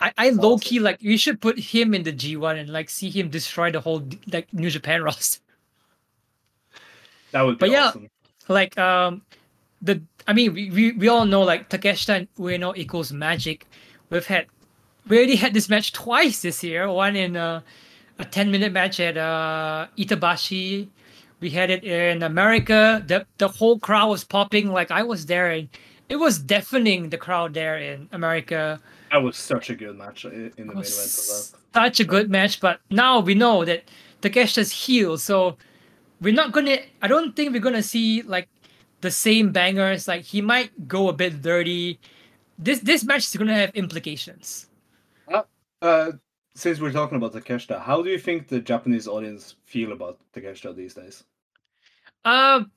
I, 0.00 0.12
I 0.18 0.30
low 0.30 0.58
key 0.58 0.78
like 0.78 0.98
you 1.00 1.16
should 1.16 1.40
put 1.40 1.58
him 1.58 1.94
in 1.94 2.02
the 2.02 2.12
G 2.12 2.36
one 2.36 2.58
and 2.58 2.68
like 2.68 2.90
see 2.90 3.10
him 3.10 3.30
destroy 3.30 3.70
the 3.70 3.80
whole 3.80 4.06
like 4.32 4.52
New 4.52 4.70
Japan 4.70 5.02
roster. 5.08 5.40
that 7.32 7.42
would 7.42 7.58
be 7.58 7.60
but 7.60 7.70
yeah. 7.70 7.92
Like 8.48 8.76
um 8.78 9.22
the 9.80 10.02
I 10.26 10.32
mean 10.32 10.52
we, 10.52 10.70
we, 10.70 10.92
we 10.92 11.08
all 11.08 11.24
know 11.24 11.42
like 11.42 11.70
Takeshita 11.70 12.16
and 12.16 12.34
Ueno 12.34 12.76
equals 12.76 13.12
magic. 13.12 13.66
We've 14.10 14.26
had 14.26 14.46
we 15.08 15.16
already 15.16 15.36
had 15.36 15.54
this 15.54 15.68
match 15.68 15.92
twice 15.92 16.42
this 16.42 16.62
year. 16.62 16.90
One 16.90 17.16
in 17.16 17.36
uh, 17.36 17.60
a 18.18 18.24
10 18.24 18.50
minute 18.50 18.72
match 18.72 19.00
at 19.00 19.16
uh, 19.16 19.86
Itabashi. 19.96 20.88
We 21.40 21.50
had 21.50 21.70
it 21.70 21.84
in 21.84 22.22
America. 22.22 23.02
The 23.06 23.26
the 23.38 23.48
whole 23.48 23.78
crowd 23.78 24.08
was 24.08 24.24
popping 24.24 24.72
like 24.72 24.90
I 24.90 25.02
was 25.02 25.26
there 25.26 25.50
and 25.50 25.68
it 26.08 26.16
was 26.16 26.38
deafening 26.38 27.10
the 27.10 27.18
crowd 27.18 27.54
there 27.54 27.78
in 27.78 28.08
America. 28.12 28.80
That 29.10 29.18
was 29.18 29.36
such 29.36 29.70
a 29.70 29.74
good 29.74 29.96
match 29.96 30.24
in 30.24 30.30
the 30.30 30.64
main 30.64 30.68
event 30.68 30.78
of 30.78 30.84
was 30.84 31.52
that. 31.52 31.74
such 31.74 32.00
a 32.00 32.04
good 32.04 32.30
match, 32.30 32.60
but 32.60 32.80
now 32.90 33.20
we 33.20 33.34
know 33.34 33.64
that 33.64 33.84
Takeshita's 34.20 34.72
healed, 34.72 35.20
so 35.20 35.56
we're 36.20 36.34
not 36.34 36.52
gonna. 36.52 36.78
I 37.02 37.08
don't 37.08 37.36
think 37.36 37.52
we're 37.52 37.60
gonna 37.60 37.82
see 37.82 38.22
like 38.22 38.48
the 39.00 39.10
same 39.10 39.52
bangers. 39.52 40.08
Like 40.08 40.22
he 40.22 40.40
might 40.40 40.88
go 40.88 41.08
a 41.08 41.12
bit 41.12 41.42
dirty. 41.42 42.00
This 42.58 42.80
this 42.80 43.04
match 43.04 43.26
is 43.26 43.36
gonna 43.36 43.54
have 43.54 43.70
implications. 43.74 44.68
Uh, 45.82 46.12
since 46.54 46.80
we're 46.80 46.90
talking 46.90 47.16
about 47.16 47.34
Takeshita, 47.34 47.80
how 47.80 48.02
do 48.02 48.08
you 48.08 48.18
think 48.18 48.48
the 48.48 48.60
Japanese 48.60 49.06
audience 49.06 49.56
feel 49.66 49.92
about 49.92 50.18
Takeshita 50.32 50.74
these 50.74 50.94
days? 50.94 51.22
Um, 52.24 52.70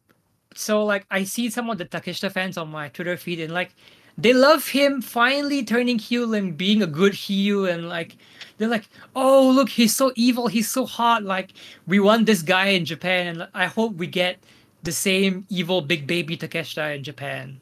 so 0.54 0.84
like 0.84 1.06
I 1.10 1.24
see 1.24 1.50
some 1.50 1.70
of 1.70 1.78
the 1.78 1.86
Takeshita 1.86 2.32
fans 2.32 2.58
on 2.58 2.70
my 2.70 2.90
Twitter 2.90 3.16
feed, 3.18 3.40
and 3.40 3.54
like 3.54 3.74
they 4.22 4.34
love 4.34 4.68
him 4.68 5.02
finally 5.02 5.64
turning 5.64 5.98
heel 5.98 6.34
and 6.34 6.58
being 6.58 6.82
a 6.82 6.88
good 6.88 7.14
heel, 7.14 7.66
and 7.66 7.88
like 7.90 8.18
they're 8.58 8.68
like, 8.68 8.88
oh 9.16 9.50
look, 9.50 9.70
he's 9.70 9.96
so 9.96 10.12
evil, 10.16 10.48
he's 10.48 10.70
so 10.70 10.86
hot. 10.86 11.24
Like 11.24 11.54
we 11.88 12.00
want 12.00 12.26
this 12.26 12.42
guy 12.42 12.68
in 12.68 12.86
Japan, 12.86 13.28
and 13.28 13.48
I 13.54 13.66
hope 13.66 13.96
we 13.96 14.08
get 14.08 14.38
the 14.84 14.92
same 14.92 15.46
evil 15.50 15.82
big 15.82 16.08
baby 16.08 16.38
Takeshita 16.38 16.96
in 16.96 17.04
Japan. 17.04 17.62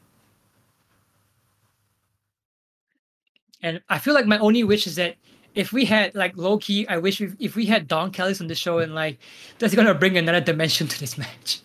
And 3.62 3.80
I 3.88 3.98
feel 3.98 4.14
like 4.14 4.26
my 4.26 4.38
only 4.38 4.62
wish 4.64 4.86
is 4.86 4.96
that 4.96 5.16
if 5.54 5.72
we 5.72 5.84
had 5.84 6.14
like 6.14 6.36
low 6.36 6.58
key, 6.58 6.86
I 6.88 6.98
wish 6.98 7.20
if 7.20 7.56
we 7.56 7.66
had 7.66 7.88
Don 7.88 8.10
Callis 8.12 8.40
on 8.40 8.46
the 8.46 8.54
show 8.54 8.78
and 8.78 8.94
like 8.94 9.18
that's 9.58 9.74
gonna 9.74 9.94
bring 9.94 10.16
another 10.16 10.40
dimension 10.40 10.86
to 10.88 11.00
this 11.00 11.18
match. 11.22 11.60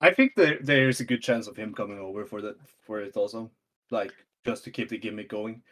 I 0.00 0.10
think 0.12 0.32
there 0.36 0.58
there's 0.62 1.00
a 1.00 1.04
good 1.04 1.22
chance 1.22 1.46
of 1.46 1.56
him 1.56 1.74
coming 1.74 1.98
over 1.98 2.24
for 2.24 2.40
the 2.40 2.56
for 2.86 3.00
it 3.00 3.16
also, 3.16 3.50
like 3.90 4.12
just 4.46 4.64
to 4.64 4.70
keep 4.70 4.88
the 4.88 4.98
gimmick 4.98 5.28
going. 5.28 5.62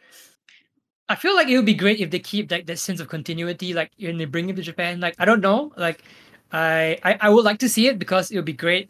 I 1.07 1.15
feel 1.15 1.33
like 1.35 1.47
it 1.47 1.55
would 1.55 1.65
be 1.65 1.73
great 1.73 1.99
if 1.99 2.11
they 2.11 2.19
keep 2.19 2.51
like 2.51 2.67
that 2.67 2.77
sense 2.77 2.99
of 2.99 3.07
continuity, 3.07 3.73
like 3.73 3.91
when 3.99 4.17
they 4.17 4.25
bring 4.25 4.47
him 4.47 4.55
to 4.55 4.61
Japan. 4.61 4.99
Like 4.99 5.15
I 5.17 5.25
don't 5.25 5.41
know, 5.41 5.71
like 5.77 6.03
I 6.51 6.99
I, 7.03 7.17
I 7.21 7.29
would 7.29 7.45
like 7.45 7.59
to 7.59 7.69
see 7.69 7.87
it 7.87 7.97
because 7.97 8.29
it 8.29 8.35
would 8.35 8.45
be 8.45 8.53
great, 8.53 8.89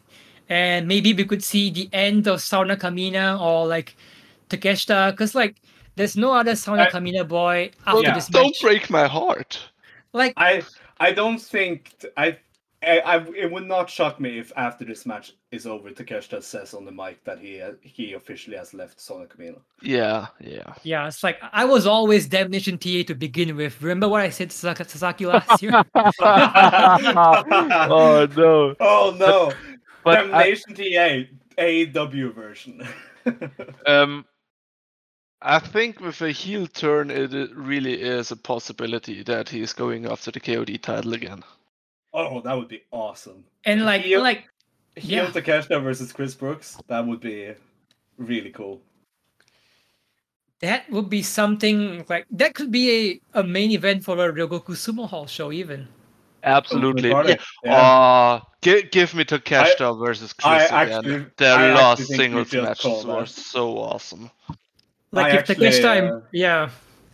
and 0.50 0.86
maybe 0.86 1.14
we 1.14 1.24
could 1.24 1.42
see 1.42 1.70
the 1.70 1.88
end 1.92 2.28
of 2.28 2.40
Sauna 2.40 2.76
Kamina 2.78 3.40
or 3.40 3.66
like 3.66 3.96
Takeshita, 4.50 5.12
because 5.12 5.34
like 5.34 5.56
there's 5.96 6.16
no 6.16 6.32
other 6.34 6.52
Sauna 6.52 6.86
I- 6.88 6.90
Kamina 6.90 7.26
boy 7.26 7.70
after 7.86 8.02
Yeah. 8.02 8.14
this 8.14 8.26
Don't 8.28 8.54
break 8.60 8.90
my 8.90 9.06
heart. 9.08 9.58
Like 10.12 10.34
I 10.36 10.62
I 10.98 11.12
don't 11.12 11.40
think 11.40 11.96
t- 11.98 12.08
I. 12.18 12.36
I, 12.82 13.00
I 13.00 13.16
it 13.36 13.52
would 13.52 13.66
not 13.66 13.90
shock 13.90 14.18
me 14.20 14.38
if 14.38 14.52
after 14.56 14.86
this 14.86 15.04
match 15.04 15.34
is 15.52 15.66
over, 15.66 15.90
Takeshita 15.90 16.42
says 16.42 16.72
on 16.72 16.86
the 16.86 16.92
mic 16.92 17.22
that 17.24 17.38
he 17.38 17.60
uh, 17.60 17.72
he 17.82 18.14
officially 18.14 18.56
has 18.56 18.72
left 18.72 18.98
Sauna 18.98 19.28
Kamina. 19.28 19.58
Yeah, 19.82 20.28
yeah. 20.40 20.72
yeah, 20.82 21.06
it's 21.06 21.22
like 21.22 21.38
I 21.52 21.66
was 21.66 21.86
always 21.86 22.26
Damnation 22.26 22.78
TA 22.78 23.02
to 23.06 23.14
begin 23.14 23.54
with. 23.54 23.82
Remember 23.82 24.08
what 24.08 24.22
I 24.22 24.30
said 24.30 24.48
to 24.50 24.56
Sasaki, 24.56 24.84
Sasaki 24.84 25.26
last 25.26 25.62
year? 25.62 25.72
oh 25.94 26.14
no! 28.34 28.74
Oh 28.80 29.14
no! 29.18 29.52
But 30.02 30.32
I, 30.32 30.54
Damnation 30.54 30.74
TA 30.74 31.26
AEW 31.58 32.34
version. 32.34 32.88
Um, 33.86 34.24
I 35.42 35.58
think 35.58 36.00
with 36.00 36.22
a 36.22 36.30
heel 36.30 36.66
turn, 36.66 37.10
it 37.10 37.54
really 37.54 38.00
is 38.00 38.30
a 38.30 38.36
possibility 38.36 39.22
that 39.24 39.50
he's 39.50 39.74
going 39.74 40.06
after 40.06 40.30
the 40.30 40.40
KOD 40.40 40.80
title 40.80 41.12
again. 41.12 41.42
Oh, 42.12 42.40
that 42.42 42.54
would 42.56 42.68
be 42.68 42.82
awesome. 42.90 43.44
and 43.64 43.84
like 43.84 44.02
Heel- 44.02 44.22
like 44.22 44.44
Heel 44.96 45.24
Yeah. 45.24 45.30
Takeshita 45.30 45.82
versus 45.82 46.12
Chris 46.12 46.34
Brooks. 46.34 46.76
That 46.88 47.06
would 47.06 47.20
be 47.20 47.54
really 48.18 48.50
cool. 48.50 48.80
that 50.60 50.90
would 50.90 51.08
be 51.08 51.22
something 51.22 52.04
like 52.08 52.26
that 52.30 52.54
could 52.54 52.70
be 52.70 53.20
a, 53.34 53.40
a 53.40 53.42
main 53.42 53.70
event 53.70 54.04
for 54.04 54.14
a 54.18 54.32
Ryogoku 54.32 54.74
Sumo 54.76 55.08
Hall 55.08 55.26
show 55.26 55.50
even. 55.52 55.88
Absolutely. 56.42 57.10
Got 57.10 57.26
Yeah. 57.28 57.32
it. 57.34 57.40
Yeah. 57.64 57.76
Uh, 57.76 58.40
gi- 58.62 58.82
give 58.90 59.14
me 59.14 59.24
Takeshita 59.24 59.98
versus 60.04 60.34
I 60.44 60.58
Chris 60.58 60.72
actually- 60.72 61.14
again. 61.14 61.30
Their 61.36 61.54
I 61.58 61.74
last 61.74 62.00
actually 62.00 62.16
think 62.16 62.34
we 62.34 62.44
singles 62.44 62.48
should 62.50 62.64
matches 62.64 63.04
were 63.06 63.20
that. 63.20 63.28
so 63.28 63.78
awesome. 63.78 64.30
Like 65.12 65.32
I 65.32 65.36
if 65.36 65.50
actually, 65.50 65.66
Takeshita, 65.68 65.84
uh, 65.84 66.14
and- 66.16 66.22
yeah, 66.32 66.70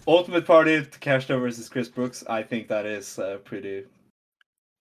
Ultimate 0.08 0.44
Party 0.46 0.80
Takeshita 0.80 1.40
versus 1.40 1.68
Chris 1.68 1.88
Brooks. 1.88 2.24
I 2.28 2.42
think 2.42 2.68
that 2.68 2.84
is 2.86 3.18
uh, 3.18 3.38
pretty 3.44 3.84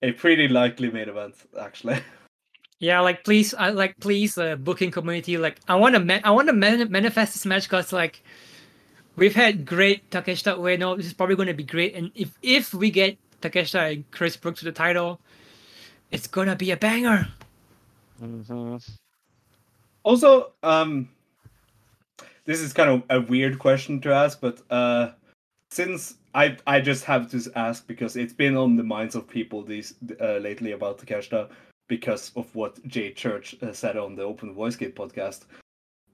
a 0.01 0.11
pretty 0.11 0.47
likely 0.47 0.91
main 0.91 1.09
event 1.09 1.35
actually. 1.59 1.99
yeah, 2.79 2.99
like 2.99 3.23
please, 3.23 3.53
I 3.53 3.69
like 3.69 3.99
please, 3.99 4.37
uh, 4.37 4.55
booking 4.55 4.91
community, 4.91 5.37
like 5.37 5.59
I 5.67 5.75
want 5.75 5.95
to, 5.95 5.99
man- 5.99 6.21
I 6.23 6.31
want 6.31 6.47
to 6.47 6.53
man- 6.53 6.91
manifest 6.91 7.33
this 7.33 7.45
match 7.45 7.63
because 7.63 7.93
like 7.93 8.21
we've 9.15 9.35
had 9.35 9.65
great 9.65 10.09
Takeshita 10.09 10.57
Ueno. 10.57 10.97
This 10.97 11.07
is 11.07 11.13
probably 11.13 11.35
going 11.35 11.47
to 11.47 11.53
be 11.53 11.63
great, 11.63 11.95
and 11.95 12.11
if 12.15 12.37
if 12.41 12.73
we 12.73 12.91
get 12.91 13.17
Takeshita 13.41 13.93
and 13.93 14.11
Chris 14.11 14.37
Brooks 14.37 14.59
to 14.59 14.65
the 14.65 14.71
title, 14.71 15.19
it's 16.11 16.27
gonna 16.27 16.55
be 16.55 16.71
a 16.71 16.77
banger. 16.77 17.27
Mm-hmm. 18.21 18.77
Also, 20.03 20.51
um, 20.61 21.09
this 22.45 22.61
is 22.61 22.73
kind 22.73 22.89
of 22.89 23.03
a 23.09 23.21
weird 23.21 23.59
question 23.59 23.99
to 24.01 24.13
ask, 24.13 24.39
but 24.39 24.61
uh, 24.69 25.11
since 25.71 26.15
I 26.35 26.57
I 26.67 26.81
just 26.81 27.03
have 27.05 27.31
to 27.31 27.51
ask 27.55 27.87
because 27.87 28.15
it's 28.17 28.33
been 28.33 28.55
on 28.57 28.75
the 28.75 28.83
minds 28.83 29.15
of 29.15 29.27
people 29.27 29.63
these 29.63 29.95
uh, 30.21 30.37
lately 30.37 30.73
about 30.73 30.99
Takeshita 30.99 31.49
because 31.87 32.31
of 32.35 32.53
what 32.53 32.85
Jay 32.87 33.11
Church 33.13 33.55
uh, 33.63 33.71
said 33.71 33.95
on 33.97 34.15
the 34.15 34.23
Open 34.23 34.53
Voice 34.53 34.75
Gate 34.75 34.95
podcast. 34.95 35.45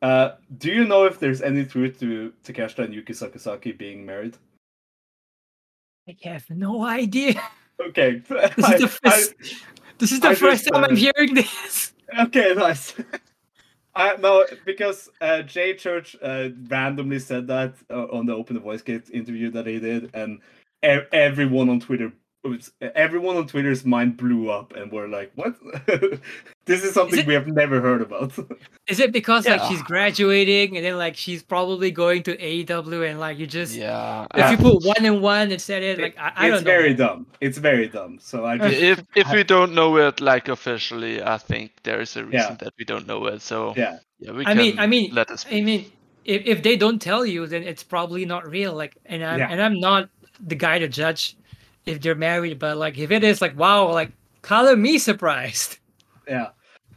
Uh, 0.01 0.35
do 0.57 0.71
you 0.71 0.85
know 0.85 1.05
if 1.05 1.19
there's 1.19 1.41
any 1.41 1.65
truth 1.65 1.99
to 1.99 2.31
Takeshita 2.43 2.79
and 2.85 2.93
Yuki 2.93 3.13
Sakazaki 3.13 3.77
being 3.77 4.05
married? 4.05 4.37
I 6.07 6.15
have 6.23 6.49
no 6.49 6.83
idea. 6.85 7.41
Okay, 7.79 8.21
This 8.27 8.65
I- 8.65 8.73
is 8.75 8.81
the 8.81 8.87
first. 9.03 9.33
this 9.97 10.11
is 10.11 10.19
the 10.19 10.29
I 10.29 10.35
first 10.35 10.63
just, 10.63 10.73
time 10.73 10.83
I'm 10.83 10.93
uh, 10.93 10.95
hearing 10.95 11.33
this. 11.33 11.93
Okay, 12.19 12.53
nice. 12.55 12.93
I 13.95 14.15
no, 14.17 14.45
because 14.65 15.09
uh, 15.19 15.41
Jay 15.43 15.73
Church 15.75 16.15
uh, 16.21 16.49
randomly 16.69 17.19
said 17.19 17.47
that 17.47 17.75
uh, 17.89 18.05
on 18.11 18.25
the 18.25 18.33
Open 18.33 18.55
the 18.55 18.61
Voice 18.61 18.81
Gate 18.81 19.09
interview 19.11 19.51
that 19.51 19.67
he 19.67 19.79
did, 19.79 20.11
and 20.13 20.39
e- 20.85 20.99
everyone 21.11 21.69
on 21.69 21.79
Twitter, 21.81 22.13
was, 22.43 22.71
everyone 22.81 23.37
on 23.37 23.47
Twitter's 23.47 23.85
mind 23.85 24.17
blew 24.17 24.49
up, 24.49 24.73
and 24.75 24.91
were 24.91 25.07
like, 25.07 25.31
"What? 25.35 25.55
this 26.65 26.83
is 26.83 26.93
something 26.93 27.19
it- 27.19 27.27
we 27.27 27.33
have 27.33 27.47
never 27.47 27.79
heard 27.81 28.01
about." 28.01 28.33
Is 28.87 28.99
it 28.99 29.13
because 29.13 29.47
like 29.47 29.61
she's 29.69 29.81
graduating 29.83 30.75
and 30.75 30.85
then 30.85 30.97
like 30.97 31.15
she's 31.15 31.41
probably 31.43 31.91
going 31.91 32.23
to 32.23 32.35
AEW 32.35 33.09
and 33.09 33.19
like 33.21 33.37
you 33.37 33.47
just 33.47 33.73
Yeah. 33.75 34.25
if 34.33 34.51
you 34.51 34.57
uh, 34.67 34.71
put 34.71 34.83
one 34.85 35.05
and 35.05 35.21
one 35.21 35.49
and 35.51 35.61
said 35.61 35.81
it 35.83 35.97
like 35.99 36.17
I, 36.17 36.33
I 36.35 36.49
don't 36.49 36.63
know. 36.65 36.71
very 36.71 36.93
dumb. 36.93 37.25
It's 37.39 37.57
very 37.57 37.87
dumb. 37.87 38.17
So 38.19 38.45
I 38.45 38.57
just 38.57 38.81
if 38.81 39.03
if 39.15 39.31
we 39.31 39.43
don't 39.43 39.73
know 39.73 39.95
it 39.97 40.19
like 40.19 40.49
officially, 40.49 41.21
I 41.23 41.37
think 41.37 41.71
there 41.83 42.01
is 42.01 42.17
a 42.17 42.25
reason 42.25 42.51
Yeah. 42.51 42.55
that 42.59 42.73
we 42.77 42.83
don't 42.83 43.07
know 43.07 43.25
it. 43.27 43.41
So 43.41 43.73
yeah, 43.77 43.99
yeah, 44.19 44.31
we 44.33 44.45
I 44.45 44.53
mean, 44.55 44.77
I 44.79 44.87
mean, 44.87 45.13
let 45.13 45.31
us. 45.31 45.45
I 45.49 45.61
mean, 45.61 45.85
if, 46.25 46.41
if 46.45 46.63
they 46.63 46.75
don't 46.75 46.99
tell 47.01 47.25
you, 47.25 47.47
then 47.47 47.63
it's 47.63 47.83
probably 47.83 48.25
not 48.25 48.45
real. 48.49 48.73
Like, 48.73 48.97
and 49.05 49.23
I'm 49.23 49.39
Yeah. 49.39 49.47
and 49.51 49.61
I'm 49.61 49.79
not 49.79 50.09
the 50.45 50.55
guy 50.55 50.79
to 50.79 50.87
judge 50.89 51.37
if 51.85 52.01
they're 52.01 52.15
married, 52.15 52.59
but 52.59 52.77
like 52.77 52.97
if 52.97 53.11
it 53.11 53.23
is 53.23 53.41
like 53.41 53.57
wow, 53.57 53.91
like 53.91 54.11
color 54.41 54.75
me 54.75 54.97
surprised. 54.97 55.77
yeah, 56.27 56.49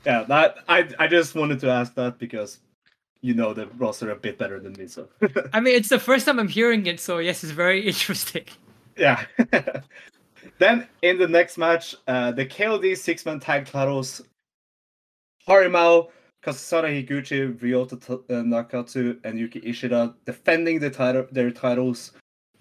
yeah. 0.05 0.24
That 0.24 0.59
I 0.69 0.89
I 0.98 1.06
just 1.06 1.35
wanted 1.35 1.61
to 1.61 1.70
ask 1.70 1.94
that 1.94 2.19
because 2.19 2.61
you 3.20 3.35
know 3.35 3.55
the 3.55 3.66
roster 3.78 4.11
a 4.11 4.16
bit 4.16 4.39
better 4.39 4.61
than 4.61 4.74
me, 4.74 4.86
so. 4.86 5.09
I 5.52 5.61
mean, 5.61 5.74
it's 5.74 5.89
the 5.89 5.98
first 5.98 6.27
time 6.27 6.39
I'm 6.39 6.48
hearing 6.48 6.86
it, 6.86 7.01
so 7.01 7.19
yes, 7.19 7.43
it's 7.43 7.52
very 7.52 7.81
interesting. 7.86 8.44
Yeah. 8.97 9.24
then 10.59 10.86
in 11.02 11.19
the 11.19 11.28
next 11.28 11.59
match, 11.59 11.97
uh, 12.06 12.32
the 12.32 12.47
KOD 12.47 12.97
six 12.97 13.24
man 13.27 13.40
tag 13.40 13.66
titles 13.66 14.23
Harimao, 15.48 16.09
Kazusada 16.44 16.89
Higuchi, 16.89 17.59
Ryota 17.59 17.94
uh, 17.94 18.43
Nakatsu, 18.43 19.19
and 19.24 19.39
Yuki 19.39 19.61
Ishida 19.65 20.15
defending 20.24 20.78
the 20.78 20.90
title, 20.90 21.27
their 21.32 21.51
titles 21.51 22.12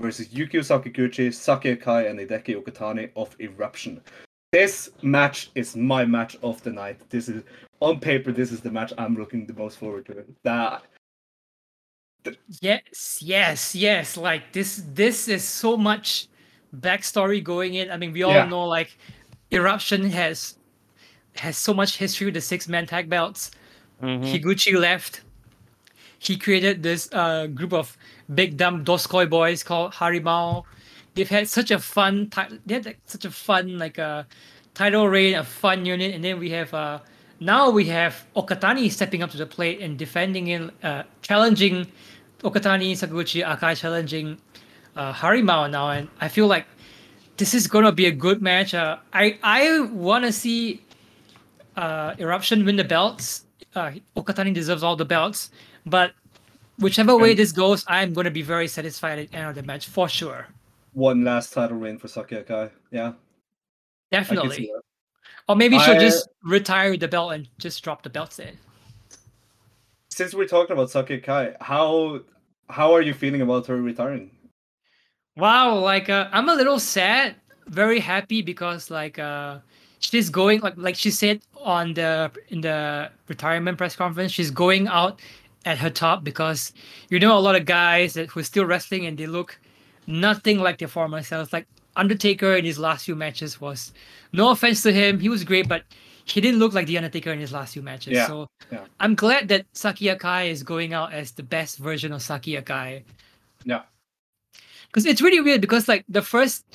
versus 0.04 0.28
Yukio 0.28 0.60
Sakaguchi, 0.60 1.34
Saki 1.34 1.76
Akai, 1.76 2.10
and 2.10 2.20
Hideki 2.20 2.62
Okatani 2.62 3.10
of 3.16 3.36
Eruption. 3.40 4.02
This 4.52 4.92
match 5.02 5.50
is 5.56 5.76
my 5.76 6.04
match 6.06 6.36
of 6.44 6.62
the 6.62 6.72
night. 6.72 7.00
This 7.10 7.30
is 7.30 7.42
on 7.80 8.00
paper. 8.00 8.32
This 8.32 8.52
is 8.52 8.60
the 8.60 8.70
match 8.70 8.92
I'm 8.98 9.16
looking 9.16 9.48
the 9.48 9.54
most 9.54 9.80
forward 9.80 10.06
to. 10.08 10.26
That 10.44 10.84
Yes, 12.62 13.20
yes, 13.22 13.76
yes. 13.76 14.18
Like 14.18 14.52
this, 14.52 14.84
this 14.94 15.28
is 15.28 15.44
so 15.44 15.76
much 15.76 16.28
backstory 16.80 17.44
going 17.44 17.74
in. 17.76 17.90
I 17.90 17.98
mean, 17.98 18.12
we 18.14 18.24
all 18.24 18.32
Yeah. 18.32 18.46
know 18.46 18.66
like 18.66 18.98
Eruption 19.52 20.10
has 20.12 20.58
has 21.36 21.58
so 21.58 21.74
much 21.74 21.98
history 21.98 22.26
with 22.26 22.36
the 22.36 22.42
six 22.42 22.68
man 22.68 22.86
tag 22.86 23.10
belts. 23.10 23.52
Mm-hmm. 24.02 24.24
Higuchi 24.26 24.78
left. 24.78 25.22
He 26.20 26.38
created 26.38 26.84
this 26.84 27.10
uh, 27.12 27.48
group 27.48 27.74
of 27.74 27.98
big 28.34 28.58
dumb 28.58 28.86
Doskoi 28.86 29.30
boys 29.30 29.64
called 29.64 29.94
Harimao. 29.94 30.64
They've 31.16 31.30
had 31.30 31.48
such 31.48 31.72
a 31.72 31.80
fun 31.80 32.32
they 32.66 32.76
had 32.76 32.86
like, 32.86 33.00
such 33.06 33.26
a 33.26 33.32
fun 33.32 33.78
like 33.78 33.98
a 33.98 34.28
title 34.74 35.08
reign, 35.08 35.36
a 35.36 35.44
fun 35.44 35.86
unit, 35.86 36.14
and 36.14 36.24
then 36.24 36.40
we 36.40 36.50
have 36.52 36.74
uh 36.74 37.00
now 37.40 37.70
we 37.70 37.86
have 37.86 38.26
Okatani 38.36 38.92
stepping 38.92 39.22
up 39.22 39.32
to 39.32 39.38
the 39.38 39.46
plate 39.46 39.82
and 39.82 39.98
defending 39.98 40.48
in 40.48 40.72
uh, 40.82 41.04
challenging 41.22 41.88
Okatani, 42.40 42.92
Sakaguchi, 42.94 43.46
Akai 43.46 43.76
challenging 43.76 44.38
uh, 44.96 45.14
Harimao 45.14 45.70
now, 45.70 45.90
and 45.90 46.08
I 46.22 46.28
feel 46.28 46.48
like 46.48 46.66
this 47.38 47.54
is 47.54 47.68
gonna 47.68 47.92
be 47.92 48.06
a 48.06 48.12
good 48.12 48.42
match. 48.42 48.74
Uh, 48.74 48.98
I 49.14 49.38
I 49.44 49.82
want 49.82 50.26
to 50.26 50.32
see 50.32 50.82
uh, 51.76 52.16
Eruption 52.20 52.66
win 52.66 52.76
the 52.76 52.84
belts. 52.84 53.46
Uh, 53.76 53.92
Okatani 54.16 54.54
deserves 54.54 54.84
all 54.84 54.96
the 54.96 55.06
belts, 55.06 55.50
but 55.86 56.14
whichever 56.80 57.16
way 57.18 57.32
And- 57.32 57.40
this 57.40 57.52
goes, 57.52 57.84
I'm 57.88 58.14
gonna 58.14 58.32
be 58.32 58.42
very 58.42 58.68
satisfied 58.68 59.20
at 59.20 59.32
the 59.32 59.38
end 59.38 59.50
of 59.50 59.56
the 59.56 59.64
match 59.64 59.88
for 59.88 60.08
sure. 60.10 60.48
one 60.94 61.24
last 61.24 61.54
title 61.54 61.78
reign 61.78 61.98
for 61.98 62.08
Saki 62.08 62.36
Akai. 62.36 62.70
Yeah, 62.92 63.08
I 63.08 63.12
can 63.12 63.16
see 63.16 64.36
Definitely. 64.36 64.72
Or 65.50 65.56
maybe 65.56 65.78
she'll 65.80 65.96
I- 65.96 66.00
just 66.00 66.30
retire 66.44 66.96
the 66.98 67.08
belt 67.08 67.34
and 67.34 67.48
just 67.58 67.84
drop 67.84 68.04
the 68.04 68.10
belts 68.10 68.40
in. 68.40 68.58
since 70.10 70.34
we're 70.36 70.48
talking 70.48 70.74
about 70.74 70.90
Saki 70.92 71.20
Akai, 71.20 71.56
how 71.62 72.22
how 72.70 72.94
are 72.94 73.02
you 73.02 73.14
feeling 73.14 73.42
about 73.42 73.66
her 73.68 73.82
retiring? 73.82 74.30
Wow, 75.36 75.80
like 75.80 76.10
uh, 76.10 76.30
I'm 76.32 76.48
a 76.50 76.56
little 76.56 76.80
sad, 76.80 77.36
very 77.68 78.00
happy 78.00 78.42
because 78.44 78.92
like 78.92 79.18
uh 79.18 79.60
she's 80.00 80.30
going 80.30 80.62
like 80.62 80.76
like 80.78 80.96
she 80.96 81.10
said 81.12 81.42
on 81.58 81.94
the 81.96 82.32
in 82.50 82.62
the 82.62 83.10
retirement 83.28 83.78
press 83.80 83.96
conference, 83.96 84.32
she's 84.32 84.52
going 84.52 84.88
out 84.88 85.20
at 85.66 85.78
her 85.78 85.90
top 85.90 86.24
because 86.24 86.74
you 87.10 87.20
know 87.20 87.38
a 87.38 87.40
lot 87.40 87.56
of 87.56 87.66
guys 87.66 88.14
that 88.14 88.30
who's 88.30 88.48
still 88.48 88.66
wrestling 88.66 89.06
and 89.06 89.18
they 89.18 89.28
look 89.28 89.60
nothing 90.08 90.60
like 90.60 90.78
their 90.78 90.88
former 90.88 91.22
selves. 91.24 91.54
Like 91.54 91.68
Undertaker 91.96 92.56
in 92.56 92.66
his 92.66 92.80
last 92.80 93.06
few 93.06 93.16
matches 93.16 93.62
was 93.62 93.94
no 94.32 94.50
offense 94.50 94.82
to 94.84 94.92
him, 94.92 95.20
he 95.20 95.30
was 95.30 95.44
great, 95.44 95.68
but 95.68 95.84
he 96.26 96.42
didn't 96.42 96.60
look 96.60 96.74
like 96.74 96.88
the 96.88 96.98
Undertaker 96.98 97.32
in 97.32 97.40
his 97.40 97.52
last 97.52 97.74
few 97.74 97.82
matches. 97.82 98.14
Yeah, 98.14 98.28
So 98.28 98.50
yeah. 98.72 98.86
I'm 99.00 99.16
glad 99.16 99.48
that 99.50 99.66
Saki 99.74 100.06
Akai 100.06 100.50
is 100.50 100.64
going 100.64 100.94
out 100.94 101.14
as 101.14 101.32
the 101.32 101.44
best 101.44 101.78
version 101.78 102.14
of 102.14 102.22
Saki 102.22 102.56
Akai. 102.56 103.04
Yeah. 103.66 103.82
Because 104.88 105.06
it's 105.06 105.22
really 105.22 105.42
weird 105.42 105.62
because 105.62 105.88
like 105.88 106.06
the 106.08 106.22
first 106.22 106.66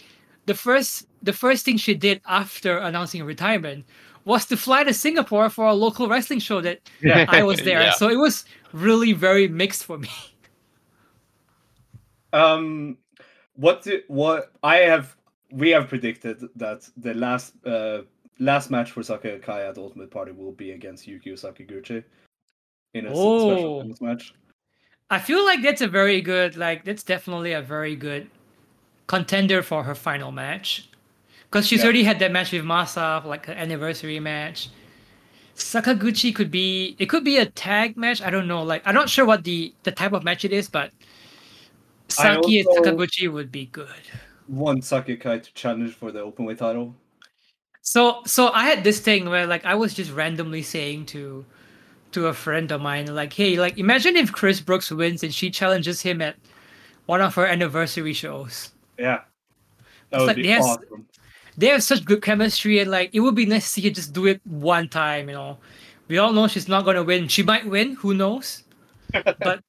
the 0.47 0.55
first 0.55 1.07
the 1.23 1.33
first 1.33 1.65
thing 1.65 1.77
she 1.77 1.95
did 1.95 2.21
after 2.27 2.79
announcing 2.79 3.23
retirement 3.25 3.85
was 4.29 4.45
to 4.47 4.57
fly 4.57 4.85
to 4.85 4.93
Singapore 4.93 5.49
for 5.51 5.67
a 5.67 5.75
local 5.75 6.07
wrestling 6.09 6.41
show 6.41 6.61
that 6.61 6.79
Yeah. 7.01 7.25
I 7.29 7.43
was 7.43 7.59
there. 7.69 7.81
Yeah. 7.87 7.93
So 8.01 8.09
it 8.09 8.17
was 8.27 8.45
really 8.73 9.13
very 9.15 9.49
mixed 9.49 9.85
for 9.85 9.99
me. 9.99 10.11
Um, 12.33 12.99
what 13.57 13.83
do, 13.83 14.03
what 14.09 14.53
I 14.63 14.77
have 14.91 15.17
we 15.51 15.71
have 15.71 15.89
predicted 15.89 16.43
that 16.57 16.81
the 16.97 17.15
last 17.15 17.55
uh 17.67 18.03
last 18.39 18.71
match 18.71 18.91
for 18.93 19.03
Saki 19.03 19.29
Akai 19.31 19.69
at 19.69 19.79
Ultimate 19.79 20.11
Party 20.11 20.33
will 20.33 20.53
be 20.53 20.73
against 20.73 21.09
Yukio 21.09 21.35
Sakaguchi 21.43 22.05
in 22.95 23.07
a 23.07 23.11
s- 23.11 23.17
special 23.17 23.77
Oh. 23.77 23.81
singles 23.81 24.01
match. 24.01 24.35
I 25.11 25.19
feel 25.19 25.43
like 25.45 25.63
that's 25.63 25.81
a 25.81 25.89
very 25.89 26.21
good, 26.21 26.57
like 26.57 26.85
that's 26.85 27.03
definitely 27.03 27.53
a 27.53 27.63
very 27.63 27.97
good 27.97 28.29
contender 29.07 29.63
for 29.63 29.83
her 29.85 29.95
final 29.95 30.31
match. 30.31 30.91
Because 31.51 31.67
she's 31.67 31.81
Yeah. 31.81 31.85
already 31.87 32.05
had 32.05 32.19
that 32.19 32.31
match 32.33 32.53
with 32.53 32.65
Masa, 32.65 33.25
like 33.25 33.47
her 33.47 33.55
anniversary 33.55 34.21
match. 34.21 34.69
Sakaguchi 35.55 36.35
could 36.35 36.51
be 36.51 36.95
it 36.99 37.07
could 37.07 37.25
be 37.25 37.39
a 37.39 37.47
tag 37.47 37.97
match. 37.97 38.23
I 38.23 38.31
don't 38.31 38.47
know. 38.47 38.63
Like 38.63 38.83
I'm 38.87 38.95
not 38.95 39.09
sure 39.11 39.25
what 39.25 39.45
the 39.45 39.73
the 39.83 39.91
type 39.93 40.13
of 40.13 40.23
match 40.25 40.45
it 40.45 40.53
is, 40.53 40.69
but 40.69 40.93
Saki 42.09 42.61
and 42.61 42.69
Sakaguchi 42.69 43.31
would 43.33 43.51
be 43.51 43.67
good. 43.67 43.89
Want 44.47 44.85
Saki 44.85 45.17
Akai 45.17 45.43
to 45.43 45.53
challenge 45.55 45.95
for 45.95 46.13
the 46.13 46.21
openweight 46.21 46.59
title? 46.59 46.95
So 47.83 48.23
so 48.25 48.51
I 48.53 48.65
had 48.65 48.85
this 48.85 49.01
thing 49.01 49.29
where 49.29 49.47
like 49.47 49.65
I 49.65 49.75
was 49.75 49.95
just 49.95 50.13
randomly 50.13 50.63
saying 50.63 51.07
to 51.07 51.45
to 52.13 52.27
a 52.29 52.33
friend 52.33 52.71
of 52.73 52.81
mine, 52.81 53.15
like, 53.15 53.33
hey, 53.33 53.59
like 53.59 53.79
imagine 53.79 54.17
if 54.17 54.33
Chris 54.33 54.61
Brooks 54.61 54.91
wins 54.91 55.23
and 55.23 55.35
she 55.35 55.51
challenges 55.51 56.01
him 56.03 56.23
at 56.23 56.37
one 57.07 57.21
of 57.21 57.35
her 57.35 57.47
anniversary 57.47 58.13
shows. 58.15 58.71
Yeah, 58.99 59.23
that 60.11 60.17
It's 60.17 60.21
would 60.21 60.27
like 60.29 60.37
be 60.37 60.55
awesome. 60.55 61.07
They 61.59 61.67
have 61.67 61.83
such 61.83 62.05
good 62.05 62.23
chemistry 62.23 62.79
and 62.79 62.89
like 62.89 63.11
it 63.13 63.21
would 63.21 63.35
be 63.35 63.45
nice 63.45 63.65
to 63.65 63.71
see 63.71 63.83
her 63.83 63.91
just 63.91 64.13
do 64.13 64.27
it 64.27 64.41
one 64.47 64.89
time, 64.89 65.29
you 65.29 65.35
know. 65.35 65.59
We 66.07 66.17
all 66.17 66.33
know 66.33 66.47
she's 66.47 66.69
not 66.69 66.85
gonna 66.85 67.03
win. 67.03 67.27
She 67.27 67.43
might 67.43 67.67
win, 67.67 67.95
who 67.97 68.15
knows? 68.15 68.63
But 69.13 69.65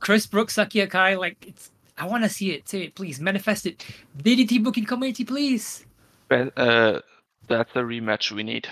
Chris 0.00 0.26
Brooks, 0.26 0.54
Saki 0.54 0.80
Akai, 0.86 1.18
like 1.18 1.46
it's 1.46 1.70
I 1.98 2.06
wanna 2.06 2.30
see 2.30 2.52
it. 2.52 2.66
Say 2.68 2.84
it, 2.84 2.94
please. 2.94 3.20
Manifest 3.20 3.66
it. 3.66 3.84
DDT 4.16 4.64
booking 4.64 4.86
community, 4.86 5.24
please. 5.24 5.84
But, 6.28 6.56
uh, 6.56 7.02
that's 7.48 7.70
a 7.74 7.80
rematch 7.80 8.30
we 8.30 8.42
need. 8.42 8.66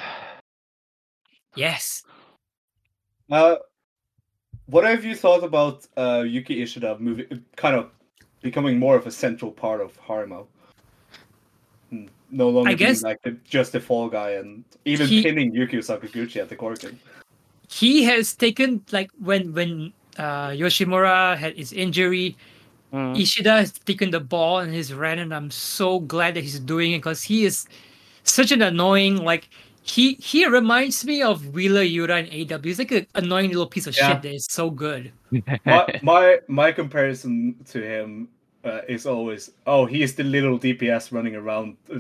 Yes. 1.55 2.03
Uh, 3.31 3.57
what 4.67 4.85
have 4.85 5.05
you 5.05 5.15
thought 5.15 5.45
about 5.45 5.87
uh, 5.99 6.25
Yuki 6.27 6.63
Ishida 6.63 6.99
moving, 6.99 7.45
kind 7.57 7.77
of 7.77 7.91
becoming 8.41 8.79
more 8.79 8.97
of 8.97 9.07
a 9.07 9.11
central 9.11 9.51
part 9.51 9.83
of 9.83 10.01
Harimao? 10.01 10.47
No 12.31 12.49
longer 12.51 12.71
I 12.71 12.75
guess- 12.75 13.03
being 13.03 13.11
like 13.11 13.23
the, 13.23 13.37
just 13.49 13.73
the 13.73 13.81
fall 13.81 14.09
guy 14.09 14.31
and 14.33 14.65
even 14.85 15.07
He- 15.07 15.23
pinning 15.23 15.53
Yukio 15.53 15.81
Sakaguchi 15.81 16.37
at 16.37 16.49
the 16.49 16.57
Korakuen. 16.57 16.97
he 17.69 18.05
has 18.05 18.35
taken 18.35 18.83
like 18.93 19.11
when 19.21 19.53
when 19.53 19.93
uh, 20.19 20.49
Yoshimura 20.51 21.37
had 21.37 21.57
his 21.57 21.73
injury, 21.73 22.37
Mm. 22.93 23.21
Ishida 23.21 23.53
has 23.53 23.73
taken 23.73 24.11
the 24.11 24.19
ball 24.21 24.61
and 24.61 24.73
he's 24.73 24.95
ran, 24.95 25.19
and 25.19 25.35
I'm 25.35 25.51
so 25.51 26.01
glad 26.01 26.33
that 26.35 26.41
he's 26.41 26.59
doing 26.59 26.93
it 26.93 26.99
because 27.05 27.23
he 27.23 27.45
is 27.45 27.67
such 28.25 28.51
an 28.51 28.63
annoying 28.63 29.17
like. 29.19 29.49
He 29.83 30.15
he 30.21 30.47
reminds 30.47 31.05
me 31.05 31.21
of 31.23 31.53
Wheeler 31.55 31.85
Yuta 31.85 32.17
in 32.21 32.27
AEW. 32.33 32.65
He's 32.65 32.79
like 32.79 32.93
an 32.93 33.07
annoying 33.15 33.49
little 33.51 33.67
piece 33.67 33.87
of 33.87 33.95
Yeah. 33.97 34.13
shit 34.13 34.23
that 34.23 34.35
is 34.35 34.47
so 34.51 34.71
good. 34.71 35.13
my, 35.65 36.01
my 36.03 36.39
my 36.49 36.73
comparison 36.73 37.57
to 37.73 37.81
him 37.81 38.29
uh, 38.65 38.81
is 38.89 39.07
always, 39.07 39.51
oh, 39.67 39.87
he 39.87 40.03
is 40.03 40.15
the 40.15 40.25
little 40.25 40.59
DPS 40.59 41.13
running 41.13 41.37
around 41.37 41.77
uh, 41.93 41.99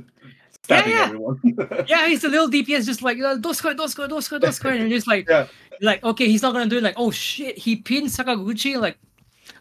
stabbing 0.62 0.92
yeah. 0.92 1.04
everyone. 1.04 1.40
Yeah, 1.88 2.06
he's 2.08 2.24
a 2.24 2.28
little 2.28 2.48
DPS, 2.48 2.86
just 2.86 3.02
like 3.02 3.18
uh, 3.20 3.36
don't 3.36 3.54
score, 3.54 3.74
don't 3.74 3.88
score, 3.88 4.08
don't 4.08 4.22
score, 4.22 4.38
don't 4.38 4.52
score, 4.52 4.72
and 4.72 4.80
you're 4.80 4.98
just 4.98 5.06
like, 5.06 5.28
Yeah. 5.30 5.46
like 5.80 6.02
okay, 6.04 6.26
he's 6.26 6.42
not 6.42 6.52
gonna 6.52 6.68
do 6.68 6.78
it. 6.78 6.82
Like 6.82 6.98
oh 6.98 7.10
shit, 7.10 7.56
he 7.58 7.76
pinned 7.76 8.08
Sakaguchi. 8.08 8.78
Like 8.80 8.98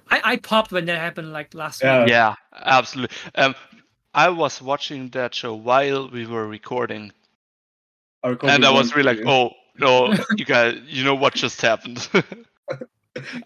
I 0.09 0.21
I 0.33 0.37
popped 0.37 0.71
when 0.71 0.85
that 0.85 0.97
happened 0.99 1.31
like 1.31 1.53
last 1.53 1.81
Yeah. 1.83 2.01
week. 2.01 2.09
yeah, 2.09 2.35
absolutely. 2.53 3.15
Um, 3.35 3.55
I 4.13 4.29
was 4.29 4.61
watching 4.61 5.09
that 5.09 5.35
show 5.35 5.53
while 5.53 6.09
we 6.09 6.25
were 6.25 6.47
recording, 6.47 7.11
Our 8.23 8.37
and 8.43 8.65
I 8.65 8.71
was 8.71 8.89
won 8.89 8.97
really 8.97 9.15
like, 9.17 9.27
"Oh 9.27 9.51
no, 9.77 10.13
you 10.35 10.45
guys, 10.45 10.79
you 10.87 11.03
know 11.03 11.15
what 11.15 11.35
just 11.35 11.61
happened?" 11.61 12.09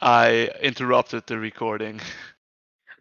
I 0.02 0.50
interrupted 0.62 1.28
the 1.28 1.38
recording. 1.38 2.00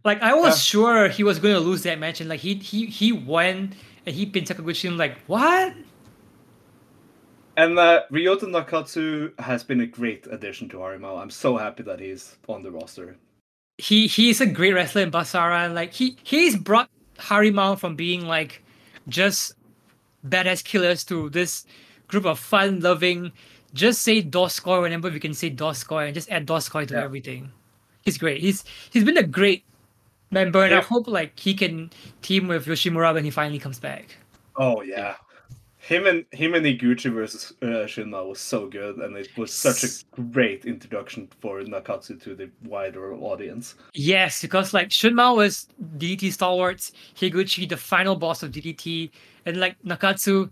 Like 0.05 0.23
I 0.23 0.35
was 0.35 0.55
Yeah. 0.57 0.61
sure 0.61 1.09
he 1.09 1.23
was 1.23 1.39
going 1.39 1.55
to 1.55 1.61
lose 1.61 1.83
that 1.83 1.99
match, 1.99 2.21
and 2.21 2.29
like 2.31 2.41
he 2.41 2.55
he 2.55 2.87
he 2.87 3.13
won 3.13 3.75
and 4.07 4.15
he 4.17 4.27
pinned 4.27 4.47
Sakaguchi. 4.47 4.89
I'm 4.89 4.97
like, 4.97 5.19
what? 5.27 5.75
And 7.57 7.79
uh, 7.79 8.05
Ryota 8.11 8.45
Nakatsu 8.45 9.39
has 9.41 9.63
been 9.65 9.81
a 9.81 9.87
great 9.87 10.27
addition 10.31 10.69
to 10.71 10.79
Harimao. 10.79 11.21
I'm 11.21 11.31
so 11.31 11.57
happy 11.57 11.83
that 11.83 12.01
he's 12.01 12.37
on 12.49 12.63
the 12.63 12.71
roster. 12.71 13.17
He 13.79 14.07
he's 14.07 14.41
a 14.41 14.47
great 14.47 14.73
wrestler 14.73 15.03
in 15.03 15.11
Basara, 15.11 15.65
and 15.67 15.75
like 15.75 15.93
he 15.93 16.17
he's 16.23 16.57
brought 16.57 16.89
Harimau 17.19 17.79
from 17.79 17.97
being 17.97 18.27
like 18.27 18.63
just 19.09 19.53
badass 20.27 20.65
killers 20.65 21.05
to 21.05 21.29
this 21.31 21.67
group 22.09 22.25
of 22.25 22.39
fun-loving. 22.39 23.33
Just 23.75 24.03
say 24.03 24.23
Doskoi 24.23 24.83
whenever 24.83 25.11
we 25.11 25.21
can 25.21 25.35
say 25.35 25.51
Doskoi, 25.51 26.07
and 26.07 26.15
just 26.15 26.31
add 26.31 26.47
Doskoi 26.47 26.89
to 26.89 26.95
Yeah. 26.95 27.05
everything. 27.05 27.53
He's 28.03 28.17
great. 28.19 28.41
He's 28.41 28.65
he's 28.91 29.05
been 29.05 29.19
a 29.19 29.23
great 29.23 29.65
member, 30.31 30.63
and 30.65 30.75
I 30.75 30.81
hope 30.81 31.07
like 31.09 31.39
he 31.39 31.55
can 31.55 31.91
team 32.23 32.49
with 32.49 32.67
Yoshimura 32.67 33.15
when 33.15 33.25
he 33.25 33.31
finally 33.31 33.59
comes 33.59 33.79
back. 33.79 34.17
Oh 34.57 34.83
yeah, 34.83 35.17
him 35.79 36.07
and 36.07 36.25
him 36.33 36.55
and 36.55 36.65
Higuchi 36.65 37.13
versus 37.13 37.53
uh, 37.63 37.87
Shunma 37.87 38.29
was 38.29 38.39
so 38.41 38.67
good, 38.69 38.97
and 38.97 39.17
it 39.17 39.29
was 39.37 39.53
such 39.53 39.85
a 39.85 39.89
great 40.31 40.65
introduction 40.65 41.29
for 41.41 41.61
Nakatsu 41.63 42.21
to 42.23 42.35
the 42.35 42.51
wider 42.65 43.15
audience. 43.15 43.75
Yes, 43.95 44.43
because 44.43 44.73
like 44.75 44.89
Shunma 44.89 45.35
was 45.35 45.69
DDT 45.97 46.33
stalwarts, 46.33 46.93
Higuchi 47.17 47.69
the 47.69 47.77
final 47.77 48.17
boss 48.17 48.43
of 48.43 48.53
DDT, 48.53 49.11
and 49.47 49.59
like 49.59 49.77
Nakatsu, 49.83 50.51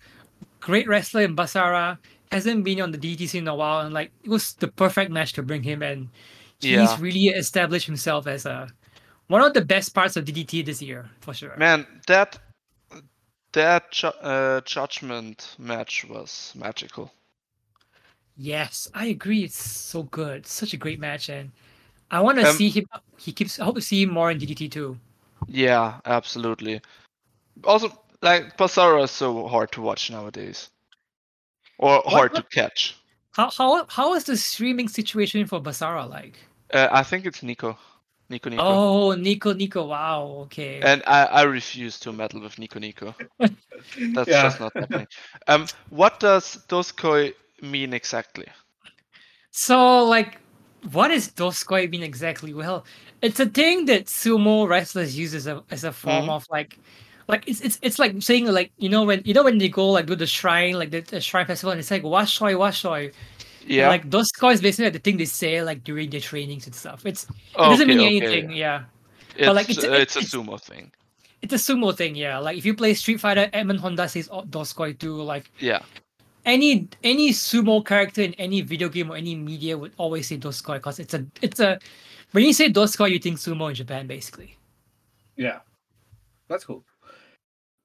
great 0.61 0.89
wrestler 0.89 1.23
in 1.23 1.37
Basara, 1.37 1.99
hasn't 2.33 2.65
been 2.65 2.81
on 2.81 2.91
the 2.91 2.99
DDT 2.99 3.29
scene 3.29 3.43
in 3.45 3.49
a 3.49 3.55
while, 3.55 3.81
and 3.85 3.95
like 3.95 4.11
it 4.25 4.31
was 4.31 4.55
the 4.55 4.69
perfect 4.69 5.11
match 5.11 5.33
to 5.35 5.43
bring 5.43 5.63
him 5.63 5.83
in. 5.83 6.11
He's 6.61 6.71
Yeah. 6.73 6.97
really 6.99 7.27
established 7.29 7.87
himself 7.87 8.27
as 8.27 8.45
a 8.45 8.69
one 9.29 9.43
of 9.43 9.55
the 9.55 9.65
best 9.65 9.95
parts 9.95 10.17
of 10.17 10.25
DDT 10.25 10.65
this 10.65 10.83
year 10.83 11.09
for 11.21 11.33
sure. 11.33 11.55
Man, 11.57 11.87
that 12.07 12.39
that 13.53 13.91
ju- 13.93 14.09
uh, 14.09 14.61
judgment 14.63 15.55
match 15.59 16.05
was 16.05 16.53
magical. 16.57 17.13
Yes, 18.37 18.89
I 18.95 19.07
agree. 19.07 19.45
It's 19.45 19.61
so 19.61 20.05
good. 20.05 20.47
Such 20.47 20.73
a 20.73 20.77
great 20.77 21.01
match, 21.01 21.29
and 21.29 21.51
I 22.11 22.21
want 22.21 22.39
to 22.39 22.49
Um, 22.49 22.57
see 22.57 22.69
him. 22.69 22.87
He 23.17 23.33
keeps. 23.33 23.59
I 23.59 23.65
hope 23.65 23.75
to 23.77 23.83
see 23.83 24.03
him 24.03 24.11
more 24.11 24.31
in 24.31 24.39
DDT 24.39 24.69
too. 24.69 24.97
Yeah, 25.47 26.01
absolutely. 26.05 26.81
Also, 27.65 27.91
like 28.23 28.57
Basara 28.57 29.05
is 29.05 29.11
so 29.11 29.49
hard 29.49 29.73
to 29.73 29.83
watch 29.83 30.11
nowadays, 30.11 30.71
or 31.79 32.03
hard 32.07 32.35
to 32.35 32.43
catch. 32.43 32.97
How 33.33 33.51
how 33.51 33.87
how 33.89 34.15
is 34.15 34.25
the 34.25 34.37
streaming 34.37 34.89
situation 34.89 35.47
for 35.47 35.61
Basara 35.61 36.09
like? 36.09 36.39
Uh, 36.73 36.89
I 36.93 37.03
think 37.03 37.27
it's 37.27 37.43
Nico, 37.43 37.77
Nico 38.31 38.51
Nico, 38.51 38.81
Oh, 38.81 39.15
Nico, 39.15 39.53
Nico. 39.55 39.87
Wow. 39.87 40.23
Okay. 40.45 40.81
and 40.83 41.03
I, 41.07 41.25
I 41.27 41.43
refuse 41.43 41.99
to 42.01 42.13
meddle 42.13 42.41
with 42.41 42.59
Nico 42.59 42.79
Nico. 42.79 43.15
That's 44.15 44.31
Yeah. 44.31 44.43
just 44.43 44.61
not 44.61 44.75
happening. 44.79 45.07
Um, 45.47 45.67
what 45.91 46.21
does 46.21 46.65
Doskoi 46.69 47.35
mean 47.63 47.93
exactly? 47.95 48.47
so, 49.51 50.05
like, 50.05 50.39
what 50.93 51.11
is 51.11 51.29
Doskoi 51.31 51.91
mean 51.91 52.03
exactly? 52.03 52.55
Well, 52.55 52.85
it's 53.23 53.41
a 53.41 53.47
thing 53.47 53.87
that 53.87 54.07
sumo 54.07 54.69
wrestlers 54.69 55.19
use 55.19 55.35
as 55.35 55.47
a 55.47 55.63
as 55.71 55.85
a 55.85 55.93
form 55.93 56.29
Mhm. 56.29 56.31
of 56.31 56.47
like, 56.51 56.79
like 57.29 57.47
it's 57.49 57.61
it's 57.61 57.79
it's 57.83 57.99
like 57.99 58.21
saying 58.23 58.47
like 58.47 58.71
you 58.79 58.89
know 58.89 59.05
when 59.05 59.23
you 59.25 59.35
know 59.35 59.43
when 59.45 59.59
they 59.59 59.69
go 59.69 59.91
like 59.91 60.07
do 60.07 60.15
the 60.15 60.27
shrine 60.27 60.75
like 60.75 60.91
the, 60.91 61.01
the 61.01 61.21
shrine 61.21 61.47
festival 61.47 61.73
and 61.73 61.81
it's 61.81 61.91
like 61.91 62.03
washoi 62.03 62.55
washoi. 62.55 63.13
Yeah. 63.69 63.89
Like 63.89 64.09
Doskoi 64.09 64.55
is 64.55 64.61
basically 64.63 64.87
like 64.87 64.95
the 64.95 64.99
thing 65.01 65.17
they 65.19 65.25
say 65.27 65.63
like 65.63 65.85
during 65.85 66.11
their 66.11 66.21
trainings 66.21 66.67
and 66.67 66.75
stuff. 66.75 67.05
It's 67.05 67.25
it 67.25 67.57
doesn't 67.57 67.87
mean 67.89 67.99
Okay, 68.01 68.17
okay. 68.17 68.27
anything. 68.27 68.53
Yeah. 68.53 68.85
It's, 69.37 69.47
but, 69.47 69.55
like, 69.55 69.71
it's- 69.71 69.85
uh, 69.85 69.93
it's 69.93 70.17
a 70.17 70.21
it's- 70.21 70.35
sumo 70.35 70.61
thing. 70.61 70.91
It's 71.41 71.53
a 71.53 71.57
sumo 71.57 71.97
thing, 71.97 72.17
yeah. 72.17 72.39
Like 72.39 72.59
if 72.59 72.67
you 72.67 72.75
play 72.75 72.95
Street 72.95 73.21
Fighter, 73.21 73.49
Edmund 73.53 73.79
Honda 73.79 74.09
says 74.09 74.29
oh, 74.33 74.43
Doskoi 74.43 74.99
too. 74.99 75.23
Like 75.23 75.51
Yeah. 75.61 75.81
any 76.45 76.89
any 77.05 77.31
sumo 77.31 77.85
character 77.85 78.23
in 78.23 78.35
any 78.35 78.63
video 78.63 78.89
game 78.89 79.13
or 79.13 79.17
any 79.17 79.37
media 79.37 79.79
would 79.79 79.93
always 79.99 80.27
say 80.27 80.37
Doskoi 80.39 80.75
because 80.79 80.99
it's 80.99 81.15
a 81.15 81.25
it's 81.43 81.61
a 81.61 81.79
when 82.33 82.43
you 82.45 82.53
say 82.53 82.73
Doskoi 82.73 83.11
you 83.13 83.19
think 83.21 83.37
sumo 83.39 83.69
in 83.69 83.75
Japan 83.77 84.07
basically. 84.09 84.57
Yeah, 85.37 85.61
that's 86.49 86.65
cool. 86.65 86.85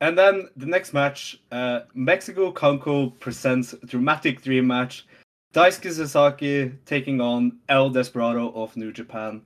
And 0.02 0.18
then 0.18 0.50
the 0.58 0.66
next 0.66 0.92
match, 0.94 1.40
uh, 1.52 1.82
Mexico 1.94 2.52
Kanko 2.52 3.18
presents 3.20 3.76
dramatic 3.86 4.42
dream 4.42 4.68
match. 4.68 5.06
Daisuke 5.54 5.92
Sasaki 5.92 6.72
taking 6.86 7.22
on 7.22 7.60
El 7.70 7.92
Desperado 7.92 8.52
of 8.56 8.76
New 8.76 8.92
Japan. 8.92 9.42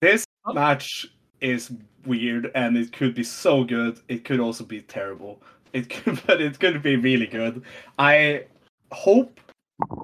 This 0.00 0.24
match 0.46 1.06
is 1.42 1.72
weird 2.06 2.50
and 2.54 2.76
it 2.76 2.92
could 2.92 3.14
be 3.14 3.22
so 3.22 3.64
good. 3.64 4.00
It 4.08 4.24
could 4.24 4.40
also 4.40 4.64
be 4.64 4.80
terrible. 4.80 5.42
It 5.74 5.90
could, 5.90 6.20
but 6.26 6.40
it 6.40 6.58
could 6.58 6.82
be 6.82 6.96
really 6.96 7.26
good. 7.26 7.62
I 7.98 8.46
hope 8.92 9.40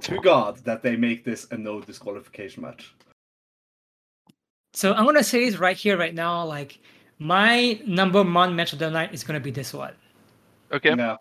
to 0.02 0.20
God 0.20 0.58
that 0.64 0.82
they 0.82 0.96
make 0.96 1.24
this 1.24 1.46
a 1.50 1.56
no 1.56 1.80
disqualification 1.80 2.62
match. 2.62 2.94
So 4.74 4.92
I'm 4.92 5.06
gonna 5.06 5.24
say 5.24 5.48
this 5.48 5.58
right 5.58 5.76
here, 5.76 5.96
right 5.96 6.14
now. 6.14 6.44
Like 6.44 6.78
my 7.18 7.80
number 7.86 8.22
one 8.22 8.54
match 8.54 8.74
of 8.74 8.80
the 8.80 8.90
night 8.90 9.14
is 9.14 9.24
gonna 9.24 9.40
be 9.40 9.50
this 9.50 9.72
one. 9.72 9.94
Okay. 10.72 10.94
Yeah. 10.94 11.16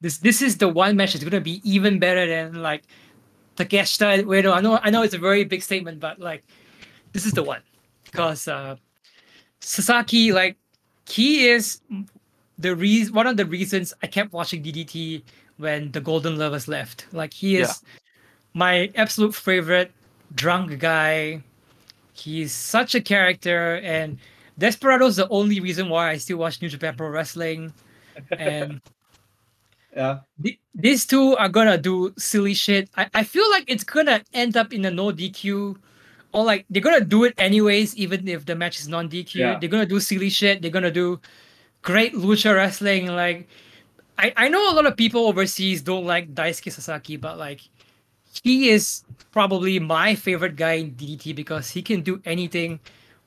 This 0.00 0.18
this 0.18 0.42
is 0.42 0.58
the 0.58 0.68
one 0.68 0.96
match 0.96 1.12
that's 1.12 1.24
gonna 1.24 1.40
be 1.40 1.60
even 1.64 1.98
better 1.98 2.26
than 2.26 2.62
like 2.62 2.84
Takeshita 3.56 4.18
and 4.18 4.28
Ueno. 4.28 4.52
I 4.52 4.60
know 4.60 4.78
I 4.82 4.90
know 4.90 5.02
it's 5.02 5.14
a 5.14 5.18
very 5.18 5.44
big 5.44 5.62
statement, 5.62 6.00
but 6.00 6.18
like 6.20 6.44
this 7.12 7.26
is 7.26 7.32
the 7.32 7.42
one 7.42 7.62
because 8.04 8.48
uh, 8.48 8.76
Sasaki 9.60 10.32
like 10.32 10.56
he 11.08 11.48
is 11.48 11.80
the 12.58 12.74
reason 12.74 13.14
one 13.14 13.26
of 13.26 13.36
the 13.36 13.46
reasons 13.46 13.94
I 14.02 14.06
kept 14.06 14.32
watching 14.32 14.62
DDT 14.62 15.22
when 15.56 15.92
the 15.92 16.00
Golden 16.00 16.36
Lovers 16.38 16.68
left. 16.68 17.06
Like 17.12 17.32
he 17.32 17.56
is 17.56 17.82
my 18.54 18.90
absolute 18.94 19.34
favorite 19.34 19.92
drunk 20.34 20.78
guy. 20.78 21.42
He's 22.12 22.52
such 22.52 22.94
a 22.94 23.00
character, 23.00 23.76
and 23.76 24.18
Desperado's 24.58 25.16
the 25.16 25.28
only 25.28 25.60
reason 25.60 25.88
why 25.88 26.10
I 26.10 26.16
still 26.18 26.38
watch 26.38 26.62
New 26.62 26.68
Japan 26.68 26.94
Pro 26.96 27.08
Wrestling. 27.08 27.72
And 28.38 28.80
Yeah. 29.96 30.20
th- 30.42 30.58
these 30.74 31.06
two 31.06 31.36
are 31.36 31.48
gonna 31.48 31.78
do 31.78 32.12
silly 32.18 32.54
shit. 32.54 32.90
I, 32.96 33.08
I 33.14 33.22
feel 33.24 33.48
like 33.50 33.64
it's 33.68 33.84
gonna 33.84 34.22
end 34.32 34.56
up 34.56 34.72
in 34.72 34.84
a 34.84 34.90
no 34.90 35.12
DQ, 35.12 35.76
or 36.32 36.44
like 36.44 36.66
they're 36.68 36.82
gonna 36.82 37.04
do 37.04 37.24
it 37.24 37.34
anyways, 37.38 37.96
even 37.96 38.26
if 38.28 38.44
the 38.44 38.54
match 38.54 38.80
is 38.80 38.88
non 38.88 39.08
DQ. 39.08 39.34
Yeah. 39.34 39.58
They're 39.58 39.68
gonna 39.68 39.86
do 39.86 40.00
silly 40.00 40.30
shit. 40.30 40.62
They're 40.62 40.70
gonna 40.70 40.90
do 40.90 41.20
great 41.82 42.14
lucha 42.14 42.54
wrestling. 42.54 43.06
Like 43.06 43.48
I, 44.18 44.32
I 44.36 44.48
know 44.48 44.72
a 44.72 44.74
lot 44.74 44.86
of 44.86 44.96
people 44.96 45.26
overseas 45.26 45.82
don't 45.82 46.04
like 46.04 46.34
Daisuke 46.34 46.72
Sasaki, 46.72 47.16
but 47.16 47.38
like 47.38 47.60
he 48.42 48.70
is 48.70 49.04
probably 49.30 49.78
my 49.78 50.14
favorite 50.14 50.56
guy 50.56 50.72
in 50.74 50.92
DDT 50.92 51.34
because 51.34 51.70
he 51.70 51.82
can 51.82 52.02
do 52.02 52.20
anything 52.24 52.80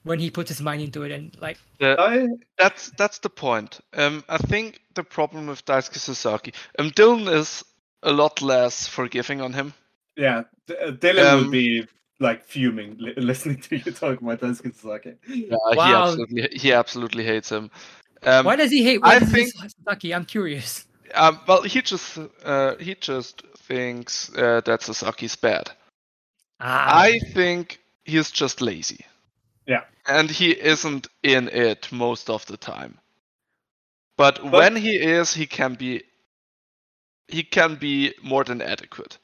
when 0.08 0.20
he 0.20 0.30
puts 0.32 0.50
his 0.50 0.62
mind 0.62 0.82
into 0.82 1.04
it. 1.04 1.12
And 1.12 1.36
like 1.42 1.58
The- 1.80 1.96
I 2.00 2.28
that's 2.58 2.92
that's 2.98 3.20
the 3.20 3.30
point. 3.30 3.80
Um, 3.94 4.24
I 4.30 4.38
think 4.38 4.80
the 4.96 5.04
problem 5.04 5.48
with 5.48 5.66
Daisuke 5.66 5.98
Sasaki, 6.00 6.54
um, 6.80 6.90
Dylan 6.92 7.32
is 7.32 7.64
a 8.04 8.12
lot 8.12 8.42
less 8.42 8.88
forgiving 8.88 9.42
on 9.42 9.54
him. 9.54 9.74
yeah, 10.16 10.44
D- 10.68 10.76
uh, 10.78 10.92
Dylan 10.92 11.26
Um, 11.34 11.42
would 11.44 11.52
be 11.52 11.86
like 12.20 12.44
fuming 12.44 12.96
li- 13.00 13.14
listening 13.18 13.62
to 13.62 13.76
you 13.78 13.92
talk 13.92 14.22
about 14.22 14.40
Daisuke 14.42 14.74
Sasaki. 14.76 15.14
Yeah, 15.28 15.56
he 15.74 15.80
absolutely 15.94 16.50
he 16.60 16.74
absolutely 16.74 17.24
hates 17.24 17.50
him. 17.52 17.70
Um, 18.24 18.46
why 18.46 18.56
does 18.56 18.72
he 18.72 18.84
hate? 18.84 19.02
Why 19.02 19.16
I 19.16 19.20
does 19.20 19.32
think- 19.32 19.56
hate 19.56 19.74
Sasaki? 19.86 20.14
I'm 20.14 20.26
curious. 20.26 20.86
um, 21.14 21.40
well, 21.48 21.62
he 21.64 21.82
just 21.82 22.18
uh, 22.44 22.76
he 22.80 22.96
just 22.96 23.44
thinks 23.68 24.30
uh, 24.36 24.62
that 24.66 24.82
Sasaki's 24.82 25.36
bad. 25.36 25.70
Ah, 26.60 27.02
I 27.04 27.20
think 27.34 27.80
he's 28.06 28.32
just 28.32 28.62
lazy. 28.62 29.06
Yeah. 29.68 29.84
And 30.08 30.32
he 30.32 30.52
isn't 30.52 31.08
in 31.24 31.50
it 31.50 31.92
most 31.92 32.30
of 32.30 32.46
the 32.46 32.58
time. 32.58 32.98
But, 34.18 34.44
when 34.44 34.76
he 34.76 34.96
is, 34.96 35.34
he 35.34 35.46
can 35.46 35.76
be 35.76 36.02
he 37.28 37.44
can 37.44 37.76
be 37.76 38.14
more 38.24 38.44
than 38.44 38.62
adequate. 38.62 39.20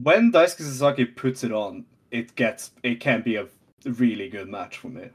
When 0.00 0.32
Daisuke 0.32 0.58
Sasaki 0.62 1.04
puts 1.04 1.44
it 1.44 1.52
on, 1.52 1.84
it 2.10 2.34
gets 2.36 2.70
it 2.82 3.00
can 3.00 3.20
be 3.20 3.36
a 3.36 3.46
really 3.84 4.28
good 4.30 4.48
match 4.48 4.78
for 4.78 4.88
me. 4.88 5.08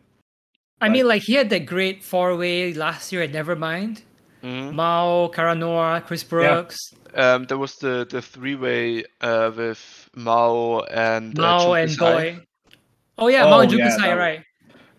I 0.81 0.89
mean, 0.89 1.07
like 1.07 1.23
he 1.23 1.33
had 1.33 1.49
that 1.49 1.65
great 1.65 2.03
four 2.03 2.35
way 2.35 2.73
last 2.73 3.11
year 3.11 3.23
at 3.23 3.31
Nevermind. 3.31 4.01
Mhm. 4.43 4.73
Mao, 4.73 5.29
Cara 5.29 5.55
Noir, 5.55 6.01
Chris 6.01 6.23
Brooks, 6.23 6.77
Um, 7.15 7.45
there 7.45 7.57
was 7.57 7.77
the 7.77 8.05
the 8.07 8.21
three 8.21 8.55
way 8.55 9.03
uh, 9.21 9.51
with 9.55 10.09
Mao 10.15 10.81
and 10.91 11.37
uh, 11.39 11.41
Mao 11.41 11.73
and 11.73 11.89
Chukisai. 11.89 11.97
Goy. 11.97 12.45
Oh 13.17 13.27
yeah, 13.29 13.45
Mao 13.45 13.61
and 13.61 13.73
Oh, 13.73 13.75
yeah, 13.75 13.97
Jukisai, 13.97 14.17
right? 14.17 14.43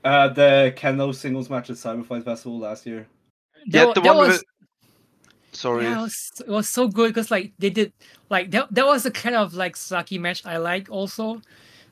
Uh, 0.08 0.28
the 0.28 0.72
Kano 0.74 1.12
singles 1.12 1.50
match 1.50 1.68
at 1.68 1.76
Cyberfight 1.76 2.24
Festival 2.24 2.58
last 2.58 2.86
year. 2.86 3.06
Yeah, 3.66 3.84
That, 3.86 3.94
the 3.94 4.00
that 4.00 4.16
one 4.16 4.28
was 4.28 4.44
sorry. 5.52 5.84
yeah, 5.84 5.98
it 5.98 6.02
was, 6.02 6.32
it 6.46 6.48
was 6.48 6.68
so 6.68 6.88
good 6.88 7.08
because 7.12 7.30
like 7.30 7.52
they 7.58 7.68
did 7.68 7.92
like 8.30 8.50
that. 8.52 8.72
That 8.74 8.86
was 8.86 9.02
the 9.02 9.10
kind 9.10 9.36
of 9.36 9.52
like 9.52 9.76
Saki 9.76 10.16
match 10.18 10.46
I 10.46 10.56
like 10.56 10.90
also. 10.90 11.42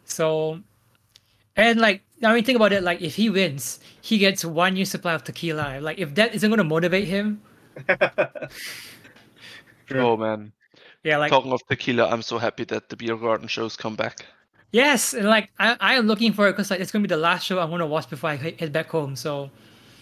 So, 0.06 0.60
and 1.56 1.78
like 1.80 2.02
I 2.22 2.32
mean, 2.34 2.44
think 2.44 2.56
about 2.56 2.72
it. 2.72 2.82
Like 2.82 3.02
if 3.02 3.16
he 3.16 3.28
wins, 3.28 3.80
he 4.00 4.16
gets 4.16 4.44
one 4.44 4.76
year 4.76 4.86
supply 4.86 5.12
of 5.14 5.24
tequila. 5.24 5.80
Like 5.80 5.98
if 5.98 6.14
that 6.14 6.34
isn't 6.34 6.48
going 6.48 6.58
to 6.58 6.64
motivate 6.64 7.08
him, 7.08 7.42
Sure. 9.88 10.00
Oh 10.02 10.16
man. 10.16 10.52
yeah, 11.04 11.18
like 11.18 11.30
Talking 11.30 11.52
of 11.52 11.60
tequila, 11.68 12.08
I'm 12.08 12.22
so 12.22 12.38
happy 12.38 12.64
that 12.64 12.88
the 12.88 12.96
beer 12.96 13.16
garden 13.16 13.48
shows 13.48 13.76
come 13.76 13.94
back. 13.96 14.24
Yes, 14.80 15.14
and 15.14 15.26
like 15.28 15.50
I 15.58 15.76
I 15.80 15.94
am 15.98 16.06
looking 16.06 16.32
for 16.32 16.48
it 16.48 16.52
because 16.52 16.70
like 16.70 16.80
it's 16.80 16.92
gonna 16.92 17.02
be 17.08 17.14
the 17.16 17.16
last 17.28 17.44
show 17.46 17.58
I'm 17.60 17.70
gonna 17.70 17.86
watch 17.94 18.08
before 18.10 18.30
I 18.30 18.36
he- 18.36 18.56
head 18.60 18.72
back 18.72 18.90
home. 18.90 19.16
So 19.16 19.50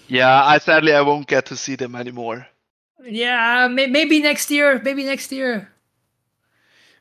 Yeah, 0.09 0.45
I 0.45 0.59
sadly 0.59 0.93
I 0.95 1.03
won't 1.03 1.27
get 1.27 1.47
to 1.47 1.57
see 1.57 1.77
them 1.77 1.95
anymore. 1.95 2.49
yeah, 3.05 3.69
may- 3.69 3.87
maybe 3.87 4.21
next 4.21 4.51
year, 4.51 4.81
maybe 4.83 5.05
next 5.05 5.33
year. 5.33 5.71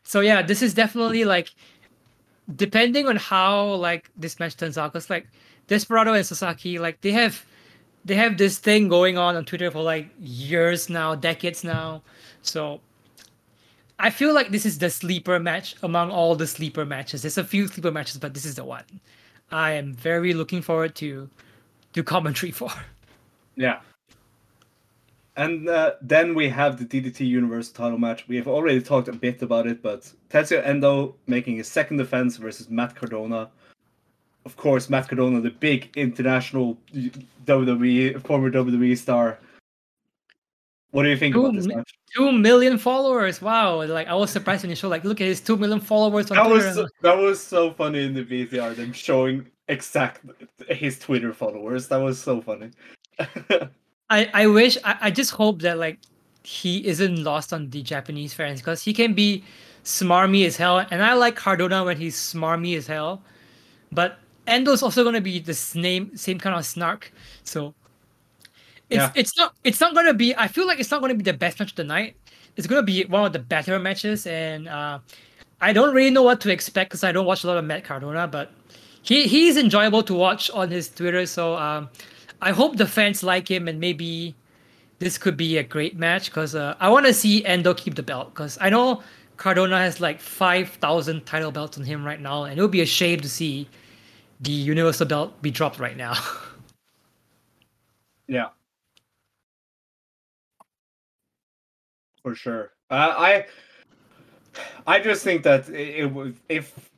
So 0.04 0.20
yeah, 0.22 0.42
this 0.42 0.62
is 0.62 0.74
definitely 0.74 1.26
like 1.26 1.50
depending 2.56 3.08
on 3.08 3.16
how 3.18 3.76
like 3.76 4.10
this 4.18 4.40
match 4.40 4.58
turns 4.58 4.78
out, 4.78 4.94
because 4.94 5.10
like 5.10 5.28
Desperado 5.68 6.14
and 6.14 6.26
Sasaki, 6.26 6.80
like 6.80 7.02
they 7.02 7.12
have 7.12 7.46
they 8.06 8.16
have 8.16 8.38
this 8.38 8.60
thing 8.60 8.90
going 8.90 9.18
on 9.18 9.36
on 9.36 9.46
Twitter 9.46 9.72
for 9.72 9.84
like 9.84 10.10
years 10.20 10.90
now, 10.90 11.16
decades 11.16 11.64
now. 11.64 12.04
So 12.42 12.82
I 14.04 14.10
feel 14.10 14.34
like 14.34 14.50
this 14.50 14.66
is 14.66 14.80
the 14.80 14.90
sleeper 14.90 15.40
match 15.40 15.78
among 15.82 16.12
all 16.12 16.36
the 16.36 16.46
sleeper 16.46 16.84
matches. 16.84 17.22
There's 17.22 17.38
a 17.38 17.44
few 17.44 17.70
sleeper 17.70 17.90
matches, 17.90 18.18
but 18.18 18.34
this 18.34 18.44
is 18.44 18.56
the 18.56 18.66
one. 18.66 18.84
I 19.50 19.72
am 19.72 19.94
very 19.94 20.34
looking 20.34 20.62
forward 20.62 20.94
to 20.96 21.30
to 21.94 22.04
commentary 22.04 22.52
for. 22.60 22.70
Yeah. 23.56 23.80
And 25.38 25.70
uh, 25.70 25.94
then 26.02 26.36
we 26.36 26.50
have 26.50 26.78
the 26.78 26.86
DDT 26.86 27.26
Universal 27.26 27.76
title 27.76 27.98
match. 27.98 28.28
We 28.28 28.36
have 28.36 28.48
already 28.48 28.82
talked 28.82 29.08
a 29.08 29.14
bit 29.14 29.42
about 29.42 29.68
it, 29.68 29.82
but 29.82 30.12
Tetsuya 30.30 30.68
Endo 30.68 31.16
making 31.28 31.56
his 31.56 31.70
second 31.70 31.96
defense 31.96 32.36
versus 32.36 32.70
Matt 32.70 32.96
Cardona. 32.96 33.50
Of 34.46 34.58
course, 34.58 34.90
Matt 34.90 35.08
Cardona, 35.08 35.40
the 35.40 35.50
big 35.50 35.96
international 35.96 36.78
WWE, 37.46 38.22
former 38.24 38.52
WWE 38.52 38.98
star. 38.98 39.40
What 40.94 41.02
do 41.02 41.10
you 41.10 41.18
think 41.18 41.36
about 41.36 41.56
this 41.56 41.66
match? 41.66 41.92
Two 42.16 42.32
million 42.32 42.78
followers! 42.78 43.42
Wow! 43.42 43.84
Like 43.84 44.08
I 44.08 44.14
was 44.14 44.30
surprised 44.30 44.62
when 44.62 44.70
you 44.70 44.76
show 44.76 44.90
like, 44.90 45.04
look 45.04 45.20
at 45.22 45.26
his 45.28 45.42
two 45.42 45.58
million 45.58 45.80
followers 45.80 46.30
on 46.30 46.38
That 46.38 46.48
Twitter. 46.48 46.68
was 46.68 46.76
so, 46.76 46.88
that 47.02 47.18
was 47.18 47.42
so 47.42 47.72
funny 47.74 48.06
in 48.06 48.14
the 48.14 48.24
VCR. 48.24 48.76
Them 48.76 48.94
showing 48.94 49.48
exact 49.68 50.22
his 50.70 51.00
Twitter 51.00 51.34
followers. 51.34 51.88
That 51.88 51.98
was 51.98 52.22
so 52.22 52.42
funny. 52.42 52.70
I 54.12 54.30
I 54.36 54.46
wish 54.46 54.78
I, 54.84 54.98
I 55.02 55.10
just 55.10 55.32
hope 55.32 55.64
that 55.64 55.80
like 55.80 55.98
he 56.44 56.86
isn't 56.86 57.24
lost 57.24 57.54
on 57.54 57.72
the 57.72 57.82
Japanese 57.82 58.36
fans 58.36 58.60
because 58.60 58.84
he 58.84 58.94
can 58.94 59.16
be 59.16 59.44
smarmy 59.84 60.46
as 60.46 60.58
hell, 60.58 60.86
and 60.92 61.02
I 61.02 61.16
like 61.16 61.36
Cardona 61.36 61.84
when 61.84 61.98
he's 61.98 62.16
smarmy 62.16 62.78
as 62.78 62.86
hell, 62.86 63.24
but 63.92 64.20
Endo's 64.46 64.84
also 64.84 65.04
gonna 65.04 65.22
be 65.22 65.40
the 65.40 65.56
same 65.56 66.16
same 66.16 66.38
kind 66.38 66.56
of 66.56 66.64
snark. 66.68 67.12
So 67.44 67.74
Yeah. 68.98 69.12
it's 69.16 69.38
not 69.38 69.56
it's 69.64 69.80
not 69.80 69.94
gonna 69.96 70.14
be. 70.14 70.36
I 70.36 70.48
feel 70.48 70.68
like 70.68 70.80
it's 70.80 70.92
not 70.92 71.02
gonna 71.02 71.16
be 71.16 71.24
the 71.24 71.34
best 71.34 71.60
match 71.60 71.72
of 71.72 71.76
the 71.76 71.84
night. 71.84 72.16
It's 72.56 72.68
gonna 72.68 72.84
be 72.84 73.04
one 73.06 73.26
of 73.26 73.34
the 73.34 73.40
better 73.40 73.80
matches, 73.80 74.28
and 74.28 74.68
uh, 74.68 75.00
I 75.62 75.74
don't 75.74 75.94
really 75.94 76.12
know 76.12 76.24
what 76.24 76.42
to 76.42 76.52
expect 76.52 76.92
because 76.92 77.04
I 77.04 77.12
don't 77.12 77.26
watch 77.26 77.44
a 77.44 77.48
lot 77.48 77.58
of 77.58 77.66
Matt 77.66 77.84
Cardona, 77.84 78.28
but 78.28 78.52
he 79.02 79.28
he's 79.28 79.58
enjoyable 79.58 80.04
to 80.04 80.14
watch 80.14 80.50
on 80.52 80.70
his 80.70 80.90
Twitter. 80.90 81.26
So 81.26 81.56
um, 81.56 81.90
I 82.42 82.52
hope 82.52 82.78
the 82.78 82.86
fans 82.88 83.24
like 83.24 83.50
him, 83.50 83.68
and 83.68 83.80
maybe 83.80 84.36
this 85.00 85.18
could 85.18 85.38
be 85.38 85.58
a 85.58 85.64
great 85.64 85.98
match 85.98 86.26
because 86.26 86.56
uh, 86.56 86.76
I 86.80 86.90
want 86.90 87.06
to 87.06 87.14
see 87.14 87.44
Endo 87.46 87.74
keep 87.74 87.96
the 87.96 88.04
belt 88.04 88.34
because 88.34 88.58
I 88.62 88.70
know 88.70 89.02
Cardona 89.38 89.80
has 89.80 90.00
like 90.00 90.20
five 90.20 90.70
thousand 90.70 91.26
title 91.26 91.52
belts 91.52 91.78
on 91.78 91.84
him 91.84 92.06
right 92.06 92.22
now, 92.22 92.44
and 92.44 92.58
it 92.58 92.62
would 92.62 92.72
be 92.72 92.82
a 92.82 92.86
shame 92.86 93.20
to 93.22 93.30
see 93.30 93.68
the 94.42 94.52
Universal 94.52 95.08
belt 95.08 95.42
be 95.42 95.52
dropped 95.52 95.80
right 95.80 95.98
now. 95.98 96.14
Yeah. 98.28 98.50
For 102.24 102.36
sure. 102.36 102.72
Uh, 102.90 103.14
I 103.18 103.46
I 104.88 105.00
just 105.00 105.24
think 105.24 105.44
that 105.44 105.70
it, 105.70 106.06
it 106.06 106.36
if 106.50 106.90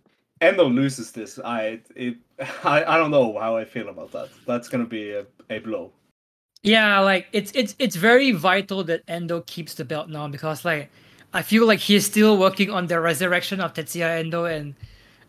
Endo 0.42 0.66
loses 0.66 1.12
this, 1.12 1.40
I 1.44 1.82
it 1.96 2.18
I, 2.64 2.84
I 2.84 2.98
don't 2.98 3.12
know 3.12 3.38
how 3.40 3.58
I 3.58 3.66
feel 3.66 3.90
about 3.90 4.12
that. 4.12 4.30
That's 4.46 4.70
gonna 4.70 4.86
be 4.86 5.12
a, 5.12 5.26
a 5.50 5.60
blow. 5.60 5.92
Yeah, 6.64 7.00
like 7.00 7.28
it's 7.32 7.52
it's 7.56 7.76
it's 7.80 7.96
very 7.96 8.32
vital 8.32 8.84
that 8.86 9.04
Endo 9.08 9.42
keeps 9.42 9.74
the 9.76 9.86
belt 9.86 10.10
now 10.10 10.28
because 10.28 10.66
like 10.66 10.90
I 11.34 11.42
feel 11.42 11.66
like 11.68 11.80
he's 11.80 12.06
still 12.06 12.38
working 12.38 12.70
on 12.70 12.88
the 12.88 13.00
resurrection 13.00 13.62
of 13.62 13.74
Tetsuya 13.74 14.20
Endo 14.20 14.46
and 14.46 14.74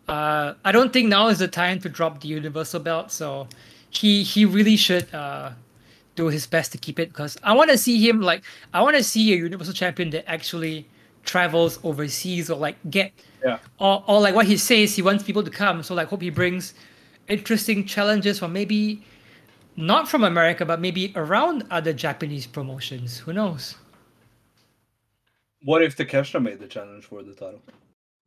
uh, 0.07 0.53
I 0.63 0.71
don't 0.71 0.93
think 0.93 1.09
now 1.09 1.27
is 1.27 1.39
the 1.39 1.47
time 1.47 1.79
to 1.81 1.89
drop 1.89 2.21
the 2.21 2.27
universal 2.27 2.79
belt. 2.79 3.11
So 3.11 3.47
he 3.89 4.23
he 4.23 4.45
really 4.45 4.77
should 4.77 5.13
uh, 5.13 5.51
do 6.17 6.27
his 6.27 6.45
best 6.45 6.71
to 6.73 6.77
keep 6.77 6.99
it 6.99 7.09
because 7.09 7.37
I 7.43 7.53
want 7.53 7.69
to 7.71 7.77
see 7.77 7.97
him 8.05 8.21
like 8.21 8.43
I 8.73 8.81
want 8.81 8.97
to 8.97 9.03
see 9.03 9.31
a 9.33 9.37
universal 9.37 9.73
champion 9.73 10.09
that 10.09 10.29
actually 10.29 10.85
travels 11.23 11.79
overseas 11.83 12.49
or 12.49 12.57
like 12.57 12.75
get 12.89 13.11
Yeah. 13.43 13.59
or, 13.79 14.03
or 14.07 14.19
like 14.19 14.35
what 14.35 14.47
he 14.47 14.57
says 14.57 14.95
he 14.95 15.01
wants 15.01 15.23
people 15.23 15.43
to 15.43 15.51
come. 15.51 15.83
So 15.83 15.93
like 15.95 16.07
hope 16.09 16.21
he 16.21 16.29
brings 16.31 16.73
interesting 17.29 17.85
challenges 17.85 18.39
from 18.39 18.51
maybe 18.53 19.01
not 19.77 20.09
from 20.09 20.23
America 20.23 20.65
but 20.65 20.79
maybe 20.81 21.13
around 21.15 21.63
other 21.71 21.93
Japanese 21.93 22.47
promotions. 22.47 23.19
Who 23.19 23.31
knows? 23.33 23.75
What 25.63 25.81
if 25.83 25.95
Takeshita 25.97 26.41
made 26.41 26.59
the 26.59 26.67
challenge 26.67 27.05
for 27.05 27.23
the 27.23 27.33
title? 27.33 27.61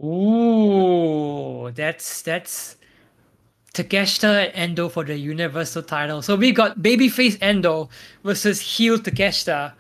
Ooh, 0.03 1.71
that's 1.73 2.23
that's 2.23 2.77
Takeshita 3.75 4.47
and 4.47 4.53
Endo 4.55 4.89
for 4.89 5.05
the 5.05 5.17
Universal 5.17 5.83
title. 5.85 6.23
So 6.23 6.35
we 6.37 6.53
got 6.53 6.79
babyface 6.81 7.39
Endo 7.41 7.89
versus 8.25 8.61
heel 8.61 8.99
Takeshita. 8.99 9.73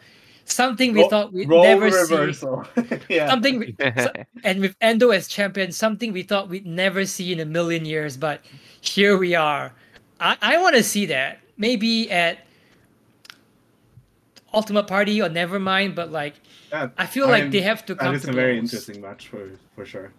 Something 0.45 0.93
we 0.93 1.03
Ro- 1.03 1.09
thought 1.09 1.33
we'd 1.33 1.49
Role 1.49 1.63
never 1.63 1.91
see. 1.91 2.15
reversal. 2.15 2.67
yeah. 3.09 3.29
Something 3.29 3.59
we, 3.61 3.77
so- 3.97 4.13
and 4.45 4.61
with 4.61 4.77
Endo 4.81 5.11
as 5.11 5.29
champion, 5.29 5.73
something 5.73 6.13
we 6.13 6.23
thought 6.23 6.49
we'd 6.49 6.67
never 6.67 7.05
see 7.05 7.33
in 7.33 7.41
a 7.41 7.45
million 7.45 7.85
years, 7.85 8.17
but 8.17 8.41
here 8.81 9.17
we 9.17 9.35
are. 9.35 9.73
I, 10.21 10.37
I 10.43 10.59
want 10.59 10.77
to 10.77 10.83
see 10.83 11.07
that. 11.07 11.39
Maybe 11.57 12.11
at 12.11 12.39
Ultimate 14.53 14.87
Party 14.87 15.21
or 15.23 15.29
Nevermind, 15.29 15.95
but 15.95 16.11
like 16.11 16.35
Yeah, 16.73 16.89
I 16.99 17.07
feel 17.07 17.27
I 17.27 17.31
like 17.31 17.43
mean, 17.45 17.53
they 17.53 17.61
have 17.61 17.85
to 17.87 17.95
come 17.95 18.13
That 18.13 18.17
is 18.19 18.23
to 18.25 18.31
a 18.31 18.33
very 18.33 18.55
blows. 18.59 18.73
interesting 18.73 19.01
match 19.01 19.29
for 19.29 19.51
for 19.77 19.85
sure. 19.85 20.13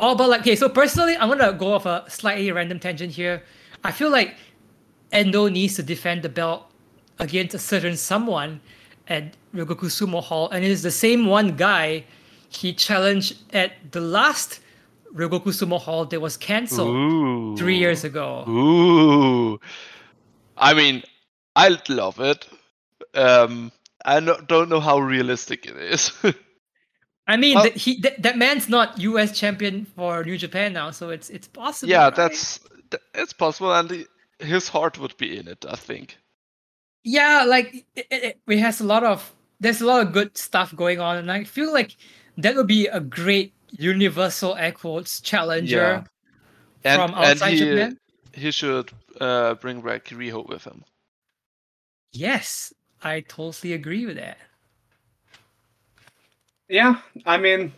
Oh, 0.00 0.14
but 0.14 0.30
like, 0.30 0.40
okay, 0.40 0.56
so 0.56 0.68
personally, 0.68 1.16
I'm 1.16 1.28
gonna 1.28 1.52
go 1.52 1.74
off 1.74 1.84
a 1.84 2.04
slightly 2.08 2.50
random 2.50 2.78
tangent 2.80 3.12
here. 3.12 3.42
I 3.84 3.92
feel 3.92 4.10
like 4.10 4.34
Endo 5.12 5.48
needs 5.48 5.76
to 5.76 5.82
defend 5.82 6.22
the 6.22 6.30
belt 6.30 6.66
against 7.18 7.54
a 7.54 7.58
certain 7.58 7.96
someone 7.96 8.60
at 9.08 9.34
Ryogoku 9.54 9.90
Sumo 9.90 10.22
Hall, 10.22 10.48
and 10.50 10.64
it 10.64 10.70
is 10.70 10.82
the 10.82 10.90
same 10.90 11.26
one 11.26 11.56
guy 11.56 12.04
he 12.48 12.72
challenged 12.72 13.36
at 13.52 13.92
the 13.92 14.00
last 14.00 14.60
Ryogoku 15.14 15.52
Sumo 15.52 15.78
Hall 15.78 16.06
that 16.06 16.20
was 16.20 16.36
cancelled 16.36 16.96
Ooh. 16.96 17.56
three 17.56 17.76
years 17.76 18.02
ago. 18.02 18.44
Ooh. 18.48 19.60
I 20.56 20.74
mean, 20.74 21.02
I 21.56 21.76
love 21.88 22.20
it. 22.20 22.46
Um, 23.14 23.72
I 24.04 24.20
no, 24.20 24.40
don't 24.40 24.68
know 24.68 24.80
how 24.80 24.98
realistic 24.98 25.66
it 25.66 25.76
is. 25.76 26.12
I 27.32 27.36
mean, 27.36 27.54
Well- 27.54 27.64
that 27.64 27.76
he 27.76 28.00
that, 28.00 28.22
that 28.22 28.36
man's 28.36 28.68
not 28.68 28.98
U.S. 28.98 29.30
champion 29.40 29.84
for 29.96 30.24
New 30.24 30.36
Japan 30.38 30.72
now, 30.72 30.90
so 30.92 31.10
it's 31.10 31.30
it's 31.30 31.48
possible. 31.48 31.90
yeah, 31.90 32.04
right? 32.04 32.16
that's 32.16 32.58
th- 32.90 33.02
it's 33.14 33.32
possible, 33.32 33.72
and 33.72 33.90
he- 33.90 34.06
his 34.54 34.68
heart 34.68 34.98
would 34.98 35.16
be 35.16 35.38
in 35.38 35.48
it. 35.48 35.64
I 35.68 35.76
think. 35.76 36.18
yeah 37.04 37.44
like 37.48 37.68
it, 37.96 38.06
it, 38.10 38.38
it 38.46 38.58
has 38.58 38.80
a 38.80 38.84
lot 38.84 39.04
of 39.04 39.32
there's 39.60 39.80
a 39.80 39.86
lot 39.86 40.06
of 40.06 40.12
good 40.12 40.36
stuff 40.36 40.74
going 40.76 41.00
on 41.00 41.16
and 41.20 41.32
i 41.32 41.44
feel 41.44 41.72
like 41.72 41.96
that 42.36 42.54
would 42.56 42.66
be 42.66 42.86
a 42.92 43.00
great 43.00 43.52
universal 43.78 44.52
air 44.56 44.72
quotes 44.72 45.20
challenger 45.30 46.04
And 46.84 47.00
from 47.00 47.10
and 47.16 47.40
outside 47.40 47.52
he 47.52 47.58
japan 47.58 47.96
he 48.34 48.50
should 48.52 48.88
uh, 49.20 49.54
bring 49.62 49.80
back 49.80 50.04
Riho 50.12 50.44
with 50.52 50.64
him. 50.68 50.84
yes 52.12 52.72
i 53.02 53.20
totally 53.20 53.72
agree 53.72 54.04
with 54.06 54.16
that 54.16 54.36
Yeah, 56.70 57.00
I 57.26 57.36
mean, 57.36 57.72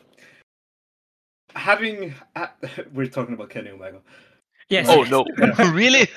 having 1.55 2.15
uh, 2.37 2.47
we're 2.95 3.07
talking 3.07 3.35
about 3.35 3.51
Kenny 3.51 3.71
Omega, 3.71 4.01
yes 4.69 4.87
Oh 4.89 5.03
no! 5.05 5.25
really? 5.73 6.09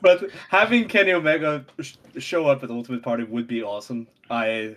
but 0.00 0.24
having 0.48 0.88
Kenny 0.88 1.12
Omega 1.12 1.64
sh- 1.80 1.94
show 2.18 2.46
up 2.46 2.62
at 2.64 2.70
Ultimate 2.70 3.02
Party 3.02 3.24
would 3.24 3.46
be 3.46 3.62
awesome. 3.62 4.06
I 4.30 4.76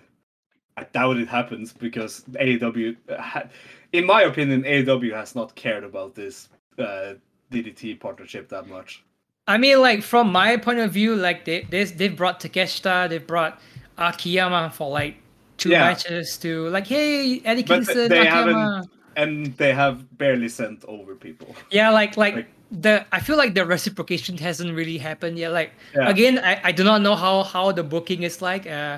I 0.78 0.84
doubt 0.94 1.18
it 1.18 1.28
happens 1.28 1.74
because 1.74 2.24
AEW, 2.40 2.96
ha- 3.20 3.50
in 3.94 4.06
my 4.06 4.22
opinion, 4.24 4.64
AEW 4.64 5.14
has 5.14 5.36
not 5.36 5.54
cared 5.56 5.84
about 5.84 6.16
this 6.16 6.50
uh, 6.80 7.14
DDT 7.52 8.00
partnership 8.00 8.48
that 8.50 8.68
much. 8.68 9.04
i 9.48 9.58
mean 9.58 9.82
like 9.82 10.04
from 10.04 10.32
my 10.32 10.56
point 10.56 10.80
of 10.80 10.92
view 10.92 11.16
like 11.16 11.46
they 11.46 11.64
they 11.72 11.84
they've 11.84 12.16
brought 12.16 12.40
takeshita 12.40 13.10
they've 13.10 13.26
brought 13.26 13.60
akiyama 13.98 14.70
for 14.72 14.88
like 14.90 15.16
two 15.62 15.70
Yeah. 15.70 15.86
matches 15.90 16.38
to 16.44 16.50
like 16.76 16.88
hey 16.88 17.42
eddie 17.50 17.64
kingston 17.70 18.10
they 18.10 18.26
haven't- 18.26 18.90
And 19.24 19.34
they 19.62 19.74
have 19.84 19.96
barely 20.18 20.48
sent 20.60 20.80
over 20.94 21.12
people. 21.28 21.50
Yeah, 21.70 21.90
like 22.00 22.14
like, 22.24 22.36
Like- 22.36 22.54
the 22.84 22.94
I 23.12 23.20
feel 23.28 23.36
like 23.44 23.54
the 23.60 23.66
reciprocation 23.76 24.34
hasn't 24.48 24.72
really 24.80 24.98
happened 25.10 25.36
yet. 25.44 25.52
Like 25.60 25.72
Yeah. 25.94 26.08
again, 26.14 26.36
I, 26.52 26.54
I 26.70 26.72
do 26.80 26.84
not 26.92 27.00
know 27.06 27.16
how 27.24 27.36
how 27.54 27.66
the 27.80 27.84
booking 27.94 28.22
is 28.30 28.36
like. 28.50 28.64
Uh, 28.78 28.98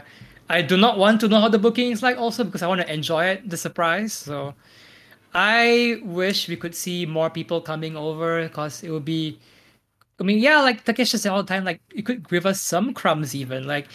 I 0.57 0.61
do 0.71 0.75
not 0.85 0.93
want 1.03 1.17
to 1.21 1.27
know 1.31 1.39
how 1.43 1.49
the 1.49 1.57
booking 1.65 1.89
is 1.95 2.01
like 2.07 2.17
also 2.23 2.41
because 2.47 2.61
I 2.65 2.67
want 2.71 2.81
to 2.85 2.89
enjoy 2.99 3.23
it, 3.33 3.49
the 3.53 3.57
surprise. 3.57 4.13
So 4.13 4.53
I 5.33 5.97
wish 6.05 6.47
we 6.47 6.57
could 6.61 6.75
see 6.75 7.05
more 7.17 7.29
people 7.29 7.59
coming 7.61 7.97
over 7.97 8.43
because 8.47 8.83
it 8.85 8.91
would 8.93 9.05
be. 9.05 9.39
I 10.21 10.23
mean, 10.23 10.37
yeah, 10.37 10.61
like 10.61 10.85
Takeshi 10.85 11.17
said 11.17 11.31
all 11.33 11.41
the 11.41 11.49
time, 11.53 11.65
like 11.65 11.81
you 11.91 12.03
could 12.03 12.21
give 12.29 12.45
us 12.45 12.61
some 12.61 12.93
crumbs 12.93 13.33
even. 13.33 13.65
Like 13.65 13.87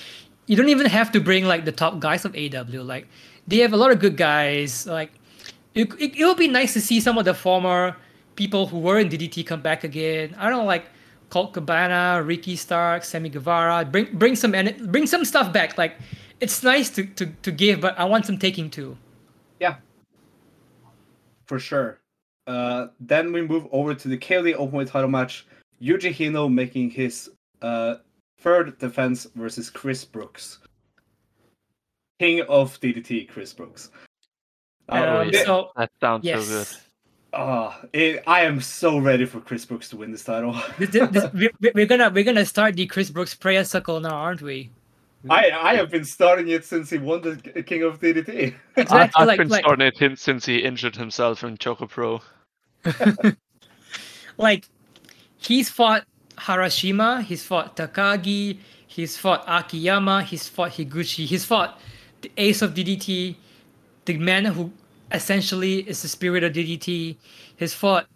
you 0.48 0.56
don't 0.56 0.70
even 0.70 0.86
have 0.86 1.12
to 1.12 1.20
bring 1.20 1.44
like 1.44 1.64
the 1.64 1.72
top 1.72 2.00
guys 2.00 2.24
of 2.24 2.32
AEW. 2.32 2.84
Like 2.84 3.06
they 3.46 3.58
have 3.58 3.72
a 3.72 3.76
lot 3.76 3.92
of 3.92 4.00
good 4.00 4.16
guys. 4.16 4.86
Like 4.86 5.12
it, 5.74 5.92
it, 6.00 6.16
it 6.16 6.24
would 6.24 6.38
be 6.38 6.48
nice 6.48 6.72
to 6.72 6.80
see 6.80 7.00
some 7.00 7.18
of 7.18 7.24
the 7.24 7.34
former 7.34 7.94
people 8.34 8.66
who 8.66 8.78
were 8.78 8.98
in 8.98 9.08
DDT 9.08 9.46
come 9.46 9.60
back 9.60 9.84
again. 9.84 10.34
I 10.38 10.48
don't 10.48 10.58
know, 10.60 10.64
like 10.64 10.86
Colt 11.28 11.52
Cabana, 11.52 12.22
Ricky 12.24 12.56
Stark, 12.56 13.04
Sammy 13.04 13.28
Guevara. 13.28 13.84
Bring 13.84 14.08
bring 14.14 14.34
some 14.34 14.52
bring 14.86 15.06
some 15.06 15.24
stuff 15.24 15.52
back. 15.52 15.76
Like 15.76 15.96
it's 16.40 16.62
nice 16.62 16.88
to, 16.90 17.04
to, 17.04 17.26
to 17.26 17.52
give, 17.52 17.80
but 17.80 17.98
I 17.98 18.04
want 18.04 18.24
some 18.24 18.38
taking 18.38 18.70
too. 18.70 18.96
Yeah, 19.60 19.76
for 21.46 21.58
sure. 21.58 22.00
Uh, 22.46 22.86
then 23.00 23.32
we 23.32 23.42
move 23.42 23.66
over 23.70 23.94
to 23.94 24.08
the 24.08 24.16
KOD 24.16 24.56
Openweight 24.56 24.90
title 24.90 25.10
match. 25.10 25.46
Yuji 25.82 26.10
Hino 26.10 26.50
making 26.50 26.90
his 26.90 27.30
uh, 27.60 27.96
third 28.40 28.78
defense 28.78 29.26
versus 29.34 29.70
Chris 29.70 30.04
Brooks. 30.04 30.58
King 32.20 32.42
of 32.48 32.78
DDT, 32.80 33.28
Chris 33.28 33.52
Brooks. 33.52 33.90
Um, 34.88 35.28
yeah. 35.30 35.44
so 35.44 35.70
that 35.76 35.90
sounds 36.00 36.24
so 36.26 36.34
good. 36.34 36.48
yes, 36.48 36.84
Ah, 37.34 37.78
it, 37.92 38.22
I 38.26 38.40
am 38.40 38.58
so 38.60 38.98
ready 38.98 39.26
for 39.26 39.38
Chris 39.40 39.64
Brooks 39.66 39.90
to 39.90 39.98
win 39.98 40.10
this 40.10 40.24
title. 40.24 40.52
this, 40.78 40.88
this, 40.90 41.10
this, 41.10 41.32
we, 41.34 41.50
we- 41.60 41.72
we're 41.74 41.86
gonna 41.86 42.08
we're 42.10 42.24
gonna 42.24 42.46
start 42.46 42.74
the 42.74 42.86
Chris 42.86 43.10
Brooks 43.10 43.34
prayer 43.34 43.64
circle 43.64 44.00
now, 44.00 44.14
aren't 44.14 44.40
we? 44.42 44.70
I 45.28 45.50
I 45.50 45.74
have 45.74 45.90
been 45.90 46.04
starting 46.04 46.48
it 46.48 46.64
since 46.64 46.88
he 46.90 46.96
won 46.98 47.20
the 47.20 47.36
King 47.64 47.82
of 47.82 48.00
DDT. 48.00 48.54
I, 48.76 48.80
Exactly, 48.80 49.12
I've 49.20 49.26
like 49.26 49.38
been 49.38 49.48
like 49.48 49.62
starting 49.64 49.86
it 49.86 49.98
hin- 49.98 50.16
since 50.16 50.46
he 50.46 50.58
injured 50.58 50.96
himself 50.96 51.44
in 51.44 51.58
Choco 51.58 51.86
Pro. 51.86 52.20
like 54.38 54.64
he's 55.36 55.68
fought 55.68 56.04
Harashima, 56.40 57.22
he's 57.22 57.44
fought 57.44 57.76
Takagi, 57.76 58.58
he's 58.86 59.16
fought 59.16 59.44
Akiyama, 59.46 60.22
he's 60.22 60.48
fought 60.48 60.72
Higuchi, 60.72 61.26
he's 61.26 61.44
fought 61.44 61.80
the 62.22 62.30
ace 62.36 62.62
of 62.62 62.74
DDT, 62.74 63.36
the 64.04 64.18
man 64.18 64.44
who 64.46 64.72
essentially 65.12 65.80
is 65.88 66.02
the 66.02 66.08
spirit 66.08 66.42
of 66.44 66.52
DDT. 66.52 67.16
He's 67.56 67.74
fought 67.74 68.06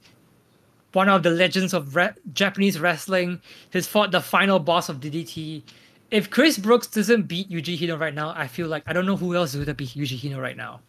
one 0.92 1.08
of 1.08 1.22
the 1.22 1.30
legends 1.30 1.72
of 1.72 1.96
re- 1.96 2.10
Japanese 2.34 2.78
wrestling. 2.78 3.40
He's 3.72 3.86
fought 3.86 4.10
the 4.10 4.20
final 4.20 4.58
boss 4.58 4.88
of 4.88 5.00
DDT. 5.00 5.62
If 6.10 6.28
Chris 6.30 6.58
Brooks 6.58 6.86
doesn't 6.86 7.22
beat 7.22 7.48
Yuji 7.50 7.78
Hino 7.78 7.98
right 7.98 8.14
now, 8.14 8.34
I 8.36 8.46
feel 8.46 8.68
like 8.68 8.82
I 8.86 8.92
don't 8.92 9.06
know 9.06 9.16
who 9.16 9.34
else 9.34 9.54
would 9.56 9.74
beat 9.76 9.90
Yuji 9.90 10.18
Hino 10.18 10.40
right 10.40 10.56
now. 10.56 10.80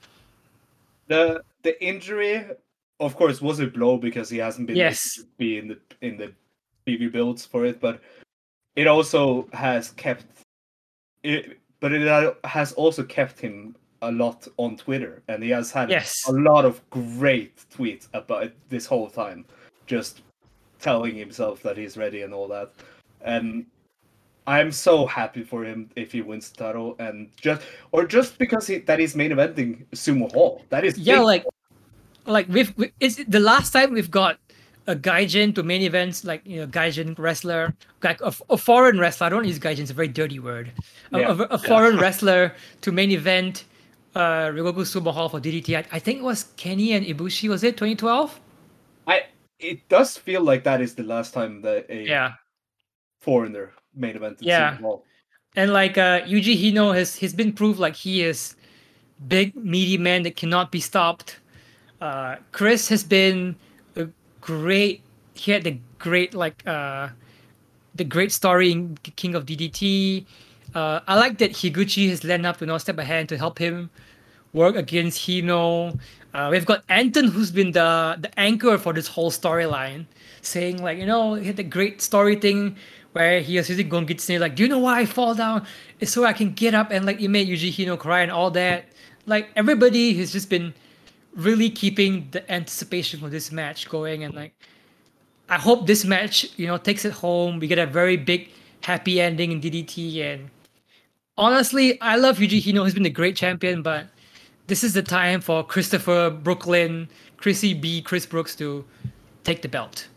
the 1.08 1.44
the 1.64 1.82
injury, 1.84 2.46
of 3.00 3.16
course, 3.16 3.42
was 3.42 3.60
a 3.60 3.68
blow 3.68 3.98
because 3.98 4.30
he 4.30 4.38
hasn't 4.38 4.68
been 4.68 4.76
Yes. 4.76 5.24
be 5.38 5.58
in 5.58 5.68
the 5.70 5.78
in 6.02 6.18
the 6.18 6.34
PV 6.86 7.12
builds 7.12 7.46
for 7.46 7.66
it, 7.66 7.80
but 7.80 8.02
it 8.76 8.88
also 8.88 9.48
has 9.54 9.92
kept 9.92 10.26
it. 11.24 11.60
But 11.80 11.92
it 11.92 12.38
has 12.46 12.72
also 12.74 13.04
kept 13.04 13.40
him 13.40 13.76
a 14.02 14.12
lot 14.12 14.48
on 14.58 14.78
Twitter, 14.78 15.22
and 15.28 15.44
he 15.44 15.50
has 15.50 15.72
had 15.72 15.90
Yes. 15.90 16.24
a 16.28 16.32
lot 16.32 16.66
of 16.66 16.82
great 16.90 17.58
tweets 17.76 18.08
about 18.14 18.44
it 18.44 18.56
this 18.70 18.86
whole 18.86 19.10
time, 19.10 19.46
just 19.86 20.22
telling 20.80 21.16
himself 21.16 21.62
that 21.64 21.78
he's 21.78 21.98
ready 21.98 22.22
and 22.22 22.34
all 22.34 22.48
that. 22.50 22.72
And 23.22 23.66
I'm 24.48 24.72
so 24.72 25.06
happy 25.06 25.44
for 25.44 25.64
him 25.64 25.90
if 25.96 26.12
he 26.12 26.22
wins 26.22 26.50
the 26.52 26.64
title, 26.64 26.96
and 27.00 27.30
just 27.36 27.62
or 27.92 28.06
just 28.06 28.38
because 28.38 28.68
he, 28.68 28.80
that 28.80 29.00
he's 29.00 29.16
main 29.16 29.32
eventing 29.32 29.86
Sumo 29.94 30.32
Hall. 30.34 30.64
That 30.70 30.84
is 30.86 30.98
Yeah, 30.98 31.18
big. 31.18 31.26
like 31.26 31.46
like 32.26 32.48
we've 32.50 32.74
we, 32.78 32.92
it's 33.00 33.16
the 33.28 33.40
last 33.40 33.72
time 33.72 33.92
we've 33.94 34.12
got 34.12 34.38
a 34.88 34.96
gaijin 34.96 35.54
to 35.56 35.64
main 35.64 35.82
events, 35.82 36.24
like 36.24 36.42
you 36.46 36.58
know, 36.62 36.68
gaijin 36.68 37.18
wrestler, 37.18 37.74
like 38.04 38.20
a, 38.22 38.34
a 38.50 38.58
foreign 38.58 39.00
wrestler. 39.00 39.28
I 39.28 39.30
don't 39.30 39.46
use 39.46 39.60
gaijin; 39.60 39.80
it's 39.80 39.92
a 39.92 39.94
very 39.94 40.08
dirty 40.10 40.40
word. 40.40 40.72
A, 41.14 41.20
Yeah. 41.20 41.30
a, 41.32 41.36
a 41.54 41.58
foreign 41.58 41.98
wrestler 42.04 42.54
to 42.82 42.92
main 42.92 43.12
event, 43.12 43.66
uh, 44.16 44.48
Ryogoku 44.52 44.84
Sumo 44.86 45.14
Hall 45.14 45.30
for 45.30 45.40
DDT. 45.40 45.78
I, 45.78 45.86
I 45.92 46.00
think 46.00 46.20
it 46.20 46.24
was 46.24 46.46
Kenny 46.58 46.94
and 46.94 47.06
Ibushi. 47.06 47.50
Was 47.50 47.64
it 47.64 47.78
2012? 47.78 48.40
I 49.08 49.24
it 49.60 49.88
does 49.90 50.18
feel 50.18 50.42
like 50.42 50.64
that 50.66 50.82
is 50.82 50.96
the 50.96 51.04
last 51.04 51.34
time 51.34 51.62
that 51.62 51.86
a 51.90 52.04
Yeah. 52.06 52.34
foreigner 53.22 53.72
main 53.96 54.16
event. 54.16 54.38
Yeah. 54.42 54.78
And 55.56 55.72
like 55.72 55.98
uh, 55.98 56.22
Yuji 56.22 56.58
Hino 56.62 56.94
has 56.96 57.16
he's 57.16 57.34
been 57.34 57.54
proved 57.54 57.80
like 57.80 57.96
he 57.96 58.24
is 58.24 58.56
big 59.28 59.56
meaty 59.56 59.98
man 59.98 60.24
that 60.24 60.36
cannot 60.36 60.72
be 60.72 60.80
stopped. 60.80 61.40
Uh, 62.02 62.36
Chris 62.52 62.90
has 62.90 63.04
been 63.04 63.56
a 63.56 63.73
great. 64.44 65.02
He 65.34 65.52
had 65.52 65.64
the 65.64 65.80
great 65.98 66.34
like 66.34 66.62
uh, 66.68 67.10
the 67.96 68.04
great 68.04 68.32
story 68.32 68.72
in 68.72 68.98
King 69.16 69.36
of 69.36 69.46
DDT. 69.46 70.26
Uh, 70.76 71.00
I 71.08 71.16
like 71.16 71.38
that 71.38 71.52
Higuchi 71.52 72.10
has 72.10 72.24
led 72.24 72.46
up 72.46 72.58
to 72.58 72.66
no 72.66 72.78
step 72.78 72.98
ahead 72.98 73.30
to 73.30 73.38
help 73.38 73.58
him 73.58 73.90
work 74.52 74.76
against 74.76 75.20
Hino. 75.22 75.98
Uh, 76.34 76.50
we've 76.52 76.66
got 76.66 76.84
Anton 76.90 77.26
who's 77.26 77.52
been 77.52 77.72
the 77.72 78.18
the 78.20 78.32
anchor 78.40 78.78
for 78.78 78.92
this 78.92 79.08
whole 79.08 79.32
storyline, 79.32 80.06
saying 80.42 80.84
like 80.84 80.98
you 80.98 81.06
know 81.06 81.36
he 81.36 81.48
had 81.48 81.58
the 81.58 81.64
great 81.64 82.02
story 82.02 82.36
thing 82.36 82.76
where 83.14 83.40
he 83.42 83.58
was 83.58 83.70
using 83.70 83.90
Gongitsune 83.90 84.40
like 84.40 84.56
do 84.56 84.64
you 84.64 84.70
know 84.70 84.80
why 84.80 85.00
I 85.02 85.06
fall 85.06 85.36
down? 85.36 85.66
It's 86.00 86.12
so 86.12 86.26
I 86.26 86.34
can 86.34 86.52
get 86.54 86.74
up 86.74 86.92
and 86.92 87.06
like 87.06 87.22
it 87.22 87.30
made 87.30 87.48
Yuji 87.48 87.72
Hino 87.72 87.98
cry 87.98 88.22
and 88.22 88.32
all 88.32 88.52
that. 88.52 88.86
Like 89.26 89.50
everybody 89.56 90.14
has 90.16 90.34
just 90.34 90.50
been 90.50 90.74
really 91.36 91.70
keeping 91.70 92.28
the 92.32 92.50
anticipation 92.52 93.20
for 93.20 93.30
this 93.30 93.52
match 93.52 93.90
going 93.90 94.24
and 94.24 94.34
like 94.36 94.54
I 95.50 95.58
hope 95.58 95.88
this 95.88 96.06
match 96.06 96.48
you 96.58 96.68
know 96.68 96.78
takes 96.78 97.06
it 97.06 97.14
home. 97.14 97.60
We 97.60 97.68
get 97.68 97.80
a 97.80 97.86
very 97.86 98.18
big 98.18 98.50
happy 98.82 99.20
ending 99.22 99.52
in 99.52 99.62
DDT 99.62 100.22
and 100.22 100.50
honestly 101.38 102.00
I 102.02 102.16
love 102.18 102.38
Yuji 102.38 102.62
Hino. 102.62 102.84
He's 102.84 102.94
been 102.94 103.06
a 103.06 103.10
great 103.10 103.36
champion, 103.36 103.82
but 103.82 104.08
this 104.68 104.84
is 104.84 104.94
the 104.94 105.04
time 105.04 105.42
for 105.42 105.64
Christopher 105.64 106.30
Brooklyn, 106.30 107.10
Chrissy 107.38 107.74
B, 107.74 108.02
Chris 108.02 108.26
Brooks 108.26 108.56
to 108.56 108.86
take 109.44 109.62
the 109.62 109.68
belt. 109.70 110.08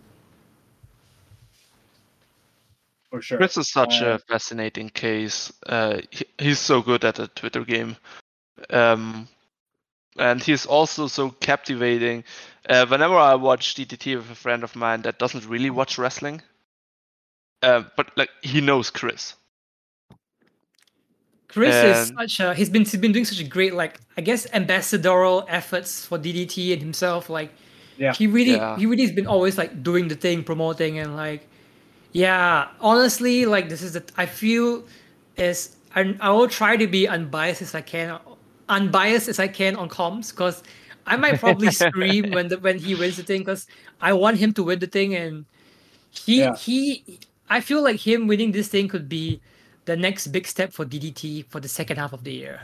For 3.10 3.22
sure. 3.22 3.38
Chris 3.38 3.56
is 3.56 3.70
such 3.70 4.02
Uh, 4.02 4.06
a 4.14 4.18
fascinating 4.18 4.90
case. 4.90 5.52
Uh, 5.66 6.00
he, 6.10 6.24
he's 6.38 6.58
so 6.58 6.82
good 6.82 7.04
at 7.04 7.14
the 7.16 7.28
Twitter 7.28 7.64
game, 7.64 7.96
um, 8.70 9.28
and 10.18 10.42
he's 10.42 10.66
also 10.66 11.06
so 11.06 11.30
captivating. 11.30 12.24
Uh, 12.68 12.86
whenever 12.86 13.16
I 13.16 13.34
watch 13.34 13.74
DDT 13.74 14.16
with 14.16 14.30
a 14.30 14.34
friend 14.34 14.64
of 14.64 14.74
mine 14.74 15.02
that 15.02 15.18
doesn't 15.18 15.46
really 15.46 15.70
watch 15.70 15.98
wrestling, 15.98 16.42
uh, 17.62 17.84
but 17.96 18.10
like 18.16 18.30
he 18.42 18.60
knows 18.60 18.90
Chris. 18.90 19.34
Chris 21.48 21.74
is 21.74 22.12
such 22.18 22.40
a 22.40 22.54
he's 22.54 22.68
been 22.68 22.82
he's 22.82 22.96
been 22.96 23.12
doing 23.12 23.24
such 23.24 23.40
a 23.40 23.44
great 23.44 23.72
like 23.72 23.98
I 24.16 24.20
guess 24.20 24.46
ambassadorial 24.52 25.46
efforts 25.48 26.04
for 26.04 26.18
DDT 26.18 26.72
and 26.72 26.82
himself 26.82 27.30
like 27.30 27.50
Yeah. 27.96 28.12
he 28.12 28.26
really 28.26 28.56
Yeah. 28.56 28.76
he 28.76 28.84
really 28.84 29.02
has 29.02 29.12
been 29.12 29.26
always 29.26 29.56
like 29.56 29.82
doing 29.82 30.08
the 30.08 30.16
thing 30.16 30.44
promoting 30.44 30.98
and 30.98 31.16
like 31.16 31.48
yeah 32.12 32.68
honestly 32.80 33.46
like 33.46 33.68
this 33.70 33.80
is 33.80 33.92
the 33.94 34.04
I 34.18 34.26
feel 34.26 34.84
is 35.36 35.76
and 35.94 36.18
I 36.20 36.30
will 36.30 36.48
try 36.48 36.76
to 36.76 36.86
be 36.86 37.08
unbiased 37.08 37.62
as 37.62 37.74
I 37.74 37.80
can 37.80 38.18
unbiased 38.68 39.28
as 39.28 39.38
I 39.38 39.48
can 39.48 39.76
on 39.76 39.88
comms 39.88 40.30
because 40.30 40.62
I 41.06 41.16
might 41.16 41.38
probably 41.38 41.70
scream 41.84 42.30
when 42.32 42.48
the 42.48 42.58
when 42.58 42.78
he 42.78 42.94
wins 42.94 43.16
the 43.16 43.22
thing 43.22 43.40
because 43.40 43.66
I 44.00 44.12
want 44.12 44.38
him 44.38 44.52
to 44.54 44.62
win 44.62 44.78
the 44.78 44.86
thing 44.86 45.14
and 45.14 45.44
he 46.10 46.40
Yeah. 46.40 46.56
he 46.56 47.18
I 47.48 47.60
feel 47.60 47.82
like 47.82 48.00
him 48.00 48.26
winning 48.26 48.52
this 48.52 48.68
thing 48.68 48.88
could 48.88 49.08
be 49.08 49.40
the 49.84 49.96
next 49.96 50.28
big 50.28 50.46
step 50.46 50.72
for 50.72 50.84
DDT 50.84 51.46
for 51.48 51.60
the 51.60 51.68
second 51.68 51.96
half 51.96 52.12
of 52.12 52.24
the 52.24 52.32
year. 52.32 52.60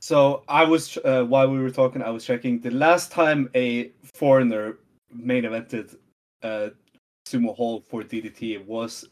So 0.00 0.42
I 0.48 0.64
was 0.64 0.96
uh, 1.04 1.24
while 1.24 1.50
we 1.50 1.60
were 1.60 1.70
talking, 1.70 2.02
I 2.02 2.08
was 2.10 2.24
checking 2.24 2.60
the 2.60 2.70
last 2.70 3.12
time 3.12 3.50
a 3.54 3.90
foreigner 4.14 4.78
main 5.12 5.44
evented 5.44 5.96
uh, 6.42 6.70
Sumo 7.26 7.54
Hall 7.54 7.84
for 7.86 8.02
DDT 8.02 8.64
was 8.64 9.06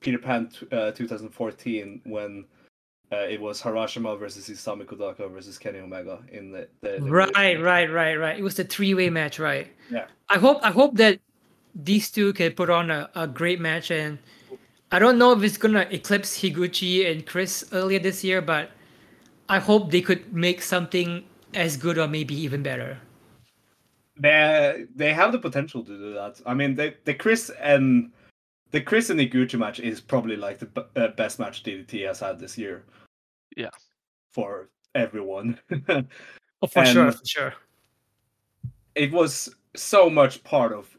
Peter 0.00 0.16
Pan 0.18 0.48
t- 0.48 0.66
uh, 0.72 0.92
2014 0.92 2.00
when 2.04 2.46
uh, 3.12 3.26
it 3.28 3.40
was 3.40 3.60
Harashima 3.60 4.18
versus 4.18 4.48
Isami 4.48 4.84
Kodaka 4.84 5.30
versus 5.30 5.58
Kenny 5.58 5.80
Omega 5.80 6.20
in 6.30 6.52
the, 6.52 6.68
the, 6.80 6.98
the 7.00 7.10
Right, 7.10 7.60
right, 7.60 7.90
right, 7.90 8.14
right. 8.14 8.38
It 8.38 8.42
was 8.42 8.54
the 8.54 8.64
three-way 8.64 9.10
match, 9.10 9.38
right? 9.38 9.66
Yeah. 9.90 10.06
I 10.28 10.38
hope 10.38 10.60
I 10.62 10.70
hope 10.70 10.96
that 10.96 11.18
these 11.74 12.10
two 12.10 12.32
can 12.32 12.52
put 12.52 12.70
on 12.70 12.90
a, 12.90 13.10
a 13.14 13.26
great 13.26 13.60
match 13.60 13.90
and 13.90 14.18
I 14.92 14.98
don't 14.98 15.18
know 15.18 15.32
if 15.32 15.42
it's 15.42 15.56
gonna 15.56 15.86
eclipse 15.90 16.40
Higuchi 16.40 17.10
and 17.10 17.26
Chris 17.26 17.64
earlier 17.72 17.98
this 17.98 18.22
year, 18.22 18.40
but 18.40 18.70
I 19.48 19.58
hope 19.58 19.90
they 19.90 20.00
could 20.00 20.32
make 20.32 20.62
something 20.62 21.24
as 21.54 21.76
good 21.76 21.98
or 21.98 22.06
maybe 22.06 22.34
even 22.34 22.62
better. 22.62 22.98
They 24.16 24.86
they 24.94 25.12
have 25.12 25.32
the 25.32 25.38
potential 25.38 25.82
to 25.82 25.98
do 25.98 26.14
that. 26.14 26.40
I 26.46 26.54
mean, 26.54 26.76
the 26.76 26.94
the 27.04 27.14
Chris 27.14 27.50
and 27.60 28.12
the 28.70 28.80
Chris 28.80 29.10
and 29.10 29.18
Higuchi 29.18 29.58
match 29.58 29.80
is 29.80 30.00
probably 30.00 30.36
like 30.36 30.60
the 30.60 30.66
b- 30.66 30.82
uh, 30.94 31.08
best 31.08 31.40
match 31.40 31.64
DDT 31.64 32.06
has 32.06 32.20
had 32.20 32.38
this 32.38 32.56
year. 32.56 32.84
Yeah. 33.56 33.70
For 34.32 34.68
everyone. 34.94 35.58
Oh, 36.62 36.66
for 36.66 36.84
sure, 36.84 37.10
for 37.10 37.24
sure. 37.24 37.54
it 38.94 39.10
was 39.10 39.48
so 39.74 40.10
much 40.10 40.44
part 40.44 40.72
of 40.72 40.94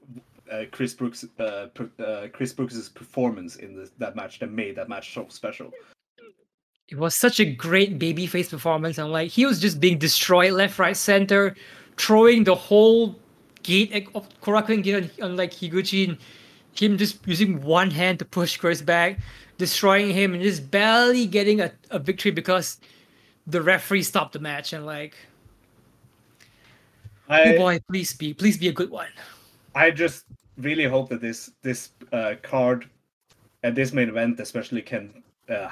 uh, 0.52 0.64
Chris 0.72 0.94
Brooks 0.94 1.24
uh, 1.40 1.68
uh, 2.00 2.28
Chris 2.34 2.52
Brooks's 2.52 2.90
performance 2.90 3.58
in 3.58 3.76
this, 3.76 3.92
that 4.00 4.16
match 4.16 4.40
that 4.40 4.52
made 4.52 4.76
that 4.78 4.90
match 4.90 5.14
so 5.14 5.28
special. 5.30 5.72
It 6.90 6.98
was 6.98 7.16
such 7.16 7.40
a 7.40 7.46
great 7.46 8.00
babyface 8.00 8.50
performance, 8.50 8.98
and 8.98 9.12
like 9.12 9.30
he 9.30 9.46
was 9.46 9.60
just 9.60 9.80
being 9.80 9.98
destroyed 9.98 10.54
left, 10.54 10.80
right, 10.80 10.98
center, 10.98 11.56
throwing 11.96 12.44
the 12.44 12.56
whole 12.56 13.16
gate 13.64 14.08
of 14.16 14.28
Korakuen 14.42 14.84
gate 14.84 15.12
on, 15.22 15.30
on 15.30 15.38
like 15.38 15.52
Higuchi, 15.52 16.10
and 16.10 16.18
him 16.74 16.98
just 16.98 17.20
using 17.28 17.62
one 17.62 17.92
hand 17.92 18.20
to 18.20 18.26
push 18.26 18.58
Chris 18.58 18.82
back, 18.82 19.20
destroying 19.62 20.10
him, 20.10 20.34
and 20.34 20.42
just 20.42 20.72
barely 20.72 21.28
getting 21.28 21.62
a, 21.62 21.72
a 21.92 22.00
victory 22.00 22.32
because 22.32 22.80
the 23.46 23.62
referee 23.62 24.02
stopped 24.02 24.34
the 24.34 24.40
match. 24.40 24.74
And 24.74 24.88
like, 24.88 25.14
oh 27.30 27.36
I 27.36 27.56
boy, 27.56 27.80
please 27.88 28.12
be, 28.12 28.34
please 28.34 28.58
be 28.58 28.70
a 28.70 28.74
good 28.74 28.90
one. 28.90 29.14
I 29.76 29.92
just 29.92 30.26
really 30.58 30.86
hope 30.86 31.10
that 31.10 31.22
this 31.22 31.52
this 31.62 31.90
uh, 32.12 32.34
card 32.42 32.90
and 33.62 33.76
this 33.76 33.94
main 33.94 34.10
event 34.10 34.40
especially 34.40 34.82
can 34.82 35.24
uh, 35.48 35.70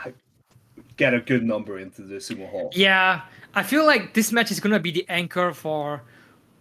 get 0.96 1.16
a 1.16 1.20
good 1.20 1.44
number 1.44 1.80
into 1.80 2.04
the 2.04 2.18
Sumo 2.18 2.48
Hall. 2.48 2.70
Yeah, 2.76 3.22
I 3.56 3.64
feel 3.64 3.88
like 3.88 4.14
this 4.14 4.32
match 4.32 4.52
is 4.52 4.60
gonna 4.60 4.80
be 4.80 4.92
the 4.92 5.06
anchor 5.10 5.52
for 5.52 6.04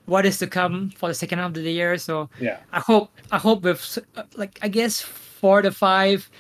what 0.07 0.25
is 0.25 0.39
to 0.39 0.47
come 0.47 0.89
for 0.97 1.11
the 1.11 1.15
second 1.15 1.41
half 1.41 1.49
of 1.49 1.63
the 1.63 1.71
year. 1.71 1.99
So 1.99 2.31
Yeah. 2.41 2.57
I 2.73 2.81
hope 2.81 3.11
I 3.31 3.37
hope 3.37 3.61
with 3.65 3.99
uh, 4.17 4.23
like 4.35 4.59
I 4.63 4.69
guess 4.69 5.03
four 5.03 5.61
to 5.61 5.71
five 5.71 6.31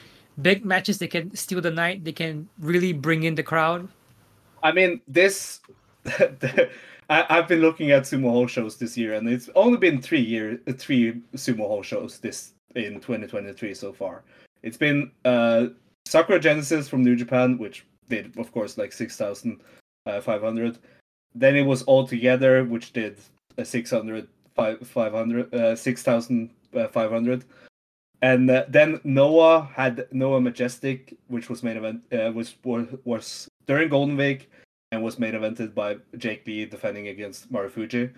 big 0.42 0.64
matches 0.64 0.98
they 0.98 1.08
can 1.08 1.34
steal 1.34 1.60
the 1.60 1.70
night. 1.70 2.04
They 2.04 2.12
can 2.12 2.48
really 2.58 2.92
bring 2.92 3.24
in 3.24 3.34
the 3.34 3.42
crowd. 3.42 3.88
I 4.62 4.72
mean, 4.72 5.00
this. 5.06 5.60
I, 7.10 7.24
I've 7.30 7.48
been 7.48 7.60
looking 7.60 7.90
at 7.90 8.02
sumo 8.02 8.30
hall 8.30 8.46
shows 8.46 8.76
this 8.76 8.96
year, 8.96 9.14
and 9.14 9.28
it's 9.28 9.48
only 9.54 9.78
been 9.78 10.02
three 10.02 10.20
year, 10.20 10.60
uh, 10.66 10.72
three 10.72 11.22
sumo 11.34 11.66
hall 11.66 11.82
shows 11.82 12.18
this 12.18 12.52
in 12.74 13.00
2023 13.00 13.72
so 13.74 13.92
far. 13.92 14.24
It's 14.62 14.76
been 14.76 15.10
uh, 15.24 15.68
Sakura 16.04 16.38
Genesis 16.38 16.88
from 16.88 17.02
New 17.02 17.16
Japan, 17.16 17.56
which 17.58 17.86
did, 18.08 18.36
of 18.38 18.52
course, 18.52 18.76
like 18.76 18.92
6,500. 18.92 20.78
Then 21.34 21.56
it 21.56 21.62
was 21.62 21.82
All 21.84 22.06
Together, 22.06 22.64
which 22.64 22.92
did 22.92 23.18
a 23.56 23.64
600, 23.64 24.28
five- 24.54 24.86
500, 24.86 25.54
uh, 25.54 25.76
6,500. 25.76 27.44
And 28.20 28.50
uh, 28.50 28.64
then 28.68 29.00
Noah 29.04 29.70
had 29.72 30.08
Noah 30.10 30.40
Majestic, 30.40 31.16
which 31.28 31.48
was 31.48 31.62
main 31.62 31.76
event, 31.76 32.02
uh, 32.12 32.32
was 32.32 32.56
was 32.64 32.86
was 33.04 33.48
during 33.66 33.88
Golden 33.88 34.16
Week, 34.16 34.50
and 34.90 35.02
was 35.02 35.18
main 35.18 35.34
evented 35.34 35.74
by 35.74 35.96
Jake 36.16 36.46
Lee 36.46 36.64
defending 36.64 37.08
against 37.08 37.52
Marufuji, 37.52 38.12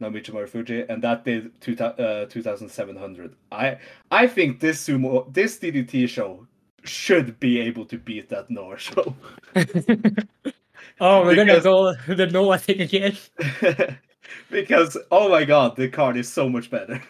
Naomichi 0.00 0.30
Marufuji, 0.30 0.88
and 0.88 1.02
that 1.02 1.24
did 1.24 1.60
two, 1.60 1.76
uh, 1.76 2.26
2,700. 2.26 3.34
I 3.50 3.78
I 4.12 4.26
think 4.28 4.60
this 4.60 4.86
sumo 4.86 5.32
this 5.32 5.58
DDT 5.58 6.08
show 6.08 6.46
should 6.84 7.38
be 7.40 7.60
able 7.60 7.84
to 7.86 7.98
beat 7.98 8.28
that 8.28 8.48
Noah 8.48 8.78
show. 8.78 9.14
oh, 11.00 11.24
we're 11.24 11.34
gonna 11.34 11.60
go 11.60 11.94
the 12.06 12.26
Noah 12.26 12.58
thing 12.58 12.80
again. 12.80 13.16
because 14.50 14.96
oh 15.10 15.28
my 15.28 15.44
god, 15.44 15.74
the 15.74 15.88
card 15.88 16.16
is 16.16 16.32
so 16.32 16.48
much 16.48 16.70
better. 16.70 17.02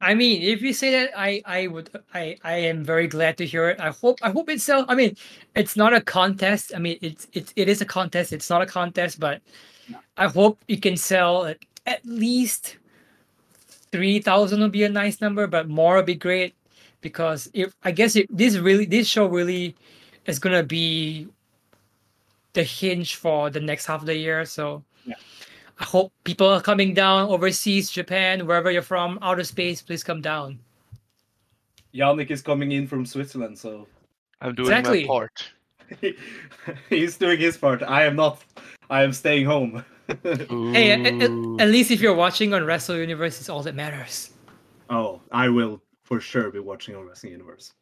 I 0.00 0.14
mean, 0.14 0.42
if 0.42 0.62
you 0.62 0.72
say 0.72 0.90
that, 0.92 1.10
I 1.16 1.42
I 1.44 1.66
would 1.66 1.90
I 2.14 2.36
I 2.42 2.54
am 2.54 2.84
very 2.84 3.06
glad 3.06 3.36
to 3.38 3.46
hear 3.46 3.68
it. 3.68 3.80
I 3.80 3.90
hope 3.90 4.18
I 4.22 4.30
hope 4.30 4.48
it's 4.48 4.64
so. 4.64 4.84
I 4.88 4.94
mean, 4.94 5.16
it's 5.54 5.76
not 5.76 5.92
a 5.94 6.00
contest. 6.00 6.72
I 6.74 6.78
mean, 6.78 6.98
it's 7.02 7.26
it's 7.34 7.52
it 7.56 7.68
is 7.68 7.80
a 7.82 7.84
contest. 7.84 8.32
It's 8.32 8.48
not 8.48 8.62
a 8.62 8.66
contest, 8.66 9.20
but 9.20 9.42
I 10.16 10.28
hope 10.28 10.58
you 10.68 10.78
can 10.80 10.96
sell 10.96 11.46
at, 11.46 11.58
at 11.86 12.04
least 12.06 12.78
three 13.92 14.20
thousand 14.20 14.60
would 14.60 14.72
be 14.72 14.84
a 14.84 14.88
nice 14.88 15.20
number, 15.20 15.46
but 15.46 15.68
more 15.68 15.96
would 15.96 16.06
be 16.06 16.14
great 16.14 16.54
because 17.02 17.50
if 17.52 17.74
I 17.82 17.90
guess 17.92 18.16
it, 18.16 18.26
this 18.34 18.56
really 18.56 18.86
this 18.86 19.06
show 19.08 19.26
really 19.26 19.76
is 20.26 20.38
gonna 20.38 20.62
be 20.62 21.28
the 22.54 22.62
hinge 22.64 23.16
for 23.16 23.50
the 23.50 23.60
next 23.60 23.86
half 23.86 24.00
of 24.00 24.06
the 24.06 24.16
year. 24.16 24.44
So. 24.46 24.82
I 25.80 25.84
hope 25.84 26.12
people 26.24 26.46
are 26.46 26.60
coming 26.60 26.92
down 26.94 27.28
overseas, 27.28 27.90
Japan, 27.90 28.46
wherever 28.46 28.70
you're 28.70 28.82
from, 28.82 29.18
outer 29.22 29.44
space, 29.44 29.80
please 29.82 30.04
come 30.04 30.20
down. 30.20 30.58
Yannik 31.94 32.30
is 32.30 32.42
coming 32.42 32.72
in 32.72 32.86
from 32.86 33.04
Switzerland, 33.06 33.58
so 33.58 33.88
I'm 34.40 34.54
doing 34.54 34.68
Exactly. 34.68 35.02
my 35.04 35.08
part. 35.08 35.52
he's 36.90 37.16
doing 37.16 37.40
his 37.40 37.56
part. 37.56 37.82
I 37.82 38.04
am 38.04 38.14
not. 38.14 38.44
I 38.90 39.02
am 39.02 39.12
staying 39.12 39.46
home. 39.46 39.84
Hey, 40.24 40.90
at, 40.90 41.06
at- 41.06 41.30
at 41.60 41.68
least 41.70 41.92
if 41.92 42.00
you're 42.00 42.14
watching 42.14 42.52
on 42.52 42.64
Wrestle 42.64 42.96
Universe, 42.96 43.38
it's 43.38 43.48
all 43.48 43.62
that 43.62 43.76
matters. 43.76 44.30
oh, 44.90 45.20
I 45.30 45.48
will 45.48 45.80
for 46.02 46.20
sure 46.20 46.50
be 46.50 46.58
watching 46.58 46.96
on 46.96 47.06
Wrestling 47.06 47.30
Universe. 47.32 47.72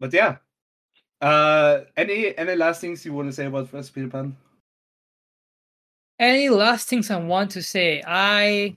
But 0.00 0.14
yeah, 0.14 0.36
uh, 1.20 1.80
any 1.96 2.36
any 2.38 2.56
last 2.56 2.80
things 2.80 3.04
you 3.04 3.12
want 3.12 3.28
to 3.28 3.32
say 3.34 3.44
about 3.44 3.70
Wrestle 3.72 3.92
Peter 3.94 4.08
Pan? 4.08 4.34
Any 6.18 6.48
last 6.48 6.88
things 6.88 7.10
I 7.10 7.16
want 7.16 7.50
to 7.52 7.62
say? 7.62 8.02
I 8.06 8.76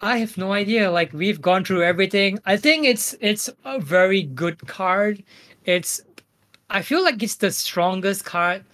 I 0.00 0.18
have 0.18 0.38
no 0.38 0.52
idea. 0.52 0.90
Like 0.90 1.12
we've 1.12 1.40
gone 1.40 1.64
through 1.64 1.82
everything. 1.82 2.38
I 2.46 2.56
think 2.56 2.86
it's 2.86 3.14
it's 3.20 3.50
a 3.64 3.78
very 3.78 4.22
good 4.22 4.66
card. 4.66 5.22
It's 5.64 6.00
I 6.70 6.82
feel 6.82 7.04
like 7.04 7.22
it's 7.22 7.36
the 7.36 7.50
strongest 7.50 8.24
card 8.24 8.64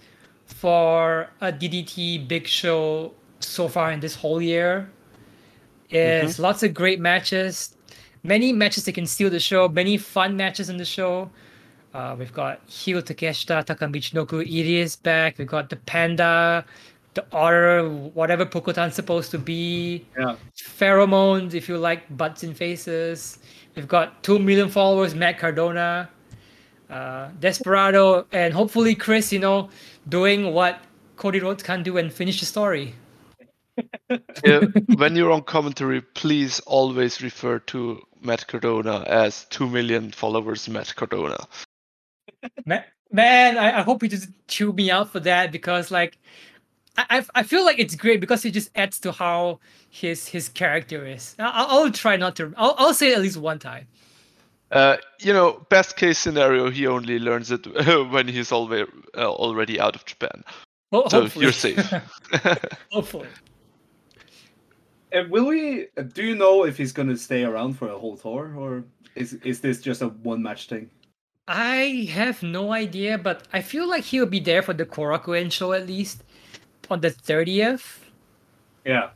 for 0.44 1.28
a 1.40 1.52
DDT 1.52 2.28
big 2.28 2.46
show 2.46 3.12
so 3.40 3.68
far 3.68 3.90
in 3.90 4.00
this 4.00 4.14
whole 4.14 4.40
year. 4.40 4.88
It's 5.90 6.38
lots 6.38 6.62
of 6.62 6.74
great 6.74 7.00
matches, 7.00 7.76
many 8.22 8.52
matches 8.52 8.84
that 8.84 8.92
can 8.92 9.06
steal 9.06 9.30
the 9.30 9.40
show, 9.40 9.68
many 9.68 9.96
fun 9.96 10.36
matches 10.36 10.68
in 10.68 10.76
the 10.76 10.84
show. 10.84 11.30
Uh, 11.94 12.14
we've 12.18 12.32
got 12.32 12.60
Hiro 12.68 13.00
Takeshita, 13.00 13.64
Takamichinoku 13.64 14.46
Irie 14.46 14.80
is 14.80 14.96
back. 14.96 15.38
We've 15.38 15.46
got 15.46 15.70
the 15.70 15.76
Panda, 15.76 16.64
the 17.16 17.24
order, 17.36 17.88
whatever 17.88 18.46
Pokotan's 18.46 18.94
supposed 18.94 19.32
to 19.32 19.38
be. 19.38 20.06
Yeah. 20.16 20.36
Pheromones, 20.56 21.54
if 21.54 21.68
you 21.68 21.76
like 21.76 22.16
butts 22.16 22.44
and 22.44 22.56
faces. 22.56 23.38
We've 23.74 23.88
got 23.88 24.22
2 24.22 24.38
million 24.38 24.70
followers, 24.70 25.14
Matt 25.14 25.38
Cardona, 25.38 26.08
uh, 26.88 27.28
Desperado, 27.40 28.26
and 28.32 28.54
hopefully 28.54 28.94
Chris, 28.94 29.32
you 29.32 29.38
know, 29.38 29.68
doing 30.08 30.54
what 30.54 30.80
Cody 31.16 31.40
Rhodes 31.40 31.62
can 31.62 31.82
do 31.82 31.98
and 31.98 32.12
finish 32.12 32.38
the 32.40 32.46
story. 32.46 32.94
Yeah, 34.44 34.60
when 34.94 35.16
you're 35.16 35.32
on 35.32 35.42
commentary, 35.42 36.00
please 36.00 36.60
always 36.60 37.20
refer 37.20 37.58
to 37.58 38.00
Matt 38.22 38.46
Cardona 38.46 39.00
as 39.06 39.44
2 39.50 39.68
million 39.68 40.12
followers 40.12 40.66
Matt 40.66 40.94
Cardona. 40.96 41.46
Man, 42.64 42.84
man 43.10 43.58
I, 43.58 43.80
I 43.80 43.82
hope 43.82 44.00
he 44.00 44.08
doesn't 44.08 44.34
chew 44.48 44.72
me 44.72 44.90
out 44.90 45.10
for 45.10 45.20
that 45.20 45.52
because 45.52 45.90
like 45.90 46.18
I, 46.96 47.04
I 47.18 47.24
I 47.36 47.42
feel 47.42 47.64
like 47.64 47.78
it's 47.78 47.94
great 47.94 48.20
because 48.20 48.44
it 48.44 48.52
just 48.52 48.70
adds 48.74 48.98
to 49.00 49.12
how 49.12 49.60
his 49.90 50.28
his 50.28 50.48
character 50.48 51.06
is. 51.06 51.34
I, 51.38 51.50
I'll, 51.54 51.84
I'll 51.84 51.90
try 51.92 52.16
not 52.16 52.36
to. 52.36 52.52
I'll, 52.56 52.74
I'll 52.78 52.94
say 52.94 53.12
it 53.12 53.16
at 53.16 53.22
least 53.22 53.36
one 53.38 53.58
time. 53.58 53.86
Uh, 54.72 54.96
you 55.20 55.32
know, 55.32 55.64
best 55.70 55.96
case 55.96 56.18
scenario, 56.18 56.70
he 56.70 56.86
only 56.88 57.18
learns 57.20 57.52
it 57.52 57.66
when 58.10 58.26
he's 58.26 58.50
already, 58.50 58.90
uh, 59.16 59.30
already 59.30 59.78
out 59.78 59.94
of 59.94 60.04
Japan. 60.04 60.42
Ho- 60.92 61.06
So 61.08 61.20
hopefully. 61.22 61.44
you're 61.44 61.52
safe. 61.52 61.92
hopefully. 62.90 63.28
And 65.12 65.30
will 65.30 65.46
we? 65.46 65.86
uh, 65.96 66.02
Do 66.02 66.22
you 66.24 66.34
know 66.34 66.64
if 66.64 66.76
he's 66.76 66.92
going 66.92 67.08
to 67.08 67.16
stay 67.16 67.44
around 67.44 67.74
for 67.74 67.88
a 67.88 67.98
whole 67.98 68.16
tour, 68.16 68.54
or 68.56 68.84
is 69.14 69.34
is 69.44 69.60
this 69.60 69.80
just 69.80 70.02
a 70.02 70.08
one 70.08 70.42
match 70.42 70.68
thing? 70.68 70.90
I 71.48 72.08
have 72.12 72.42
no 72.42 72.72
idea, 72.72 73.18
but 73.18 73.46
I 73.52 73.62
feel 73.62 73.88
like 73.88 74.02
he'll 74.02 74.26
be 74.26 74.40
there 74.40 74.62
for 74.62 74.74
the 74.74 74.84
Korakuen 74.84 75.50
show 75.52 75.72
at 75.72 75.86
least 75.86 76.24
on 76.90 77.00
the 77.00 77.10
30th. 77.10 77.98
Yeah. 78.84 79.10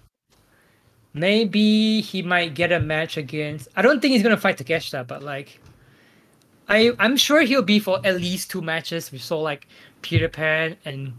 Maybe 1.12 2.00
he 2.00 2.22
might 2.22 2.54
get 2.54 2.70
a 2.70 2.78
match 2.80 3.16
against. 3.16 3.68
I 3.74 3.82
don't 3.82 4.00
think 4.00 4.12
he's 4.12 4.22
gonna 4.22 4.36
fight 4.36 4.58
Takeshita, 4.58 5.06
but 5.06 5.22
like, 5.22 5.60
I 6.68 6.92
I'm 7.00 7.16
sure 7.16 7.42
he'll 7.42 7.62
be 7.62 7.80
for 7.80 8.00
at 8.04 8.16
least 8.16 8.50
two 8.50 8.62
matches. 8.62 9.10
We 9.10 9.18
saw 9.18 9.40
like 9.40 9.66
Peter 10.02 10.28
Pan 10.28 10.76
and 10.84 11.12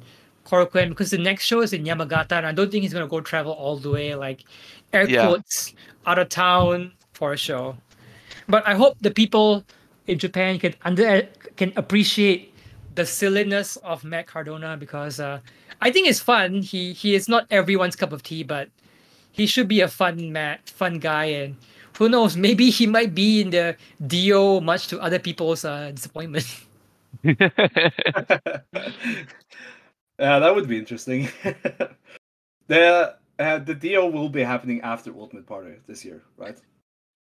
Korakuen 0.45 0.89
because 0.89 1.11
the 1.11 1.17
next 1.17 1.43
show 1.45 1.59
is 1.61 1.73
in 1.73 1.83
Yamagata, 1.83 2.31
and 2.33 2.45
I 2.45 2.53
don't 2.53 2.71
think 2.71 2.83
he's 2.83 2.93
gonna 2.93 3.07
go 3.07 3.19
travel 3.19 3.51
all 3.51 3.75
the 3.77 3.89
way 3.89 4.15
like 4.15 4.45
air 4.93 5.09
Yeah. 5.09 5.25
quotes 5.25 5.73
out 6.05 6.19
of 6.19 6.29
town 6.29 6.93
for 7.11 7.33
a 7.33 7.37
show. 7.37 7.75
But 8.47 8.65
I 8.65 8.75
hope 8.75 8.97
the 9.01 9.11
people 9.11 9.65
in 10.07 10.19
Japan 10.19 10.57
can 10.57 10.73
under 10.85 11.27
can 11.57 11.73
appreciate 11.75 12.50
the 12.95 13.05
silliness 13.05 13.77
of 13.77 14.03
Matt 14.03 14.27
Cardona 14.27 14.77
because 14.77 15.19
uh, 15.19 15.39
I 15.81 15.91
think 15.91 16.07
it's 16.07 16.19
fun. 16.19 16.61
He 16.61 16.93
he 16.93 17.15
is 17.15 17.27
not 17.27 17.47
everyone's 17.51 17.95
cup 17.95 18.11
of 18.11 18.23
tea, 18.23 18.43
but 18.43 18.69
he 19.31 19.45
should 19.45 19.67
be 19.67 19.81
a 19.81 19.87
fun 19.87 20.31
Matt, 20.31 20.69
fun 20.69 20.99
guy, 20.99 21.25
and 21.25 21.55
who 21.97 22.09
knows, 22.09 22.35
maybe 22.47 22.69
he 22.69 22.87
might 22.87 23.13
be 23.15 23.41
in 23.41 23.49
the 23.51 23.75
D-Oh, 24.07 24.59
much 24.61 24.87
to 24.87 24.99
other 24.99 25.19
people's 25.19 25.65
uh, 25.65 25.91
disappointment. 25.91 26.47
yeah, 27.23 27.37
that 30.17 30.55
would 30.55 30.67
be 30.67 30.77
interesting. 30.77 31.29
the 32.67 33.15
uh, 33.39 33.57
the 33.59 33.75
D-Oh 33.75 34.09
will 34.09 34.29
be 34.29 34.43
happening 34.43 34.81
after 34.81 35.13
Ultimate 35.15 35.45
Party 35.45 35.75
this 35.87 36.05
year, 36.05 36.21
right? 36.37 36.57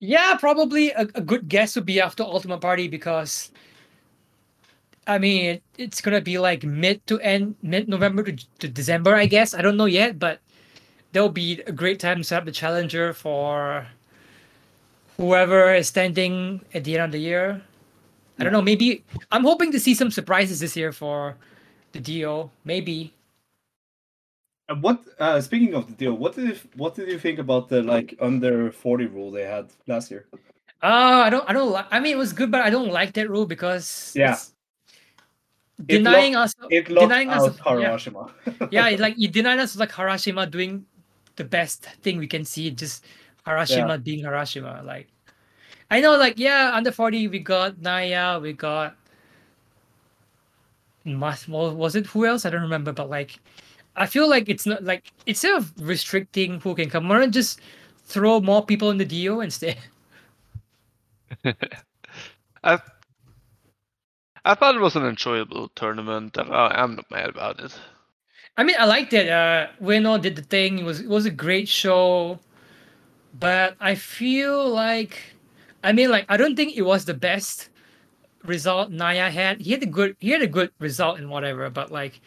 yeah, 0.01 0.35
probably 0.39 0.91
a, 0.93 1.03
a 1.15 1.21
good 1.21 1.49
guess 1.49 1.77
would 1.77 1.87
be 1.87 2.01
after 2.01 2.23
Ultimate 2.23 2.61
Party 2.61 2.89
because, 2.89 3.53
I 5.06 5.18
mean, 5.18 5.44
it, 5.47 5.62
it's 5.78 6.01
gonna 6.01 6.20
be 6.20 6.39
like 6.39 6.62
mid 6.64 7.05
to 7.09 7.18
end 7.20 7.56
mid 7.62 7.89
November 7.89 8.22
to, 8.24 8.36
to 8.60 8.68
December, 8.68 9.14
I 9.14 9.27
guess. 9.27 9.55
I 9.55 9.62
don't 9.62 9.77
know 9.77 9.86
yet, 9.86 10.18
but 10.18 10.40
there'll 11.12 11.28
be 11.28 11.60
a 11.66 11.72
great 11.72 11.98
time 12.01 12.18
to 12.18 12.24
set 12.24 12.39
up 12.39 12.44
the 12.44 12.52
challenger 12.52 13.12
for 13.12 13.86
whoever 15.16 15.74
is 15.74 15.89
standing 15.89 16.60
at 16.74 16.85
the 16.85 16.94
end 16.97 17.05
of 17.05 17.12
the 17.12 17.18
year. 17.18 17.62
I 18.39 18.44
don't 18.44 18.52
know. 18.52 18.62
Maybe 18.62 19.05
I'm 19.32 19.44
hoping 19.44 19.70
to 19.72 19.81
see 19.81 19.94
some 19.94 20.10
surprises 20.10 20.60
this 20.60 20.77
year 20.77 20.93
for 20.93 21.36
the 21.93 22.01
D-Oh. 22.01 22.51
Maybe. 22.64 23.12
And 24.68 24.82
what? 24.82 25.05
Uh, 25.18 25.40
speaking 25.40 25.74
of 25.74 25.89
the 25.89 25.93
D-Oh, 25.93 26.14
what 26.14 26.36
did 26.36 26.48
you, 26.48 26.56
what 26.77 26.94
did 26.94 27.09
you 27.09 27.18
think 27.18 27.39
about 27.39 27.68
the 27.68 27.82
like 27.82 28.14
under 28.20 28.70
forty 28.70 29.06
rule 29.06 29.31
they 29.31 29.43
had 29.44 29.68
last 29.89 30.10
year? 30.10 30.27
Uh, 30.82 31.24
I 31.27 31.31
don't. 31.31 31.44
I 31.51 31.52
don't 31.52 31.70
like. 31.70 31.86
I 31.90 32.01
mean, 32.01 32.12
it 32.12 32.18
was 32.18 32.32
good, 32.32 32.51
but 32.51 32.62
I 32.62 32.70
don't 32.70 32.90
like 32.90 33.12
that 33.14 33.28
rule 33.28 33.44
because 33.44 34.12
Yeah. 34.16 34.32
it's 34.35 34.55
denying 35.86 36.36
us. 36.36 36.55
It 36.70 36.89
locked 36.89 37.09
denying 37.09 37.31
us. 37.31 37.59
out 37.66 37.81
yeah, 37.81 37.90
Harashima. 37.90 38.31
yeah, 38.70 38.89
it, 38.89 39.01
like 39.01 39.15
you 39.16 39.28
denied 39.28 39.59
us 39.59 39.77
like 39.77 39.90
Harashima 39.90 40.51
doing 40.51 40.85
the 41.36 41.44
best 41.44 41.85
thing 42.02 42.19
we 42.19 42.27
can 42.27 42.44
see, 42.44 42.70
just 42.70 43.05
Harashima 43.47 44.02
being 44.02 44.24
Harashima. 44.24 44.85
Like, 44.85 45.09
I 45.90 46.01
know, 46.01 46.16
like 46.16 46.39
yeah, 46.39 46.73
under 46.74 46.93
forty 46.93 47.28
we 47.28 47.39
got 47.39 47.81
Naya, 47.81 48.39
we 48.39 48.52
got. 48.52 48.97
Mas, 51.05 51.48
well, 51.48 51.74
was 51.74 51.97
it 51.97 52.07
who 52.07 52.27
else? 52.27 52.44
I 52.44 52.51
don't 52.51 52.62
remember, 52.62 52.93
but 52.93 53.09
like, 53.09 53.39
I 53.97 54.07
feel 54.07 54.28
like 54.28 54.48
it's 54.48 54.66
not 54.66 54.85
like 54.85 55.12
instead 55.27 55.57
of 55.57 55.73
restricting 55.81 56.61
who 56.61 56.74
can 56.74 56.90
come, 56.90 57.09
why 57.09 57.19
not 57.19 57.31
just 57.31 57.61
throw 58.05 58.40
more 58.40 58.65
people 58.65 58.90
in 58.90 58.98
the 58.98 59.05
D-Oh 59.05 59.40
instead? 59.40 59.78
I 62.62 62.78
I 64.45 64.55
thought 64.55 64.75
it 64.75 64.81
was 64.81 64.97
an 64.97 65.05
enjoyable 65.05 65.69
tournament. 65.75 66.37
and 66.37 66.53
I, 66.53 66.69
I'm 66.69 66.97
not 66.97 67.11
mad 67.11 67.29
about 67.29 67.61
it. 67.61 67.79
I 68.57 68.65
mean, 68.65 68.77
I 68.79 68.85
liked 68.85 69.12
it. 69.12 69.29
Uh, 69.29 69.69
Ueno 69.81 70.21
did 70.21 70.37
the 70.37 70.43
thing. 70.43 70.79
It 70.79 70.85
was 70.85 71.01
it 71.01 71.09
was 71.09 71.25
a 71.27 71.31
great 71.31 71.69
show, 71.69 72.39
but 73.39 73.77
I 73.81 73.95
feel 73.95 74.69
like, 74.69 75.19
I 75.83 75.93
mean, 75.93 76.11
like 76.11 76.27
I 76.29 76.37
don't 76.37 76.57
think 76.57 76.77
it 76.77 76.83
was 76.83 77.05
the 77.05 77.15
best 77.15 77.71
result 78.45 78.91
Naya 78.91 79.31
had. 79.31 79.61
He 79.61 79.73
had 79.73 79.83
a 79.83 79.87
good 79.87 80.17
he 80.21 80.31
had 80.31 80.43
a 80.43 80.47
good 80.47 80.71
result 80.79 81.19
in 81.19 81.29
whatever, 81.29 81.71
but 81.71 81.91
like 81.91 82.21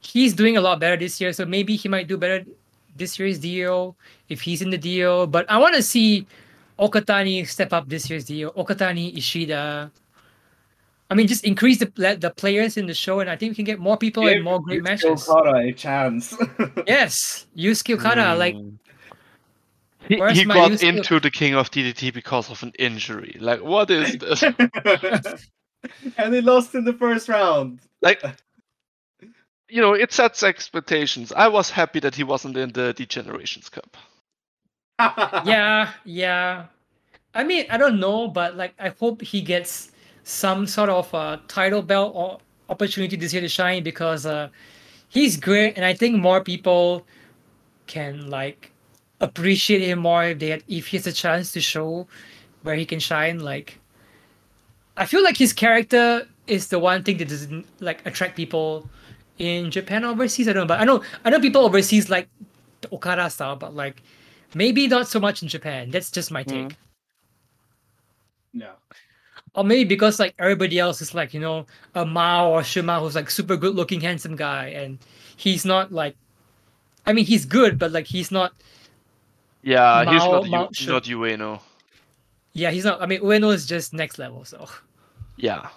he's 0.00 0.34
doing 0.34 0.56
a 0.56 0.60
lot 0.60 0.80
better 0.80 0.96
this 0.96 1.20
year. 1.20 1.32
So 1.32 1.46
maybe 1.46 1.76
he 1.76 1.88
might 1.88 2.08
do 2.08 2.16
better 2.16 2.44
this 2.96 3.18
year's 3.18 3.38
D-Oh 3.38 3.94
if 4.28 4.40
he's 4.42 4.60
in 4.62 4.70
the 4.70 4.78
D-Oh. 4.78 5.26
But 5.26 5.48
I 5.50 5.58
want 5.58 5.74
to 5.76 5.82
see 5.82 6.26
Okatani 6.78 7.46
step 7.46 7.72
up 7.72 7.88
this 7.88 8.10
year's 8.10 8.24
D-Oh. 8.24 8.50
Okatani, 8.50 9.16
Ishida. 9.16 9.90
I 11.10 11.14
mean, 11.14 11.26
just 11.26 11.44
increase 11.44 11.78
the 11.78 11.86
the 12.20 12.30
players 12.30 12.76
in 12.76 12.86
the 12.86 12.94
show, 12.94 13.20
and 13.20 13.30
I 13.30 13.36
think 13.36 13.52
we 13.52 13.56
can 13.56 13.64
get 13.64 13.78
more 13.78 13.96
people 13.96 14.26
and 14.28 14.44
more 14.44 14.60
great 14.60 14.76
Give 14.76 14.84
matches. 14.84 15.28
Okada 15.28 15.56
a 15.56 15.72
chance. 15.72 16.36
Yes, 16.86 17.46
Yusuke 17.56 17.94
Okada. 17.94 18.34
Like, 18.34 18.54
Mm. 18.54 18.78
He, 20.08 20.14
he 20.14 20.44
got 20.46 20.70
useful- 20.70 20.88
into 20.88 21.20
the 21.20 21.30
King 21.30 21.54
of 21.54 21.70
DDT 21.70 22.14
because 22.14 22.50
of 22.50 22.62
an 22.62 22.72
injury. 22.78 23.36
Like, 23.40 23.62
what 23.62 23.90
is 23.90 24.16
this? 24.16 24.42
and 26.16 26.34
he 26.34 26.40
lost 26.40 26.74
in 26.74 26.84
the 26.84 26.94
first 26.94 27.28
round. 27.28 27.80
like, 28.00 28.22
you 29.68 29.82
know, 29.82 29.92
it 29.92 30.12
sets 30.12 30.42
expectations. 30.42 31.30
I 31.32 31.48
was 31.48 31.68
happy 31.70 32.00
that 32.00 32.14
he 32.14 32.24
wasn't 32.24 32.56
in 32.56 32.72
the 32.72 32.94
D 32.94 33.04
Generations 33.04 33.68
Cup. 33.68 33.96
yeah, 35.46 35.92
yeah. 36.04 36.66
I 37.34 37.44
mean, 37.44 37.66
I 37.68 37.76
don't 37.76 38.00
know, 38.00 38.28
but 38.28 38.56
like, 38.56 38.74
I 38.78 38.88
hope 38.98 39.20
he 39.20 39.42
gets 39.42 39.92
some 40.28 40.66
sort 40.66 40.90
of 40.90 41.12
uh, 41.14 41.38
title 41.48 41.80
belt 41.80 42.12
or 42.14 42.38
opportunity 42.68 43.16
this 43.16 43.32
year 43.32 43.40
to 43.40 43.48
shine 43.48 43.82
because 43.82 44.26
uh, 44.26 44.50
he's 45.08 45.38
great, 45.38 45.74
and 45.76 45.86
I 45.86 45.94
think 45.94 46.16
more 46.16 46.44
people 46.44 47.06
can 47.86 48.28
like 48.28 48.70
appreciate 49.20 49.80
him 49.80 50.00
more 50.00 50.24
if 50.24 50.38
they 50.38 50.50
had, 50.50 50.62
if 50.68 50.88
he 50.88 50.98
has 50.98 51.06
a 51.06 51.12
chance 51.12 51.50
to 51.52 51.62
show 51.62 52.06
where 52.62 52.74
he 52.74 52.84
can 52.84 53.00
shine. 53.00 53.38
Like, 53.40 53.80
I 54.98 55.06
feel 55.06 55.24
like 55.24 55.38
his 55.38 55.54
character 55.54 56.28
is 56.46 56.68
the 56.68 56.78
one 56.78 57.04
thing 57.04 57.16
that 57.16 57.28
doesn't 57.28 57.64
like 57.80 58.04
attract 58.04 58.36
people 58.36 58.86
in 59.38 59.70
Japan 59.70 60.04
overseas. 60.04 60.46
I 60.46 60.52
don't 60.52 60.64
know, 60.64 60.74
but 60.74 60.78
I 60.78 60.84
know 60.84 61.02
I 61.24 61.30
know 61.30 61.40
people 61.40 61.64
overseas 61.64 62.10
like 62.10 62.28
the 62.82 62.92
Okada 62.92 63.30
style, 63.30 63.56
but 63.56 63.74
like 63.74 64.02
maybe 64.54 64.88
not 64.88 65.08
so 65.08 65.20
much 65.20 65.42
in 65.42 65.48
Japan. 65.48 65.90
That's 65.90 66.10
just 66.10 66.30
my 66.30 66.42
take. 66.42 66.68
Mm. 66.68 66.76
yeah. 68.52 68.72
Or 69.54 69.64
maybe 69.64 69.84
because 69.84 70.18
like 70.18 70.34
everybody 70.38 70.78
else 70.78 71.00
is 71.00 71.14
like, 71.14 71.32
you 71.34 71.40
know, 71.40 71.66
a 71.94 72.04
Mao 72.04 72.50
or 72.50 72.62
Shima 72.62 73.00
who's 73.00 73.14
like 73.14 73.30
super 73.30 73.56
good 73.56 73.74
looking, 73.74 74.00
handsome 74.00 74.36
guy, 74.36 74.66
and 74.68 74.98
he's 75.36 75.64
not 75.64 75.90
like 75.92 76.16
I 77.06 77.12
mean 77.12 77.24
he's 77.24 77.44
good, 77.46 77.78
but 77.78 77.90
like 77.92 78.06
he's 78.06 78.30
not 78.30 78.52
Yeah, 79.62 80.04
he's 80.10 80.20
Mao- 80.22 80.32
not 80.32 80.48
Mao 80.48 80.62
Yu- 80.64 80.68
should- 80.74 80.88
not 80.88 81.04
Ueno. 81.04 81.60
yeah, 82.52 82.70
he's 82.70 82.84
not 82.84 83.00
I 83.02 83.06
mean 83.06 83.20
Ueno 83.20 83.52
is 83.52 83.66
just 83.66 83.92
next 83.92 84.18
level, 84.18 84.44
so 84.44 84.68
Yeah, 85.36 85.68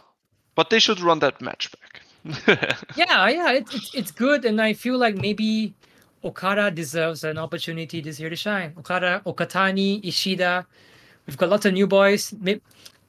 but 0.55 0.69
they 0.69 0.79
should 0.79 0.99
run 0.99 1.19
that 1.19 1.41
match 1.41 1.69
back. 1.71 2.01
yeah, 2.95 3.27
yeah, 3.29 3.51
it's 3.53 3.73
it's 3.73 3.95
it's 3.95 4.11
good, 4.11 4.45
and 4.45 4.61
I 4.61 4.73
feel 4.73 4.97
like 4.97 5.15
maybe 5.15 5.73
Okada 6.23 6.69
deserves 6.69 7.23
an 7.23 7.37
opportunity 7.39 7.99
this 8.01 8.19
year 8.19 8.29
to 8.29 8.35
shine. 8.35 8.73
Okada, 8.77 9.21
Okatani, 9.25 10.05
Ishida, 10.05 10.67
we've 11.25 11.37
got 11.37 11.49
lots 11.49 11.65
of 11.65 11.73
new 11.73 11.87
boys. 11.87 12.31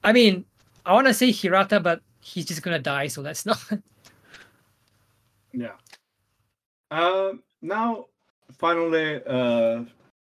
I 0.04 0.12
mean, 0.12 0.44
I 0.84 0.92
want 0.92 1.06
to 1.06 1.14
say 1.14 1.30
Hirata, 1.30 1.80
but 1.80 2.02
he's 2.20 2.46
just 2.46 2.62
gonna 2.62 2.78
die, 2.78 3.06
so 3.08 3.22
let's 3.22 3.46
not. 3.46 3.62
Yeah. 5.54 5.72
Um. 6.90 7.42
Now, 7.60 8.06
finally, 8.58 9.20
uh, 9.26 9.84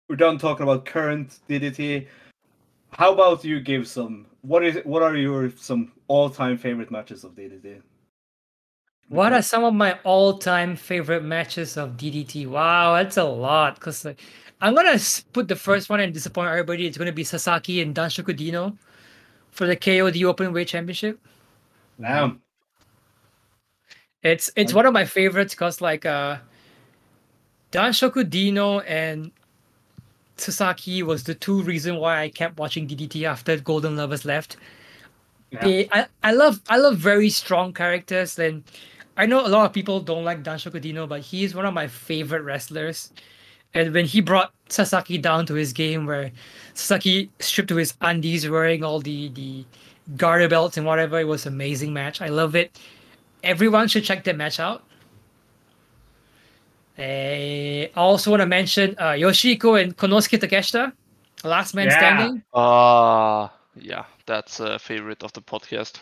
we're 0.08 0.16
done 0.16 0.38
talking 0.38 0.64
about 0.64 0.86
current 0.86 1.40
DDT. 1.50 2.08
How 2.92 3.12
about 3.12 3.44
you 3.44 3.60
give 3.60 3.88
some? 3.88 4.28
What 4.42 4.64
is? 4.64 4.80
What 4.84 5.02
are 5.02 5.16
your 5.16 5.50
some 5.58 5.92
all-time 6.08 6.58
favorite 6.58 6.92
matches 6.92 7.24
of 7.24 7.32
DDT? 7.32 7.82
what 9.10 9.34
are 9.34 9.42
some 9.42 9.64
of 9.64 9.74
my 9.74 10.00
all-time 10.04 10.76
favorite 10.76 11.24
matches 11.24 11.78
of 11.78 11.92
DDT? 11.92 12.48
Wow, 12.48 12.96
that's 12.96 13.18
a 13.18 13.24
lot. 13.24 13.80
Cause 13.80 14.06
like, 14.06 14.22
I'm 14.62 14.76
gonna 14.76 15.00
put 15.34 15.48
the 15.48 15.56
first 15.56 15.90
one 15.90 16.00
and 16.00 16.14
disappoint 16.14 16.50
everybody. 16.50 16.88
It's 16.88 16.98
gonna 16.98 17.12
be 17.12 17.24
Sasaki 17.24 17.82
and 17.82 17.96
Danshoku 17.96 18.36
Dino 18.36 18.78
for 19.56 19.66
the 19.66 19.76
KOD 19.76 20.22
Openweight 20.22 20.68
Championship. 20.68 21.18
Wow. 21.98 22.36
It's 24.22 24.52
it's 24.56 24.74
one 24.74 24.86
of 24.86 24.94
my 24.94 25.06
favorites 25.06 25.54
because 25.54 25.82
like 25.82 26.06
uh 26.06 26.38
Danshoku 27.72 28.30
Dino 28.30 28.82
and 28.82 29.32
Sasaki 30.38 31.04
was 31.04 31.24
the 31.24 31.36
two 31.36 31.62
reason 31.62 31.98
why 31.98 32.22
I 32.22 32.30
kept 32.30 32.60
watching 32.60 32.88
DDT 32.88 33.24
after 33.24 33.58
Golden 33.58 33.96
Lovers 33.96 34.26
left. 34.26 34.58
Yeah. 35.52 35.64
They 35.64 35.90
I, 35.92 36.08
I 36.22 36.34
love 36.34 36.60
I 36.68 36.78
love 36.78 36.98
very 36.98 37.30
strong 37.30 37.72
characters 37.72 38.38
and 38.38 38.64
I 39.16 39.26
know 39.26 39.46
a 39.46 39.48
lot 39.48 39.66
of 39.66 39.72
people 39.72 40.02
don't 40.02 40.26
like 40.26 40.44
Danshoku 40.44 40.82
Dino, 40.82 41.08
but 41.08 41.22
he 41.22 41.46
is 41.46 41.56
one 41.56 41.66
of 41.66 41.74
my 41.74 41.88
favorite 41.88 42.42
wrestlers. 42.42 43.14
And 43.74 43.94
when 43.94 44.06
he 44.06 44.20
brought 44.20 44.52
Sasaki 44.68 45.18
down 45.18 45.46
to 45.46 45.54
his 45.54 45.72
game 45.72 46.06
where 46.06 46.32
Sasaki 46.76 47.32
stripped 47.40 47.70
to 47.70 47.76
his 47.78 47.96
undies 48.02 48.48
wearing 48.48 48.84
all 48.84 49.00
the 49.00 49.30
the 49.30 49.66
garter 50.16 50.48
belts 50.48 50.78
and 50.78 50.86
whatever, 50.86 51.20
it 51.20 51.28
was 51.28 51.46
an 51.48 51.54
amazing 51.54 51.92
match. 51.94 52.22
I 52.22 52.28
love 52.28 52.56
it 52.56 52.78
everyone 53.46 53.88
should 53.88 54.04
check 54.04 54.24
that 54.26 54.36
match 54.36 54.60
out. 54.60 54.84
Eh, 56.98 57.88
I 57.96 58.00
also 58.00 58.32
want 58.32 58.42
to 58.42 58.46
mention 58.46 58.96
uh, 58.98 59.12
Yoshihiko 59.12 59.82
and 59.82 59.96
Konosuke 59.96 60.40
Takeshita, 60.40 60.92
Last 61.44 61.74
Man 61.74 61.88
Yeah. 61.88 61.98
Standing. 61.98 62.44
Ah, 62.54 63.54
yeah, 63.76 64.06
that's 64.26 64.60
a 64.60 64.80
favorite 64.80 65.24
of 65.24 65.32
the 65.34 65.42
podcast. 65.42 66.00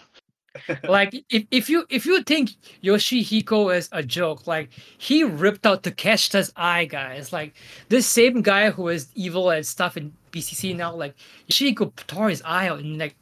Like 0.88 1.14
if, 1.30 1.46
if 1.52 1.70
you 1.70 1.86
if 1.90 2.06
you 2.06 2.22
think 2.24 2.52
Yoshihiko 2.84 3.76
is 3.76 3.90
a 3.92 4.04
joke, 4.04 4.46
like 4.48 4.70
he 4.98 5.24
ripped 5.24 5.66
out 5.66 5.84
Takeshita's 5.84 6.52
eye, 6.56 6.86
guys. 6.86 7.34
Like 7.34 7.54
this 7.90 8.06
same 8.08 8.42
guy 8.42 8.70
who 8.70 8.88
is 8.90 9.08
evil 9.16 9.50
and 9.50 9.66
stuff 9.66 9.98
in 9.98 10.14
BCC 10.32 10.76
now, 10.76 10.94
like 10.96 11.16
Yoshihiko 11.50 11.92
tore 12.08 12.30
his 12.30 12.42
eye 12.46 12.68
out 12.70 12.80
and 12.80 12.98
like 12.98 13.16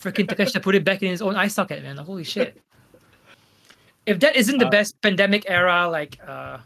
freaking 0.00 0.26
Takeshita 0.26 0.62
put 0.62 0.74
it 0.74 0.84
back 0.84 1.02
in 1.02 1.10
his 1.10 1.22
own 1.22 1.34
eye 1.36 1.48
socket, 1.48 1.82
man. 1.82 1.96
Like, 1.96 2.06
holy 2.06 2.24
shit. 2.24 2.56
If 4.06 4.20
that 4.20 4.36
isn't 4.36 4.58
the 4.58 4.66
Uh, 4.66 4.70
best 4.70 5.00
pandemic 5.02 5.44
era 5.48 5.88
like 5.88 6.18
uh 6.26 6.58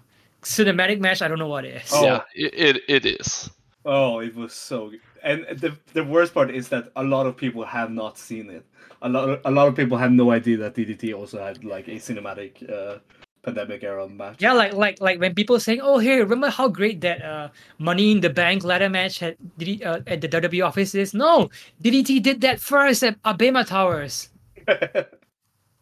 cinematic 0.43 1.01
match, 1.01 1.23
I 1.23 1.29
don't 1.29 1.39
know 1.39 1.49
what 1.49 1.65
is. 1.65 1.89
Oh. 1.93 2.05
Yeah, 2.05 2.21
it, 2.35 2.55
it, 2.55 2.83
it 2.89 3.07
is. 3.21 3.51
Oh, 3.85 4.21
it 4.21 4.35
was 4.37 4.53
so 4.53 4.91
good. 4.91 5.01
And 5.23 5.47
the 5.59 5.77
the 5.93 6.05
worst 6.05 6.35
part 6.35 6.51
is 6.51 6.69
that 6.69 6.91
a 6.97 7.03
lot 7.03 7.27
of 7.27 7.37
people 7.37 7.65
have 7.65 7.91
not 7.91 8.19
seen 8.19 8.51
it. 8.51 8.67
A 9.03 9.09
lot 9.09 9.29
of, 9.29 9.41
a 9.45 9.51
lot 9.51 9.69
of 9.69 9.77
people 9.77 9.97
have 9.99 10.13
no 10.13 10.31
idea 10.31 10.57
that 10.59 10.75
DDT 10.75 11.17
also 11.17 11.43
had 11.43 11.65
like 11.65 11.89
a 11.89 11.97
cinematic 11.97 12.69
uh, 12.71 12.99
pandemic 13.43 13.83
era 13.83 14.09
match. 14.09 14.41
Yeah, 14.41 14.53
like 14.53 14.73
like 14.73 15.01
like 15.01 15.21
when 15.21 15.35
people 15.35 15.59
saying, 15.61 15.81
"Oh, 15.83 15.99
hey, 15.99 16.21
remember 16.21 16.51
how 16.51 16.69
great 16.69 17.01
that 17.03 17.23
uh, 17.23 17.49
Money 17.79 18.13
in 18.13 18.21
the 18.21 18.31
Bank 18.31 18.65
ladder 18.65 18.89
match 18.89 19.19
had 19.19 19.37
DD, 19.59 19.85
uh, 19.85 20.01
at 20.07 20.21
the 20.21 20.29
WWE 20.29 20.67
office 20.67 20.95
is?" 20.95 21.15
No, 21.15 21.51
DDT 21.83 22.23
did 22.23 22.41
that 22.43 22.61
first 22.61 23.03
at 23.03 23.21
Abema 23.23 23.67
Towers, 23.67 24.31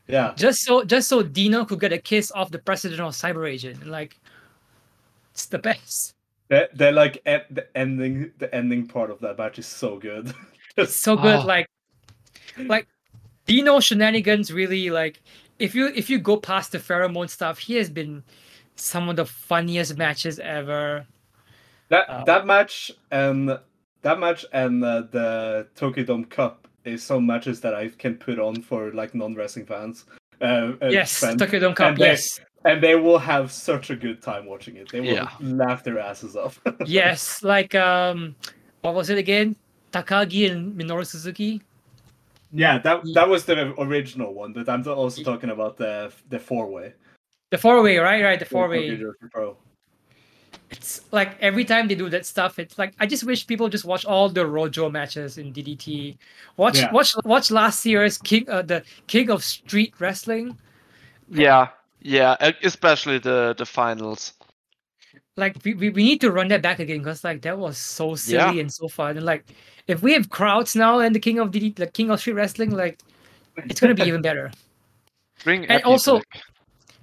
yeah. 0.06 0.32
just 0.36 0.64
so 0.64 0.84
just 0.84 1.08
so 1.08 1.22
Dino 1.22 1.64
could 1.64 1.80
get 1.80 1.92
a 1.92 1.98
kiss 1.98 2.32
off 2.32 2.50
the 2.50 2.58
president 2.58 3.00
of 3.00 3.12
CyberAgent. 3.14 3.86
Like, 3.86 4.18
it's 5.32 5.46
the 5.46 5.58
best. 5.58 6.14
They're, 6.51 6.68
they're 6.74 6.93
like 6.93 7.16
e- 7.27 7.47
the 7.51 7.66
ending 7.77 8.32
the 8.39 8.52
ending 8.55 8.86
part 8.89 9.10
of 9.10 9.20
that 9.20 9.39
match 9.39 9.59
is 9.59 9.66
so 9.66 9.98
good. 9.98 10.35
It's 10.77 10.94
so 10.94 11.16
good. 11.16 11.40
Oh. 11.40 11.47
Like, 11.47 11.66
like 12.56 12.86
Dino 13.47 13.81
shenanigans 13.81 14.52
really 14.52 14.89
like. 14.90 15.20
If 15.59 15.74
you 15.74 15.86
if 15.94 16.09
you 16.10 16.18
go 16.18 16.36
past 16.36 16.72
the 16.72 16.78
pheromone 16.78 17.28
stuff, 17.28 17.59
he 17.59 17.74
has 17.77 17.90
been 17.90 18.22
some 18.77 19.09
of 19.09 19.16
the 19.16 19.27
funniest 19.27 19.97
matches 19.98 20.39
ever. 20.39 21.06
That 21.89 22.09
Uh, 22.09 22.24
that 22.24 22.47
match 22.47 22.90
and 23.10 23.59
that 24.02 24.18
match 24.20 24.44
and 24.52 24.82
uh, 24.85 25.02
the 25.10 25.66
Tokyo 25.74 26.05
Dome 26.05 26.24
Cup 26.24 26.68
is 26.85 27.02
some 27.02 27.27
matches 27.27 27.60
that 27.62 27.74
I 27.74 27.89
can 27.89 28.14
put 28.14 28.39
on 28.39 28.62
for 28.62 28.93
like 28.93 29.14
non 29.14 29.35
wrestling 29.35 29.66
fans. 29.66 30.05
Uh, 30.40 30.72
uh, 30.81 30.86
yes, 30.89 31.18
fans. 31.20 31.39
Tokyo 31.40 31.60
Dome 31.60 31.74
Cup. 31.74 31.89
and 31.89 31.97
they- 31.98 32.06
Yes. 32.06 32.40
And 32.65 32.82
they 32.82 32.95
will 32.95 33.19
have 33.19 33.51
such 33.51 33.91
a 33.91 33.97
good 33.97 34.20
time 34.23 34.47
watching 34.47 34.77
it. 34.77 34.91
They 34.91 35.01
will 35.01 35.15
Yeah. 35.15 35.31
laugh 35.41 35.82
their 35.85 35.99
asses 35.99 36.37
off. 36.37 36.61
yes, 36.87 37.43
like 37.43 37.74
um, 37.74 38.35
what 38.82 38.95
was 38.95 39.11
it 39.11 39.19
again? 39.19 39.57
Takagi 39.93 40.51
and 40.51 40.74
Minoru 40.78 41.05
Suzuki. 41.07 41.61
yeah, 42.53 42.78
that 42.78 43.03
that 43.15 43.28
was 43.28 43.45
the 43.45 43.74
original 43.81 44.35
one, 44.35 44.53
but 44.53 44.69
I'm 44.69 44.87
also 44.87 45.23
talking 45.23 45.51
about 45.51 45.77
the 45.77 46.12
the 46.28 46.39
four 46.39 46.66
way. 46.70 46.93
The 47.51 47.59
four 47.59 47.82
way, 47.82 47.99
right? 47.99 48.23
Right, 48.23 48.39
the 48.39 48.45
four 48.45 48.69
way. 48.69 49.01
It's 50.70 51.01
like 51.11 51.37
every 51.41 51.65
time 51.65 51.89
they 51.89 51.97
do 51.97 52.09
that 52.11 52.24
stuff, 52.24 52.61
it's 52.61 52.78
like 52.78 52.95
I 53.01 53.07
just 53.07 53.24
wish 53.24 53.45
people 53.45 53.69
just 53.69 53.85
watch 53.85 54.05
all 54.05 54.28
the 54.28 54.47
Rojo 54.47 54.89
matches 54.89 55.37
in 55.39 55.53
DDT. 55.53 56.16
Watch, 56.57 56.78
Yeah. 56.78 56.93
watch, 56.93 57.12
watch 57.24 57.51
last 57.51 57.85
year's 57.85 58.19
King, 58.19 58.49
uh, 58.49 58.62
the 58.62 58.85
King 59.09 59.31
of 59.31 59.43
Street 59.43 59.95
Wrestling. 59.99 60.57
Yeah, 61.28 61.69
yeah, 62.01 62.36
especially 62.62 63.18
the 63.18 63.55
the 63.56 63.66
finals. 63.66 64.35
Like 65.36 65.56
we, 65.64 65.74
we, 65.74 65.90
we 65.90 66.02
need 66.05 66.20
to 66.20 66.31
run 66.31 66.48
that 66.48 66.60
back 66.62 66.81
again 66.81 66.98
because 66.98 67.24
like 67.24 67.43
that 67.43 67.56
was 67.59 67.78
so 67.78 68.14
silly 68.14 68.56
Yeah. 68.56 68.60
and 68.60 68.72
so 68.72 68.89
fun. 68.89 69.16
And 69.16 69.24
like 69.24 69.47
if 69.86 70.02
we 70.02 70.12
have 70.12 70.28
crowds 70.28 70.77
now 70.77 70.98
and 70.98 71.14
the 71.14 71.20
King 71.20 71.39
of 71.39 71.52
the 71.52 71.72
like 71.78 71.93
King 71.94 72.10
of 72.10 72.20
Street 72.20 72.35
Wrestling, 72.35 72.70
like 72.72 73.01
it's 73.56 73.81
gonna 73.81 73.94
be 73.94 74.02
even 74.10 74.22
better. 74.22 74.51
Bring 75.44 75.64
And 75.66 75.82
also- 75.85 76.18
back. 76.18 76.43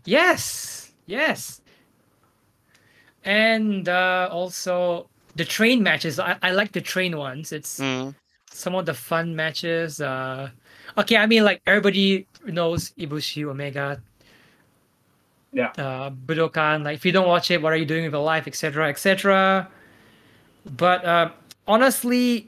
Yes, 0.05 0.91
yes. 1.07 1.61
And 3.23 3.89
uh, 3.89 4.29
also 4.31 5.09
the 5.35 5.45
train 5.45 5.83
matches. 5.83 6.19
I, 6.19 6.37
I 6.41 6.51
like 6.51 6.71
the 6.71 6.81
train 6.81 7.17
ones. 7.17 7.51
It's 7.51 7.79
Mm. 7.79 8.15
some 8.51 8.75
of 8.75 8.85
the 8.85 8.93
fun 8.93 9.35
matches. 9.35 9.99
Uh, 10.01 10.49
okay, 10.97 11.17
I 11.17 11.25
mean 11.25 11.43
like 11.43 11.61
everybody 11.67 12.27
knows 12.45 12.91
Ibushi 12.97 13.43
Omega. 13.45 14.01
Yeah. 15.57 15.73
Uh, 15.75 16.11
Budokan. 16.11 16.83
Like 16.85 16.95
if 17.01 17.05
you 17.05 17.11
don't 17.11 17.27
watch 17.27 17.49
it, 17.49 17.59
what 17.61 17.73
are 17.73 17.77
you 17.81 17.85
doing 17.85 18.03
with 18.05 18.13
your 18.13 18.21
life, 18.23 18.45
etc., 18.45 18.89
etc. 18.89 19.67
But 20.77 21.03
uh, 21.03 21.31
honestly, 21.65 22.47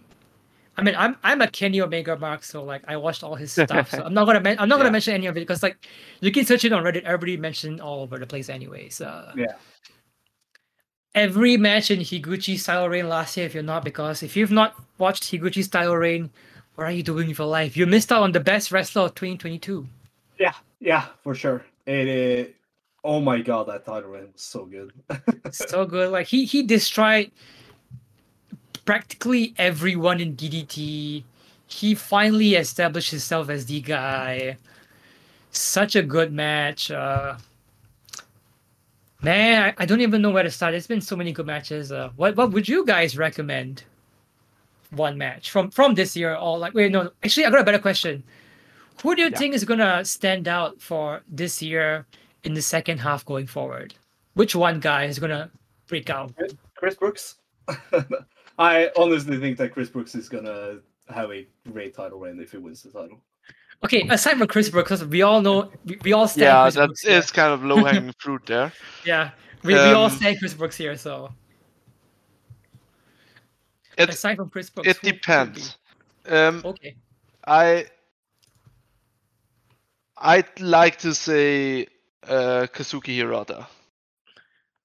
I 0.77 0.83
mean, 0.83 0.93
I'm 0.95 1.17
I'm 1.23 1.41
a 1.41 1.47
Kenny 1.49 1.81
Omega 1.81 2.15
mark, 2.17 2.43
so 2.43 2.63
like 2.63 2.83
I 2.87 2.97
watched 2.97 3.23
all 3.23 3.33
his 3.33 3.51
stuff. 3.51 3.89
So 3.89 4.03
I'm 4.05 4.13
not 4.13 4.25
gonna 4.25 4.37
I'm 4.45 4.69
not 4.69 4.77
Yeah. 4.77 4.77
gonna 4.85 4.91
mention 4.91 5.15
any 5.15 5.25
of 5.25 5.35
it 5.35 5.41
because 5.41 5.63
like 5.63 5.87
you 6.21 6.31
can 6.31 6.45
search 6.45 6.63
it 6.65 6.71
on 6.71 6.83
Reddit. 6.83 7.01
Everybody 7.03 7.35
mentioned 7.37 7.81
all 7.81 8.01
over 8.05 8.19
the 8.19 8.27
place, 8.27 8.47
anyways. 8.47 9.01
Uh, 9.01 9.33
Yeah. 9.35 9.55
Every 11.15 11.57
match 11.57 11.89
in 11.89 11.99
Higuchi's 12.01 12.61
Style 12.61 12.87
reign 12.87 13.09
last 13.09 13.35
year, 13.35 13.47
if 13.47 13.55
you're 13.55 13.63
not, 13.63 13.83
because 13.83 14.21
if 14.21 14.37
you've 14.37 14.51
not 14.51 14.75
watched 14.99 15.23
Higuchi's 15.23 15.65
Style 15.65 15.95
reign, 15.97 16.29
what 16.75 16.85
are 16.85 16.91
you 16.91 17.01
doing 17.01 17.27
with 17.29 17.39
your 17.39 17.47
life? 17.47 17.75
You 17.75 17.87
missed 17.87 18.11
out 18.11 18.21
on 18.21 18.31
the 18.31 18.39
best 18.39 18.71
wrestler 18.71 19.03
of 19.09 19.15
2022. 19.15 19.87
Yeah, 20.39 20.53
yeah, 20.79 21.05
for 21.23 21.33
sure. 21.33 21.65
It. 21.87 22.49
Uh, 22.49 22.53
oh 23.03 23.19
my 23.19 23.41
god, 23.41 23.67
that 23.67 23.85
title 23.85 24.09
reign 24.09 24.29
was 24.33 24.41
so 24.41 24.65
good. 24.65 24.91
so 25.51 25.85
good. 25.85 26.11
Like 26.11 26.27
he 26.27 26.45
he 26.45 26.63
destroyed 26.63 27.31
practically 28.85 29.53
everyone 29.57 30.19
in 30.19 30.35
DDT. 30.35 31.23
He 31.67 31.95
finally 31.95 32.55
established 32.55 33.11
himself 33.11 33.49
as 33.49 33.65
the 33.67 33.81
guy. 33.81 34.57
Such 35.51 35.95
a 35.95 36.01
good 36.03 36.31
match. 36.33 36.89
Uh, 36.91 37.35
man, 39.21 39.63
I, 39.77 39.83
I 39.83 39.85
don't 39.85 40.01
even 40.01 40.21
know 40.21 40.31
where 40.31 40.43
to 40.43 40.51
start. 40.51 40.73
It's 40.73 40.87
been 40.87 41.01
so 41.01 41.15
many 41.15 41.31
good 41.31 41.45
matches. 41.45 41.91
Uh, 41.91 42.09
what 42.15 42.35
what 42.35 42.51
would 42.51 42.67
you 42.67 42.85
guys 42.85 43.17
recommend? 43.17 43.83
One 44.91 45.17
match 45.19 45.51
from 45.51 45.69
from 45.69 45.93
this 45.93 46.15
year, 46.15 46.35
or 46.35 46.57
like 46.57 46.73
wait 46.73 46.91
no, 46.91 47.11
actually 47.23 47.45
I 47.45 47.51
got 47.51 47.61
a 47.61 47.63
better 47.63 47.79
question. 47.79 48.23
Who 49.03 49.15
do 49.15 49.21
you 49.21 49.29
Yeah. 49.29 49.37
think 49.37 49.53
is 49.53 49.63
gonna 49.63 50.03
stand 50.03 50.47
out 50.47 50.81
for 50.81 51.21
this 51.29 51.61
year 51.61 52.07
in 52.43 52.53
the 52.53 52.61
second 52.61 52.99
half 52.99 53.25
going 53.25 53.47
forward? 53.47 53.93
Which 54.33 54.55
one 54.55 54.79
guy 54.79 55.05
is 55.05 55.19
gonna 55.19 55.49
break 55.87 56.09
out? 56.09 56.33
Chris 56.75 56.95
Brooks. 56.95 57.35
I 58.59 58.89
honestly 58.97 59.37
think 59.39 59.57
that 59.57 59.71
Chris 59.73 59.89
Brooks 59.89 60.15
is 60.15 60.29
gonna 60.29 60.79
have 61.09 61.31
a 61.31 61.47
great 61.71 61.95
title 61.95 62.19
reign 62.19 62.39
if 62.39 62.51
he 62.51 62.57
wins 62.57 62.83
the 62.83 62.91
title. 62.91 63.19
Okay, 63.83 64.05
aside 64.09 64.37
from 64.37 64.47
Chris 64.47 64.69
Brooks, 64.69 64.89
'cause 64.89 65.05
we 65.05 65.21
all 65.21 65.41
know 65.41 65.71
we, 65.85 65.97
we 66.03 66.13
all 66.13 66.27
stand 66.27 66.43
Yeah, 66.43 66.63
Chris 66.63 66.75
that 66.75 66.85
Brooks 66.87 67.01
here. 67.01 67.17
is 67.17 67.31
kind 67.31 67.53
of 67.53 67.63
low 67.63 67.83
hanging 67.85 68.13
fruit 68.19 68.45
there. 68.45 68.73
Yeah, 69.05 69.31
we, 69.63 69.73
we 69.73 69.79
all 69.79 70.05
Um, 70.05 70.11
stand 70.11 70.37
Chris 70.39 70.53
Brooks 70.53 70.75
here. 70.75 70.95
So 70.97 71.31
It 73.97 74.09
aside 74.09 74.35
from 74.37 74.49
Chris 74.49 74.69
Brooks, 74.69 74.87
it 74.89 74.97
who 74.97 75.07
would 75.07 75.11
be? 75.13 75.17
depends. 75.17 75.77
Um, 76.27 76.61
Okay, 76.65 76.95
I 77.47 77.85
I'd 80.17 80.59
like 80.59 80.97
to 80.99 81.13
say 81.13 81.87
uh, 82.27 82.67
Kazuki 82.73 83.15
Hirata, 83.15 83.67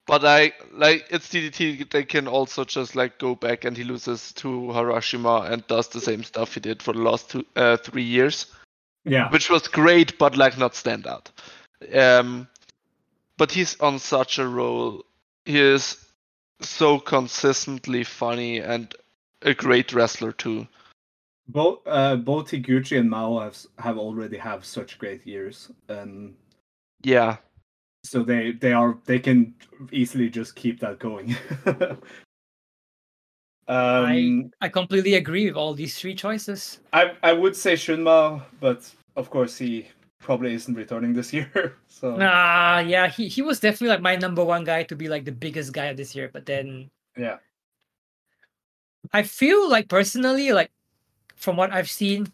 but 0.06 0.24
I 0.24 0.52
like 0.72 1.06
it's 1.10 1.28
DDT. 1.28 1.90
They 1.90 2.04
can 2.04 2.28
also 2.28 2.64
just 2.64 2.94
like 2.94 3.18
go 3.18 3.34
back 3.34 3.64
and 3.64 3.76
he 3.76 3.84
loses 3.84 4.32
to 4.34 4.48
Harashima 4.48 5.50
and 5.50 5.66
does 5.66 5.88
the 5.88 6.00
same 6.00 6.22
stuff 6.22 6.54
he 6.54 6.60
did 6.60 6.82
for 6.82 6.92
the 6.92 7.00
last 7.02 7.30
two 7.30 7.44
uh, 7.56 7.76
three 7.78 8.02
years, 8.02 8.46
Yeah. 9.04 9.30
which 9.30 9.48
was 9.48 9.68
great, 9.68 10.18
but 10.18 10.36
like 10.36 10.58
not 10.58 10.74
stand 10.74 11.06
out. 11.06 11.30
Um, 11.94 12.48
but 13.36 13.50
he's 13.50 13.80
on 13.80 13.98
such 13.98 14.38
a 14.38 14.46
roll. 14.46 15.04
He 15.44 15.58
is 15.58 15.96
so 16.60 16.98
consistently 16.98 18.04
funny 18.04 18.58
and 18.58 18.94
a 19.42 19.54
great 19.54 19.92
wrestler 19.92 20.32
too. 20.32 20.66
Both 21.48 21.80
uh, 21.86 22.16
both 22.16 22.50
Higuchi 22.50 22.98
and 22.98 23.10
Mao 23.10 23.38
have 23.40 23.58
have 23.78 23.98
already 23.98 24.38
have 24.38 24.64
such 24.64 24.98
great 24.98 25.26
years, 25.26 25.70
and 25.88 26.34
Yeah. 27.04 27.36
so 28.04 28.22
they 28.22 28.52
they 28.52 28.72
are 28.72 28.98
they 29.06 29.18
can 29.18 29.54
easily 29.92 30.28
just 30.28 30.56
keep 30.56 30.80
that 30.80 30.98
going. 30.98 31.36
um, 33.68 34.50
I 34.60 34.68
completely 34.68 35.14
agree 35.14 35.46
with 35.46 35.56
all 35.56 35.74
these 35.74 35.98
three 35.98 36.14
choices. 36.14 36.80
I 36.92 37.16
I 37.22 37.32
would 37.32 37.56
say 37.56 37.74
Shunmao, 37.74 38.42
but 38.60 38.90
of 39.16 39.30
course 39.30 39.56
he 39.56 39.88
probably 40.20 40.54
isn't 40.54 40.74
returning 40.74 41.12
this 41.12 41.32
year. 41.32 41.76
So 41.94 42.16
Nah, 42.16 42.80
yeah, 42.80 43.08
he, 43.08 43.28
he 43.28 43.40
was 43.40 43.60
definitely 43.60 43.88
like 43.88 44.02
my 44.02 44.16
number 44.16 44.44
one 44.44 44.64
guy 44.64 44.82
to 44.84 44.96
be 44.96 45.08
like 45.08 45.24
the 45.24 45.32
biggest 45.32 45.72
guy 45.72 45.86
of 45.86 45.96
this 45.96 46.14
year. 46.14 46.28
But 46.32 46.44
then 46.44 46.90
yeah, 47.16 47.38
I 49.12 49.22
feel 49.22 49.70
like 49.70 49.88
personally, 49.88 50.52
like 50.52 50.70
from 51.36 51.56
what 51.56 51.72
I've 51.72 51.88
seen, 51.90 52.28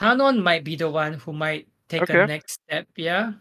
Kanon 0.00 0.42
might 0.42 0.64
be 0.64 0.76
the 0.76 0.90
one 0.90 1.14
who 1.14 1.32
might 1.32 1.68
take 1.88 2.02
Okay. 2.02 2.22
a 2.22 2.26
next 2.26 2.52
step. 2.66 2.88
Yeah, 2.96 3.34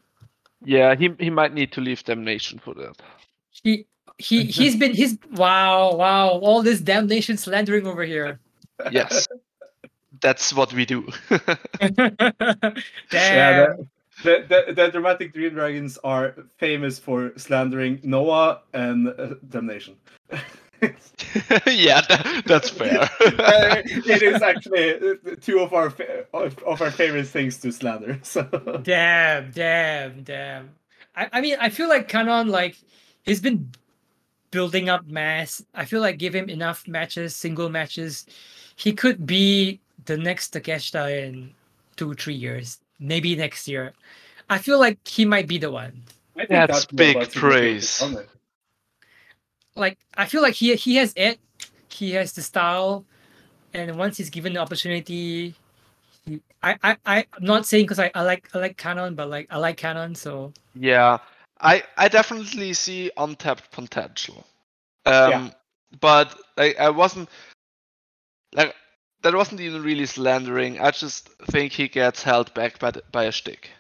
Yeah, 0.63 0.95
he 0.95 1.11
he 1.19 1.29
might 1.29 1.53
need 1.53 1.71
to 1.73 1.81
leave 1.81 2.03
Damnation 2.03 2.59
for 2.59 2.73
that. 2.75 3.01
he 3.51 3.85
he 4.17 4.43
he's 4.57 4.75
been 4.75 4.93
he's 4.93 5.17
wow 5.31 5.95
wow 5.95 6.29
all 6.29 6.61
this 6.61 6.81
damnation 6.81 7.37
slandering 7.37 7.87
over 7.87 8.03
here. 8.03 8.39
Yes. 8.91 9.27
That's 10.21 10.53
what 10.53 10.73
we 10.73 10.85
do. 10.85 11.07
Damn. 11.79 12.19
yeah. 13.11 13.67
The, 14.21 14.43
the, 14.49 14.73
the 14.73 14.89
dramatic 14.91 15.33
Dream 15.33 15.53
Dragons 15.53 15.97
are 16.03 16.35
famous 16.57 16.99
for 16.99 17.31
slandering 17.37 18.01
Noah 18.03 18.61
and 18.73 19.07
uh, 19.07 19.35
Damnation. 19.47 19.95
yeah, 21.67 22.01
that, 22.01 22.43
that's 22.45 22.69
fair. 22.69 23.09
Uh, 23.39 23.81
it 23.85 24.21
is 24.21 24.41
actually 24.41 24.93
uh, 24.95 25.35
two 25.41 25.59
of 25.59 25.73
our 25.73 25.89
fa- 25.89 26.25
of, 26.33 26.57
of 26.63 26.81
our 26.81 26.91
favorite 26.91 27.27
things 27.27 27.57
to 27.57 27.71
slander. 27.71 28.19
So 28.23 28.43
Damn, 28.83 29.51
damn, 29.51 30.23
damn. 30.23 30.69
I, 31.15 31.29
I 31.33 31.41
mean, 31.41 31.57
I 31.59 31.69
feel 31.69 31.89
like 31.89 32.09
Kanon, 32.09 32.49
like, 32.49 32.77
he's 33.23 33.41
been 33.41 33.71
building 34.51 34.89
up 34.89 35.07
mass. 35.07 35.63
I 35.73 35.85
feel 35.85 36.01
like 36.01 36.17
give 36.17 36.35
him 36.35 36.49
enough 36.49 36.87
matches, 36.87 37.35
single 37.35 37.69
matches, 37.69 38.25
he 38.75 38.93
could 38.93 39.25
be 39.25 39.79
the 40.05 40.17
next 40.17 40.53
Takeshita 40.53 41.27
in 41.27 41.51
two, 41.97 42.13
three 42.13 42.33
years, 42.33 42.79
maybe 42.99 43.35
next 43.35 43.67
year. 43.67 43.93
I 44.49 44.57
feel 44.57 44.79
like 44.79 45.05
he 45.05 45.25
might 45.25 45.47
be 45.47 45.57
the 45.57 45.69
one. 45.69 46.03
I 46.35 46.45
think 46.45 46.49
That's 46.51 46.85
what 46.85 46.95
big 46.95 47.15
Watson 47.17 47.41
praise. 47.41 48.03
Did, 49.87 49.97
wasn't 49.97 50.27
it? 50.27 50.27
Like, 50.27 50.27
I 50.27 50.27
feel 50.27 50.41
like 50.41 50.55
he 50.55 50.75
he 50.75 50.95
has 50.97 51.13
it, 51.15 51.39
he 51.89 52.11
has 52.11 52.33
the 52.33 52.41
style, 52.41 53.05
and 53.73 53.97
once 53.97 54.17
he's 54.17 54.29
given 54.29 54.53
the 54.53 54.59
opportunity, 54.59 55.55
he, 56.25 56.41
I 56.63 56.77
I 56.83 56.97
I- 57.05 57.25
I'm 57.33 57.45
not 57.45 57.65
saying 57.65 57.85
because 57.85 57.99
I, 57.99 58.11
I 58.15 58.23
like 58.23 58.49
I 58.55 58.59
like 58.59 58.77
Kanon, 58.77 59.15
but 59.15 59.29
like 59.29 59.47
I 59.51 59.57
like 59.57 59.77
Kanon, 59.77 60.17
so 60.17 60.53
yeah, 60.75 61.17
I 61.61 61.83
I 61.97 62.07
definitely 62.09 62.73
see 62.73 63.11
untapped 63.17 63.71
potential. 63.71 64.45
Um, 65.05 65.31
Yeah. 65.31 65.49
but 66.01 66.39
like 66.57 66.79
I 66.79 66.89
wasn't 66.89 67.29
like 68.53 68.75
that 69.23 69.35
wasn't 69.35 69.61
even 69.61 69.83
really 69.83 70.05
slandering. 70.05 70.79
I 70.79 70.91
just 70.91 71.29
think 71.51 71.73
he 71.73 71.87
gets 71.87 72.23
held 72.23 72.53
back 72.53 72.79
by 72.79 72.91
the, 72.91 73.03
by 73.11 73.25
a 73.25 73.31
stick. 73.31 73.71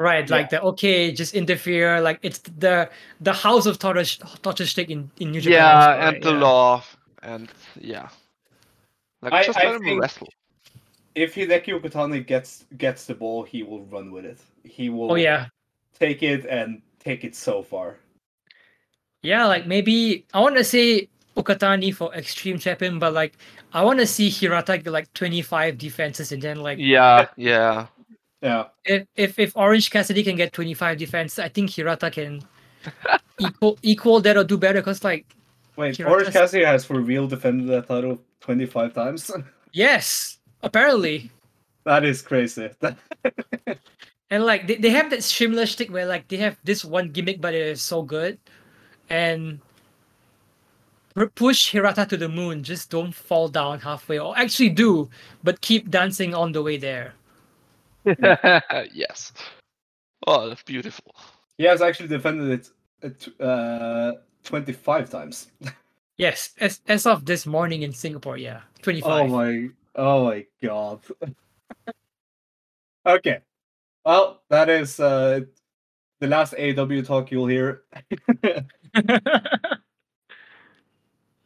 Right, 0.00 0.26
Yeah. 0.28 0.36
like 0.36 0.48
the 0.48 0.62
okay, 0.62 1.12
just 1.12 1.34
interfere. 1.34 2.00
Like 2.00 2.18
it's 2.22 2.38
the 2.38 2.88
the 3.20 3.34
house 3.34 3.66
of 3.66 3.78
torture 3.78 4.24
torture 4.40 4.64
stick 4.66 4.88
in 4.88 5.10
in 5.20 5.30
New 5.30 5.42
Japan. 5.42 5.58
yeah, 5.60 5.76
also, 5.76 6.00
and 6.08 6.22
the 6.24 6.32
Yeah. 6.32 6.40
law 6.40 6.82
and 7.22 7.52
yeah. 7.78 8.08
Like 9.20 9.32
I- 9.34 9.44
just 9.44 9.58
I 9.58 9.64
let 9.66 9.74
him 9.76 9.82
think- 9.84 10.00
wrestle. 10.00 10.28
If 11.14 11.34
Hideki 11.34 11.76
Okatani 11.78 12.24
gets 12.26 12.64
gets 12.78 13.04
the 13.04 13.14
ball, 13.14 13.42
he 13.42 13.62
will 13.62 13.84
run 13.92 14.10
with 14.10 14.24
it. 14.24 14.38
He 14.64 14.88
will 14.88 15.12
Oh 15.12 15.16
yeah, 15.16 15.46
take 15.98 16.22
it 16.22 16.46
and 16.46 16.80
take 16.98 17.22
it 17.24 17.34
so 17.36 17.62
far. 17.62 17.98
yeah. 19.22 19.44
Like 19.44 19.66
maybe 19.66 20.24
I 20.32 20.40
want 20.40 20.56
to 20.56 20.64
say 20.64 21.08
Okatani 21.36 21.92
for 21.94 22.08
extreme 22.14 22.58
champion, 22.58 22.98
but 22.98 23.12
like 23.12 23.36
I 23.74 23.82
want 23.84 23.98
to 24.00 24.06
see 24.06 24.30
Hirata 24.30 24.78
get 24.78 24.88
like 24.92 25.12
twenty 25.12 25.42
five 25.42 25.76
defenses, 25.76 26.32
and 26.32 26.40
then 26.40 26.62
like 26.62 26.78
Yeah, 26.80 27.26
yeah. 27.36 27.86
Yeah. 28.42 28.66
if 28.84 29.06
if 29.16 29.38
if 29.38 29.56
Orange 29.56 29.90
Cassidy 29.90 30.22
can 30.22 30.36
get 30.36 30.52
twenty 30.52 30.74
five 30.74 30.98
defense, 30.98 31.38
I 31.38 31.48
think 31.48 31.70
Hirata 31.70 32.10
can 32.10 32.42
equal 33.38 33.78
equal 33.82 34.20
that 34.22 34.36
or 34.36 34.44
do 34.44 34.56
better. 34.56 34.80
Cause 34.82 35.04
like 35.04 35.26
Wait, 35.76 35.96
Hirata's- 35.96 36.10
Orange 36.12 36.32
Cassidy 36.32 36.64
has 36.64 36.84
for 36.84 37.00
real 37.00 37.26
defended 37.26 37.68
that 37.68 37.86
title 37.88 38.20
25 38.40 38.94
times. 38.94 39.30
yes, 39.72 40.38
apparently. 40.62 41.30
that 41.84 42.04
is 42.04 42.22
crazy. 42.22 42.70
And 44.32 44.44
like 44.44 44.68
they, 44.68 44.76
they 44.76 44.90
have 44.90 45.10
that 45.10 45.24
similar 45.24 45.66
stick 45.66 45.90
where 45.90 46.06
like 46.06 46.28
they 46.28 46.36
have 46.36 46.56
this 46.62 46.84
one 46.84 47.10
gimmick 47.10 47.40
but 47.40 47.52
it 47.52 47.66
is 47.66 47.82
so 47.82 48.02
good. 48.02 48.38
And 49.10 49.58
push 51.34 51.72
Hirata 51.72 52.06
to 52.06 52.16
the 52.16 52.28
moon. 52.28 52.62
Just 52.62 52.90
don't 52.90 53.12
fall 53.12 53.48
down 53.48 53.80
halfway. 53.80 54.18
Or 54.20 54.36
actually 54.38 54.68
do, 54.70 55.10
but 55.42 55.60
keep 55.60 55.90
dancing 55.90 56.32
on 56.34 56.52
the 56.52 56.62
way 56.62 56.76
there. 56.76 57.14
yes. 58.92 59.32
Oh, 60.26 60.48
that's 60.48 60.62
beautiful. 60.62 61.14
he 61.58 61.64
has 61.64 61.82
actually 61.82 62.08
defended 62.08 62.70
it 63.02 63.28
uh, 63.40 63.42
uh, 63.42 64.12
25 64.44 65.10
times. 65.10 65.48
Yes, 66.16 66.50
as 66.60 66.80
as 66.86 67.06
of 67.06 67.24
this 67.24 67.46
morning 67.46 67.82
in 67.82 67.92
Singapore, 67.92 68.36
yeah. 68.36 68.60
25. 68.82 69.10
Oh 69.10 69.28
25. 69.28 69.30
my, 69.30 69.70
oh 69.94 70.24
my 70.26 70.46
god. 70.62 71.00
okay. 73.06 73.38
Well, 74.04 74.42
that 74.50 74.68
is 74.68 75.00
uh, 75.00 75.40
the 76.20 76.26
last 76.26 76.54
AEW 76.54 77.06
talk 77.06 77.30
you'll 77.30 77.46
hear. 77.46 77.82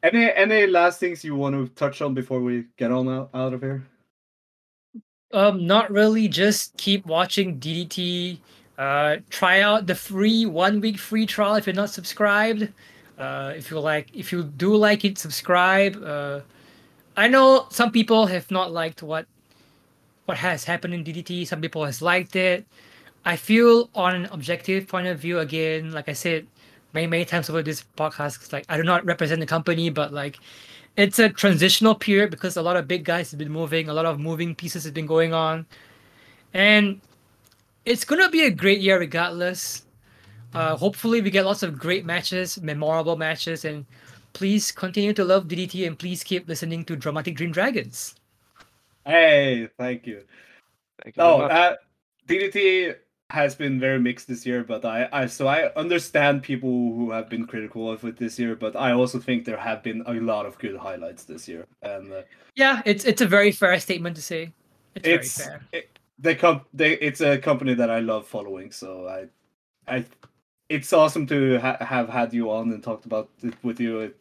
Any 0.04 0.30
any 0.34 0.66
last 0.66 1.00
things 1.00 1.24
you 1.24 1.34
want 1.34 1.54
to 1.54 1.66
touch 1.74 2.02
on 2.02 2.12
before 2.12 2.38
we 2.38 2.66
get 2.76 2.92
on 2.92 3.08
out, 3.08 3.30
out 3.32 3.54
of 3.54 3.62
here? 3.62 3.82
Um, 5.34 5.66
not 5.66 5.90
really. 5.90 6.28
Just 6.28 6.76
keep 6.76 7.04
watching 7.06 7.58
DDT. 7.58 8.38
Uh, 8.78 9.16
try 9.30 9.60
out 9.60 9.86
the 9.86 9.94
free 9.94 10.46
one 10.46 10.80
week 10.80 10.96
free 10.98 11.26
trial 11.26 11.56
if 11.56 11.66
you're 11.66 11.74
not 11.74 11.90
subscribed. 11.90 12.68
Uh, 13.18 13.52
if 13.56 13.70
you 13.70 13.80
like, 13.80 14.08
if 14.14 14.32
you 14.32 14.44
do 14.44 14.74
like 14.76 15.04
it, 15.04 15.18
subscribe. 15.18 16.00
Uh, 16.02 16.40
I 17.16 17.28
know 17.28 17.66
some 17.70 17.90
people 17.90 18.26
have 18.26 18.50
not 18.50 18.72
liked 18.72 19.02
what 19.02 19.26
what 20.26 20.38
has 20.38 20.64
happened 20.64 20.94
in 20.94 21.04
DDT. 21.04 21.46
Some 21.46 21.60
people 21.60 21.84
has 21.84 22.00
liked 22.00 22.36
it. 22.36 22.64
I 23.24 23.36
feel 23.36 23.90
on 23.94 24.14
an 24.14 24.26
objective 24.26 24.86
point 24.86 25.06
of 25.06 25.18
view, 25.18 25.40
again, 25.40 25.92
like 25.92 26.08
I 26.08 26.12
said 26.12 26.46
many 26.92 27.08
many 27.08 27.24
times 27.24 27.50
over 27.50 27.62
this 27.62 27.84
podcast, 27.96 28.52
like 28.52 28.64
I 28.68 28.76
do 28.76 28.84
not 28.84 29.04
represent 29.04 29.40
the 29.40 29.46
company, 29.46 29.90
but 29.90 30.12
like 30.12 30.38
it's 30.96 31.18
a 31.18 31.28
transitional 31.28 31.94
period 31.94 32.30
because 32.30 32.56
a 32.56 32.62
lot 32.62 32.76
of 32.76 32.88
big 32.88 33.04
guys 33.04 33.30
have 33.30 33.38
been 33.38 33.52
moving, 33.52 33.88
a 33.88 33.94
lot 33.94 34.06
of 34.06 34.18
moving 34.20 34.54
pieces 34.54 34.84
have 34.84 34.94
been 34.94 35.06
going 35.06 35.32
on, 35.34 35.66
and 36.54 37.00
it's 37.84 38.04
gonna 38.04 38.30
be 38.30 38.44
a 38.44 38.50
great 38.50 38.80
year 38.80 38.98
regardless. 38.98 39.86
Uh, 40.54 40.76
hopefully, 40.76 41.20
we 41.20 41.30
get 41.30 41.44
lots 41.44 41.62
of 41.62 41.78
great 41.78 42.04
matches, 42.06 42.60
memorable 42.62 43.16
matches, 43.16 43.64
and 43.64 43.86
please 44.32 44.72
continue 44.72 45.12
to 45.14 45.24
love 45.24 45.48
DDT 45.48 45.86
and 45.86 45.98
please 45.98 46.24
keep 46.24 46.48
listening 46.48 46.84
to 46.86 46.96
Dramatic 46.96 47.36
Dream 47.36 47.52
Dragons. 47.52 48.14
Hey, 49.04 49.68
thank 49.78 50.06
you. 50.06 50.24
Thank 51.02 51.16
you 51.16 51.22
No, 51.22 51.24
very 51.24 51.36
much. 51.38 51.52
uh, 51.52 51.76
DDT 52.26 52.94
has 53.30 53.54
been 53.54 53.80
very 53.80 53.98
mixed 53.98 54.28
this 54.28 54.44
year, 54.44 54.62
but 54.62 54.84
I, 54.84 55.08
I 55.12 55.26
so 55.26 55.46
I 55.46 55.72
understand 55.74 56.42
people 56.42 56.70
who 56.70 57.10
have 57.10 57.28
been 57.28 57.46
critical 57.46 57.90
of 57.90 58.04
it 58.04 58.16
this 58.16 58.38
year, 58.38 58.54
but 58.54 58.76
I 58.76 58.92
also 58.92 59.18
think 59.18 59.44
there 59.44 59.56
have 59.56 59.82
been 59.82 60.02
a 60.06 60.14
lot 60.14 60.46
of 60.46 60.58
good 60.58 60.76
highlights 60.76 61.24
this 61.24 61.48
year, 61.48 61.66
and 61.82 62.12
uh, 62.12 62.22
Yeah, 62.54 62.82
it's 62.84 63.04
it's 63.04 63.22
a 63.22 63.26
very 63.26 63.50
fair 63.50 63.78
statement 63.80 64.16
to 64.16 64.22
say. 64.22 64.52
It's, 64.94 65.08
it's 65.08 65.38
very 65.38 65.48
fair. 65.48 65.62
it, 65.72 65.98
they 66.18 66.34
come 66.34 66.60
they 66.74 66.92
it's 66.98 67.20
a 67.20 67.38
company 67.38 67.74
that 67.74 67.90
I 67.90 68.00
love 68.00 68.26
following, 68.26 68.70
so 68.70 69.08
I 69.08 69.26
I 69.96 70.04
it's 70.68 70.92
awesome 70.92 71.26
to 71.28 71.58
ha- 71.58 71.78
have 71.80 72.08
had 72.08 72.32
you 72.32 72.50
on 72.50 72.72
and 72.72 72.82
talked 72.82 73.06
about 73.06 73.30
it 73.42 73.54
with 73.62 73.80
you. 73.80 74.00
It, 74.00 74.16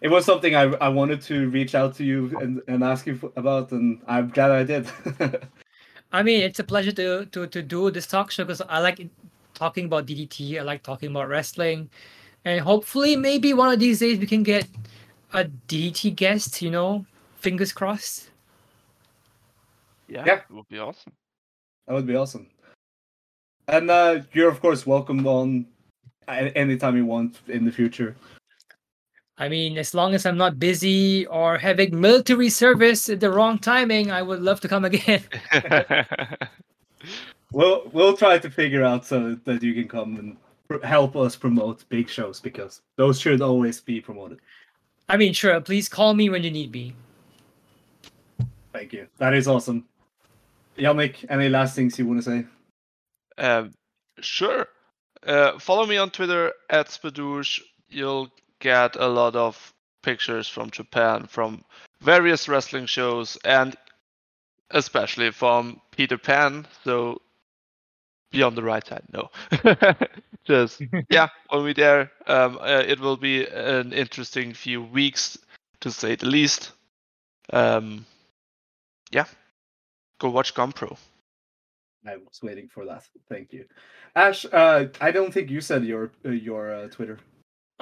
it 0.00 0.10
was 0.10 0.24
something 0.24 0.56
I, 0.56 0.62
I 0.62 0.88
wanted 0.88 1.22
to 1.22 1.48
reach 1.50 1.74
out 1.76 1.94
to 1.96 2.04
you 2.04 2.36
and, 2.40 2.60
and 2.66 2.82
ask 2.82 3.06
you 3.06 3.32
about, 3.36 3.70
and 3.70 4.00
I'm 4.08 4.30
glad 4.30 4.50
I 4.50 4.64
did. 4.64 4.88
I 6.12 6.22
mean, 6.22 6.42
it's 6.42 6.58
a 6.58 6.64
pleasure 6.64 6.92
to 6.92 7.26
to 7.26 7.46
to 7.46 7.62
do 7.62 7.90
this 7.90 8.06
talk 8.06 8.30
show 8.30 8.44
because 8.44 8.60
I 8.68 8.78
like 8.80 9.00
talking 9.54 9.86
about 9.86 10.06
DDT. 10.06 10.58
I 10.58 10.62
like 10.62 10.82
talking 10.82 11.10
about 11.10 11.28
wrestling, 11.28 11.88
and 12.44 12.60
hopefully, 12.60 13.16
maybe 13.16 13.54
one 13.54 13.72
of 13.72 13.80
these 13.80 14.00
days 14.00 14.18
we 14.18 14.26
can 14.26 14.42
get 14.42 14.68
a 15.32 15.44
DDT 15.68 16.14
guest. 16.14 16.60
You 16.60 16.70
know, 16.70 17.06
fingers 17.36 17.72
crossed. 17.72 18.30
yeah, 20.08 20.24
yeah. 20.26 20.34
it 20.36 20.50
would 20.50 20.68
be 20.68 20.78
awesome. 20.78 21.12
That 21.86 21.94
would 21.94 22.06
be 22.06 22.16
awesome. 22.16 22.46
And 23.68 23.90
uh, 23.90 24.20
you're 24.32 24.50
of 24.50 24.60
course 24.60 24.86
welcome 24.86 25.26
on 25.26 25.66
a- 26.28 26.56
anytime 26.56 26.96
you 26.96 27.06
want 27.06 27.40
in 27.48 27.64
the 27.64 27.72
future. 27.72 28.14
I 29.42 29.48
mean, 29.48 29.76
as 29.76 29.92
long 29.92 30.14
as 30.14 30.24
I'm 30.24 30.36
not 30.36 30.60
busy 30.60 31.26
or 31.26 31.58
having 31.58 32.00
military 32.00 32.48
service 32.48 33.08
at 33.08 33.18
the 33.18 33.28
wrong 33.28 33.58
timing, 33.58 34.12
I 34.12 34.22
would 34.22 34.40
love 34.40 34.60
to 34.60 34.68
come 34.68 34.84
again. 34.84 35.24
We'll 37.52 37.90
we'll 37.92 38.16
try 38.16 38.38
to 38.38 38.50
figure 38.50 38.82
out 38.82 39.04
so 39.04 39.34
that 39.44 39.62
you 39.62 39.74
can 39.74 39.86
come 39.86 40.16
and 40.16 40.36
pr- 40.68 40.86
help 40.86 41.16
us 41.16 41.36
promote 41.36 41.86
big 41.90 42.08
shows 42.08 42.40
because 42.40 42.80
those 42.96 43.20
should 43.20 43.42
always 43.42 43.78
be 43.80 44.00
promoted. 44.00 44.38
I 45.10 45.18
mean, 45.18 45.34
sure. 45.34 45.60
Please 45.60 45.88
call 45.88 46.14
me 46.14 46.30
when 46.30 46.42
you 46.42 46.50
need 46.50 46.72
me. 46.72 46.94
Thank 48.72 48.94
you. 48.94 49.06
That 49.18 49.34
is 49.34 49.46
awesome. 49.48 49.84
Yannik, 50.78 51.26
any 51.28 51.50
last 51.50 51.76
things 51.76 51.98
you 51.98 52.06
want 52.06 52.24
to 52.24 52.30
say? 52.30 52.46
Um, 53.36 53.72
sure. 54.20 54.68
Uh, 55.26 55.58
follow 55.58 55.84
me 55.84 55.98
on 55.98 56.08
Twitter 56.08 56.52
at 56.70 56.88
Sbadoosh. 56.88 57.60
You'll 57.90 58.30
get 58.62 58.96
a 58.96 59.08
lot 59.08 59.36
of 59.36 59.74
pictures 60.02 60.48
from 60.48 60.70
Japan, 60.70 61.26
from 61.26 61.64
various 62.00 62.48
wrestling 62.48 62.86
shows, 62.86 63.36
and 63.44 63.76
especially 64.70 65.30
from 65.32 65.80
Peter 65.90 66.16
Pan. 66.16 66.66
So 66.84 67.20
be 68.30 68.42
on 68.42 68.54
the 68.54 68.62
right 68.62 68.86
side. 68.86 69.04
No, 69.12 69.30
just 70.44 70.80
yeah. 71.10 71.28
When 71.50 71.64
we're 71.64 71.74
there, 71.74 72.10
um, 72.26 72.58
uh, 72.60 72.82
it 72.86 73.00
will 73.00 73.16
be 73.16 73.46
an 73.46 73.92
interesting 73.92 74.54
few 74.54 74.82
weeks, 74.82 75.36
to 75.80 75.90
say 75.90 76.16
the 76.16 76.26
least. 76.26 76.72
Um, 77.52 78.06
yeah, 79.10 79.26
go 80.18 80.30
watch 80.30 80.54
GanPro. 80.54 80.96
I 82.06 82.16
was 82.16 82.40
waiting 82.42 82.68
for 82.68 82.86
that. 82.86 83.04
Thank 83.28 83.52
you, 83.52 83.66
Ash. 84.16 84.46
Uh, 84.50 84.86
I 85.00 85.10
don't 85.10 85.32
think 85.32 85.50
you 85.50 85.60
said 85.60 85.84
your 85.84 86.12
uh, 86.24 86.30
your 86.30 86.72
uh, 86.72 86.88
Twitter. 86.88 87.18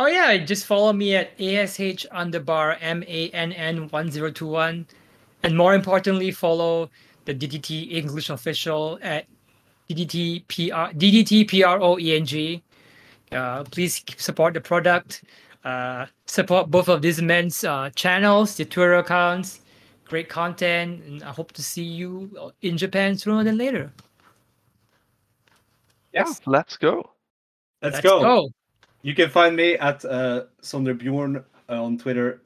Oh 0.01 0.07
yeah, 0.07 0.35
just 0.39 0.65
follow 0.65 0.95
me 0.95 1.15
at 1.15 1.39
ash 1.39 2.07
underbar 2.11 2.79
m 2.81 3.05
a 3.07 3.29
n 3.35 3.53
n 3.53 3.87
one 3.89 4.11
zero 4.11 4.31
two 4.31 4.47
one, 4.47 4.87
and 5.43 5.55
more 5.55 5.75
importantly, 5.75 6.31
follow 6.31 6.89
the 7.27 7.35
DDT 7.35 7.93
English 7.93 8.31
official 8.31 8.99
at 9.03 9.27
DDT 9.91 10.49
PR 10.49 10.97
DDT 10.97 11.47
P 11.47 11.63
R 11.63 11.83
O 11.83 11.99
E 11.99 12.17
N 12.17 12.25
G. 12.25 12.63
Uh, 13.31 13.63
please 13.65 14.03
support 14.17 14.55
the 14.55 14.61
product. 14.63 15.23
Uh, 15.65 16.07
support 16.25 16.71
both 16.71 16.89
of 16.89 17.03
these 17.03 17.21
men's 17.21 17.63
uh, 17.63 17.91
channels, 17.95 18.57
the 18.57 18.65
Twitter 18.65 18.95
accounts. 18.95 19.61
Great 20.07 20.31
content, 20.31 21.05
and 21.05 21.23
I 21.23 21.31
hope 21.31 21.53
to 21.53 21.63
see 21.63 21.85
you 21.85 22.51
in 22.63 22.79
Japan 22.79 23.19
sooner 23.19 23.45
than 23.45 23.59
later. 23.59 23.93
Yes, 26.15 26.41
Let's 26.47 26.79
go. 26.79 27.11
let's, 27.83 27.97
Let's 27.97 28.01
go. 28.01 28.21
go. 28.23 28.49
You 29.03 29.15
can 29.15 29.31
find 29.31 29.57
me 29.57 29.75
at 29.75 30.05
uh, 30.05 30.45
Sondre 30.63 30.97
Bjorn 30.97 31.43
on 31.69 31.97
Twitter, 31.97 32.43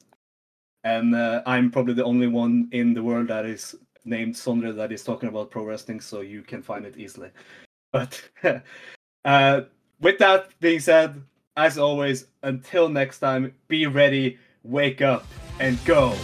and 0.83 1.13
uh, 1.13 1.41
I'm 1.45 1.69
probably 1.69 1.93
the 1.93 2.05
only 2.05 2.27
one 2.27 2.69
in 2.71 2.93
the 2.93 3.03
world 3.03 3.27
that 3.27 3.45
is 3.45 3.75
named 4.05 4.35
Sondre 4.35 4.73
that 4.75 4.91
is 4.91 5.03
talking 5.03 5.27
about 5.27 5.51
pro 5.51 5.65
wrestling, 5.65 5.99
so 5.99 6.21
you 6.21 6.43
can 6.43 6.61
find 6.61 6.85
it 6.85 6.97
easily. 6.97 7.31
But 7.91 8.21
uh, 9.25 9.61
with 9.99 10.17
that 10.19 10.57
being 10.59 10.79
said, 10.79 11.21
as 11.57 11.77
always, 11.77 12.27
until 12.43 12.87
next 12.87 13.19
time, 13.19 13.53
be 13.67 13.87
ready, 13.87 14.37
wake 14.63 15.01
up, 15.01 15.25
and 15.59 15.83
go. 15.85 16.15